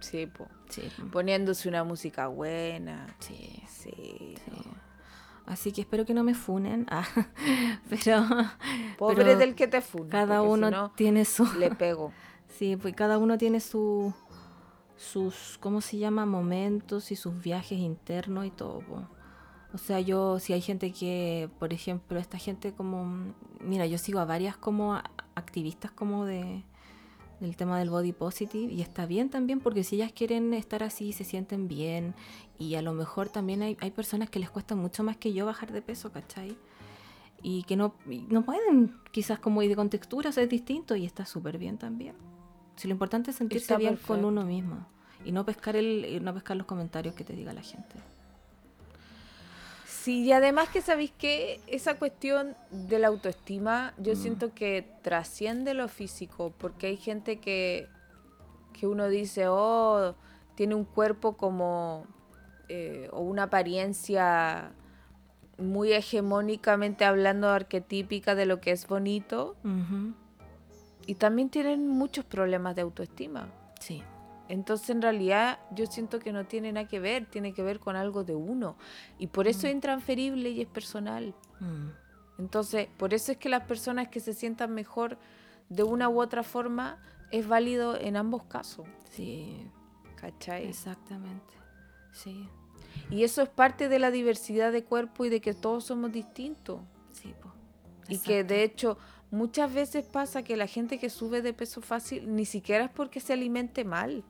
Sí, 0.00 0.26
po. 0.26 0.46
Sí, 0.68 0.82
poniéndose 1.12 1.68
una 1.68 1.84
música 1.84 2.26
buena. 2.28 3.06
sí, 3.18 3.62
Sí. 3.68 3.90
sí. 4.36 4.36
Así 5.46 5.72
que 5.72 5.80
espero 5.80 6.04
que 6.06 6.14
no 6.14 6.22
me 6.22 6.34
funen. 6.34 6.86
Ah, 6.90 7.04
pero 7.90 8.24
Pobre 8.98 9.16
pero 9.24 9.36
del 9.36 9.54
que 9.56 9.66
te 9.66 9.80
funa. 9.80 10.08
cada 10.10 10.40
si 10.42 10.46
uno 10.46 10.70
no, 10.70 10.90
tiene 10.92 11.24
su 11.24 11.44
le 11.58 11.70
pego. 11.70 12.12
Sí, 12.58 12.76
pues 12.76 12.94
cada 12.94 13.16
uno 13.18 13.38
tiene 13.38 13.58
su 13.60 14.12
sus 14.96 15.56
¿cómo 15.60 15.80
se 15.80 15.96
llama? 15.98 16.26
momentos 16.26 17.10
y 17.10 17.16
sus 17.16 17.40
viajes 17.40 17.78
internos 17.78 18.44
y 18.46 18.50
todo. 18.50 18.80
po. 18.80 19.02
O 19.72 19.78
sea, 19.78 19.98
yo 20.00 20.38
si 20.40 20.52
hay 20.52 20.60
gente 20.60 20.92
que, 20.92 21.48
por 21.58 21.72
ejemplo, 21.72 22.18
esta 22.18 22.38
gente 22.38 22.72
como 22.74 23.32
mira, 23.60 23.86
yo 23.86 23.98
sigo 23.98 24.20
a 24.20 24.24
varias 24.24 24.56
como 24.56 25.00
activistas 25.40 25.90
como 25.90 26.24
de 26.24 26.64
del 27.40 27.56
tema 27.56 27.78
del 27.78 27.88
body 27.88 28.12
positive 28.12 28.70
y 28.70 28.82
está 28.82 29.06
bien 29.06 29.30
también 29.30 29.60
porque 29.60 29.82
si 29.82 29.96
ellas 29.96 30.12
quieren 30.12 30.52
estar 30.52 30.82
así 30.82 31.12
se 31.12 31.24
sienten 31.24 31.68
bien 31.68 32.14
y 32.58 32.74
a 32.74 32.82
lo 32.82 32.92
mejor 32.92 33.30
también 33.30 33.62
hay, 33.62 33.78
hay 33.80 33.90
personas 33.90 34.28
que 34.28 34.38
les 34.38 34.50
cuesta 34.50 34.76
mucho 34.76 35.02
más 35.02 35.16
que 35.16 35.32
yo 35.32 35.46
bajar 35.46 35.72
de 35.72 35.80
peso, 35.80 36.12
¿cachai? 36.12 36.54
Y 37.42 37.62
que 37.62 37.76
no, 37.76 37.94
y 38.08 38.26
no 38.28 38.44
pueden 38.44 38.94
quizás 39.10 39.38
como 39.38 39.62
ir 39.62 39.74
con 39.74 39.88
texturas, 39.88 40.36
es 40.36 40.48
distinto 40.50 40.94
y 40.94 41.06
está 41.06 41.24
súper 41.24 41.56
bien 41.56 41.78
también. 41.78 42.14
Si 42.76 42.86
lo 42.86 42.92
importante 42.92 43.30
es 43.30 43.38
sentirse 43.38 43.64
Está 43.64 43.78
bien 43.78 43.96
con 43.96 44.26
uno 44.26 44.44
mismo 44.44 44.86
y 45.24 45.32
no 45.32 45.46
pescar 45.46 45.76
el 45.76 46.04
y 46.04 46.20
no 46.20 46.34
pescar 46.34 46.58
los 46.58 46.66
comentarios 46.66 47.14
que 47.14 47.24
te 47.24 47.34
diga 47.34 47.54
la 47.54 47.62
gente. 47.62 47.96
Sí, 50.02 50.22
y 50.22 50.32
además 50.32 50.70
que 50.70 50.80
sabéis 50.80 51.12
que 51.12 51.60
esa 51.66 51.98
cuestión 51.98 52.56
de 52.70 52.98
la 52.98 53.08
autoestima, 53.08 53.92
yo 53.98 54.16
siento 54.16 54.54
que 54.54 54.88
trasciende 55.02 55.74
lo 55.74 55.88
físico, 55.88 56.54
porque 56.56 56.86
hay 56.86 56.96
gente 56.96 57.38
que, 57.38 57.86
que 58.72 58.86
uno 58.86 59.08
dice, 59.10 59.48
oh, 59.48 60.14
tiene 60.54 60.74
un 60.74 60.86
cuerpo 60.86 61.36
como, 61.36 62.06
eh, 62.70 63.10
o 63.12 63.20
una 63.20 63.42
apariencia 63.42 64.72
muy 65.58 65.92
hegemónicamente 65.92 67.04
hablando 67.04 67.50
arquetípica 67.50 68.34
de 68.34 68.46
lo 68.46 68.58
que 68.58 68.70
es 68.70 68.86
bonito, 68.86 69.54
y 71.04 71.16
también 71.16 71.50
tienen 71.50 71.86
muchos 71.86 72.24
problemas 72.24 72.74
de 72.74 72.80
autoestima. 72.80 73.48
Sí. 73.78 74.02
Entonces, 74.50 74.90
en 74.90 75.00
realidad, 75.00 75.60
yo 75.70 75.86
siento 75.86 76.18
que 76.18 76.32
no 76.32 76.44
tiene 76.44 76.72
nada 76.72 76.88
que 76.88 76.98
ver, 76.98 77.26
tiene 77.26 77.54
que 77.54 77.62
ver 77.62 77.78
con 77.78 77.94
algo 77.94 78.24
de 78.24 78.34
uno. 78.34 78.76
Y 79.16 79.28
por 79.28 79.46
eso 79.46 79.68
es 79.68 79.72
intransferible 79.72 80.50
y 80.50 80.60
es 80.60 80.68
personal. 80.68 81.34
Mm. 81.60 81.88
Entonces, 82.40 82.88
por 82.96 83.14
eso 83.14 83.30
es 83.30 83.38
que 83.38 83.48
las 83.48 83.64
personas 83.64 84.08
que 84.08 84.18
se 84.18 84.32
sientan 84.32 84.74
mejor 84.74 85.18
de 85.68 85.84
una 85.84 86.08
u 86.08 86.20
otra 86.20 86.42
forma, 86.42 86.98
es 87.30 87.46
válido 87.46 87.96
en 87.96 88.16
ambos 88.16 88.42
casos. 88.44 88.86
Sí, 89.10 89.66
¿Cachai? 90.16 90.66
exactamente. 90.66 91.54
Sí, 92.12 92.48
Y 93.08 93.22
eso 93.22 93.42
es 93.42 93.48
parte 93.48 93.88
de 93.88 94.00
la 94.00 94.10
diversidad 94.10 94.72
de 94.72 94.82
cuerpo 94.82 95.24
y 95.24 95.28
de 95.28 95.40
que 95.40 95.54
todos 95.54 95.84
somos 95.84 96.10
distintos. 96.12 96.80
sí, 97.12 97.34
po. 97.40 97.52
Y 98.08 98.18
que 98.18 98.42
de 98.42 98.64
hecho 98.64 98.98
muchas 99.30 99.72
veces 99.72 100.04
pasa 100.04 100.42
que 100.42 100.56
la 100.56 100.66
gente 100.66 100.98
que 100.98 101.08
sube 101.08 101.42
de 101.42 101.52
peso 101.52 101.80
fácil 101.80 102.34
ni 102.34 102.44
siquiera 102.44 102.86
es 102.86 102.90
porque 102.90 103.20
se 103.20 103.32
alimente 103.32 103.84
mal. 103.84 104.24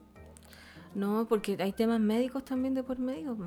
No, 0.95 1.25
porque 1.27 1.57
hay 1.59 1.71
temas 1.73 1.99
médicos 1.99 2.43
también 2.45 2.73
de 2.73 2.83
por 2.83 2.99
medio. 2.99 3.37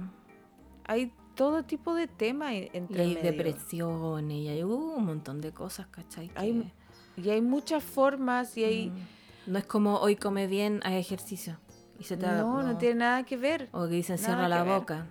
Hay 0.87 1.13
todo 1.35 1.63
tipo 1.65 1.95
de 1.95 2.07
temas 2.07 2.53
en- 2.53 2.65
Y 2.65 2.71
entre 2.75 3.03
hay 3.03 3.15
depresiones 3.17 4.37
y 4.39 4.49
hay 4.49 4.65
uh, 4.65 4.95
un 4.97 5.05
montón 5.05 5.41
de 5.41 5.53
cosas, 5.53 5.87
¿cachai? 5.89 6.31
Hay- 6.35 6.71
que, 7.17 7.21
Y 7.23 7.31
hay 7.31 7.41
muchas 7.43 7.83
formas 7.83 8.57
y 8.57 8.65
hay... 8.65 8.91
mm, 8.91 9.53
No 9.53 9.59
es 9.59 9.67
como 9.67 9.97
hoy 9.99 10.17
come 10.17 10.47
bien, 10.47 10.81
haz 10.85 10.93
ejercicio. 10.95 11.59
Y 11.99 12.05
se 12.05 12.17
te 12.17 12.27
No, 12.27 12.63
no, 12.63 12.77
tiene 12.79 12.97
nada 12.97 13.23
que 13.25 13.37
ver. 13.37 13.69
O 13.73 13.85
que 13.85 13.95
dicen 13.95 14.19
cierra 14.19 14.49
la 14.49 14.65
ver. 14.65 14.79
boca. 14.81 15.07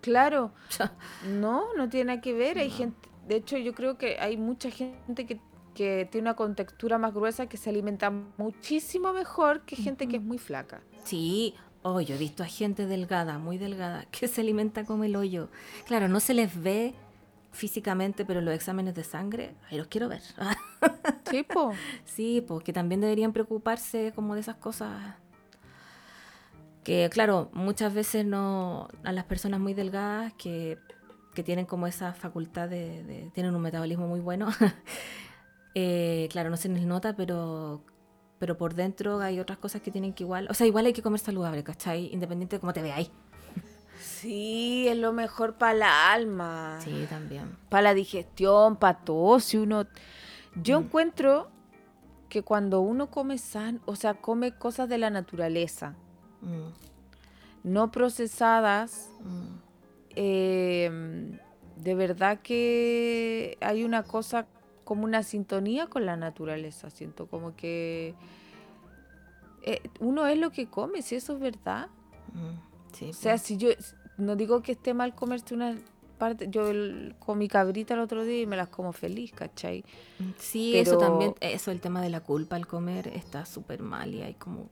Claro. 0.00 0.52
No, 1.28 1.74
no 1.76 1.88
tiene 1.88 2.06
nada 2.06 2.20
que 2.20 2.32
ver. 2.32 2.58
Hay 2.58 2.70
gente... 2.70 3.08
De 3.26 3.36
hecho, 3.36 3.58
yo 3.58 3.74
creo 3.74 3.98
que 3.98 4.18
hay 4.18 4.36
mucha 4.38 4.70
gente 4.70 5.26
que, 5.26 5.38
que 5.78 6.08
tiene 6.10 6.24
una 6.26 6.34
contextura 6.34 6.98
más 6.98 7.14
gruesa 7.14 7.46
que 7.46 7.56
se 7.56 7.70
alimenta 7.70 8.10
muchísimo 8.36 9.12
mejor 9.12 9.60
que 9.60 9.76
gente 9.76 10.08
que 10.08 10.16
es 10.16 10.22
muy 10.22 10.38
flaca. 10.38 10.80
Sí, 11.04 11.54
oh, 11.82 12.00
yo 12.00 12.16
he 12.16 12.18
visto 12.18 12.42
a 12.42 12.46
gente 12.46 12.86
delgada, 12.86 13.38
muy 13.38 13.58
delgada, 13.58 14.04
que 14.10 14.26
se 14.26 14.40
alimenta 14.40 14.84
como 14.84 15.04
el 15.04 15.14
hoyo. 15.14 15.48
Claro, 15.86 16.08
no 16.08 16.18
se 16.18 16.34
les 16.34 16.60
ve 16.60 16.94
físicamente, 17.52 18.24
pero 18.24 18.40
los 18.40 18.52
exámenes 18.54 18.96
de 18.96 19.04
sangre, 19.04 19.54
ahí 19.70 19.78
los 19.78 19.86
quiero 19.86 20.08
ver. 20.08 20.22
Sí, 21.30 21.42
po. 21.44 21.72
sí, 22.04 22.42
porque 22.48 22.72
también 22.72 23.00
deberían 23.00 23.32
preocuparse 23.32 24.12
como 24.16 24.34
de 24.34 24.40
esas 24.40 24.56
cosas. 24.56 25.14
Que 26.82 27.08
claro, 27.12 27.50
muchas 27.52 27.92
veces 27.94 28.24
no 28.24 28.88
a 29.04 29.12
las 29.12 29.24
personas 29.24 29.60
muy 29.60 29.74
delgadas 29.74 30.32
que, 30.34 30.78
que 31.34 31.42
tienen 31.44 31.66
como 31.66 31.86
esa 31.86 32.14
facultad 32.14 32.68
de, 32.68 33.04
de- 33.04 33.30
tienen 33.34 33.54
un 33.54 33.60
metabolismo 33.62 34.08
muy 34.08 34.20
bueno. 34.20 34.48
eh, 35.74 36.28
claro, 36.30 36.50
no 36.50 36.56
se 36.56 36.68
les 36.68 36.86
nota, 36.86 37.14
pero 37.16 37.82
pero 38.38 38.56
por 38.56 38.74
dentro 38.74 39.20
hay 39.20 39.40
otras 39.40 39.58
cosas 39.58 39.82
que 39.82 39.90
tienen 39.90 40.12
que 40.12 40.22
igual, 40.22 40.46
o 40.48 40.54
sea, 40.54 40.66
igual 40.66 40.86
hay 40.86 40.92
que 40.92 41.02
comer 41.02 41.18
saludable, 41.18 41.64
¿cachai? 41.64 42.08
Independiente 42.12 42.56
de 42.56 42.60
cómo 42.60 42.72
te 42.72 42.82
veáis. 42.82 43.10
Sí, 44.00 44.86
es 44.88 44.96
lo 44.96 45.12
mejor 45.12 45.54
para 45.54 45.72
el 45.72 45.82
alma. 45.82 46.78
Sí, 46.84 47.06
también. 47.10 47.56
Para 47.68 47.82
la 47.82 47.94
digestión, 47.94 48.76
para 48.76 48.98
todo. 49.00 49.40
Si 49.40 49.56
uno... 49.56 49.86
Yo 50.54 50.78
encuentro 50.78 51.50
que 52.28 52.42
cuando 52.42 52.80
uno 52.80 53.10
come 53.10 53.38
san, 53.38 53.80
o 53.86 53.96
sea, 53.96 54.14
come 54.14 54.56
cosas 54.56 54.88
de 54.88 54.98
la 54.98 55.10
naturaleza, 55.10 55.96
Mm, 56.40 56.70
no 57.64 57.90
procesadas, 57.90 59.10
mm. 59.20 59.54
eh, 60.14 61.38
de 61.76 61.94
verdad 61.94 62.40
que 62.42 63.58
hay 63.60 63.84
una 63.84 64.02
cosa 64.04 64.46
como 64.88 65.04
una 65.04 65.22
sintonía 65.22 65.86
con 65.86 66.06
la 66.06 66.16
naturaleza. 66.16 66.88
Siento 66.88 67.26
como 67.26 67.54
que 67.54 68.14
eh, 69.62 69.82
uno 70.00 70.26
es 70.26 70.38
lo 70.38 70.50
que 70.50 70.66
come, 70.68 71.02
si 71.02 71.14
eso 71.16 71.34
es 71.34 71.40
verdad. 71.40 71.88
Mm, 72.32 72.66
Sí, 72.94 73.10
O 73.10 73.12
sea, 73.12 73.32
pues. 73.34 73.42
si 73.42 73.58
yo 73.58 73.68
no 74.16 74.34
digo 74.34 74.62
que 74.62 74.72
esté 74.72 74.94
mal 74.94 75.14
comerse 75.14 75.54
una 75.54 75.76
parte, 76.16 76.48
yo 76.48 76.68
el- 76.70 77.14
comí 77.18 77.46
cabrita 77.48 77.92
el 77.92 78.00
otro 78.00 78.24
día 78.24 78.40
y 78.40 78.46
me 78.46 78.56
las 78.56 78.70
como 78.70 78.92
feliz, 78.94 79.30
¿cachai? 79.32 79.84
sí, 80.38 80.70
pero- 80.72 80.82
eso 80.92 80.98
también, 80.98 81.34
eso, 81.40 81.70
el 81.70 81.80
tema 81.80 82.00
de 82.00 82.08
la 82.08 82.20
culpa 82.20 82.56
al 82.56 82.66
comer 82.66 83.08
está 83.08 83.44
súper 83.44 83.82
mal 83.82 84.14
y 84.14 84.22
hay 84.22 84.34
como. 84.34 84.70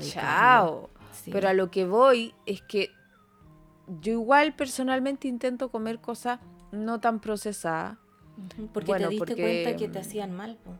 Chao. 0.00 0.88
Sí. 1.12 1.30
Pero 1.30 1.48
a 1.48 1.52
lo 1.52 1.70
que 1.70 1.84
voy 1.86 2.34
es 2.46 2.62
que 2.62 2.88
yo 4.00 4.12
igual 4.12 4.54
personalmente 4.56 5.28
intento 5.28 5.70
comer 5.70 6.00
cosas 6.00 6.40
no 6.72 7.00
tan 7.00 7.20
procesadas, 7.20 7.98
Porque 8.72 8.88
bueno, 8.92 9.08
te 9.08 9.10
diste 9.14 9.26
porque, 9.26 9.42
cuenta 9.42 9.76
que 9.76 9.88
te 9.88 9.98
mm, 9.98 10.02
hacían 10.02 10.32
mal. 10.32 10.56
po. 10.64 10.72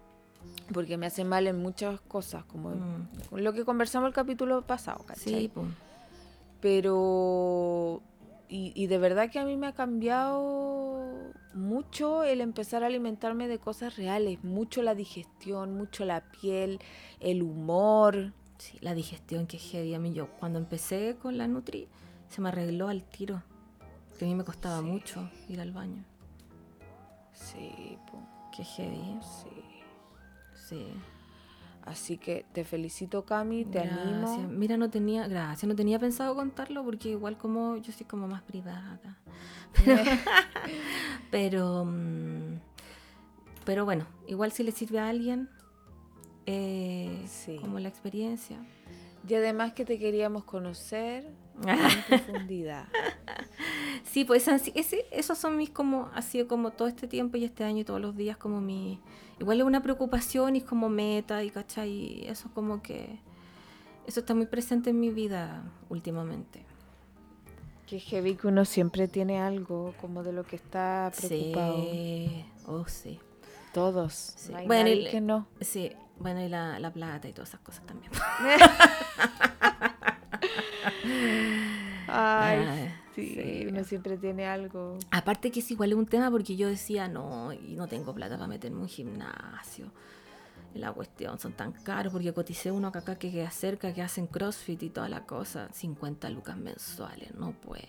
porque 0.72 0.96
me 0.96 1.06
hacen 1.06 1.28
mal 1.28 1.46
en 1.46 1.58
muchas 1.58 2.00
cosas, 2.02 2.44
como 2.44 2.70
Mm, 2.70 3.08
lo 3.36 3.52
que 3.52 3.64
conversamos 3.64 4.08
el 4.08 4.14
capítulo 4.14 4.62
pasado, 4.62 5.04
¿cachai? 5.04 5.42
Sí, 5.42 5.50
pues. 5.52 5.66
pero 6.60 8.02
y, 8.48 8.72
y 8.74 8.86
de 8.86 8.98
verdad 8.98 9.30
que 9.30 9.38
a 9.38 9.44
mí 9.44 9.56
me 9.56 9.66
ha 9.66 9.72
cambiado 9.72 11.32
mucho 11.54 12.22
el 12.22 12.40
empezar 12.40 12.82
a 12.84 12.86
alimentarme 12.86 13.48
de 13.48 13.58
cosas 13.58 13.96
reales, 13.96 14.42
mucho 14.44 14.82
la 14.82 14.94
digestión, 14.94 15.74
mucho 15.76 16.04
la 16.04 16.20
piel, 16.30 16.78
el 17.20 17.42
humor. 17.42 18.32
Sí, 18.58 18.78
la 18.80 18.94
digestión 18.94 19.46
que 19.46 19.56
es 19.58 19.62
heavy. 19.70 19.94
A 19.94 19.98
mí 19.98 20.12
yo, 20.12 20.28
cuando 20.38 20.58
empecé 20.58 21.16
con 21.20 21.36
la 21.38 21.46
Nutri, 21.48 21.88
se 22.28 22.40
me 22.40 22.48
arregló 22.48 22.88
al 22.88 23.02
tiro. 23.02 23.42
Que 24.18 24.24
a 24.24 24.28
mí 24.28 24.34
me 24.34 24.44
costaba 24.44 24.78
Sí. 24.80 24.84
mucho 24.86 25.28
ir 25.48 25.60
al 25.60 25.72
baño. 25.72 26.04
Sí, 27.36 27.98
po, 28.10 28.18
Qué 28.56 28.64
heavy. 28.64 29.18
sí. 29.20 29.50
Sí. 30.68 30.86
Así 31.84 32.18
que 32.18 32.44
te 32.52 32.64
felicito, 32.64 33.24
Cami, 33.24 33.64
te 33.64 33.78
Gracias. 33.78 33.98
animo. 34.00 34.48
Mira, 34.48 34.76
no 34.76 34.90
tenía, 34.90 35.28
gracias, 35.28 35.68
no 35.68 35.76
tenía 35.76 36.00
pensado 36.00 36.34
contarlo 36.34 36.82
porque 36.82 37.10
igual 37.10 37.38
como 37.38 37.76
yo 37.76 37.92
soy 37.92 38.06
como 38.06 38.26
más 38.26 38.42
privada. 38.42 39.16
Pero, 39.84 40.02
pero, 41.30 41.84
mm, 41.84 42.58
pero 43.64 43.84
bueno, 43.84 44.06
igual 44.26 44.50
si 44.50 44.64
le 44.64 44.72
sirve 44.72 44.98
a 44.98 45.08
alguien, 45.08 45.48
eh, 46.46 47.22
Sí. 47.28 47.56
como 47.60 47.78
la 47.78 47.88
experiencia. 47.88 48.58
Y 49.28 49.34
además 49.34 49.72
que 49.74 49.84
te 49.84 49.98
queríamos 49.98 50.42
conocer 50.44 51.30
en 51.64 52.02
profundidad. 52.08 52.86
Sí, 54.04 54.24
pues 54.24 54.46
así- 54.48 54.72
ese, 54.74 55.06
esos 55.10 55.38
son 55.38 55.56
mis 55.56 55.70
como, 55.70 56.10
ha 56.14 56.22
sido 56.22 56.46
como 56.48 56.70
todo 56.70 56.88
este 56.88 57.06
tiempo 57.08 57.36
y 57.36 57.44
este 57.44 57.64
año 57.64 57.80
y 57.80 57.84
todos 57.84 58.00
los 58.00 58.16
días 58.16 58.36
como 58.36 58.60
mi, 58.60 59.00
igual 59.40 59.60
es 59.60 59.66
una 59.66 59.82
preocupación 59.82 60.54
y 60.56 60.58
es 60.60 60.64
como 60.64 60.88
meta 60.88 61.42
y 61.44 61.50
cachai, 61.50 61.90
y 61.90 62.24
eso 62.26 62.50
como 62.54 62.82
que, 62.82 63.18
eso 64.06 64.20
está 64.20 64.34
muy 64.34 64.46
presente 64.46 64.90
en 64.90 65.00
mi 65.00 65.10
vida 65.10 65.64
últimamente. 65.88 66.64
Que 67.86 68.00
heavy 68.00 68.34
que 68.34 68.48
uno 68.48 68.64
siempre 68.64 69.06
tiene 69.08 69.40
algo 69.40 69.94
como 70.00 70.22
de 70.24 70.32
lo 70.32 70.44
que 70.44 70.56
está 70.56 71.12
preocupado. 71.16 71.76
Sí, 71.76 72.44
oh 72.66 72.84
sí. 72.88 73.20
Todos. 73.72 74.12
Sí. 74.14 74.52
No 74.52 74.58
hay 74.58 74.66
Bueno, 74.66 74.90
y- 74.90 75.08
que 75.10 75.20
no. 75.20 75.46
Sí, 75.60 75.92
bueno, 76.18 76.40
y 76.42 76.48
la, 76.48 76.78
la 76.80 76.92
plata 76.92 77.28
y 77.28 77.32
todas 77.32 77.50
esas 77.50 77.60
cosas 77.60 77.84
también. 77.86 78.10
Ay, 82.08 82.58
Ay, 82.68 82.94
sí, 83.14 83.34
sí. 83.34 83.66
uno 83.68 83.82
siempre 83.84 84.16
tiene 84.16 84.46
algo. 84.46 84.98
Aparte 85.10 85.50
que 85.50 85.60
es 85.60 85.70
igual 85.70 85.94
un 85.94 86.06
tema 86.06 86.30
porque 86.30 86.56
yo 86.56 86.68
decía, 86.68 87.08
no, 87.08 87.52
y 87.52 87.74
no 87.74 87.88
tengo 87.88 88.14
plata 88.14 88.36
para 88.36 88.46
meterme 88.46 88.76
en 88.76 88.82
un 88.82 88.88
gimnasio. 88.88 89.90
La 90.74 90.92
cuestión, 90.92 91.38
son 91.38 91.52
tan 91.54 91.72
caros 91.72 92.12
porque 92.12 92.32
coticé 92.32 92.70
uno 92.70 92.88
acá, 92.88 92.98
acá 93.00 93.16
que 93.18 93.30
queda 93.32 93.50
cerca, 93.50 93.92
que 93.94 94.02
hacen 94.02 94.26
CrossFit 94.26 94.82
y 94.84 94.90
toda 94.90 95.08
la 95.08 95.24
cosa. 95.24 95.68
50 95.72 96.28
lucas 96.30 96.56
mensuales, 96.56 97.34
no 97.34 97.52
puedo. 97.52 97.82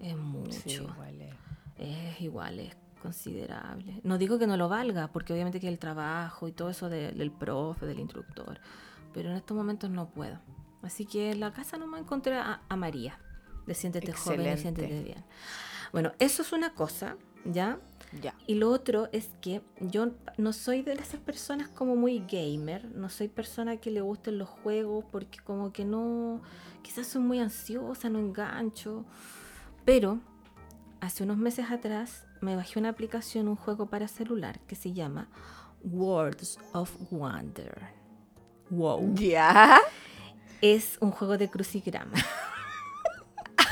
Es 0.00 0.16
mucho. 0.16 0.52
Sí, 0.52 0.72
igual 0.74 1.20
es. 1.22 1.34
Es 1.78 2.20
igual, 2.20 2.60
es 2.60 2.76
considerable. 3.00 4.00
No 4.02 4.18
digo 4.18 4.38
que 4.38 4.46
no 4.46 4.56
lo 4.56 4.68
valga, 4.68 5.08
porque 5.08 5.32
obviamente 5.32 5.60
que 5.60 5.68
el 5.68 5.78
trabajo 5.78 6.48
y 6.48 6.52
todo 6.52 6.68
eso 6.68 6.88
de- 6.90 7.12
del 7.12 7.30
profe, 7.30 7.86
del 7.86 8.00
instructor, 8.00 8.60
pero 9.14 9.30
en 9.30 9.36
estos 9.36 9.56
momentos 9.56 9.88
no 9.88 10.08
puedo. 10.08 10.38
Así 10.86 11.04
que 11.04 11.32
en 11.32 11.40
la 11.40 11.52
casa 11.52 11.76
no 11.76 11.88
me 11.88 11.98
encontré 11.98 12.36
a, 12.36 12.60
a 12.68 12.76
María, 12.76 13.18
de 13.66 13.74
Siéntete 13.74 14.12
joven 14.12 14.52
y 14.52 14.56
siéntete 14.56 15.02
bien. 15.02 15.24
Bueno, 15.92 16.12
eso 16.20 16.42
es 16.42 16.52
una 16.52 16.74
cosa, 16.74 17.16
¿ya? 17.44 17.80
Ya. 18.22 18.34
Y 18.46 18.54
lo 18.54 18.70
otro 18.70 19.08
es 19.10 19.30
que 19.40 19.62
yo 19.80 20.12
no 20.38 20.52
soy 20.52 20.82
de 20.82 20.92
esas 20.92 21.18
personas 21.18 21.68
como 21.68 21.96
muy 21.96 22.24
gamer, 22.30 22.84
no 22.94 23.08
soy 23.08 23.26
persona 23.26 23.78
que 23.78 23.90
le 23.90 24.00
gusten 24.00 24.38
los 24.38 24.48
juegos 24.48 25.04
porque 25.10 25.40
como 25.40 25.72
que 25.72 25.84
no, 25.84 26.40
quizás 26.82 27.08
soy 27.08 27.22
muy 27.22 27.40
ansiosa, 27.40 28.08
no 28.08 28.20
engancho, 28.20 29.04
pero 29.84 30.20
hace 31.00 31.24
unos 31.24 31.36
meses 31.36 31.68
atrás 31.68 32.26
me 32.40 32.54
bajé 32.54 32.78
una 32.78 32.90
aplicación, 32.90 33.48
un 33.48 33.56
juego 33.56 33.86
para 33.86 34.06
celular 34.06 34.60
que 34.68 34.76
se 34.76 34.92
llama 34.92 35.28
Worlds 35.82 36.60
of 36.74 36.96
Wonder. 37.10 37.76
Wow. 38.70 39.14
¿Ya? 39.14 39.80
Es 40.74 40.96
un 41.00 41.10
juego 41.10 41.36
de 41.38 41.50
crucigrama. 41.50 42.16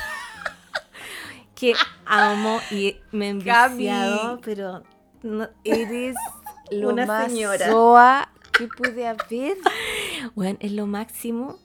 que 1.54 1.74
amo 2.04 2.60
y 2.70 2.96
me 3.12 3.26
he 3.26 3.30
enviciado, 3.30 4.40
pero 4.44 4.82
no- 5.22 5.48
Eres 5.64 6.16
lo 6.70 6.90
Una 6.90 7.06
más 7.06 7.30
señora. 7.32 7.66
soa 7.70 8.28
que 8.52 8.68
puede 8.68 9.06
haber. 9.06 9.56
Bueno, 10.34 10.58
es 10.60 10.72
lo 10.72 10.86
máximo. 10.86 11.58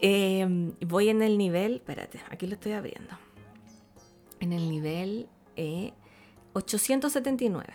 Eh, 0.00 0.72
voy 0.86 1.08
en 1.08 1.22
el 1.22 1.38
nivel, 1.38 1.76
espérate, 1.76 2.20
aquí 2.30 2.46
lo 2.46 2.54
estoy 2.54 2.72
abriendo. 2.72 3.16
En 4.40 4.52
el 4.52 4.68
nivel 4.68 5.28
eh, 5.56 5.92
879. 6.52 7.72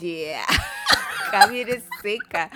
Yeah. 0.00 0.44
Javi, 1.30 1.60
eres 1.60 1.84
seca. 2.02 2.50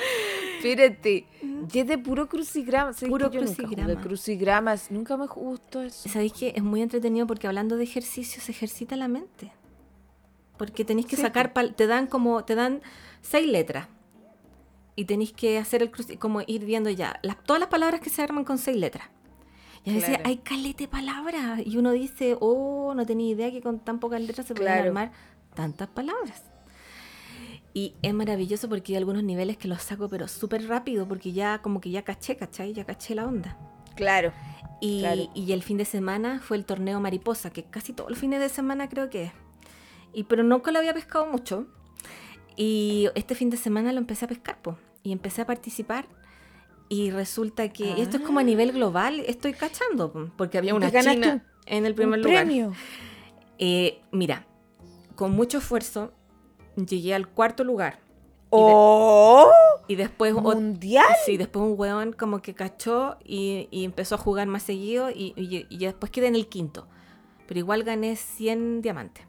Espérate. 0.57 1.27
Y 1.73 1.79
es 1.79 1.87
de 1.87 1.97
puro 1.99 2.29
crucigrama. 2.29 2.93
¿Sabes 2.93 3.09
Puro 3.11 3.31
que 3.31 3.37
yo 3.37 3.43
nunca 3.45 3.57
crucigrama. 3.63 4.01
crucigramas. 4.01 4.91
Nunca 4.91 5.17
me 5.17 5.27
gustó 5.27 5.83
eso. 5.83 6.09
¿Sabéis 6.09 6.33
que 6.33 6.53
es 6.57 6.63
muy 6.63 6.83
entretenido 6.83 7.27
porque 7.27 7.47
hablando 7.47 7.77
de 7.77 7.85
ejercicio 7.85 8.43
se 8.43 8.51
ejercita 8.53 8.97
la 8.97 9.09
mente? 9.09 9.53
Porque 10.59 10.85
tenéis 10.85 11.07
que 11.07 11.17
Sí, 11.17 11.23
sacar, 11.23 11.53
te 11.77 11.87
dan 11.87 12.07
como, 12.07 12.45
te 12.45 12.55
dan 12.55 12.83
seis 13.23 13.47
letras. 13.49 13.89
Y 14.97 15.05
tenéis 15.07 15.33
que 15.33 15.59
hacer 15.59 15.83
el 15.83 15.91
cruci- 15.91 16.19
como 16.19 16.41
ir 16.47 16.65
viendo 16.65 16.91
ya, 16.91 17.19
las, 17.23 17.43
todas 17.45 17.59
las 17.61 17.69
palabras 17.69 18.01
que 18.01 18.11
se 18.11 18.23
arman 18.23 18.45
con 18.45 18.59
seis 18.59 18.77
letras. 18.77 19.09
Y 19.85 19.91
a 19.91 19.93
veces 19.95 20.09
Claro. 20.11 20.25
hay 20.27 20.37
calete 20.39 20.85
de 20.85 20.89
palabras. 20.89 21.61
Y 21.65 21.77
uno 21.77 21.93
dice, 21.93 22.37
oh, 22.41 22.93
no 22.95 23.05
tenía 23.07 23.31
idea 23.33 23.51
que 23.51 23.61
con 23.61 23.79
tan 23.81 23.99
pocas 24.01 24.21
letras 24.21 24.47
se 24.47 24.55
podían 24.55 24.75
Claro. 24.75 24.89
armar 24.89 25.13
tantas 25.55 25.89
palabras. 25.89 26.43
Y 27.77 27.95
es 28.03 28.15
maravilloso 28.15 28.69
porque 28.69 28.93
hay 28.93 28.99
algunos 28.99 29.25
niveles 29.25 29.57
que 29.57 29.67
los 29.69 29.83
saco 29.83 30.09
pero 30.09 30.29
súper 30.29 30.67
rápido 30.69 31.09
porque 31.09 31.33
ya 31.33 31.61
como 31.61 31.81
que 31.81 31.91
ya 31.91 32.03
caché, 32.03 32.37
¿cachai? 32.37 32.73
Ya 32.73 32.85
caché 32.85 33.15
la 33.17 33.27
onda. 33.27 33.59
Claro. 33.97 34.33
Y, 34.81 35.01
Claro. 35.01 35.23
y 35.35 35.53
el 35.53 35.63
fin 35.63 35.77
de 35.77 35.85
semana 35.85 36.41
fue 36.41 36.57
el 36.57 36.65
torneo 36.65 37.01
mariposa, 37.01 37.51
que 37.51 37.65
casi 37.65 37.93
todos 37.93 38.11
los 38.11 38.19
fines 38.19 38.39
de 38.41 38.49
semana 38.49 38.89
creo 38.89 39.11
que 39.11 39.25
es. 39.25 39.33
Y, 40.13 40.25
pero 40.25 40.45
nunca 40.45 40.71
lo 40.71 40.79
había 40.79 40.95
pescado 40.95 41.27
mucho. 41.27 41.67
Y 42.57 43.09
este 43.17 43.35
fin 43.35 43.51
de 43.51 43.57
semana 43.57 43.93
lo 43.93 43.99
empecé 43.99 44.27
a 44.27 44.29
pescar, 44.29 44.63
po, 44.63 44.79
y 45.03 45.11
empecé 45.11 45.43
a 45.43 45.47
participar. 45.47 46.07
Y 46.89 47.11
resulta 47.11 47.73
que 47.73 47.95
y 47.97 48.01
esto 48.01 48.19
es 48.19 48.23
como 48.23 48.39
a 48.39 48.45
nivel 48.45 48.71
global, 48.73 49.21
estoy 49.27 49.53
cachando, 49.55 50.13
po, 50.13 50.31
porque 50.37 50.59
había 50.59 50.71
¿Y 50.71 50.77
una 50.77 50.91
china 50.93 51.45
en 51.67 51.87
el 51.87 51.95
primer 51.97 52.21
Un 52.21 52.27
lugar. 52.27 52.45
premio. 52.45 52.73
Eh, 53.59 54.01
mira, 54.13 54.47
con 55.17 55.33
mucho 55.33 55.59
esfuerzo 55.59 56.13
llegué 56.77 57.15
al 57.15 57.29
cuarto 57.29 57.65
lugar. 57.65 57.99
¡Oh! 58.51 59.51
Y 59.89 59.97
después 59.97 60.33
¿Mundial? 60.35 61.05
Sí, 61.27 61.37
después 61.37 61.65
un 61.65 61.75
hueón 61.79 62.13
como 62.13 62.41
que 62.41 62.55
cachó 62.55 63.17
y, 63.25 63.69
y 63.71 63.85
empezó 63.85 64.15
a 64.15 64.19
jugar 64.19 64.47
más 64.47 64.63
seguido 64.63 65.11
y, 65.11 65.35
y- 65.37 65.67
y 65.69 65.79
después 65.79 66.11
quedé 66.13 66.29
en 66.29 66.37
el 66.37 66.47
quinto. 66.49 66.87
Pero 67.47 67.59
igual 67.59 67.83
gané 67.85 68.17
100 68.17 68.81
diamantes. 68.81 69.27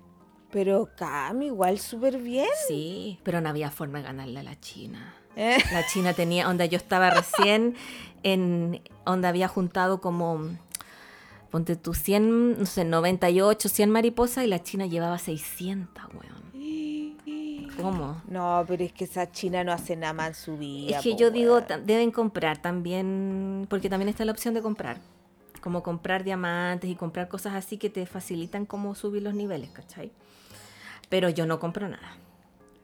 Pero 0.51 0.89
Cami, 0.95 1.47
igual 1.47 1.79
súper 1.79 2.17
bien. 2.19 2.47
Sí, 2.67 3.19
pero 3.23 3.41
no 3.41 3.49
había 3.49 3.71
forma 3.71 3.97
de 3.99 4.05
ganarle 4.05 4.39
a 4.39 4.43
la 4.43 4.59
China. 4.59 5.13
Eh, 5.35 5.57
La 5.73 5.85
China 5.87 6.13
tenía, 6.13 6.47
onda 6.49 6.65
yo 6.65 6.77
estaba 6.77 7.09
recién 7.09 7.75
en, 8.23 8.81
onda 9.05 9.27
había 9.27 9.49
juntado 9.49 9.99
como, 9.99 10.39
ponte 11.51 11.75
tú 11.75 11.93
100, 11.93 12.59
no 12.59 12.65
sé, 12.65 12.85
98, 12.85 13.67
100 13.67 13.89
mariposas 13.89 14.45
y 14.45 14.47
la 14.47 14.63
China 14.63 14.85
llevaba 14.85 15.17
600, 15.17 16.05
weón. 16.13 16.44
¿Cómo? 17.81 18.21
No, 18.27 18.63
pero 18.67 18.83
es 18.83 18.93
que 18.93 19.03
esa 19.05 19.31
china 19.31 19.63
no 19.63 19.71
hace 19.71 19.95
nada 19.95 20.13
más 20.13 20.27
en 20.29 20.35
su 20.35 20.57
vida. 20.57 20.97
Es 20.97 21.03
que 21.03 21.11
po, 21.11 21.17
yo 21.17 21.31
digo, 21.31 21.61
deben 21.61 22.11
comprar 22.11 22.61
también, 22.61 23.67
porque 23.69 23.89
también 23.89 24.09
está 24.09 24.25
la 24.25 24.31
opción 24.31 24.53
de 24.53 24.61
comprar. 24.61 24.97
Como 25.61 25.83
comprar 25.83 26.23
diamantes 26.23 26.89
y 26.89 26.95
comprar 26.95 27.27
cosas 27.27 27.53
así 27.53 27.77
que 27.77 27.89
te 27.89 28.05
facilitan 28.05 28.65
como 28.65 28.95
subir 28.95 29.23
los 29.23 29.33
niveles, 29.33 29.69
¿cachai? 29.71 30.11
Pero 31.09 31.29
yo 31.29 31.45
no 31.45 31.59
compro 31.59 31.87
nada. 31.87 32.17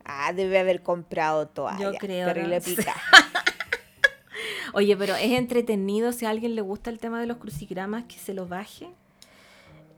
Ah, 0.04 0.34
debe 0.34 0.60
haber 0.60 0.82
comprado 0.82 1.48
toalla. 1.48 1.80
Yo 1.80 1.94
creo, 1.94 2.28
Terrible 2.28 2.58
¿no? 2.60 2.64
pica. 2.64 2.96
Oye, 4.74 4.96
pero 4.96 5.16
es 5.16 5.32
entretenido 5.32 6.12
si 6.14 6.26
a 6.26 6.30
alguien 6.30 6.56
le 6.56 6.62
gusta 6.62 6.90
el 6.90 7.00
tema 7.00 7.20
de 7.20 7.28
los 7.28 7.38
crucigramas, 7.38 8.06
que 8.06 8.18
se 8.18 8.34
lo 8.34 8.48
baje. 8.48 8.90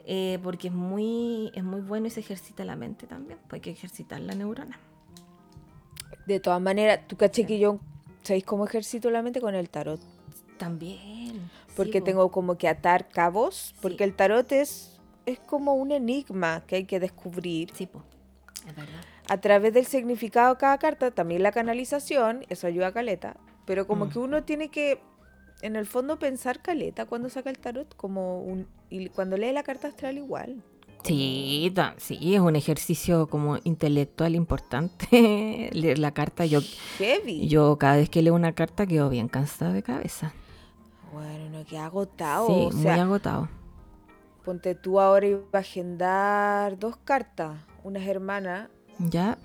Eh, 0.05 0.39
porque 0.43 0.67
es 0.69 0.73
muy, 0.73 1.51
es 1.55 1.63
muy 1.63 1.81
bueno 1.81 2.07
y 2.07 2.09
se 2.09 2.19
ejercita 2.21 2.65
la 2.65 2.75
mente 2.75 3.07
también. 3.07 3.39
Pues 3.47 3.53
hay 3.57 3.61
que 3.61 3.71
ejercitar 3.71 4.19
la 4.19 4.35
neurona. 4.35 4.79
De 6.25 6.39
todas 6.39 6.61
maneras, 6.61 7.01
tú 7.07 7.17
caché 7.17 7.45
que 7.45 7.59
yo, 7.59 7.79
¿sabéis 8.23 8.45
cómo 8.45 8.65
ejercito 8.65 9.09
la 9.11 9.21
mente 9.21 9.41
con 9.41 9.55
el 9.55 9.69
tarot? 9.69 9.99
También. 10.57 11.49
Porque 11.75 11.99
sí, 11.99 12.03
tengo 12.05 12.31
como 12.31 12.57
que 12.57 12.67
atar 12.67 13.09
cabos, 13.09 13.55
Sí. 13.55 13.75
porque 13.81 14.03
el 14.03 14.13
tarot 14.15 14.49
es, 14.51 14.99
es 15.25 15.39
como 15.39 15.73
un 15.73 15.91
enigma 15.91 16.63
que 16.67 16.77
hay 16.77 16.85
que 16.85 16.99
descubrir. 16.99 17.71
Sí, 17.73 17.87
po. 17.87 18.03
Es 18.67 18.75
verdad. 18.75 19.01
A 19.29 19.37
través 19.41 19.73
del 19.73 19.85
significado 19.85 20.53
de 20.53 20.59
cada 20.59 20.77
carta, 20.77 21.11
también 21.11 21.43
la 21.43 21.51
canalización, 21.51 22.45
eso 22.49 22.67
ayuda 22.67 22.87
a 22.87 22.91
caleta, 22.93 23.35
pero 23.65 23.87
como 23.87 24.05
Mm. 24.05 24.09
que 24.09 24.19
uno 24.19 24.43
tiene 24.43 24.69
que, 24.69 25.01
en 25.63 25.75
el 25.77 25.85
fondo, 25.87 26.19
pensar 26.19 26.61
caleta 26.61 27.05
cuando 27.05 27.29
saca 27.29 27.49
el 27.49 27.57
tarot, 27.57 27.95
como 27.95 28.41
un, 28.41 28.67
y 28.89 29.07
cuando 29.09 29.37
lee 29.37 29.53
la 29.53 29.63
carta 29.63 29.87
astral 29.87 30.17
igual. 30.17 30.61
Sí, 31.03 31.73
sí, 31.97 32.35
es 32.35 32.39
un 32.41 32.55
ejercicio 32.55 33.27
como 33.27 33.57
intelectual 33.63 34.35
importante 34.35 35.69
leer 35.73 35.99
la 35.99 36.11
carta. 36.13 36.45
Yo, 36.45 36.59
Heavy. 36.97 37.47
yo 37.47 37.77
cada 37.77 37.95
vez 37.97 38.09
que 38.09 38.21
leo 38.21 38.35
una 38.35 38.53
carta 38.53 38.85
quedo 38.85 39.09
bien 39.09 39.27
cansada 39.29 39.73
de 39.73 39.83
cabeza. 39.83 40.33
Bueno, 41.13 41.49
no, 41.49 41.65
que 41.65 41.77
agotado. 41.77 42.47
sí, 42.47 42.53
o 42.67 42.71
sea, 42.71 42.91
muy 42.93 43.01
agotado. 43.01 43.49
ponte 44.43 44.75
tú 44.75 44.99
ahora 44.99 45.27
iba 45.27 45.41
a 45.53 45.57
agendar 45.59 46.77
dos 46.77 46.97
cartas, 46.97 47.57
unas 47.83 48.05
hermanas, 48.07 48.69
Ya, 48.99 49.37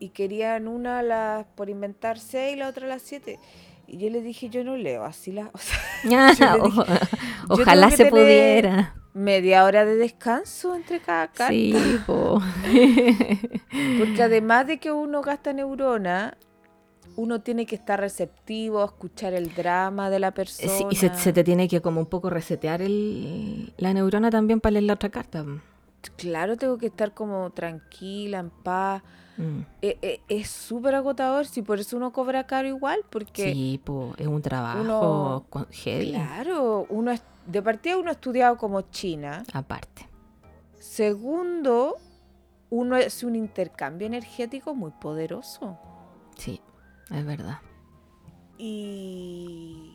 y 0.00 0.10
querían 0.10 0.68
una 0.68 1.02
las 1.02 1.46
por 1.56 1.68
inventar 1.68 2.18
seis 2.18 2.54
y 2.54 2.58
la 2.58 2.68
otra 2.68 2.86
las 2.86 3.02
siete. 3.02 3.38
Y 3.90 3.96
yo 3.96 4.10
le 4.10 4.20
dije, 4.20 4.50
yo 4.50 4.62
no 4.64 4.76
leo 4.76 5.02
así 5.04 5.32
las... 5.32 5.48
O 5.54 5.58
sea, 5.58 6.56
le 6.56 6.62
dije, 6.62 6.80
o- 6.80 6.84
tengo 6.84 6.98
ojalá 7.48 7.90
se 7.90 8.06
pudiera. 8.06 8.94
media 9.14 9.64
hora 9.64 9.84
de 9.84 9.96
descanso 9.96 10.74
entre 10.76 11.00
cada 11.00 11.28
carta. 11.28 11.48
Sí, 11.48 11.74
po. 12.06 12.40
Porque 13.98 14.22
además 14.22 14.66
de 14.66 14.78
que 14.78 14.92
uno 14.92 15.22
gasta 15.22 15.52
neurona, 15.52 16.36
uno 17.16 17.40
tiene 17.40 17.66
que 17.66 17.74
estar 17.74 17.98
receptivo, 17.98 18.82
a 18.82 18.86
escuchar 18.86 19.34
el 19.34 19.52
drama 19.54 20.10
de 20.10 20.18
la 20.20 20.32
persona. 20.32 20.72
Sí, 20.72 20.84
y 20.90 20.96
se, 20.96 21.12
se 21.14 21.32
te 21.32 21.42
tiene 21.42 21.66
que 21.66 21.80
como 21.80 22.00
un 22.00 22.06
poco 22.06 22.30
resetear 22.30 22.82
el, 22.82 23.72
la 23.76 23.92
neurona 23.94 24.30
también 24.30 24.60
para 24.60 24.72
leer 24.74 24.84
la 24.84 24.92
otra 24.94 25.08
carta. 25.08 25.44
Claro, 26.16 26.56
tengo 26.56 26.78
que 26.78 26.86
estar 26.86 27.12
como 27.14 27.50
tranquila, 27.50 28.38
en 28.38 28.50
paz. 28.50 29.02
Mm. 29.38 29.60
Eh, 29.82 29.98
eh, 30.02 30.20
es 30.28 30.50
súper 30.50 30.94
agotador, 30.96 31.46
si 31.46 31.62
por 31.62 31.78
eso 31.78 31.96
uno 31.96 32.12
cobra 32.12 32.46
caro 32.46 32.68
igual, 32.68 33.00
porque 33.08 33.52
Sí, 33.52 33.80
po, 33.84 34.12
es 34.18 34.26
un 34.26 34.42
trabajo 34.42 34.80
uno- 34.80 35.44
con- 35.48 35.66
heavy. 35.70 36.10
claro, 36.10 36.86
uno 36.90 37.12
es- 37.12 37.22
de 37.46 37.62
partida 37.62 37.96
uno 37.96 38.08
ha 38.10 38.12
estudiado 38.12 38.56
como 38.58 38.80
China. 38.82 39.44
Aparte. 39.52 40.08
Segundo, 40.78 41.96
uno 42.70 42.96
es 42.96 43.22
un 43.22 43.36
intercambio 43.36 44.06
energético 44.06 44.74
muy 44.74 44.90
poderoso. 44.90 45.78
Sí, 46.36 46.60
es 47.10 47.24
verdad. 47.24 47.58
Y, 48.58 49.92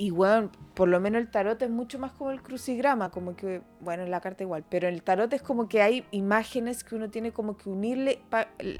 y 0.00 0.08
bueno, 0.08 0.50
por 0.72 0.88
lo 0.88 0.98
menos 0.98 1.20
el 1.20 1.30
tarot 1.30 1.60
es 1.60 1.68
mucho 1.68 1.98
más 1.98 2.12
como 2.12 2.30
el 2.30 2.40
crucigrama, 2.40 3.10
como 3.10 3.36
que, 3.36 3.60
bueno, 3.80 4.02
en 4.02 4.10
la 4.10 4.22
carta 4.22 4.42
igual, 4.42 4.64
pero 4.66 4.88
en 4.88 4.94
el 4.94 5.02
tarot 5.02 5.30
es 5.34 5.42
como 5.42 5.68
que 5.68 5.82
hay 5.82 6.06
imágenes 6.10 6.84
que 6.84 6.94
uno 6.94 7.10
tiene 7.10 7.32
como 7.32 7.58
que 7.58 7.68
unirle 7.68 8.22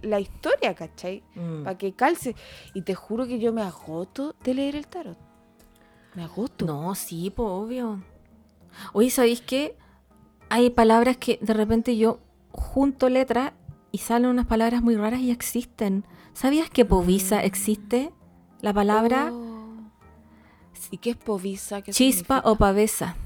la 0.01 0.19
historia, 0.19 0.75
¿cachai? 0.75 1.23
Mm. 1.35 1.65
Para 1.65 1.77
que 1.77 1.93
calce. 1.93 2.35
Y 2.73 2.81
te 2.81 2.95
juro 2.95 3.27
que 3.27 3.39
yo 3.39 3.53
me 3.53 3.61
agoto 3.61 4.35
de 4.43 4.55
leer 4.55 4.77
el 4.77 4.87
tarot. 4.87 5.19
Me 6.15 6.25
agoto. 6.25 6.65
No, 6.65 6.95
sí, 6.95 7.29
pues 7.29 7.49
obvio. 7.51 8.03
Oye, 8.95 9.11
¿sabéis 9.11 9.43
qué? 9.43 9.77
Hay 10.49 10.71
palabras 10.71 11.19
que 11.19 11.39
de 11.43 11.53
repente 11.53 11.99
yo 11.99 12.21
junto 12.51 13.11
letras 13.11 13.53
y 13.93 13.99
salen 13.99 14.31
unas 14.31 14.47
palabras 14.47 14.81
muy 14.81 14.97
raras 14.97 15.21
y 15.21 15.31
existen. 15.31 16.07
¿Sabías 16.33 16.71
que 16.71 16.87
povisa 16.87 17.45
existe? 17.45 18.11
La 18.63 18.73
palabra 18.73 19.31
Oh. 19.31 19.50
¿Y 20.91 20.99
qué 20.99 21.11
es 21.11 21.17
povisa? 21.17 21.83
¿Qué 21.83 21.93
chispa 21.93 22.37
significa? 22.37 22.51
o 22.51 22.57
pavesa. 22.57 23.17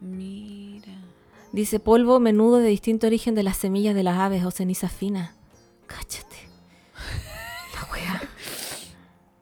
Mira. 0.00 0.92
Dice 1.52 1.80
polvo 1.80 2.18
menudo 2.18 2.58
de 2.58 2.68
distinto 2.68 3.06
origen 3.06 3.34
de 3.34 3.42
las 3.42 3.56
semillas 3.56 3.94
de 3.94 4.02
las 4.02 4.18
aves 4.18 4.44
o 4.44 4.50
ceniza 4.50 4.88
fina. 4.88 5.34
Cáchate. 5.86 6.36
La 7.74 7.92
wea. 7.92 8.22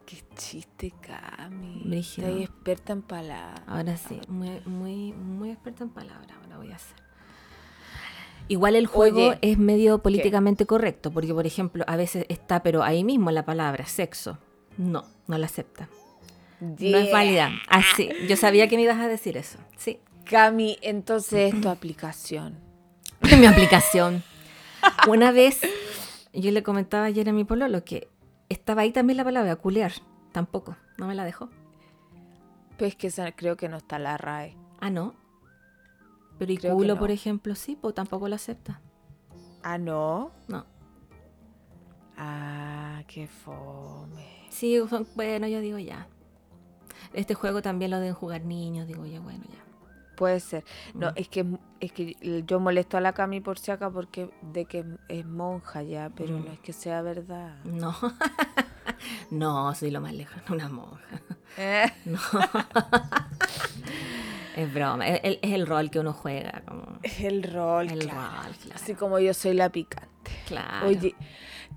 Qué 0.07 0.23
chiste, 0.37 0.93
Cami. 1.01 1.83
Brígido. 1.85 2.29
Estás 2.29 2.43
experta 2.43 2.93
en 2.93 3.03
palabras. 3.03 3.63
Ahora 3.67 3.97
sí, 3.97 4.21
muy, 4.29 4.61
muy, 4.67 5.13
muy 5.13 5.51
experta 5.51 5.85
en 5.85 5.91
palabras, 5.91 6.37
ahora 6.43 6.59
voy 6.59 6.73
a 6.73 6.77
hacer. 6.77 6.97
Igual 8.49 8.75
el 8.75 8.89
juego 8.89 9.29
Oye, 9.29 9.39
es 9.43 9.59
medio 9.59 9.99
políticamente 9.99 10.67
correcto, 10.67 11.13
porque 11.13 11.33
por 11.33 11.47
ejemplo, 11.47 11.85
a 11.87 11.97
veces 11.97 12.27
está, 12.29 12.65
pero 12.65 12.83
ahí 12.83 13.05
mismo 13.05 13.31
la 13.31 13.45
palabra 13.45 13.87
sexo. 13.87 14.39
No, 14.77 15.05
no 15.29 15.39
la 15.39 15.47
acepta. 15.47 15.89
No 16.61 16.99
es 16.99 17.13
válida. 17.13 17.51
Así, 17.69 18.11
yo 18.29 18.37
sabía 18.37 18.69
que 18.69 18.77
me 18.77 18.83
ibas 18.83 18.99
a 18.99 19.09
decir 19.09 19.37
eso. 19.37 19.59
Sí. 19.77 19.99
Cami, 20.25 20.79
entonces 20.83 21.55
es 21.55 21.61
tu 21.61 21.69
aplicación. 21.69 22.59
Mi 23.39 23.47
aplicación. 23.47 24.23
Una 25.09 25.33
vez, 25.33 25.61
yo 26.33 26.51
le 26.53 26.63
comentaba 26.63 27.05
ayer 27.07 27.29
a 27.29 27.33
mi 27.33 27.45
pololo 27.45 27.85
que 27.85 28.09
estaba 28.49 28.83
ahí 28.83 28.93
también 28.93 29.17
la 29.17 29.25
palabra 29.25 29.57
culear. 29.57 29.93
Tampoco, 30.33 30.77
no 30.97 31.07
me 31.07 31.15
la 31.15 31.25
dejó. 31.25 31.49
Pues 32.79 32.95
que 32.95 33.11
creo 33.37 33.57
que 33.57 33.69
no 33.69 33.79
está 33.79 33.99
la 33.99 34.17
RAE. 34.17 34.57
Ah, 34.81 34.91
no. 34.91 35.15
Pero 36.39 36.53
y 36.53 36.57
Creo 36.57 36.75
culo, 36.75 36.95
no. 36.95 37.01
por 37.01 37.11
ejemplo, 37.11 37.55
sí, 37.55 37.77
pues 37.79 37.95
tampoco 37.95 38.29
lo 38.29 38.37
acepta. 38.37 38.81
Ah, 39.63 39.77
no. 39.77 40.31
No. 40.49 40.65
Ah, 42.17 43.03
qué 43.07 43.27
fome. 43.27 44.47
Sí, 44.49 44.79
bueno, 45.15 45.47
yo 45.49 45.61
digo 45.61 45.79
ya. 45.79 46.07
Este 47.13 47.35
juego 47.35 47.61
también 47.63 47.91
lo 47.91 47.99
deben 47.99 48.15
jugar 48.15 48.43
niños, 48.45 48.87
digo 48.87 49.05
yo, 49.07 49.21
bueno, 49.23 49.45
ya. 49.49 49.59
Puede 50.17 50.39
ser. 50.41 50.65
No, 50.95 51.09
Mm. 51.09 51.15
es 51.17 51.29
que 51.29 51.47
es 51.81 51.93
que 51.93 52.45
yo 52.47 52.61
molesto 52.61 52.97
a 52.99 53.01
la 53.01 53.13
Cami 53.15 53.41
por 53.41 53.59
si 53.59 53.71
acá 53.71 53.89
porque 53.91 54.29
de 54.43 54.67
que 54.67 54.85
es 55.09 55.25
monja 55.27 55.83
ya, 55.83 56.11
pero 56.15 56.37
Mm. 56.39 56.45
no 56.45 56.53
es 56.53 56.59
que 56.61 56.73
sea 56.75 57.01
verdad. 57.03 57.57
No. 57.65 57.95
no, 59.31 59.75
soy 59.75 59.91
lo 59.91 60.01
más 60.03 60.13
lejos, 60.13 60.43
una 60.51 60.69
monja. 60.69 61.01
Eh, 61.57 61.91
No. 62.05 62.19
es 64.57 64.75
broma, 64.75 65.07
es 65.09 65.21
el, 65.25 65.39
es 65.43 65.53
el 65.53 65.67
rol 65.67 65.91
que 65.91 66.01
uno 66.01 66.13
juega, 66.13 66.63
como 66.67 66.99
Es 67.03 67.21
el 67.21 67.43
rol, 67.43 67.89
el 67.91 68.01
claro. 68.01 68.21
rol, 68.45 68.55
claro. 68.63 68.75
Así 68.75 68.95
como 68.95 69.19
yo 69.19 69.33
soy 69.35 69.55
la 69.55 69.71
picante. 69.71 70.09
claro. 70.47 70.87
Oye, 70.89 71.15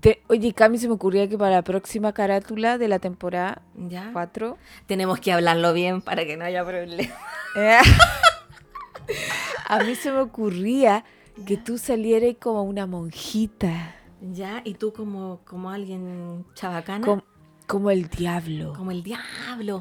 te- 0.04 0.22
oye, 0.28 0.52
Cami, 0.52 0.76
se 0.76 0.86
me 0.86 0.92
ocurría 0.94 1.26
que 1.28 1.38
para 1.38 1.52
la 1.56 1.62
próxima 1.62 2.12
carátula 2.12 2.76
de 2.76 2.88
la 2.88 2.98
temporada 2.98 3.62
ya 3.74 4.10
4 4.12 4.58
tenemos 4.86 5.18
que 5.18 5.32
hablarlo 5.32 5.72
bien 5.72 6.02
para 6.02 6.26
que 6.26 6.36
no 6.36 6.44
haya 6.44 6.62
problema. 6.64 7.14
Eh, 7.56 7.78
a 9.66 9.78
mí 9.82 9.94
se 9.94 10.12
me 10.12 10.20
ocurría 10.20 11.04
que 11.46 11.56
tú 11.56 11.78
salieras 11.78 12.34
como 12.40 12.62
una 12.64 12.86
monjita, 12.86 13.94
Ya, 14.20 14.60
y 14.64 14.74
tú 14.74 14.92
como, 14.92 15.40
como 15.46 15.70
alguien 15.70 16.44
chabacana, 16.54 17.04
com- 17.06 17.22
como 17.66 17.90
el 17.90 18.08
diablo. 18.08 18.74
como 18.76 18.90
el 18.90 19.02
diablo. 19.02 19.80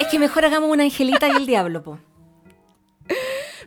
es 0.00 0.06
que 0.08 0.18
mejor 0.20 0.44
hagamos 0.44 0.70
una 0.70 0.84
angelita 0.84 1.26
y 1.28 1.32
el 1.32 1.46
diablo, 1.46 1.82
po. 1.82 1.98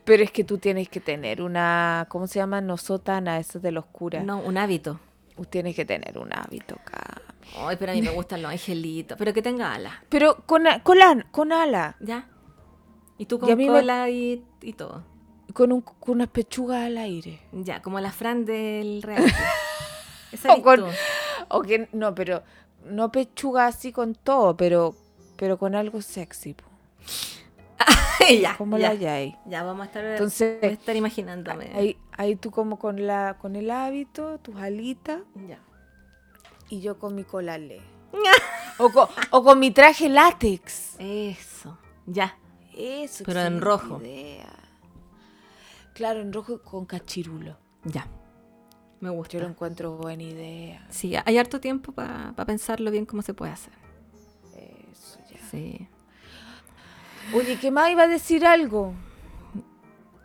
Pero 0.05 0.23
es 0.23 0.31
que 0.31 0.45
tú 0.45 0.57
tienes 0.57 0.87
que 0.87 1.01
tener 1.01 1.41
una, 1.41 2.05
¿cómo 2.09 2.27
se 2.27 2.39
llama? 2.39 2.61
No 2.61 2.77
sotana, 2.77 3.39
eso 3.39 3.59
de 3.59 3.71
los 3.73 3.85
curas. 3.85 4.23
No, 4.23 4.39
un 4.39 4.57
hábito. 4.57 5.01
Tú 5.37 5.45
tienes 5.45 5.75
que 5.75 5.85
tener 5.85 6.17
un 6.17 6.33
hábito, 6.33 6.75
Cami. 6.83 7.67
Ay, 7.69 7.77
pero 7.79 7.91
a 7.93 7.95
mí 7.95 8.01
me 8.01 8.09
gustan 8.09 8.41
los 8.41 8.51
angelitos, 8.51 9.17
pero 9.17 9.33
que 9.33 9.41
tenga 9.41 9.73
alas. 9.73 9.93
Pero 10.09 10.43
con, 10.45 10.63
con, 10.83 10.97
con 11.31 11.51
ala, 11.53 11.95
¿Ya? 12.01 12.27
Y 13.17 13.25
tú 13.25 13.37
Y 13.37 13.39
con 13.39 13.57
me- 13.57 13.67
cola 13.67 14.09
y, 14.09 14.43
y 14.61 14.73
todo. 14.73 15.03
con, 15.53 15.71
un, 15.71 15.81
con 15.81 16.15
unas 16.15 16.27
pechugas 16.27 16.85
al 16.85 16.97
aire. 16.97 17.39
Ya, 17.53 17.81
como 17.81 17.99
la 17.99 18.11
Fran 18.11 18.45
del 18.45 19.01
Real. 19.01 19.23
Esa 20.31 20.53
O 20.55 20.61
con-. 20.61 20.83
O 21.49 21.61
que, 21.61 21.87
no, 21.93 22.13
pero 22.13 22.43
no 22.85 23.11
pechuga 23.11 23.67
así 23.67 23.91
con 23.91 24.13
todo, 24.15 24.57
pero, 24.57 24.95
pero 25.37 25.57
con 25.57 25.73
algo 25.75 26.01
sexy. 26.01 26.53
po. 26.53 26.65
ya, 28.41 28.57
Como 28.57 28.77
ya. 28.77 28.93
la. 28.93 29.39
Ya, 29.45 29.63
vamos 29.63 29.83
a 29.83 29.85
estar, 29.85 30.05
Entonces, 30.05 30.59
voy 30.61 30.69
a 30.69 30.73
estar 30.73 30.95
imaginándome. 30.95 31.71
Ahí, 31.73 31.97
ahí 32.11 32.35
tú 32.35 32.51
como 32.51 32.77
con 32.79 33.05
la 33.07 33.37
con 33.39 33.55
el 33.55 33.69
hábito, 33.71 34.39
tus 34.39 34.55
alitas, 34.57 35.21
Ya. 35.47 35.59
y 36.69 36.81
yo 36.81 36.97
con 36.99 37.15
mi 37.15 37.23
colale. 37.23 37.81
o, 38.79 38.89
con, 38.89 39.07
o 39.31 39.43
con 39.43 39.59
mi 39.59 39.71
traje 39.71 40.09
látex. 40.09 40.95
Eso. 40.99 41.77
Ya. 42.05 42.37
Eso. 42.75 43.23
Pero 43.25 43.41
en 43.41 43.61
rojo. 43.61 43.99
idea. 44.01 44.53
Claro, 45.93 46.21
en 46.21 46.31
rojo 46.31 46.61
con 46.61 46.85
cachirulo. 46.85 47.57
Ya. 47.83 48.07
Me 48.99 49.09
gusta. 49.09 49.33
Yo 49.33 49.41
lo 49.41 49.47
encuentro 49.49 49.97
buena 49.97 50.23
idea. 50.23 50.85
Sí, 50.89 51.13
hay 51.23 51.37
harto 51.37 51.59
tiempo 51.59 51.91
para 51.91 52.33
pensarlo 52.45 52.89
bien 52.91 53.05
cómo 53.05 53.21
se 53.21 53.33
puede 53.33 53.51
hacer. 53.51 53.73
Eso 54.91 55.19
ya. 55.31 55.39
Sí. 55.51 55.87
Oye, 57.33 57.57
¿qué 57.59 57.71
más 57.71 57.89
iba 57.89 58.03
a 58.03 58.07
decir 58.07 58.45
algo? 58.45 58.93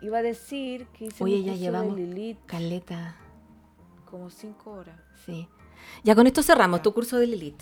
Iba 0.01 0.19
a 0.19 0.21
decir 0.21 0.87
que 0.87 1.05
hice 1.05 1.23
Oye, 1.23 1.37
ya 1.43 1.51
curso 1.51 1.53
de 1.53 1.59
llevamos 1.59 1.97
Lilith 1.97 2.37
caleta. 2.45 3.15
como 4.09 4.29
cinco 4.29 4.71
horas. 4.71 4.95
Sí. 5.25 5.47
Ya 6.03 6.15
con 6.15 6.27
esto 6.27 6.43
cerramos 6.43 6.81
tu 6.81 6.93
curso 6.93 7.17
de 7.17 7.27
Lilith. 7.27 7.61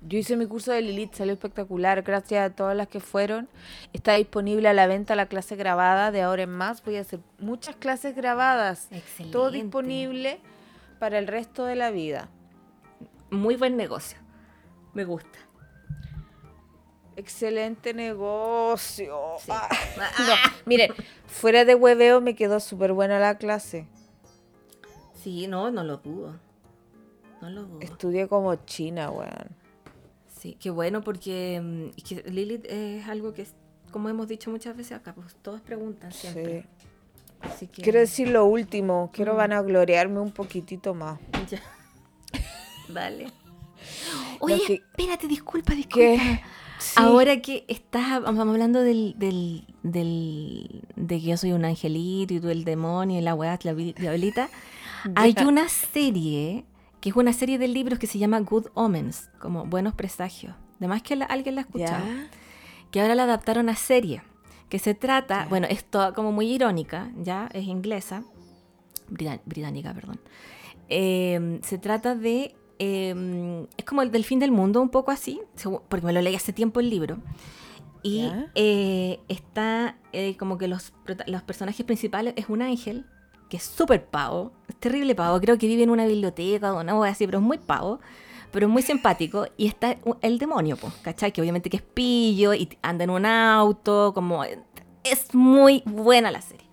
Yo 0.00 0.16
hice 0.18 0.36
mi 0.36 0.46
curso 0.46 0.70
de 0.72 0.80
Lilith, 0.80 1.14
salió 1.14 1.32
espectacular. 1.32 2.02
Gracias 2.02 2.50
a 2.50 2.54
todas 2.54 2.76
las 2.76 2.88
que 2.88 3.00
fueron. 3.00 3.48
Está 3.92 4.14
disponible 4.14 4.68
a 4.68 4.72
la 4.72 4.86
venta 4.86 5.16
la 5.16 5.26
clase 5.26 5.56
grabada 5.56 6.10
de 6.12 6.22
ahora 6.22 6.42
en 6.44 6.50
más. 6.50 6.84
Voy 6.84 6.96
a 6.96 7.00
hacer 7.00 7.20
muchas 7.38 7.74
clases 7.76 8.14
grabadas. 8.14 8.88
Excelente. 8.92 9.32
Todo 9.32 9.50
disponible 9.50 10.40
para 10.98 11.18
el 11.18 11.26
resto 11.26 11.64
de 11.64 11.74
la 11.74 11.90
vida. 11.90 12.28
Muy 13.30 13.56
buen 13.56 13.76
negocio. 13.76 14.18
Me 14.94 15.04
gusta. 15.04 15.38
Excelente 17.18 17.92
negocio. 17.94 19.18
Sí. 19.40 19.50
Ah. 19.52 19.68
No, 20.18 20.34
miren, 20.66 20.92
fuera 21.26 21.64
de 21.64 21.74
hueveo 21.74 22.20
me 22.20 22.34
quedó 22.34 22.60
súper 22.60 22.92
buena 22.92 23.18
la 23.18 23.36
clase. 23.38 23.86
Sí, 25.22 25.46
no, 25.48 25.70
no 25.70 25.82
lo 25.82 25.96
dudo. 25.98 26.38
No 27.42 27.50
lo 27.50 27.64
dudo. 27.64 27.80
Estudié 27.80 28.28
como 28.28 28.54
china, 28.54 29.10
weón. 29.10 29.56
Sí, 30.28 30.56
qué 30.60 30.70
bueno 30.70 31.00
porque 31.02 31.60
mm, 31.60 31.88
es 31.98 32.04
que 32.04 32.30
Lilith 32.30 32.64
es 32.66 33.08
algo 33.08 33.34
que, 33.34 33.46
como 33.90 34.08
hemos 34.08 34.28
dicho 34.28 34.50
muchas 34.50 34.76
veces 34.76 34.92
acá, 34.92 35.12
pues 35.12 35.34
todos 35.42 35.60
preguntan 35.60 36.12
siempre. 36.12 36.62
Sí. 36.62 36.68
Así 37.40 37.66
que, 37.66 37.82
Quiero 37.82 37.98
decir 37.98 38.28
lo 38.28 38.44
último. 38.44 39.10
Quiero 39.12 39.34
Mm. 39.34 39.38
vanagloriarme 39.38 40.20
un 40.20 40.30
poquitito 40.32 40.94
más. 40.94 41.18
Ya. 41.50 41.60
Vale. 42.88 43.32
Oye, 44.40 44.60
que- 44.66 44.74
espérate, 44.74 45.26
disculpa, 45.26 45.74
disculpa. 45.74 45.98
¿Qué? 46.22 46.40
Sí. 46.78 46.94
Ahora 46.96 47.40
que 47.42 47.64
estás 47.68 48.06
hablando 48.24 48.80
del, 48.80 49.14
del, 49.18 49.66
del- 49.82 50.82
de 50.96 51.20
que 51.20 51.26
yo 51.26 51.36
soy 51.36 51.52
un 51.52 51.64
angelito 51.64 52.34
y 52.34 52.40
tú 52.40 52.48
el 52.50 52.64
demonio 52.64 53.18
y 53.18 53.22
la 53.22 53.34
weá, 53.34 53.58
la 53.62 53.74
diablita, 53.74 54.48
hay 55.16 55.34
una 55.46 55.68
serie 55.68 56.64
que 57.00 57.10
es 57.10 57.16
una 57.16 57.32
serie 57.32 57.58
de 57.58 57.68
libros 57.68 57.98
que 57.98 58.06
se 58.06 58.18
llama 58.18 58.40
Good 58.40 58.66
Omens, 58.74 59.28
como 59.40 59.64
Buenos 59.66 59.94
Presagios. 59.94 60.54
Además 60.78 61.02
que 61.02 61.16
la- 61.16 61.26
alguien 61.26 61.54
la 61.56 61.60
ha 61.62 61.64
escuchado. 61.64 62.04
Que 62.90 63.00
ahora 63.00 63.14
la 63.14 63.24
adaptaron 63.24 63.68
a 63.68 63.76
serie. 63.76 64.22
Que 64.68 64.78
se 64.78 64.94
trata, 64.94 65.46
bueno, 65.48 65.66
es 65.70 65.84
toda 65.84 66.12
como 66.12 66.30
muy 66.32 66.50
irónica, 66.52 67.10
ya, 67.16 67.48
es 67.54 67.64
inglesa, 67.64 68.22
británica, 69.08 69.94
perdón. 69.94 70.20
Eh, 70.88 71.60
se 71.62 71.78
trata 71.78 72.14
de, 72.14 72.54
eh, 72.78 73.66
es 73.76 73.84
como 73.84 74.02
el 74.02 74.10
del 74.10 74.24
fin 74.24 74.38
del 74.38 74.52
mundo, 74.52 74.80
un 74.80 74.90
poco 74.90 75.10
así, 75.10 75.40
porque 75.88 76.06
me 76.06 76.12
lo 76.12 76.20
leí 76.20 76.34
hace 76.34 76.52
tiempo 76.52 76.80
el 76.80 76.90
libro. 76.90 77.18
Y 78.02 78.30
eh, 78.54 79.20
está 79.28 79.96
eh, 80.12 80.36
como 80.36 80.56
que 80.56 80.68
los, 80.68 80.92
los 81.26 81.42
personajes 81.42 81.84
principales 81.84 82.34
es 82.36 82.48
un 82.48 82.62
ángel, 82.62 83.04
que 83.50 83.56
es 83.56 83.64
súper 83.64 84.06
pavo, 84.06 84.52
es 84.68 84.76
terrible 84.76 85.14
pavo, 85.14 85.40
creo 85.40 85.58
que 85.58 85.66
vive 85.66 85.82
en 85.82 85.90
una 85.90 86.06
biblioteca 86.06 86.72
o 86.72 86.80
una 86.80 86.98
wea 86.98 87.10
así, 87.10 87.26
pero 87.26 87.38
es 87.38 87.44
muy 87.44 87.58
pavo, 87.58 87.98
pero 88.52 88.66
es 88.66 88.72
muy 88.72 88.82
simpático. 88.82 89.46
Y 89.56 89.66
está 89.66 89.96
el 90.22 90.38
demonio, 90.38 90.76
pues, 90.76 90.94
¿cachai? 91.02 91.32
Que 91.32 91.40
obviamente 91.40 91.68
que 91.70 91.78
es 91.78 91.82
pillo 91.82 92.54
y 92.54 92.68
anda 92.82 93.04
en 93.04 93.10
un 93.10 93.26
auto, 93.26 94.12
como... 94.14 94.44
Es 95.04 95.34
muy 95.34 95.82
buena 95.86 96.30
la 96.30 96.42
serie. 96.42 96.67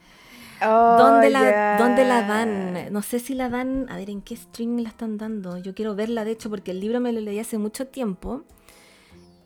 Oh, 0.61 0.95
¿Dónde, 0.98 1.30
la, 1.30 1.41
ya. 1.41 1.77
¿Dónde 1.77 2.06
la 2.06 2.22
dan? 2.27 2.91
No 2.94 3.02
sé 3.02 3.19
si 3.19 3.36
la 3.36 3.49
dan. 3.49 3.88
A 3.90 3.98
ver, 3.98 4.10
¿en 4.10 4.22
qué 4.22 4.36
stream 4.36 4.77
la 4.80 4.90
están 4.90 5.18
dando? 5.18 5.57
Yo 5.57 5.73
quiero 5.73 5.95
verla, 5.95 6.23
de 6.23 6.32
hecho, 6.32 6.49
porque 6.49 6.72
el 6.72 6.80
libro 6.80 6.99
me 6.99 7.11
lo 7.11 7.19
leí 7.19 7.40
hace 7.40 7.57
mucho 7.57 7.88
tiempo. 7.88 8.44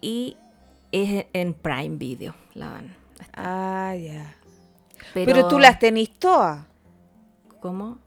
Y 0.01 0.37
es 0.91 1.25
en 1.33 1.53
Prime 1.53 1.97
Video. 1.97 2.35
La 2.53 2.69
dan. 2.69 2.95
Ah, 3.33 3.95
ya. 3.95 4.35
Pero, 5.13 5.33
Pero, 5.33 5.47
tú 5.47 5.59
las 5.59 5.79
tenís 5.79 6.11
todas. 6.19 6.65
¿Cómo? 7.59 7.97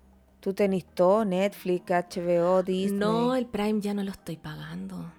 Tú 0.41 0.55
tenís 0.55 0.85
todo, 0.87 1.25
Netflix, 1.25 1.85
HBO, 1.91 2.63
Disney. 2.63 2.99
No, 2.99 3.35
el 3.37 3.47
Prime 3.47 3.81
ya 3.81 3.95
no 3.95 4.03
lo 4.03 4.11
estoy 4.11 4.37
pagando. 4.37 5.13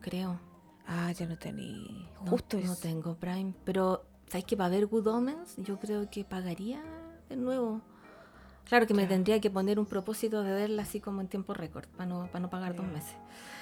Creo. 0.00 0.40
Ah, 0.86 1.12
ya 1.12 1.26
no 1.26 1.36
tení. 1.38 2.06
No, 2.24 2.30
Justo 2.30 2.56
no 2.58 2.72
eso. 2.72 2.76
tengo 2.80 3.14
Prime. 3.14 3.54
Pero, 3.64 4.04
¿sabes 4.26 4.44
que 4.44 4.56
para 4.56 4.70
ver 4.70 4.86
Good 4.86 5.06
Omens? 5.06 5.54
Yo 5.58 5.78
creo 5.78 6.10
que 6.10 6.24
pagaría 6.24 6.82
de 7.28 7.36
nuevo. 7.36 7.80
Claro 8.64 8.86
que 8.86 8.94
me 8.94 9.06
tendría 9.06 9.40
que 9.40 9.50
poner 9.50 9.78
un 9.78 9.86
propósito 9.86 10.42
de 10.42 10.52
verla 10.52 10.82
así 10.82 11.00
como 11.00 11.20
en 11.22 11.28
tiempo 11.28 11.54
récord, 11.54 11.86
para 11.96 12.06
no, 12.06 12.26
para 12.26 12.40
no 12.40 12.50
pagar 12.50 12.74
dos 12.76 12.86
meses. 12.86 13.16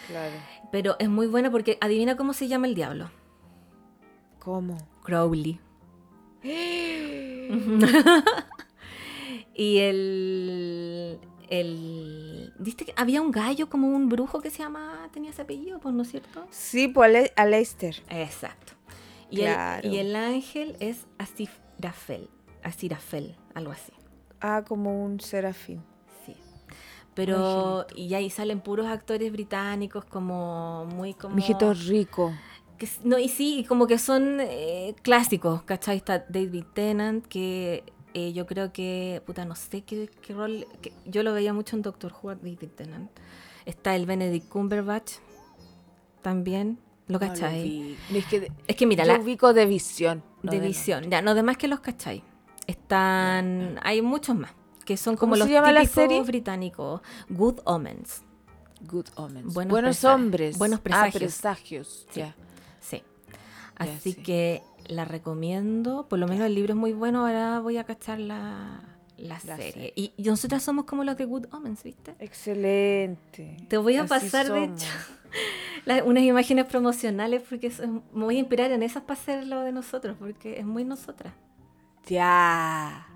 Claro. 0.09 0.35
Pero 0.73 0.97
es 0.99 1.09
muy 1.09 1.29
buena 1.29 1.51
porque 1.51 1.79
adivina 1.81 2.17
cómo 2.17 2.33
se 2.33 2.49
llama 2.49 2.67
el 2.67 2.75
diablo. 2.75 3.09
¿Cómo? 4.41 4.77
Crowley. 5.05 5.61
y 9.55 9.79
el, 9.79 11.19
el... 11.49 12.53
¿Viste 12.59 12.85
que 12.85 12.93
había 12.97 13.23
un 13.23 13.31
gallo 13.31 13.69
como 13.69 13.89
un 13.89 14.09
brujo 14.09 14.41
que 14.41 14.51
se 14.51 14.59
llama... 14.59 15.09
tenía 15.13 15.31
ese 15.31 15.43
apellido, 15.43 15.79
pues, 15.79 15.95
¿no 15.95 16.03
es 16.03 16.11
cierto? 16.11 16.47
Sí, 16.51 16.89
pues 16.89 17.09
Ale- 17.09 17.33
Aleister. 17.37 18.03
Exacto. 18.09 18.73
Y, 19.31 19.39
Claro. 19.39 19.87
el, 19.89 19.95
y 19.95 19.99
el 19.99 20.17
ángel 20.17 20.77
es 20.81 21.07
Asirafel. 21.19 22.29
Asirafel, 22.63 23.37
algo 23.57 23.73
así. 23.73 23.93
Ah, 24.41 24.63
como 24.69 25.05
un 25.05 25.19
serafín. 25.21 25.83
Sí. 26.25 26.35
Pero, 27.15 27.87
y 27.97 28.13
ahí 28.15 28.29
salen 28.31 28.61
puros 28.61 28.87
actores 28.87 29.33
británicos 29.33 30.05
como 30.05 30.85
muy 30.95 31.15
como... 31.15 31.35
Mijito 31.35 31.73
rico. 31.73 32.33
que 32.79 32.87
no, 33.03 33.19
y 33.19 33.29
sí, 33.29 33.65
como 33.67 33.87
que 33.87 33.99
son 33.99 34.39
eh, 34.41 34.95
clásicos, 35.03 35.63
¿cachai? 35.63 35.97
Está 35.97 36.25
David 36.29 36.65
Tennant, 36.75 37.27
que 37.27 37.83
eh, 38.13 38.33
yo 38.35 38.45
creo 38.47 38.73
que, 38.73 39.23
puta, 39.27 39.45
no 39.47 39.55
sé 39.55 39.83
qué, 39.83 40.11
qué 40.21 40.35
rol, 40.35 40.67
que 40.83 40.93
yo 41.07 41.23
lo 41.23 41.33
veía 41.33 41.55
mucho 41.55 41.75
en 41.77 41.83
Doctor 41.83 42.13
Who, 42.23 42.35
David 42.35 42.69
Tennant. 42.77 43.11
Está 43.65 43.97
el 43.97 44.05
Benedict 44.07 44.49
Cumberbatch, 44.51 45.13
también, 46.23 46.79
¿lo 47.09 47.19
No 47.19 47.25
lo 47.27 47.33
cachai? 47.33 47.63
vi. 47.63 47.97
Es 48.15 48.27
que 48.27 48.41
de- 48.41 48.53
es 48.67 48.77
que 48.77 48.87
mira, 48.87 49.05
yo 49.05 49.13
la 49.15 49.21
ubico 49.21 49.53
de 49.55 49.65
visión. 49.67 50.23
no 50.43 50.53
de 50.53 50.61
de- 50.61 50.67
visión, 50.69 51.11
ya, 51.11 51.23
no, 51.23 51.35
demás 51.35 51.57
que 51.57 51.69
los 51.69 51.81
cachai. 51.81 52.23
Están, 52.67 53.79
hay 53.83 54.03
muchos 54.03 54.37
más, 54.37 54.53
que 54.85 54.97
son 54.97 55.15
¿Cómo 55.17 55.33
como 55.33 55.37
los 55.37 55.49
llama 55.49 55.73
la 55.73 55.81
típicos 55.83 55.95
serie? 56.03 56.23
británicos, 56.23 57.01
Good 57.29 57.61
Omens. 57.65 58.23
Good 58.89 59.07
omens. 59.17 59.55
Buenos 59.55 59.71
Buenos, 59.73 60.05
hombres. 60.05 60.59
buenos 60.59 60.81
Ah, 60.91 61.09
presagios. 61.13 62.07
Sí. 62.11 62.23
Así 63.79 64.13
sí. 64.13 64.23
que 64.23 64.63
la 64.87 65.05
recomiendo. 65.05 66.07
Por 66.09 66.19
lo 66.19 66.27
menos 66.29 66.47
el 66.47 66.55
libro 66.55 66.73
es 66.75 66.79
muy 66.79 66.93
bueno. 66.93 67.27
Ahora 67.27 67.61
voy 67.61 67.77
a 67.79 67.85
cachar 67.85 68.19
la, 68.21 68.81
la, 69.17 69.29
La 69.35 69.41
serie. 69.41 69.73
serie. 69.73 69.93
Y, 69.97 70.13
y 70.17 70.23
nosotras 70.25 70.63
somos 70.63 70.85
como 70.85 71.05
los 71.05 71.17
de 71.17 71.25
Good 71.25 71.47
Omens, 71.53 71.83
¿viste? 71.83 72.15
Excelente. 72.19 73.57
Te 73.69 73.77
voy 73.79 73.97
a 73.97 74.03
Así 74.03 74.09
pasar, 74.11 74.51
de 74.53 74.65
hecho, 74.65 74.87
la- 75.85 76.05
unas 76.05 76.23
imágenes 76.23 76.67
promocionales 76.67 77.43
porque 77.49 77.67
es- 77.69 77.81
me 77.81 78.25
voy 78.25 78.37
a 78.37 78.41
inspirar 78.41 78.71
en 78.73 78.83
esas 78.83 79.03
para 79.03 79.19
hacer 79.21 79.47
lo 79.47 79.61
de 79.61 79.73
nosotros, 79.73 80.17
porque 80.19 80.59
es 80.61 80.67
muy 80.67 80.85
nosotras. 80.85 81.33
Ya. 82.07 83.07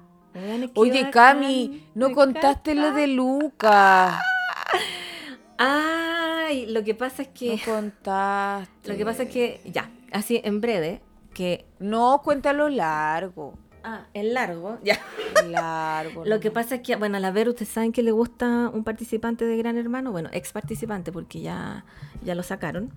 Oye, 0.75 1.11
Cami, 1.11 1.89
no 1.95 2.12
contaste 2.12 2.75
lo 2.75 2.93
de 2.93 3.07
Luca. 3.07 4.21
Ay, 5.59 6.67
lo 6.67 6.83
que 6.83 6.95
pasa 6.95 7.23
es 7.23 7.29
que... 7.29 7.57
No 7.57 7.75
contaste. 7.75 8.91
Lo 8.91 8.97
que 8.97 9.05
pasa 9.05 9.25
es 9.25 9.31
que, 9.31 9.61
ya, 9.65 9.91
así 10.12 10.41
en 10.43 10.61
breve, 10.61 11.03
que... 11.35 11.67
No, 11.79 12.23
cuéntalo 12.25 12.69
largo. 12.69 13.59
Ah, 13.83 14.07
en 14.15 14.35
largo, 14.35 14.79
ya. 14.85 14.99
Largo. 15.47 16.25
Lo 16.25 16.41
que 16.41 16.51
pasa 16.51 16.77
es 16.77 16.81
que, 16.83 16.97
bueno, 16.97 17.17
a 17.17 17.21
la 17.21 17.31
ver, 17.31 17.49
ustedes 17.49 17.69
saben 17.69 17.93
que 17.93 18.03
le 18.03 18.11
gusta 18.11 18.71
un 18.73 18.85
participante 18.85 19.45
de 19.45 19.57
Gran 19.57 19.77
Hermano, 19.79 20.12
bueno, 20.12 20.29
ex 20.33 20.53
participante, 20.53 21.12
porque 21.12 21.41
ya, 21.41 21.85
ya 22.23 22.35
lo 22.35 22.43
sacaron, 22.43 22.93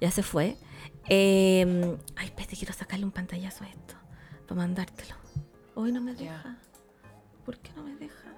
ya 0.00 0.10
se 0.10 0.22
fue. 0.22 0.56
Eh, 1.08 1.96
ay, 2.16 2.26
espérate, 2.26 2.56
quiero 2.56 2.72
sacarle 2.72 3.04
un 3.04 3.12
pantallazo 3.12 3.64
a 3.64 3.68
esto, 3.68 3.94
para 4.46 4.60
mandártelo. 4.60 5.21
Hoy 5.82 5.92
no 5.92 6.00
me 6.00 6.14
deja. 6.14 6.56
¿Por 7.44 7.58
qué 7.58 7.72
no 7.74 7.82
me 7.82 7.94
deja? 7.96 8.28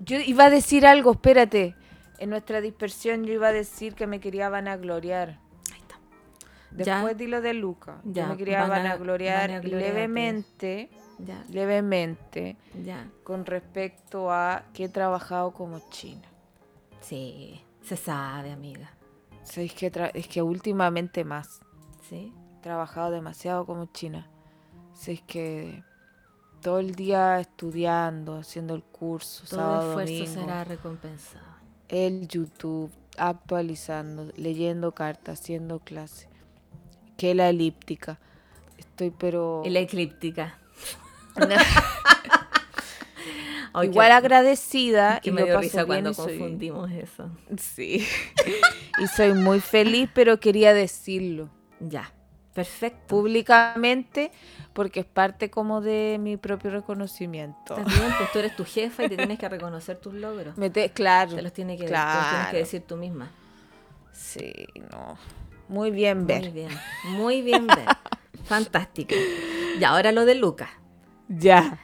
Yo 0.00 0.18
iba 0.18 0.46
a 0.46 0.50
decir 0.50 0.86
algo, 0.86 1.12
espérate. 1.12 1.76
En 2.18 2.30
nuestra 2.30 2.60
dispersión 2.60 3.24
yo 3.24 3.32
iba 3.32 3.48
a 3.48 3.52
decir 3.52 3.94
que 3.94 4.06
me 4.06 4.18
quería 4.20 4.48
vanagloriar. 4.48 5.38
Ahí 5.72 5.80
está. 5.80 5.98
Ya. 6.76 6.94
Después 6.96 7.16
dilo 7.16 7.40
de 7.40 7.54
Luca. 7.54 8.00
Ya, 8.04 8.24
Yo 8.24 8.28
me 8.30 8.36
quería 8.36 8.62
vana- 8.62 8.74
vanagloriar 8.82 9.48
vanagloriarte. 9.50 9.92
levemente, 9.94 10.90
Ya, 11.18 11.44
levemente, 11.50 12.56
ya. 12.84 13.06
con 13.22 13.46
respecto 13.46 14.32
a 14.32 14.64
que 14.74 14.84
he 14.84 14.88
trabajado 14.88 15.52
como 15.52 15.78
china. 15.90 16.26
Sí, 17.00 17.60
se 17.82 17.96
sabe, 17.96 18.52
amiga. 18.52 18.90
¿Sabéis 19.44 19.72
que 19.74 19.90
tra- 19.92 20.10
es 20.14 20.26
que 20.28 20.42
últimamente 20.42 21.24
más. 21.24 21.60
Sí. 22.08 22.32
He 22.58 22.62
trabajado 22.62 23.10
demasiado 23.10 23.64
como 23.66 23.86
china. 23.86 24.26
Si 24.92 25.12
es 25.12 25.22
que 25.22 25.82
todo 26.62 26.78
el 26.78 26.94
día 26.94 27.40
estudiando, 27.40 28.36
haciendo 28.38 28.74
el 28.74 28.82
curso, 28.82 29.44
Todo 29.48 29.58
sábado, 29.60 29.88
esfuerzo 29.90 30.12
domingo, 30.14 30.40
será 30.42 30.64
recompensado. 30.64 31.44
el 31.88 32.28
YouTube, 32.28 32.90
actualizando, 33.16 34.30
leyendo 34.36 34.92
cartas, 34.92 35.40
haciendo 35.40 35.78
clases. 35.80 36.28
Que 37.16 37.34
la 37.34 37.48
elíptica. 37.50 38.18
Estoy 38.78 39.10
pero 39.10 39.62
Y 39.64 39.70
la 39.70 39.80
eclíptica. 39.80 40.58
Igual 43.82 44.10
agradecida 44.10 45.20
que 45.20 45.30
y 45.30 45.32
me 45.32 45.44
dio 45.44 45.60
risa 45.60 45.84
cuando 45.86 46.12
soy- 46.12 46.38
confundimos 46.38 46.90
eso. 46.90 47.30
Sí. 47.56 48.04
y 48.98 49.06
soy 49.06 49.32
muy 49.34 49.60
feliz, 49.60 50.10
pero 50.12 50.40
quería 50.40 50.74
decirlo 50.74 51.50
Ya, 51.78 52.12
perfecto. 52.54 53.06
públicamente 53.06 54.30
porque 54.72 55.00
es 55.00 55.06
parte 55.06 55.50
como 55.50 55.80
de 55.80 56.18
mi 56.20 56.36
propio 56.36 56.70
reconocimiento. 56.70 57.74
Bien, 57.76 57.86
pues 58.18 58.32
tú 58.32 58.38
eres 58.38 58.54
tu 58.56 58.64
jefa 58.64 59.04
y 59.04 59.08
te 59.08 59.16
tienes 59.16 59.38
que 59.38 59.48
reconocer 59.48 59.96
tus 59.98 60.14
logros. 60.14 60.56
Me 60.56 60.70
te- 60.70 60.90
claro. 60.90 61.34
Te 61.34 61.42
los, 61.42 61.52
tiene 61.52 61.76
que, 61.76 61.84
te 61.84 61.90
los 61.90 62.00
tienes 62.00 62.26
Claro. 62.28 62.50
que 62.50 62.56
decir 62.58 62.82
tú 62.86 62.96
misma. 62.96 63.30
Sí, 64.12 64.52
no. 64.92 65.16
Muy 65.68 65.90
bien 65.90 66.26
ver. 66.26 66.42
Muy 66.42 66.50
bien, 66.52 66.68
muy 67.10 67.42
bien 67.42 67.66
ver. 67.66 67.86
Fantástico. 68.44 69.14
Y 69.78 69.84
ahora 69.84 70.10
lo 70.12 70.24
de 70.24 70.34
Lucas. 70.34 70.68
Ya. 71.30 71.78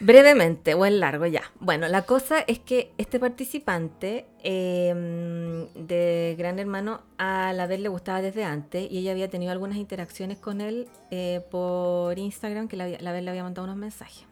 Brevemente 0.00 0.72
o 0.72 0.86
en 0.86 1.00
largo 1.00 1.26
ya. 1.26 1.42
Bueno, 1.60 1.86
la 1.88 2.02
cosa 2.02 2.40
es 2.40 2.58
que 2.58 2.92
este 2.96 3.20
participante 3.20 4.24
eh, 4.42 5.66
de 5.74 6.34
Gran 6.38 6.58
Hermano 6.58 7.02
a 7.18 7.52
la 7.52 7.66
vez 7.66 7.80
le 7.80 7.90
gustaba 7.90 8.22
desde 8.22 8.42
antes 8.42 8.90
y 8.90 8.98
ella 8.98 9.12
había 9.12 9.28
tenido 9.28 9.52
algunas 9.52 9.76
interacciones 9.76 10.38
con 10.38 10.62
él 10.62 10.88
eh, 11.10 11.44
por 11.50 12.18
Instagram 12.18 12.68
que 12.68 12.78
la, 12.78 12.88
la 12.88 13.12
vez 13.12 13.22
le 13.22 13.28
había 13.28 13.42
mandado 13.42 13.66
unos 13.66 13.76
mensajes. 13.76 14.24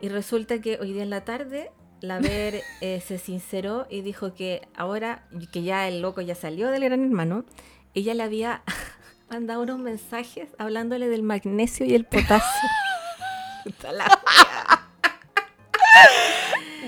Y 0.00 0.08
resulta 0.08 0.60
que 0.62 0.78
hoy 0.80 0.94
día 0.94 1.02
en 1.02 1.10
la 1.10 1.24
tarde 1.24 1.70
la 2.00 2.18
Ver 2.18 2.62
eh, 2.80 3.02
se 3.06 3.18
sinceró 3.18 3.86
y 3.90 4.00
dijo 4.00 4.32
que 4.32 4.66
ahora 4.74 5.28
que 5.52 5.62
ya 5.62 5.86
el 5.86 6.00
loco 6.00 6.22
ya 6.22 6.34
salió 6.34 6.70
del 6.70 6.84
Gran 6.84 7.04
Hermano, 7.04 7.44
ella 7.92 8.14
le 8.14 8.22
había 8.22 8.62
mandado 9.30 9.62
unos 9.62 9.78
mensajes 9.78 10.48
hablándole 10.56 11.08
del 11.08 11.22
magnesio 11.22 11.84
y 11.84 11.94
el 11.94 12.06
potasio. 12.06 12.70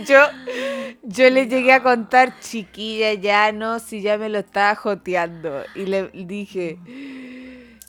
Yo, 0.06 0.18
yo 1.02 1.30
le 1.30 1.46
llegué 1.46 1.72
a 1.72 1.82
contar, 1.82 2.40
chiquilla, 2.40 3.14
ya 3.14 3.52
no, 3.52 3.78
si 3.78 4.02
ya 4.02 4.18
me 4.18 4.28
lo 4.28 4.38
estaba 4.40 4.74
joteando. 4.74 5.62
Y 5.74 5.86
le 5.86 6.09
dije, 6.09 6.78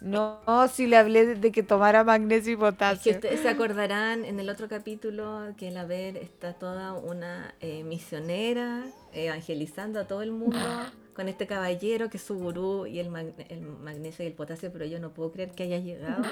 no, 0.01 0.39
si 0.71 0.87
le 0.87 0.97
hablé 0.97 1.35
de, 1.35 1.51
que 1.51 1.63
tomara 1.63 2.03
magnesio 2.03 2.51
y 2.51 2.53
Es 2.53 2.59
que 2.59 2.65
potasio. 2.65 3.11
ustedes 3.13 3.39
se 3.41 3.49
acordarán 3.49 4.25
en 4.25 4.39
el 4.39 4.49
otro 4.49 4.67
capítulo 4.69 5.53
que 5.57 5.71
la 5.71 5.85
Ver 5.85 6.17
está 6.17 6.53
toda 6.53 6.93
una 6.93 7.55
eh, 7.59 7.83
misionera 7.83 8.85
evangelizando 9.13 9.99
a 9.99 10.07
todo 10.07 10.21
el 10.21 10.31
mundo 10.31 10.57
con 11.15 11.27
este 11.29 11.47
caballero 11.47 12.09
que 12.09 12.17
es 12.17 12.23
su 12.23 12.35
gurú 12.35 12.85
y 12.85 12.99
el, 12.99 13.09
mag- 13.09 13.33
el 13.49 13.61
magnesio 13.61 14.23
y 14.25 14.27
el 14.27 14.33
potasio, 14.33 14.71
pero 14.71 14.85
yo 14.85 14.99
no 14.99 15.13
puedo 15.13 15.31
creer 15.31 15.51
que 15.55 15.63
haya 15.63 15.79
llegado 15.79 16.23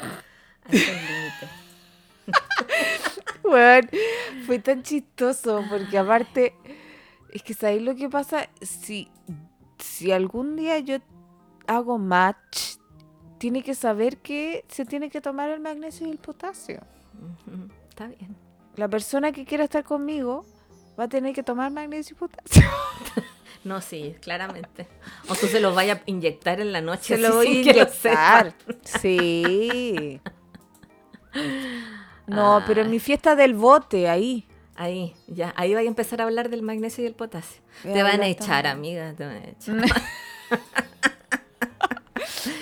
a 0.63 0.73
esos 0.73 1.01
límites. 1.01 1.49
Weón, 3.43 3.89
fue 4.45 4.59
tan 4.59 4.83
chistoso 4.83 5.63
porque 5.69 5.97
aparte, 5.97 6.55
es 7.31 7.43
que 7.43 7.53
¿sabéis 7.53 7.81
lo 7.81 7.95
que 7.95 8.09
pasa? 8.09 8.49
Si, 8.61 9.09
si 9.77 10.11
algún 10.11 10.55
día 10.55 10.79
yo 10.79 10.97
hago 11.67 11.97
match, 11.97 12.77
tiene 13.37 13.63
que 13.63 13.75
saber 13.75 14.17
que 14.17 14.63
se 14.69 14.85
tiene 14.85 15.09
que 15.09 15.19
tomar 15.19 15.49
el 15.49 15.59
magnesio 15.59 16.07
y 16.07 16.11
el 16.11 16.17
potasio. 16.17 16.81
Está 17.89 18.07
bien. 18.07 18.35
La 18.75 18.87
persona 18.87 19.31
que 19.31 19.45
quiera 19.45 19.65
estar 19.65 19.83
conmigo 19.83 20.45
va 20.97 21.05
a 21.05 21.09
tener 21.09 21.33
que 21.33 21.43
tomar 21.43 21.71
magnesio 21.71 22.15
y 22.15 22.19
potasio. 22.19 22.63
No, 23.63 23.79
sí, 23.79 24.15
claramente. 24.19 24.87
O 25.29 25.35
tú 25.35 25.47
se 25.47 25.61
lo 25.61 25.73
vayas 25.73 25.99
a 25.99 26.03
inyectar 26.05 26.59
en 26.59 26.73
la 26.73 26.81
noche. 26.81 27.15
Se 27.15 27.17
lo 27.17 27.35
voy 27.35 27.47
a 27.47 27.61
inyectar. 27.61 28.53
Sí. 28.83 30.19
No, 32.27 32.63
pero 32.65 32.81
en 32.81 32.89
mi 32.89 32.99
fiesta 32.99 33.35
del 33.35 33.53
bote, 33.53 34.07
ahí. 34.09 34.45
Ahí, 34.75 35.13
ya. 35.27 35.53
Ahí 35.55 35.73
voy 35.73 35.85
a 35.85 35.87
empezar 35.87 36.21
a 36.21 36.23
hablar 36.23 36.49
del 36.49 36.61
magnesio 36.63 37.03
y 37.03 37.07
el 37.07 37.13
potasio. 37.13 37.61
Voy 37.83 37.93
Te 37.93 38.03
van 38.03 38.21
a 38.21 38.27
echar, 38.27 38.63
también. 38.63 38.99
amiga. 39.01 39.15
Te 39.17 39.25
van 39.25 39.35
a 39.35 39.49
echar. 39.49 40.03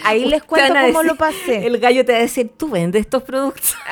Ahí 0.03 0.25
les 0.25 0.43
cuento 0.43 0.73
cómo 0.88 1.03
lo 1.03 1.15
pasé. 1.15 1.65
El 1.65 1.79
gallo 1.79 2.03
te 2.05 2.11
va 2.11 2.17
a 2.17 2.21
decir, 2.21 2.51
tú 2.57 2.69
vendes 2.69 3.01
estos 3.01 3.23
productos. 3.23 3.75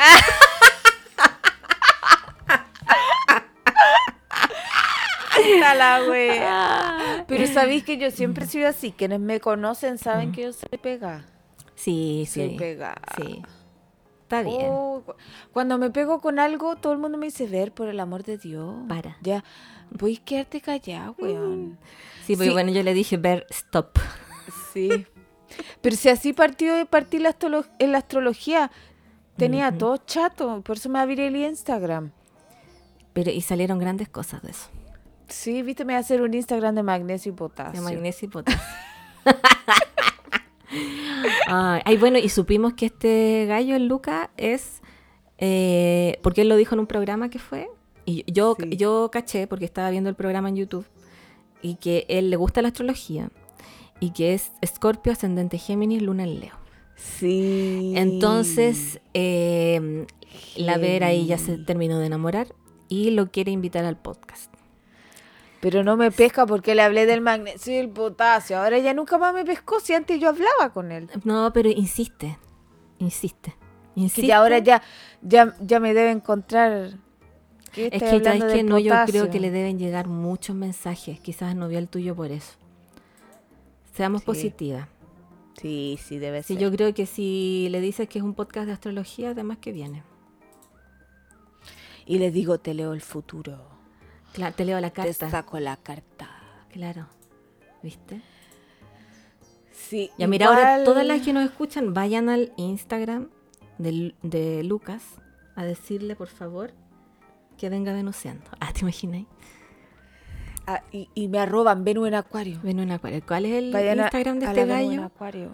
fea 5.36 5.76
la 5.76 6.04
wea. 6.10 7.26
Pero 7.28 7.48
sabéis 7.48 7.84
que 7.84 7.98
yo 7.98 8.12
siempre 8.12 8.46
he 8.46 8.48
sido 8.48 8.68
así. 8.68 8.92
Quienes 8.92 9.20
me 9.20 9.40
conocen 9.40 9.98
saben 9.98 10.32
que 10.32 10.44
yo 10.44 10.54
soy 10.54 10.78
pega. 10.82 11.26
Sí, 11.76 12.28
Soy 12.32 12.50
sí. 12.52 12.56
pega. 12.58 12.96
Sí. 13.16 13.42
Está 14.30 14.44
bien. 14.44 14.68
Oh, 14.70 15.02
cu- 15.04 15.16
cuando 15.52 15.80
me 15.80 15.90
pego 15.90 16.22
con 16.22 16.38
algo, 16.38 16.76
todo 16.76 16.94
el 16.94 17.00
mundo 17.00 17.18
me 17.18 17.26
dice, 17.26 17.48
ver, 17.48 17.72
por 17.72 17.88
el 17.88 18.00
amor 18.00 18.22
de 18.24 18.38
Dios. 18.38 18.76
Para. 18.88 19.18
Ya, 19.22 19.44
puedes 19.98 20.20
quedarte 20.20 20.62
callado, 20.62 21.16
weón. 21.18 21.80
Sí, 22.28 22.36
porque 22.36 22.50
sí. 22.50 22.54
bueno, 22.54 22.72
yo 22.72 22.84
le 22.84 22.94
dije 22.94 23.18
ver 23.18 23.48
stop. 23.50 23.98
Sí. 24.72 25.08
Pero 25.82 25.96
si 25.96 26.10
así 26.10 26.32
partió 26.32 26.76
de 26.76 26.86
partir 26.86 27.22
la 27.22 27.36
en 27.80 27.92
la 27.92 27.98
astrología, 27.98 28.70
tenía 29.36 29.76
todo 29.76 29.98
chato. 29.98 30.62
Por 30.62 30.78
eso 30.78 30.90
me 30.90 31.00
abrí 31.00 31.20
el 31.20 31.36
Instagram. 31.36 32.12
Pero 33.14 33.32
y 33.32 33.42
salieron 33.42 33.80
grandes 33.80 34.10
cosas 34.10 34.44
de 34.44 34.52
eso. 34.52 34.70
Sí, 35.28 35.64
viste, 35.64 35.86
me 35.86 35.94
voy 35.94 35.98
a 35.98 36.02
hacer 36.02 36.22
un 36.22 36.36
Instagram 36.36 36.76
de 36.76 36.84
magnesio 36.84 37.32
y 37.32 37.36
potasio. 37.36 37.82
De 37.82 37.82
magnesio 37.82 38.28
y 38.28 38.30
potasio. 38.30 38.62
Ay, 41.48 41.82
ay, 41.86 41.98
bueno, 41.98 42.18
y 42.20 42.30
supimos 42.30 42.74
que 42.74 42.88
este 42.88 43.46
gallo, 43.48 43.76
el 43.76 43.88
Luca, 43.88 44.30
es. 44.38 44.82
eh, 45.42 46.20
porque 46.22 46.42
él 46.42 46.50
lo 46.50 46.58
dijo 46.58 46.76
en 46.76 46.82
un 46.82 46.88
programa 46.88 47.30
que 47.30 47.40
fue. 47.40 47.70
Y 48.06 48.24
yo, 48.32 48.56
Sí. 48.60 48.76
yo 48.76 49.10
caché, 49.12 49.48
porque 49.48 49.66
estaba 49.66 49.90
viendo 49.90 50.10
el 50.10 50.16
programa 50.16 50.50
en 50.50 50.56
YouTube, 50.58 50.86
y 51.62 51.76
que 51.76 52.06
él 52.10 52.30
le 52.30 52.36
gusta 52.36 52.62
la 52.62 52.68
astrología. 52.70 53.30
Y 54.02 54.12
que 54.12 54.34
es 54.34 54.52
Escorpio, 54.62 55.12
ascendente 55.14 55.58
Géminis, 55.58 56.02
Luna 56.02 56.24
en 56.24 56.40
Leo. 56.42 56.54
Sí. 56.96 57.94
Entonces, 57.96 59.00
eh, 59.14 60.06
la 60.58 60.78
Vera 60.78 61.08
ahí 61.08 61.26
ya 61.26 61.38
se 61.38 61.58
terminó 61.58 62.00
de 62.00 62.08
enamorar 62.08 62.48
y 62.90 63.12
lo 63.12 63.32
quiere 63.32 63.52
invitar 63.52 63.86
al 63.86 63.98
podcast. 63.98 64.54
Pero 65.62 65.84
no 65.84 65.98
me 65.98 66.10
pesca 66.12 66.46
porque 66.46 66.74
le 66.74 66.82
hablé 66.82 67.06
del 67.06 67.20
magnesio 67.22 67.74
y 67.74 67.78
el 67.78 67.90
potasio. 67.90 68.58
Ahora 68.60 68.78
ya 68.80 68.94
nunca 68.94 69.18
más 69.18 69.34
me 69.34 69.44
pescó 69.44 69.80
si 69.80 69.94
antes 69.94 70.20
yo 70.20 70.30
hablaba 70.30 70.72
con 70.74 70.92
él. 70.92 71.10
No, 71.26 71.52
pero 71.54 71.70
insiste, 71.70 72.38
insiste. 73.00 73.56
Insiste. 73.96 74.28
ya 74.28 74.38
ahora 74.38 74.60
ya, 74.60 74.82
ya, 75.22 75.56
ya 75.60 75.80
me 75.82 75.94
debe 75.94 76.12
encontrar. 76.12 76.92
¿Qué 77.74 77.88
Es 77.92 78.02
que 78.02 78.24
sabes 78.24 78.46
que 78.54 78.64
no, 78.64 78.80
yo 78.80 78.94
creo 79.06 79.30
que 79.30 79.40
le 79.42 79.52
deben 79.52 79.78
llegar 79.78 80.08
muchos 80.08 80.56
mensajes. 80.56 81.20
Quizás 81.20 81.56
no 81.56 81.68
vio 81.68 81.80
el 81.80 81.90
tuyo 81.90 82.16
por 82.16 82.32
eso. 82.32 82.54
Seamos 83.94 84.22
Sí. 84.22 84.26
positivas. 84.26 84.88
Sí, 85.62 86.00
sí, 86.02 86.20
debe 86.20 86.42
Sí, 86.42 86.54
ser. 86.54 86.64
yo 86.64 86.72
creo 86.72 86.94
que 86.94 87.06
si 87.06 87.68
le 87.70 87.82
dices 87.82 88.08
que 88.08 88.20
es 88.20 88.24
un 88.24 88.34
podcast 88.34 88.68
de 88.68 88.72
astrología, 88.74 89.32
además 89.32 89.58
que 89.58 89.74
viene. 89.74 90.04
Y 92.06 92.18
le 92.20 92.32
digo, 92.32 92.60
te 92.60 92.74
leo 92.74 92.94
el 92.94 93.02
futuro. 93.02 93.60
Claro, 94.34 94.56
te 94.56 94.66
leo 94.66 94.80
la 94.80 94.90
Te 94.90 95.02
carta. 95.04 95.30
saco 95.30 95.60
la 95.60 95.76
carta. 95.78 96.30
Claro. 96.72 97.08
¿Viste? 97.82 98.22
Sí. 99.72 100.12
Ya 100.18 100.28
mira, 100.28 100.48
ahora 100.48 100.62
igual- 100.74 100.84
todas 100.86 101.06
las 101.06 101.22
que 101.22 101.34
nos 101.34 101.44
escuchan, 101.46 101.94
vayan 101.94 102.30
al 102.30 102.52
Instagram 102.58 103.30
de, 103.78 104.14
de 104.22 104.64
Lucas 104.64 105.04
a 105.56 105.64
decirle, 105.66 106.16
por 106.16 106.28
favor, 106.28 106.74
que 107.58 107.70
venga 107.70 107.94
venuseando. 107.94 108.46
Ah, 108.60 108.72
¿te 108.74 108.82
imaginas? 108.82 109.26
Ah, 110.68 110.84
y, 110.92 111.10
y 111.16 111.28
me 111.30 111.40
arroban 111.40 111.84
Venus 111.84 112.08
en 112.10 112.14
Acuario. 112.16 112.60
Venus 112.62 112.84
en 112.84 112.92
Acuario. 112.92 113.22
¿Cuál 113.26 113.46
es 113.46 113.54
el 113.54 113.72
Vayan 113.74 114.00
a- 114.00 114.04
Instagram 114.04 114.40
de 114.40 114.46
a 114.46 114.50
este 114.50 114.66
Venus 114.66 114.80
en 114.82 114.88
gallo? 114.90 115.04
Acuario. 115.06 115.52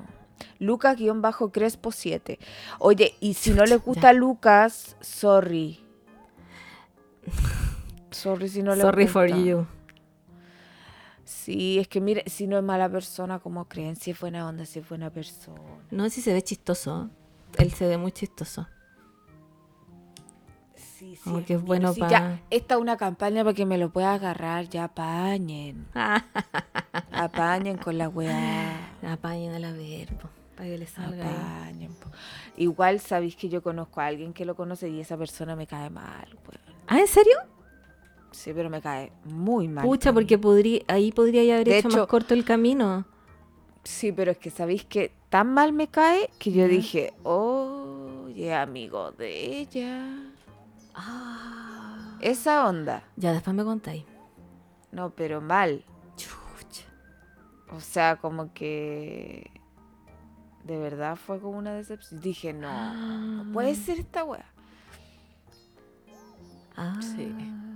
Lucas-Crespo 0.59 1.91
7. 1.91 2.39
Oye, 2.79 3.15
y 3.21 3.35
si 3.35 3.51
no 3.51 3.63
les 3.65 3.81
gusta 3.81 4.11
Lucas, 4.11 4.97
sorry. 4.99 5.79
Sorry 8.15 8.47
si 8.49 8.63
no 8.63 8.71
les 8.73 8.81
Sorry 8.81 9.07
for 9.07 9.27
you. 9.27 9.65
Sí, 11.25 11.79
es 11.79 11.87
que 11.87 11.99
mire, 11.99 12.23
si 12.27 12.47
no 12.47 12.57
es 12.57 12.63
mala 12.63 12.87
persona, 12.89 13.39
como 13.39 13.65
creen? 13.65 13.95
Si 13.95 14.11
es 14.11 14.19
buena 14.19 14.47
onda, 14.47 14.65
si 14.65 14.79
es 14.79 14.87
buena 14.87 15.09
persona. 15.09 15.59
No, 15.91 16.09
si 16.09 16.21
se 16.21 16.33
ve 16.33 16.41
chistoso. 16.41 17.09
Él 17.57 17.71
se 17.73 17.87
ve 17.87 17.97
muy 17.97 18.11
chistoso. 18.11 18.67
Sí, 20.75 21.15
sí. 21.15 21.21
Como 21.23 21.43
que 21.43 21.55
es 21.55 21.61
bueno 21.61 21.93
Sí, 21.93 21.99
pa- 21.99 22.07
ya, 22.09 22.41
esta 22.49 22.75
es 22.75 22.81
una 22.81 22.95
campaña 22.95 23.43
para 23.43 23.53
que 23.53 23.65
me 23.65 23.77
lo 23.77 23.89
pueda 23.89 24.13
agarrar. 24.13 24.69
Ya 24.69 24.83
apañen. 24.85 25.87
Apañen 27.11 27.77
con 27.77 27.97
la 27.97 28.07
weá. 28.07 28.95
Apañen 29.03 29.53
a 29.53 29.59
la 29.59 29.71
verbo. 29.73 30.29
Para 30.55 30.69
que 30.69 30.77
le 30.77 30.87
salga. 30.87 31.25
Apañen. 31.63 31.93
po. 31.95 32.09
Igual 32.55 32.99
sabéis 33.01 33.35
que 33.35 33.49
yo 33.49 33.61
conozco 33.61 33.99
a 33.99 34.05
alguien 34.05 34.31
que 34.31 34.45
lo 34.45 34.55
conoce 34.55 34.87
y 34.89 35.01
esa 35.01 35.17
persona 35.17 35.55
me 35.55 35.67
cae 35.67 35.89
mal, 35.89 36.27
weón. 36.47 36.75
¿Ah, 36.87 36.99
en 36.99 37.07
serio? 37.07 37.35
Sí, 38.35 38.51
pero 38.53 38.69
me 38.69 38.81
cae 38.81 39.11
muy 39.23 39.67
mal. 39.67 39.85
Pucha, 39.85 40.11
po. 40.11 40.15
porque 40.15 40.37
podría, 40.37 40.81
ahí 40.87 41.11
podría 41.11 41.41
haber 41.55 41.67
De 41.67 41.77
hecho, 41.79 41.87
hecho- 41.87 41.97
más 41.99 42.07
corto 42.07 42.33
el 42.33 42.43
camino. 42.43 43.05
Sí, 43.83 44.11
pero 44.11 44.31
es 44.31 44.37
que 44.37 44.49
sabéis 44.49 44.83
que 44.85 45.13
tan 45.29 45.53
mal 45.53 45.71
me 45.71 45.87
cae 45.87 46.29
que 46.37 46.51
yo 46.51 46.63
Ya. 46.63 46.67
dije, 46.67 47.13
oye, 47.23 48.53
amigo 48.53 49.11
de 49.11 49.59
ella. 49.59 50.05
Ah. 50.93 52.17
Esa 52.21 52.67
onda. 52.67 53.03
Ya, 53.15 53.31
después 53.31 53.55
me 53.55 53.63
contáis. 53.63 54.03
No, 54.91 55.11
pero 55.11 55.39
mal. 55.41 55.83
Chucha. 56.17 56.85
O 57.71 57.79
sea, 57.79 58.17
como 58.17 58.53
que 58.53 59.49
de 60.63 60.77
verdad 60.79 61.15
fue 61.15 61.39
como 61.39 61.57
una 61.57 61.73
decepción. 61.73 62.19
Dije, 62.21 62.53
no, 62.53 62.93
no 63.43 63.53
puede 63.53 63.75
ser 63.75 63.99
esta 63.99 64.23
wea. 64.23 64.45
Ah, 66.77 66.99
Sí. 67.01 67.33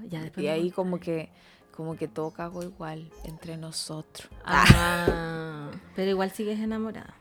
Ya, 0.09 0.21
después 0.21 0.43
Y 0.43 0.47
ahí 0.47 0.71
como 0.71 0.99
que, 0.99 1.29
como 1.75 1.95
que 1.95 2.07
todo 2.07 2.31
cagó 2.31 2.63
igual 2.63 3.11
entre 3.25 3.57
nosotros. 3.57 4.27
Ah, 4.43 5.69
pero 5.95 6.09
igual 6.09 6.31
sigues 6.31 6.59
enamorada. 6.59 7.13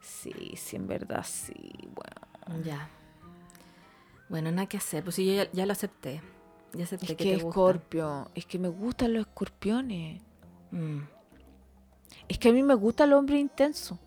Sí, 0.00 0.54
sí, 0.56 0.76
en 0.76 0.86
verdad, 0.86 1.24
sí, 1.24 1.54
bueno. 1.94 2.62
Ya. 2.64 2.88
Bueno, 4.28 4.50
nada 4.50 4.66
que 4.66 4.76
hacer. 4.76 5.02
Pues 5.04 5.16
sí, 5.16 5.26
yo 5.26 5.34
ya, 5.44 5.50
ya 5.52 5.66
lo 5.66 5.72
acepté. 5.72 6.22
Ya 6.72 6.84
acepté 6.84 7.06
Es 7.06 7.10
que, 7.12 7.16
que 7.16 7.24
te 7.24 7.42
gusta. 7.42 7.48
escorpio, 7.48 8.30
es 8.34 8.46
que 8.46 8.58
me 8.58 8.68
gustan 8.68 9.12
los 9.12 9.26
escorpiones. 9.26 10.22
Mm. 10.70 11.00
Es 12.28 12.38
que 12.38 12.48
a 12.48 12.52
mí 12.52 12.62
me 12.62 12.74
gusta 12.74 13.04
el 13.04 13.12
hombre 13.12 13.38
intenso. 13.38 13.98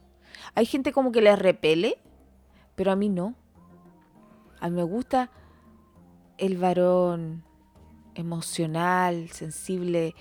Hay 0.56 0.66
gente 0.66 0.92
como 0.92 1.12
que 1.12 1.22
le 1.22 1.36
repele, 1.36 1.98
pero 2.76 2.92
a 2.92 2.96
mí 2.96 3.10
no. 3.10 3.36
A 4.60 4.70
mí 4.70 4.76
me 4.76 4.84
gusta 4.84 5.30
el 6.46 6.58
varón 6.58 7.44
emocional, 8.16 9.30
sensible, 9.30 10.14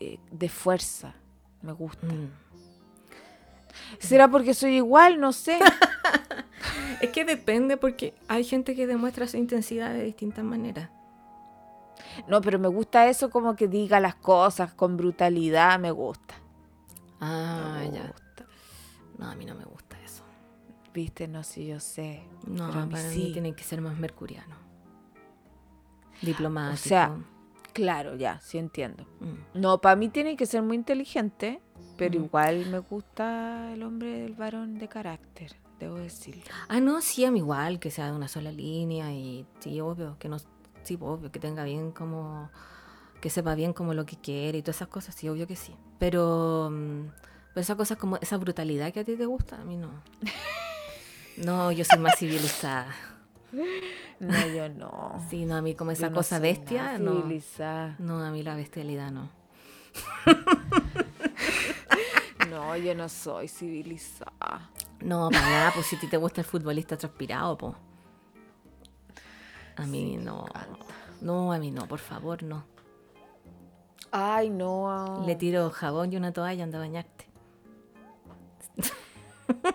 eh, 0.00 0.18
de 0.30 0.48
fuerza. 0.48 1.14
Me 1.62 1.72
gusta. 1.72 2.06
Mm. 2.06 2.30
¿Será 4.00 4.28
porque 4.28 4.54
soy 4.54 4.76
igual? 4.76 5.20
No 5.20 5.32
sé. 5.32 5.58
Es 7.00 7.10
que 7.10 7.24
depende 7.24 7.76
porque 7.76 8.12
hay 8.26 8.42
gente 8.42 8.74
que 8.74 8.88
demuestra 8.88 9.28
su 9.28 9.36
intensidad 9.36 9.92
de 9.92 10.02
distintas 10.02 10.44
maneras. 10.44 10.90
No, 12.26 12.40
pero 12.40 12.58
me 12.58 12.66
gusta 12.66 13.08
eso 13.08 13.30
como 13.30 13.54
que 13.54 13.68
diga 13.68 14.00
las 14.00 14.16
cosas 14.16 14.74
con 14.74 14.96
brutalidad. 14.96 15.78
Me 15.78 15.92
gusta. 15.92 16.34
Ah, 17.20 17.76
me 17.78 17.92
ya. 17.92 18.02
gusta. 18.02 18.46
No, 19.16 19.30
a 19.30 19.36
mí 19.36 19.44
no 19.44 19.54
me 19.54 19.64
gusta 19.64 19.96
eso. 20.04 20.24
Viste, 20.92 21.28
no 21.28 21.44
sé, 21.44 21.66
yo 21.66 21.78
sé. 21.78 22.24
No, 22.48 22.66
pero 22.66 22.80
a 22.80 22.86
mí 22.86 22.92
para 22.92 23.10
sí. 23.10 23.18
mí 23.26 23.32
tienen 23.32 23.54
que 23.54 23.62
ser 23.62 23.80
más 23.80 23.96
mercuriano. 23.96 24.67
Diplomático. 26.22 26.74
O 26.74 26.88
sea, 26.88 27.16
Claro, 27.74 28.16
ya, 28.16 28.40
sí 28.40 28.58
entiendo. 28.58 29.04
Mm. 29.20 29.60
No, 29.60 29.80
para 29.80 29.94
mí 29.94 30.08
tiene 30.08 30.36
que 30.36 30.46
ser 30.46 30.62
muy 30.62 30.76
inteligente, 30.76 31.60
pero 31.96 32.18
Mm. 32.18 32.24
igual 32.24 32.66
me 32.66 32.78
gusta 32.80 33.72
el 33.72 33.82
hombre, 33.84 34.24
el 34.24 34.34
varón 34.34 34.78
de 34.78 34.88
carácter, 34.88 35.54
debo 35.78 35.94
decirlo. 35.96 36.42
Ah, 36.68 36.80
no, 36.80 37.00
sí, 37.00 37.24
a 37.24 37.30
mí 37.30 37.38
igual, 37.38 37.78
que 37.78 37.92
sea 37.92 38.06
de 38.06 38.12
una 38.12 38.26
sola 38.26 38.50
línea 38.50 39.12
y 39.12 39.46
sí, 39.60 39.80
obvio, 39.80 40.16
que 40.18 40.28
no, 40.28 40.38
sí, 40.82 40.98
obvio, 41.00 41.30
que 41.30 41.38
tenga 41.38 41.62
bien 41.62 41.92
como, 41.92 42.50
que 43.20 43.30
sepa 43.30 43.54
bien 43.54 43.72
como 43.72 43.94
lo 43.94 44.06
que 44.06 44.16
quiere 44.16 44.58
y 44.58 44.62
todas 44.62 44.76
esas 44.76 44.88
cosas, 44.88 45.14
sí, 45.14 45.28
obvio 45.28 45.46
que 45.46 45.54
sí. 45.54 45.76
Pero, 46.00 46.70
mm, 46.72 47.06
pero 47.54 47.60
esas 47.60 47.76
cosas 47.76 47.96
como 47.96 48.16
esa 48.16 48.38
brutalidad 48.38 48.92
que 48.92 49.00
a 49.00 49.04
ti 49.04 49.14
te 49.14 49.26
gusta, 49.26 49.60
a 49.60 49.64
mí 49.64 49.76
no. 49.76 49.90
No, 51.36 51.70
yo 51.70 51.84
soy 51.84 52.00
más 52.00 52.18
civilizada. 52.18 52.88
No, 54.20 54.46
yo 54.48 54.68
no. 54.68 55.24
Sí, 55.30 55.44
no, 55.46 55.56
a 55.56 55.62
mí 55.62 55.74
como 55.74 55.90
esa 55.92 56.08
Yo 56.08 56.14
cosa 56.14 56.38
bestia, 56.38 56.98
no. 56.98 57.12
civilizada. 57.22 57.96
No, 57.98 58.22
a 58.22 58.30
mí 58.30 58.42
la 58.42 58.54
bestialidad 58.56 59.10
no. 59.10 59.30
No, 62.50 62.74
yo 62.76 62.94
no 62.94 63.08
soy 63.10 63.46
civilizada. 63.46 64.70
No, 65.00 65.28
para 65.30 65.48
nada, 65.50 65.70
pues 65.74 65.86
si 65.86 65.96
a 65.96 66.00
ti 66.00 66.06
te 66.06 66.16
gusta 66.16 66.40
el 66.40 66.46
futbolista 66.46 66.96
transpirado, 66.96 67.58
pues. 67.58 67.74
A 69.76 69.84
mí 69.86 70.16
no. 70.16 70.46
No, 71.20 71.52
a 71.52 71.58
mí 71.58 71.70
no, 71.70 71.86
por 71.86 71.98
favor, 71.98 72.42
no. 72.42 72.64
Ay, 74.10 74.48
no. 74.48 75.22
Le 75.26 75.36
tiro 75.36 75.68
jabón 75.70 76.10
y 76.12 76.16
una 76.16 76.32
toalla 76.32 76.64
anda 76.64 76.78
a 76.78 76.80
bañarte. 76.80 77.26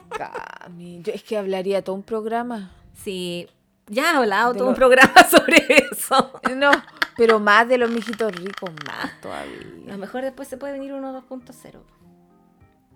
Cami, 0.10 1.02
yo 1.04 1.14
es 1.14 1.24
que 1.24 1.38
hablaría 1.38 1.84
todo 1.84 1.96
un 1.96 2.04
programa. 2.04 2.72
Sí, 2.96 3.48
ya 3.94 4.18
hablado 4.18 4.54
De 4.54 4.60
todo 4.60 4.70
un 4.70 4.76
programa 4.76 5.14
sobre 5.30 5.66
eso. 5.92 6.40
No, 6.56 6.72
Pero 7.16 7.40
más 7.40 7.68
de 7.68 7.78
los 7.78 7.90
mijitos 7.90 8.32
ricos, 8.36 8.72
más 8.86 9.06
A 9.06 9.22
todavía. 9.22 9.60
lo 9.86 9.98
mejor 9.98 10.22
después 10.24 10.48
se 10.48 10.58
puede 10.58 10.74
venir 10.74 10.94
uno 10.94 11.14
2.0. 11.28 11.80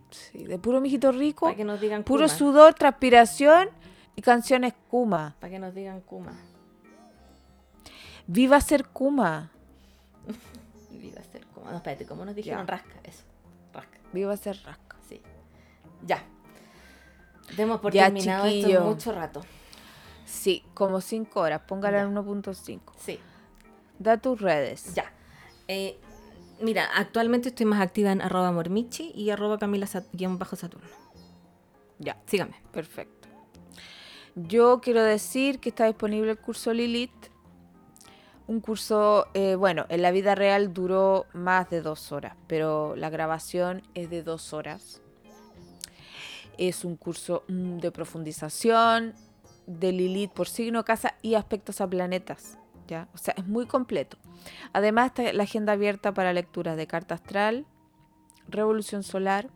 Sí, 0.10 0.45
de 0.45 0.57
puro 0.57 0.80
mijito 0.82 1.11
rico. 1.11 1.45
Para 1.48 1.57
que 1.57 1.64
nos 1.65 1.80
digan 1.82 2.03
Puro 2.03 2.26
Kuma. 2.26 2.38
sudor, 2.38 2.74
transpiración 2.74 3.69
y 4.15 4.22
canciones 4.22 4.74
Kuma. 4.90 5.36
Para 5.40 5.52
que 5.52 5.60
nos 5.60 5.74
digan 5.76 5.99
Kuma. 6.02 6.34
Viva 8.26 8.60
ser 8.61 8.86
Kuma. 8.86 9.52
Viva 10.91 11.22
ser 11.24 11.45
Kuma. 11.48 11.72
No, 11.72 11.78
espérate, 11.78 12.06
¿cómo 12.06 12.26
nos 12.26 12.36
dijeron? 12.36 12.65
Ya. 12.65 12.72
Rasca, 12.72 12.95
eso. 13.03 13.24
Rasca, 13.74 13.98
Viva 14.14 14.36
ser 14.38 14.57
rasca. 14.64 14.98
sí. 15.07 15.22
Ya. 16.06 16.24
Demos 17.56 17.80
por 17.80 17.94
Ya, 17.94 18.06
terminado 18.06 18.45
esto 18.45 18.82
mucho 18.82 19.11
rato. 19.14 19.41
Sí, 20.28 20.64
como 20.74 20.99
5 20.99 21.40
horas. 21.40 21.62
Póngala 21.68 22.02
en 22.02 22.14
1.5. 22.14 22.82
Sí. 22.98 23.18
Da 23.98 24.18
tus 24.18 24.41
redes. 24.41 24.94
Ya. 24.94 25.12
Eh, 25.70 25.98
mira, 26.62 26.86
actualmente 26.95 27.49
estoy 27.49 27.66
más 27.66 27.82
activa 27.82 28.12
en 28.12 28.22
arroba 28.22 28.52
mormichi 28.52 29.12
y 29.16 29.30
arroba 29.30 29.58
camila 29.58 29.88
Sat- 29.88 30.10
guion 30.12 30.38
bajo 30.38 30.56
saturno. 30.58 30.88
Ya, 31.99 32.18
Síganme. 32.26 32.56
perfecto. 32.72 33.28
Yo 34.36 34.82
quiero 34.82 35.02
decir 35.02 35.60
que 35.60 35.70
está 35.70 35.86
disponible 35.86 36.30
el 36.32 36.38
curso 36.38 36.74
Lilith. 36.74 37.12
Un 38.48 38.60
curso, 38.62 39.28
eh, 39.34 39.56
bueno, 39.56 39.86
en 39.90 40.02
la 40.02 40.12
vida 40.12 40.36
real 40.36 40.74
duró 40.74 41.26
más 41.34 41.70
de 41.70 41.82
dos 41.82 42.12
horas, 42.12 42.36
pero 42.48 42.95
la 42.95 43.10
grabación 43.10 43.82
es 43.94 44.10
de 44.10 44.24
dos 44.24 44.54
horas. 44.54 45.02
Es 46.58 46.86
un 46.86 46.98
curso 46.98 47.44
mm, 47.48 47.78
de 47.80 47.91
profundización 47.91 49.16
de 49.68 49.91
Lilith 49.91 50.31
por 50.31 50.48
signo, 50.48 50.84
casa 50.84 51.14
y 51.22 51.35
aspectos 51.35 51.81
a 51.81 51.88
planetas. 51.88 52.57
¿ya? 52.88 53.07
O 53.14 53.18
sea, 53.18 53.34
es 53.38 53.45
muy 53.45 53.68
completo. 53.68 54.18
Además 54.73 55.07
está 55.07 55.34
la 55.34 55.44
agenda 55.44 55.73
abierta 55.73 56.14
para 56.14 56.34
lecturas 56.34 56.77
de 56.77 56.88
carta 56.88 57.15
astral, 57.15 57.65
revolución 58.48 59.03
solar, 59.03 59.49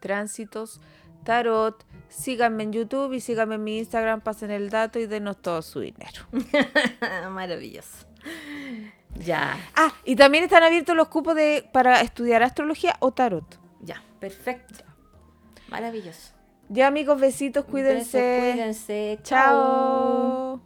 tránsitos, 0.00 0.80
tarot. 1.24 1.84
Síganme 2.08 2.62
en 2.64 2.72
YouTube 2.72 3.14
y 3.14 3.20
síganme 3.20 3.56
en 3.56 3.64
mi 3.64 3.78
Instagram, 3.78 4.20
pasen 4.20 4.50
el 4.50 4.70
dato 4.70 4.98
y 4.98 5.06
denos 5.06 5.40
todo 5.40 5.62
su 5.62 5.80
dinero. 5.80 6.22
Maravilloso. 7.30 8.06
Ya, 9.14 9.56
Ah, 9.74 9.92
y 10.04 10.14
también 10.14 10.44
están 10.44 10.62
abiertos 10.62 10.94
los 10.94 11.08
cupos 11.08 11.34
de, 11.34 11.68
para 11.72 12.00
estudiar 12.02 12.42
astrología 12.42 12.96
o 13.00 13.12
tarot. 13.12 13.58
ya, 13.80 14.02
perfecto. 14.20 14.84
Maravilloso. 15.68 16.35
Ya 16.68 16.86
amigos, 16.88 17.20
besitos, 17.20 17.64
cuídense. 17.64 18.52
Cuídense. 18.54 19.18
Chao. 19.22 20.58
Chao. 20.58 20.65